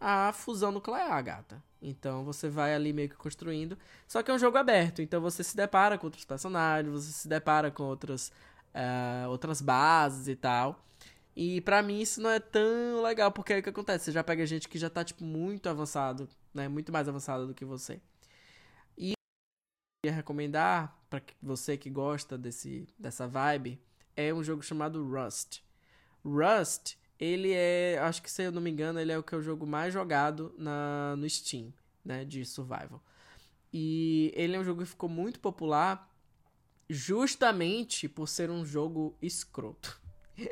a 0.00 0.32
fusão 0.32 0.72
nuclear, 0.72 1.22
gata. 1.22 1.62
Então 1.80 2.24
você 2.24 2.48
vai 2.48 2.74
ali 2.74 2.92
meio 2.92 3.08
que 3.08 3.16
construindo. 3.16 3.76
Só 4.08 4.22
que 4.22 4.30
é 4.30 4.34
um 4.34 4.38
jogo 4.38 4.56
aberto, 4.56 5.02
então 5.02 5.20
você 5.20 5.44
se 5.44 5.56
depara 5.56 5.98
com 5.98 6.06
outros 6.06 6.24
personagens, 6.24 6.92
você 6.92 7.12
se 7.12 7.28
depara 7.28 7.70
com 7.70 7.84
outras, 7.84 8.32
uh, 8.74 9.28
outras 9.28 9.60
bases 9.60 10.28
e 10.28 10.36
tal. 10.36 10.82
E 11.34 11.60
para 11.62 11.82
mim 11.82 12.00
isso 12.00 12.20
não 12.20 12.30
é 12.30 12.40
tão 12.40 13.02
legal, 13.02 13.32
porque 13.32 13.52
aí 13.52 13.60
o 13.60 13.62
que 13.62 13.70
acontece? 13.70 14.06
Você 14.06 14.12
já 14.12 14.22
pega 14.24 14.44
gente 14.46 14.68
que 14.68 14.78
já 14.78 14.90
tá, 14.90 15.02
tipo, 15.04 15.24
muito 15.24 15.68
avançado, 15.68 16.28
né? 16.54 16.68
Muito 16.68 16.92
mais 16.92 17.08
avançado 17.08 17.46
do 17.46 17.54
que 17.54 17.64
você. 17.64 18.00
Ia 20.04 20.10
recomendar, 20.10 21.00
para 21.08 21.22
você 21.40 21.76
que 21.76 21.88
gosta 21.88 22.36
desse, 22.36 22.88
dessa 22.98 23.28
vibe, 23.28 23.80
é 24.16 24.34
um 24.34 24.42
jogo 24.42 24.60
chamado 24.60 25.08
Rust. 25.08 25.60
Rust 26.24 26.96
ele 27.20 27.52
é, 27.52 28.00
acho 28.00 28.20
que 28.20 28.28
se 28.28 28.42
eu 28.42 28.50
não 28.50 28.60
me 28.60 28.68
engano, 28.68 28.98
ele 28.98 29.12
é 29.12 29.16
o 29.16 29.22
que 29.22 29.32
é 29.32 29.38
o 29.38 29.42
jogo 29.42 29.64
mais 29.64 29.94
jogado 29.94 30.52
na, 30.58 31.14
no 31.16 31.30
Steam, 31.30 31.72
né, 32.04 32.24
de 32.24 32.44
survival. 32.44 33.00
E 33.72 34.32
ele 34.34 34.56
é 34.56 34.58
um 34.58 34.64
jogo 34.64 34.82
que 34.82 34.88
ficou 34.88 35.08
muito 35.08 35.38
popular 35.38 36.12
justamente 36.90 38.08
por 38.08 38.26
ser 38.28 38.50
um 38.50 38.66
jogo 38.66 39.16
escroto. 39.22 40.02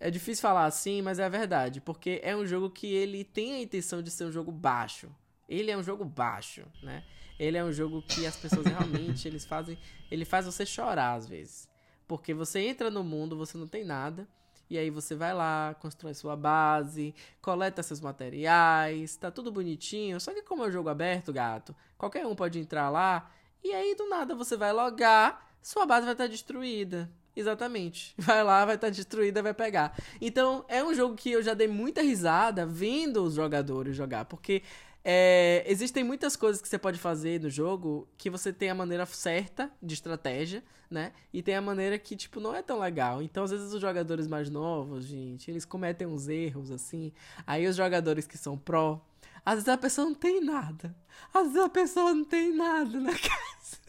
é 0.00 0.10
difícil 0.10 0.42
falar 0.42 0.64
assim, 0.64 1.00
mas 1.00 1.20
é 1.20 1.24
a 1.24 1.28
verdade, 1.28 1.80
porque 1.80 2.20
é 2.24 2.34
um 2.34 2.44
jogo 2.44 2.70
que 2.70 2.92
ele 2.92 3.22
tem 3.22 3.54
a 3.54 3.60
intenção 3.60 4.02
de 4.02 4.10
ser 4.10 4.24
um 4.24 4.32
jogo 4.32 4.50
baixo. 4.50 5.08
Ele 5.48 5.70
é 5.70 5.76
um 5.76 5.82
jogo 5.84 6.04
baixo, 6.04 6.66
né? 6.82 7.04
Ele 7.38 7.56
é 7.56 7.64
um 7.64 7.72
jogo 7.72 8.02
que 8.02 8.26
as 8.26 8.36
pessoas 8.36 8.66
realmente 8.66 9.26
eles 9.28 9.44
fazem, 9.44 9.78
ele 10.10 10.24
faz 10.24 10.46
você 10.46 10.66
chorar 10.66 11.14
às 11.14 11.28
vezes. 11.28 11.68
Porque 12.06 12.34
você 12.34 12.60
entra 12.60 12.90
no 12.90 13.04
mundo, 13.04 13.36
você 13.36 13.56
não 13.58 13.66
tem 13.66 13.84
nada, 13.84 14.26
e 14.70 14.76
aí 14.76 14.90
você 14.90 15.14
vai 15.14 15.32
lá, 15.32 15.74
constrói 15.80 16.14
sua 16.14 16.36
base, 16.36 17.14
coleta 17.40 17.82
seus 17.82 18.00
materiais, 18.00 19.16
tá 19.16 19.30
tudo 19.30 19.52
bonitinho. 19.52 20.20
Só 20.20 20.32
que 20.32 20.42
como 20.42 20.64
é 20.64 20.68
um 20.68 20.72
jogo 20.72 20.88
aberto, 20.88 21.32
gato, 21.32 21.74
qualquer 21.96 22.26
um 22.26 22.34
pode 22.34 22.58
entrar 22.58 22.90
lá 22.90 23.30
e 23.62 23.72
aí 23.72 23.94
do 23.94 24.08
nada 24.08 24.34
você 24.34 24.56
vai 24.56 24.72
logar, 24.72 25.46
sua 25.62 25.86
base 25.86 26.04
vai 26.04 26.14
estar 26.14 26.24
tá 26.24 26.30
destruída. 26.30 27.10
Exatamente. 27.36 28.14
Vai 28.18 28.42
lá, 28.42 28.64
vai 28.64 28.74
estar 28.74 28.88
tá 28.88 28.92
destruída, 28.92 29.40
vai 29.40 29.54
pegar. 29.54 29.96
Então, 30.20 30.64
é 30.66 30.82
um 30.82 30.92
jogo 30.92 31.14
que 31.14 31.30
eu 31.30 31.40
já 31.40 31.54
dei 31.54 31.68
muita 31.68 32.02
risada 32.02 32.66
vendo 32.66 33.22
os 33.22 33.34
jogadores 33.34 33.94
jogar, 33.94 34.24
porque 34.24 34.60
é, 35.04 35.64
existem 35.66 36.04
muitas 36.04 36.36
coisas 36.36 36.60
que 36.60 36.68
você 36.68 36.78
pode 36.78 36.98
fazer 36.98 37.40
no 37.40 37.48
jogo 37.48 38.08
que 38.16 38.28
você 38.28 38.52
tem 38.52 38.70
a 38.70 38.74
maneira 38.74 39.06
certa 39.06 39.70
de 39.82 39.94
estratégia, 39.94 40.62
né? 40.90 41.12
E 41.32 41.42
tem 41.42 41.54
a 41.54 41.62
maneira 41.62 41.98
que, 41.98 42.16
tipo, 42.16 42.40
não 42.40 42.54
é 42.54 42.62
tão 42.62 42.78
legal. 42.78 43.22
Então, 43.22 43.44
às 43.44 43.50
vezes, 43.50 43.72
os 43.72 43.80
jogadores 43.80 44.26
mais 44.26 44.50
novos, 44.50 45.04
gente, 45.04 45.50
eles 45.50 45.64
cometem 45.64 46.06
uns 46.06 46.28
erros, 46.28 46.70
assim. 46.70 47.12
Aí, 47.46 47.66
os 47.66 47.76
jogadores 47.76 48.26
que 48.26 48.36
são 48.36 48.56
pró, 48.58 49.00
às 49.44 49.54
vezes 49.54 49.68
a 49.68 49.78
pessoa 49.78 50.06
não 50.06 50.14
tem 50.14 50.44
nada. 50.44 50.94
Às 51.32 51.48
vezes 51.48 51.62
a 51.62 51.68
pessoa 51.68 52.12
não 52.12 52.24
tem 52.24 52.54
nada 52.54 53.00
na 53.00 53.12
casa. 53.16 53.87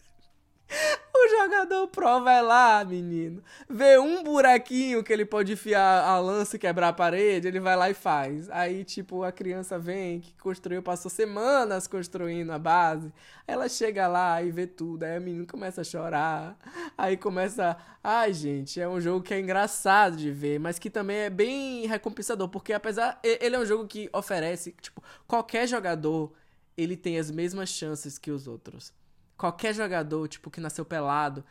O 1.22 1.28
jogador 1.28 1.86
pro 1.88 2.22
vai 2.22 2.42
lá, 2.42 2.82
menino, 2.82 3.42
vê 3.68 3.98
um 3.98 4.24
buraquinho 4.24 5.04
que 5.04 5.12
ele 5.12 5.26
pode 5.26 5.52
enfiar 5.52 6.02
a 6.02 6.18
lança 6.18 6.56
e 6.56 6.58
quebrar 6.58 6.88
a 6.88 6.92
parede, 6.94 7.46
ele 7.46 7.60
vai 7.60 7.76
lá 7.76 7.90
e 7.90 7.94
faz. 7.94 8.48
Aí, 8.48 8.84
tipo, 8.84 9.22
a 9.22 9.30
criança 9.30 9.78
vem, 9.78 10.20
que 10.20 10.32
construiu, 10.40 10.82
passou 10.82 11.10
semanas 11.10 11.86
construindo 11.86 12.50
a 12.52 12.58
base. 12.58 13.12
Ela 13.46 13.68
chega 13.68 14.08
lá 14.08 14.42
e 14.42 14.50
vê 14.50 14.66
tudo. 14.66 15.02
Aí 15.02 15.18
o 15.18 15.20
menino 15.20 15.46
começa 15.46 15.82
a 15.82 15.84
chorar. 15.84 16.56
Aí 16.96 17.18
começa. 17.18 17.76
Ai, 18.02 18.32
gente, 18.32 18.80
é 18.80 18.88
um 18.88 18.98
jogo 18.98 19.22
que 19.22 19.34
é 19.34 19.40
engraçado 19.40 20.16
de 20.16 20.30
ver, 20.30 20.58
mas 20.58 20.78
que 20.78 20.88
também 20.88 21.18
é 21.18 21.30
bem 21.30 21.86
recompensador, 21.86 22.48
porque 22.48 22.72
apesar. 22.72 23.20
Ele 23.22 23.56
é 23.56 23.58
um 23.58 23.66
jogo 23.66 23.86
que 23.86 24.08
oferece, 24.10 24.74
tipo, 24.80 25.02
qualquer 25.28 25.68
jogador 25.68 26.32
ele 26.78 26.96
tem 26.96 27.18
as 27.18 27.30
mesmas 27.30 27.68
chances 27.68 28.16
que 28.16 28.30
os 28.30 28.48
outros 28.48 28.98
qualquer 29.40 29.74
jogador, 29.74 30.28
tipo, 30.28 30.50
que 30.50 30.60
nasceu 30.60 30.84
pelado, 30.84 31.42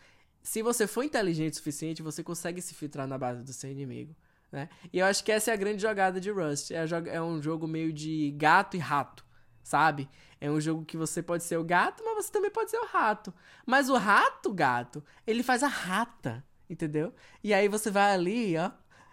se 0.43 0.61
você 0.61 0.85
for 0.85 1.03
inteligente 1.03 1.53
o 1.53 1.55
suficiente, 1.55 2.03
você 2.03 2.23
consegue 2.23 2.61
se 2.61 2.75
filtrar 2.75 3.07
na 3.07 3.17
base 3.17 3.41
do 3.41 3.51
seu 3.51 3.71
inimigo, 3.71 4.15
né? 4.51 4.69
E 4.93 4.99
eu 4.99 5.07
acho 5.07 5.23
que 5.23 5.31
essa 5.31 5.49
é 5.49 5.55
a 5.55 5.57
grande 5.57 5.81
jogada 5.81 6.21
de 6.21 6.29
Rust. 6.29 6.69
É, 6.69 6.85
é 7.07 7.19
um 7.19 7.41
jogo 7.41 7.67
meio 7.67 7.91
de 7.91 8.29
gato 8.37 8.77
e 8.77 8.79
rato, 8.79 9.25
sabe? 9.63 10.07
É 10.39 10.51
um 10.51 10.61
jogo 10.61 10.85
que 10.85 10.95
você 10.95 11.23
pode 11.23 11.43
ser 11.43 11.57
o 11.57 11.63
gato, 11.63 12.03
mas 12.05 12.25
você 12.25 12.31
também 12.31 12.51
pode 12.51 12.69
ser 12.69 12.77
o 12.77 12.85
rato. 12.85 13.33
Mas 13.65 13.89
o 13.89 13.97
rato, 13.97 14.53
gato, 14.53 15.03
ele 15.25 15.41
faz 15.41 15.63
a 15.63 15.67
rata, 15.67 16.45
entendeu? 16.69 17.11
E 17.43 17.55
aí 17.55 17.67
você 17.67 17.89
vai 17.89 18.13
ali, 18.13 18.55
ó, 18.55 18.69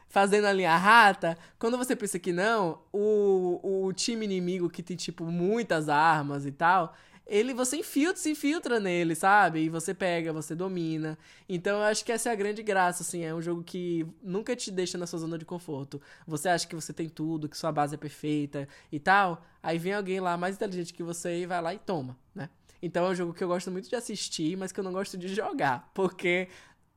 fazendo 0.06 0.48
ali 0.48 0.66
a 0.66 0.76
rata. 0.76 1.38
Quando 1.58 1.78
você 1.78 1.96
pensa 1.96 2.18
que 2.18 2.30
não, 2.30 2.82
o, 2.92 3.86
o 3.86 3.92
time 3.94 4.26
inimigo 4.26 4.68
que 4.68 4.82
tem, 4.82 4.98
tipo, 4.98 5.24
muitas 5.24 5.88
armas 5.88 6.44
e 6.44 6.52
tal, 6.52 6.94
ele 7.26 7.52
você 7.52 7.78
infiltra, 7.78 8.16
se 8.16 8.30
infiltra 8.30 8.78
nele, 8.78 9.14
sabe? 9.14 9.60
E 9.64 9.68
você 9.68 9.92
pega, 9.92 10.32
você 10.32 10.54
domina. 10.54 11.18
Então 11.48 11.78
eu 11.78 11.84
acho 11.84 12.04
que 12.04 12.12
essa 12.12 12.28
é 12.28 12.32
a 12.32 12.36
grande 12.36 12.62
graça, 12.62 13.02
assim, 13.02 13.24
é 13.24 13.34
um 13.34 13.42
jogo 13.42 13.64
que 13.64 14.06
nunca 14.22 14.54
te 14.54 14.70
deixa 14.70 14.96
na 14.96 15.06
sua 15.06 15.18
zona 15.18 15.36
de 15.36 15.44
conforto. 15.44 16.00
Você 16.26 16.48
acha 16.48 16.66
que 16.66 16.74
você 16.74 16.92
tem 16.92 17.08
tudo, 17.08 17.48
que 17.48 17.56
sua 17.56 17.72
base 17.72 17.94
é 17.94 17.98
perfeita 17.98 18.68
e 18.92 19.00
tal, 19.00 19.44
aí 19.62 19.76
vem 19.78 19.92
alguém 19.92 20.20
lá 20.20 20.36
mais 20.36 20.54
inteligente 20.54 20.94
que 20.94 21.02
você 21.02 21.40
e 21.42 21.46
vai 21.46 21.60
lá 21.60 21.74
e 21.74 21.78
toma, 21.78 22.16
né? 22.34 22.48
Então 22.80 23.06
é 23.06 23.10
um 23.10 23.14
jogo 23.14 23.34
que 23.34 23.42
eu 23.42 23.48
gosto 23.48 23.70
muito 23.70 23.88
de 23.88 23.96
assistir, 23.96 24.56
mas 24.56 24.70
que 24.70 24.78
eu 24.78 24.84
não 24.84 24.92
gosto 24.92 25.18
de 25.18 25.28
jogar, 25.28 25.90
porque 25.94 26.48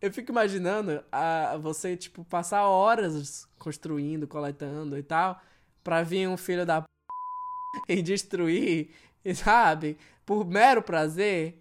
eu 0.02 0.12
fico 0.14 0.32
imaginando 0.32 1.04
a 1.12 1.58
você 1.58 1.98
tipo 1.98 2.24
passar 2.24 2.68
horas 2.68 3.48
construindo, 3.58 4.28
coletando 4.28 4.98
e 4.98 5.04
tal, 5.04 5.42
para 5.84 6.04
vir 6.04 6.28
um 6.28 6.38
filho 6.38 6.66
da 6.66 6.82
p... 6.82 6.88
e 7.90 8.02
destruir, 8.02 8.92
sabe? 9.36 9.98
por 10.30 10.46
mero 10.46 10.84
prazer, 10.84 11.60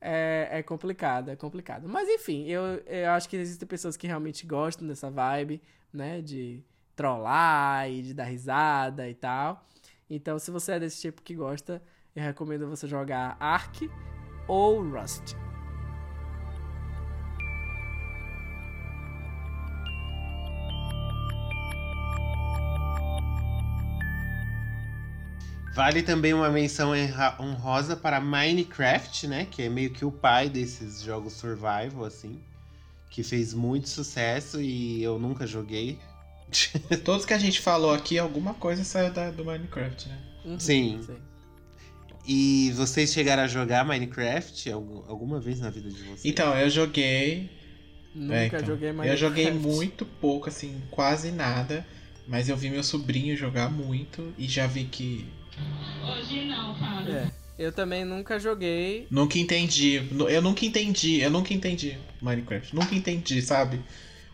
é, 0.00 0.48
é 0.52 0.62
complicado, 0.62 1.32
é 1.32 1.34
complicado. 1.34 1.88
Mas 1.88 2.08
enfim, 2.08 2.46
eu, 2.46 2.62
eu 2.86 3.10
acho 3.10 3.28
que 3.28 3.36
existem 3.36 3.66
pessoas 3.66 3.96
que 3.96 4.06
realmente 4.06 4.46
gostam 4.46 4.86
dessa 4.86 5.10
vibe, 5.10 5.60
né? 5.92 6.22
De 6.22 6.62
trollar 6.94 7.90
e 7.90 8.02
de 8.02 8.14
dar 8.14 8.22
risada 8.22 9.08
e 9.08 9.14
tal. 9.14 9.66
Então, 10.08 10.38
se 10.38 10.48
você 10.52 10.72
é 10.72 10.78
desse 10.78 11.00
tipo 11.00 11.22
que 11.22 11.34
gosta, 11.34 11.82
eu 12.14 12.22
recomendo 12.22 12.68
você 12.68 12.86
jogar 12.86 13.36
Ark 13.40 13.90
ou 14.46 14.80
Rust. 14.88 15.47
Vale 25.78 26.02
também 26.02 26.34
uma 26.34 26.50
menção 26.50 26.90
honrosa 27.38 27.94
para 27.94 28.20
Minecraft, 28.20 29.28
né? 29.28 29.46
Que 29.48 29.62
é 29.62 29.68
meio 29.68 29.90
que 29.90 30.04
o 30.04 30.10
pai 30.10 30.48
desses 30.48 31.00
jogos 31.00 31.34
survival, 31.34 32.04
assim. 32.04 32.40
Que 33.08 33.22
fez 33.22 33.54
muito 33.54 33.88
sucesso 33.88 34.60
e 34.60 35.00
eu 35.00 35.20
nunca 35.20 35.46
joguei. 35.46 35.96
Todos 37.04 37.24
que 37.24 37.32
a 37.32 37.38
gente 37.38 37.60
falou 37.60 37.94
aqui, 37.94 38.18
alguma 38.18 38.54
coisa 38.54 38.82
saiu 38.82 39.12
da, 39.12 39.30
do 39.30 39.44
Minecraft, 39.44 40.08
né? 40.08 40.18
Uhum, 40.44 40.58
sim. 40.58 41.00
sim. 41.06 41.16
E 42.26 42.72
vocês 42.72 43.12
chegaram 43.12 43.44
a 43.44 43.46
jogar 43.46 43.84
Minecraft 43.84 44.72
alguma 44.72 45.38
vez 45.38 45.60
na 45.60 45.70
vida 45.70 45.90
de 45.90 46.02
vocês? 46.02 46.24
Então, 46.24 46.58
eu 46.58 46.68
joguei. 46.68 47.48
Nunca 48.12 48.34
é, 48.34 48.46
então, 48.46 48.66
joguei 48.66 48.90
Minecraft. 48.90 49.10
Eu 49.10 49.16
joguei 49.16 49.52
muito 49.52 50.04
pouco, 50.04 50.48
assim, 50.48 50.82
quase 50.90 51.30
nada. 51.30 51.86
Mas 52.26 52.48
eu 52.48 52.56
vi 52.56 52.68
meu 52.68 52.82
sobrinho 52.82 53.36
jogar 53.36 53.70
muito 53.70 54.34
e 54.36 54.48
já 54.48 54.66
vi 54.66 54.82
que 54.82 55.37
Hoje 56.04 56.44
não, 56.44 56.74
Fábio. 56.76 57.14
É. 57.14 57.32
Eu 57.58 57.72
também 57.72 58.04
nunca 58.04 58.38
joguei. 58.38 59.06
Nunca 59.10 59.36
entendi. 59.38 60.06
Eu 60.28 60.40
nunca 60.40 60.64
entendi. 60.64 61.20
Eu 61.20 61.30
nunca 61.30 61.52
entendi 61.52 61.98
Minecraft. 62.22 62.74
Nunca 62.74 62.94
entendi, 62.94 63.42
sabe? 63.42 63.80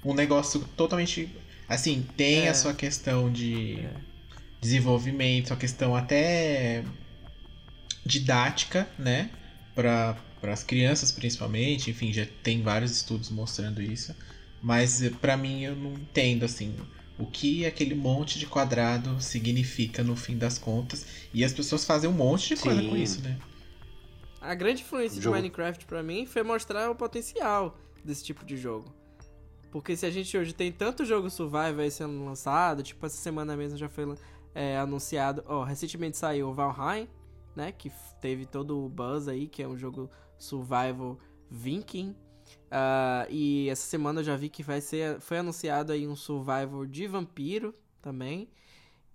Um 0.04 0.12
negócio 0.12 0.60
totalmente. 0.76 1.28
Assim, 1.66 2.06
tem 2.16 2.46
é. 2.46 2.48
a 2.50 2.54
sua 2.54 2.74
questão 2.74 3.32
de 3.32 3.80
é. 3.80 3.90
desenvolvimento, 4.60 5.54
a 5.54 5.56
questão 5.56 5.96
até 5.96 6.84
didática, 8.04 8.86
né? 8.98 9.30
Para 9.74 10.16
as 10.42 10.62
crianças, 10.62 11.10
principalmente. 11.10 11.90
Enfim, 11.90 12.12
já 12.12 12.26
tem 12.42 12.60
vários 12.62 12.92
estudos 12.92 13.30
mostrando 13.30 13.80
isso. 13.80 14.14
Mas 14.62 15.02
para 15.20 15.36
mim 15.36 15.62
eu 15.62 15.74
não 15.74 15.94
entendo, 15.94 16.44
assim 16.44 16.74
o 17.18 17.26
que 17.26 17.64
aquele 17.64 17.94
monte 17.94 18.38
de 18.38 18.46
quadrado 18.46 19.20
significa 19.20 20.02
no 20.02 20.16
fim 20.16 20.36
das 20.36 20.58
contas. 20.58 21.06
E 21.32 21.44
as 21.44 21.52
pessoas 21.52 21.84
fazem 21.84 22.10
um 22.10 22.12
monte 22.12 22.54
de 22.54 22.60
coisa 22.60 22.80
Sim. 22.80 22.88
com 22.88 22.96
isso, 22.96 23.22
né? 23.22 23.38
A 24.40 24.54
grande 24.54 24.82
influência 24.82 25.22
Jogo. 25.22 25.36
de 25.36 25.42
Minecraft 25.42 25.86
pra 25.86 26.02
mim 26.02 26.26
foi 26.26 26.42
mostrar 26.42 26.90
o 26.90 26.94
potencial 26.94 27.78
desse 28.04 28.22
tipo 28.22 28.44
de 28.44 28.56
jogo. 28.56 28.92
Porque 29.70 29.96
se 29.96 30.04
a 30.04 30.10
gente 30.10 30.36
hoje 30.36 30.52
tem 30.52 30.70
tanto 30.70 31.04
jogo 31.04 31.30
survival 31.30 31.80
aí 31.80 31.90
sendo 31.90 32.24
lançado, 32.24 32.82
tipo 32.82 33.04
essa 33.06 33.16
semana 33.16 33.56
mesmo 33.56 33.78
já 33.78 33.88
foi 33.88 34.14
é, 34.54 34.78
anunciado, 34.78 35.42
ó, 35.46 35.64
recentemente 35.64 36.16
saiu 36.16 36.48
o 36.48 36.52
Valheim, 36.52 37.08
né, 37.56 37.72
que 37.72 37.90
teve 38.20 38.46
todo 38.46 38.84
o 38.84 38.88
buzz 38.88 39.26
aí, 39.26 39.48
que 39.48 39.62
é 39.62 39.68
um 39.68 39.76
jogo 39.76 40.10
survival 40.38 41.18
viking. 41.50 42.14
Ah, 42.70 43.26
e 43.30 43.68
essa 43.68 43.86
semana 43.86 44.20
eu 44.20 44.24
já 44.24 44.36
vi 44.36 44.48
que 44.48 44.62
vai 44.62 44.80
ser, 44.80 45.20
foi 45.20 45.38
anunciado 45.38 45.92
aí 45.92 46.06
um 46.06 46.16
survival 46.16 46.86
de 46.86 47.06
vampiro 47.06 47.74
também. 48.02 48.48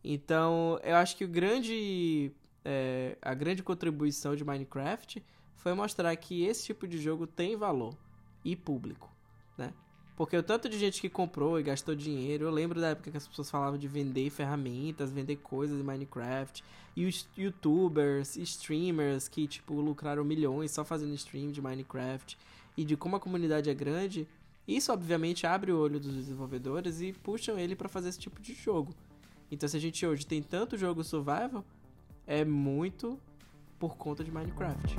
Então, 0.03 0.79
eu 0.83 0.95
acho 0.95 1.17
que 1.17 1.25
o 1.25 1.27
grande 1.27 2.31
é, 2.63 3.17
a 3.21 3.33
grande 3.33 3.63
contribuição 3.63 4.35
de 4.35 4.43
Minecraft 4.43 5.23
foi 5.55 5.73
mostrar 5.73 6.15
que 6.15 6.43
esse 6.43 6.65
tipo 6.65 6.87
de 6.87 6.97
jogo 6.97 7.27
tem 7.27 7.55
valor 7.55 7.95
e 8.43 8.55
público, 8.55 9.11
né? 9.57 9.73
Porque 10.15 10.35
o 10.35 10.43
tanto 10.43 10.67
de 10.67 10.77
gente 10.77 10.99
que 10.99 11.09
comprou 11.09 11.59
e 11.59 11.63
gastou 11.63 11.95
dinheiro, 11.95 12.45
eu 12.45 12.51
lembro 12.51 12.79
da 12.79 12.89
época 12.89 13.09
que 13.09 13.17
as 13.17 13.27
pessoas 13.27 13.49
falavam 13.49 13.77
de 13.77 13.87
vender 13.87 14.29
ferramentas, 14.29 15.11
vender 15.11 15.37
coisas 15.37 15.79
em 15.79 15.83
Minecraft, 15.83 16.63
e 16.95 17.05
os 17.05 17.27
youtubers, 17.37 18.35
streamers 18.35 19.29
que 19.29 19.47
tipo 19.47 19.73
lucraram 19.75 20.23
milhões 20.25 20.71
só 20.71 20.83
fazendo 20.83 21.13
stream 21.13 21.51
de 21.51 21.61
Minecraft, 21.61 22.37
e 22.79 22.85
de 22.85 22.95
como 22.95 23.17
a 23.17 23.19
comunidade 23.19 23.69
é 23.69 23.73
grande, 23.73 24.25
isso 24.65 24.93
obviamente 24.93 25.45
abre 25.45 25.69
o 25.69 25.77
olho 25.77 25.99
dos 25.99 26.15
desenvolvedores 26.15 27.01
e 27.01 27.11
puxam 27.11 27.59
ele 27.59 27.75
para 27.75 27.89
fazer 27.89 28.07
esse 28.07 28.19
tipo 28.19 28.41
de 28.41 28.53
jogo. 28.53 28.95
Então 29.51 29.67
se 29.67 29.75
a 29.75 29.79
gente 29.81 30.05
hoje 30.05 30.25
tem 30.25 30.41
tanto 30.41 30.77
jogo 30.77 31.03
survival, 31.03 31.65
é 32.25 32.45
muito 32.45 33.19
por 33.77 33.97
conta 33.97 34.23
de 34.23 34.31
Minecraft. 34.31 34.95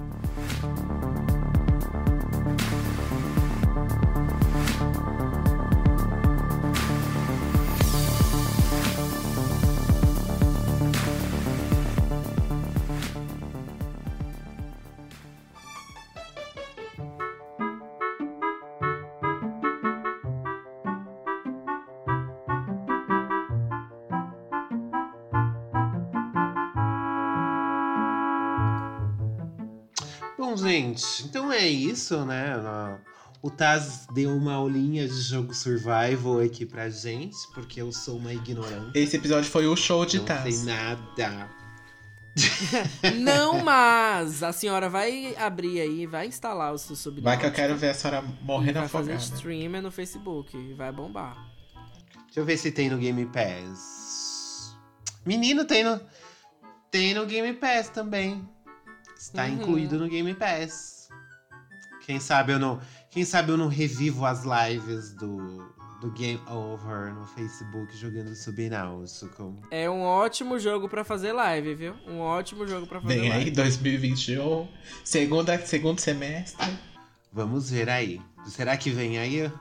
Bom, 30.50 30.56
gente, 30.56 31.22
então 31.24 31.52
é 31.52 31.66
isso, 31.66 32.24
né? 32.24 32.56
Na- 32.56 32.98
O 33.42 33.48
Taz 33.50 34.06
deu 34.12 34.36
uma 34.36 34.54
aulinha 34.54 35.06
de 35.08 35.14
jogo 35.20 35.54
survival 35.54 36.40
aqui 36.40 36.66
pra 36.66 36.90
gente, 36.90 37.36
porque 37.54 37.80
eu 37.80 37.90
sou 37.92 38.18
uma 38.18 38.32
ignorante. 38.34 38.98
Esse 38.98 39.16
episódio 39.16 39.48
foi 39.50 39.66
o 39.66 39.74
show 39.76 40.04
de 40.04 40.18
não 40.18 40.24
Taz. 40.26 40.54
sei 40.56 40.64
nada. 40.66 41.48
Não, 43.18 43.62
mas 43.64 44.42
a 44.42 44.52
senhora 44.52 44.88
vai 44.88 45.34
abrir 45.36 45.80
aí, 45.80 46.06
vai 46.06 46.26
instalar 46.26 46.72
o 46.72 46.78
seu 46.78 46.94
subnautica. 46.94 47.28
Vai 47.30 47.38
que 47.38 47.46
eu 47.46 47.52
quero 47.52 47.76
ver 47.76 47.90
a 47.90 47.94
senhora 47.94 48.24
e 48.24 48.44
morrendo 48.44 48.78
vai 48.80 48.88
fazer 48.88 49.14
streamer 49.16 49.82
no 49.82 49.90
Facebook 49.90 50.56
e 50.56 50.72
vai 50.74 50.92
bombar. 50.92 51.36
Deixa 52.26 52.40
eu 52.40 52.44
ver 52.44 52.56
se 52.56 52.70
tem 52.70 52.88
no 52.90 52.98
Game 52.98 53.26
Pass. 53.26 54.76
Menino, 55.26 55.64
tem 55.64 55.82
no, 55.82 56.00
tem 56.90 57.14
no 57.14 57.26
Game 57.26 57.52
Pass 57.54 57.88
também. 57.88 58.48
Está 59.20 59.44
Uhum. 59.44 59.50
incluído 59.52 59.98
no 59.98 60.08
Game 60.08 60.32
Pass. 60.34 61.08
Quem 62.06 62.18
sabe 62.18 62.52
eu 62.52 62.58
não, 62.58 62.80
quem 63.10 63.24
sabe 63.24 63.52
eu 63.52 63.56
não 63.58 63.68
revivo 63.68 64.24
as 64.24 64.44
lives 64.44 65.12
do, 65.12 65.58
do 66.00 66.10
Game 66.12 66.40
Over 66.48 67.12
no 67.14 67.26
Facebook 67.26 67.94
jogando 67.96 68.34
Subnáutico. 68.34 69.54
É 69.70 69.88
um 69.90 70.00
ótimo 70.02 70.58
jogo 70.58 70.88
pra 70.88 71.04
fazer 71.04 71.32
live, 71.32 71.74
viu? 71.74 71.94
Um 72.08 72.18
ótimo 72.20 72.66
jogo 72.66 72.86
pra 72.86 73.00
fazer 73.00 73.14
Vem 73.20 73.24
aí, 73.30 73.36
live. 73.44 73.50
2021. 73.50 74.66
Segunda, 75.04 75.58
segundo 75.66 76.00
semestre. 76.00 76.66
Vamos 77.32 77.70
ver 77.70 77.90
aí. 77.90 78.20
Será 78.46 78.76
que 78.76 78.90
vem 78.90 79.18
aí? 79.18 79.52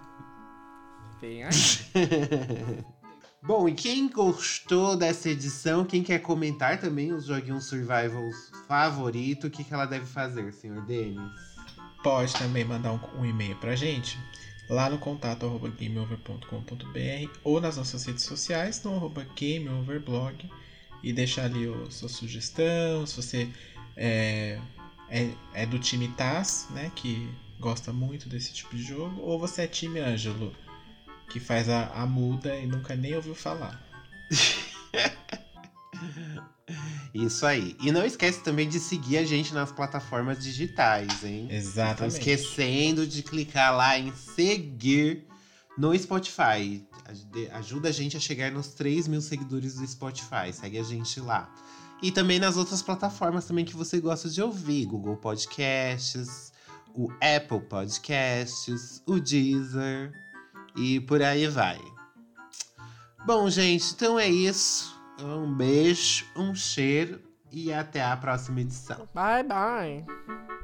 Vem 1.19 1.44
aí. 1.44 1.49
Bom, 3.41 3.70
e 3.70 3.74
quem 3.74 4.10
gostou 4.10 4.98
dessa 4.98 5.30
edição, 5.30 5.86
quem 5.86 6.03
quer 6.03 6.20
comentar 6.20 6.80
também 6.80 7.14
os 7.14 7.26
joguinhos 7.26 7.66
survivals 7.66 8.52
favorito, 8.68 9.48
o 9.48 9.49
que, 9.49 9.64
que 9.64 9.74
ela 9.74 9.86
deve 9.86 10.06
fazer, 10.06 10.52
senhor 10.52 10.86
Denis? 10.86 11.32
Pode 12.03 12.34
também 12.34 12.66
mandar 12.66 12.91
um, 12.91 13.22
um 13.22 13.26
e-mail 13.26 13.56
pra 13.56 13.76
gente 13.76 14.18
lá 14.70 14.90
no 14.90 14.99
contato 14.99 15.45
arroba 15.45 15.70
gameover.com.br 15.70 17.40
ou 17.44 17.60
nas 17.60 17.78
nossas 17.78 18.06
redes 18.06 18.24
sociais 18.24 18.84
no 18.84 18.95
arroba 18.95 19.26
gameoverblog 19.40 20.49
e 21.02 21.14
deixar 21.14 21.45
ali 21.45 21.66
a 21.88 21.90
sua 21.90 22.10
sugestão, 22.10 23.06
se 23.06 23.16
você 23.16 23.49
é, 23.95 24.60
é, 25.10 25.32
é 25.53 25.66
do 25.66 25.80
time 25.80 26.10
Taz, 26.10 26.68
né, 26.72 26.91
que 26.94 27.28
gosta 27.60 27.91
muito 27.91 28.28
desse 28.30 28.53
tipo 28.53 28.76
de 28.76 28.84
jogo, 28.84 29.22
ou 29.22 29.40
você 29.40 29.64
é 29.64 29.68
time 29.68 29.99
Ângelo, 29.99 30.53
que 31.30 31.40
faz 31.40 31.70
a, 31.70 31.88
a 31.94 32.06
muda 32.06 32.56
e 32.56 32.66
nunca 32.68 32.96
nem 32.96 33.16
ouviu 33.16 33.36
falar. 33.36 33.80
Isso 37.14 37.46
aí. 37.46 37.76
E 37.82 37.92
não 37.92 38.06
esquece 38.06 38.42
também 38.44 38.70
de 38.70 38.80
seguir 38.80 39.18
a 39.18 39.26
gente 39.26 39.54
nas 39.54 39.72
plataformas 39.72 40.44
digitais, 40.44 41.24
hein? 41.24 41.48
Não 41.50 41.56
Exatamente. 41.56 42.14
esquecendo 42.20 43.08
de 43.08 43.24
clicar 43.24 43.76
lá 43.76 43.98
em 43.98 44.14
seguir 44.16 45.26
no 45.78 45.98
Spotify. 45.98 46.86
Aj- 47.06 47.50
Ajuda 47.54 47.90
a 47.90 47.92
gente 47.92 48.16
a 48.16 48.20
chegar 48.20 48.52
nos 48.52 48.68
3 48.70 49.08
mil 49.08 49.22
seguidores 49.22 49.76
do 49.76 49.88
Spotify. 49.88 50.54
Segue 50.54 50.78
a 50.78 50.84
gente 50.84 51.20
lá. 51.20 51.52
E 52.02 52.12
também 52.12 52.40
nas 52.40 52.56
outras 52.56 52.82
plataformas 52.82 53.46
também 53.46 53.66
que 53.66 53.76
você 53.76 54.00
gosta 54.00 54.30
de 54.30 54.42
ouvir. 54.42 54.86
Google 54.86 55.18
Podcasts, 55.18 56.54
o 56.94 57.12
Apple 57.14 57.62
Podcasts, 57.68 59.02
o 59.08 59.20
Deezer 59.20 60.14
e 60.76 61.00
por 61.00 61.22
aí 61.22 61.48
vai. 61.48 61.80
Bom, 63.26 63.50
gente, 63.50 63.94
então 63.94 64.18
é 64.18 64.28
isso. 64.28 64.98
Um 65.22 65.54
beijo, 65.54 66.26
um 66.36 66.56
cheiro 66.56 67.22
e 67.52 67.74
até 67.74 68.04
a 68.04 68.16
próxima 68.16 68.62
edição. 68.62 69.08
Bye, 69.14 69.44
bye. 69.44 70.59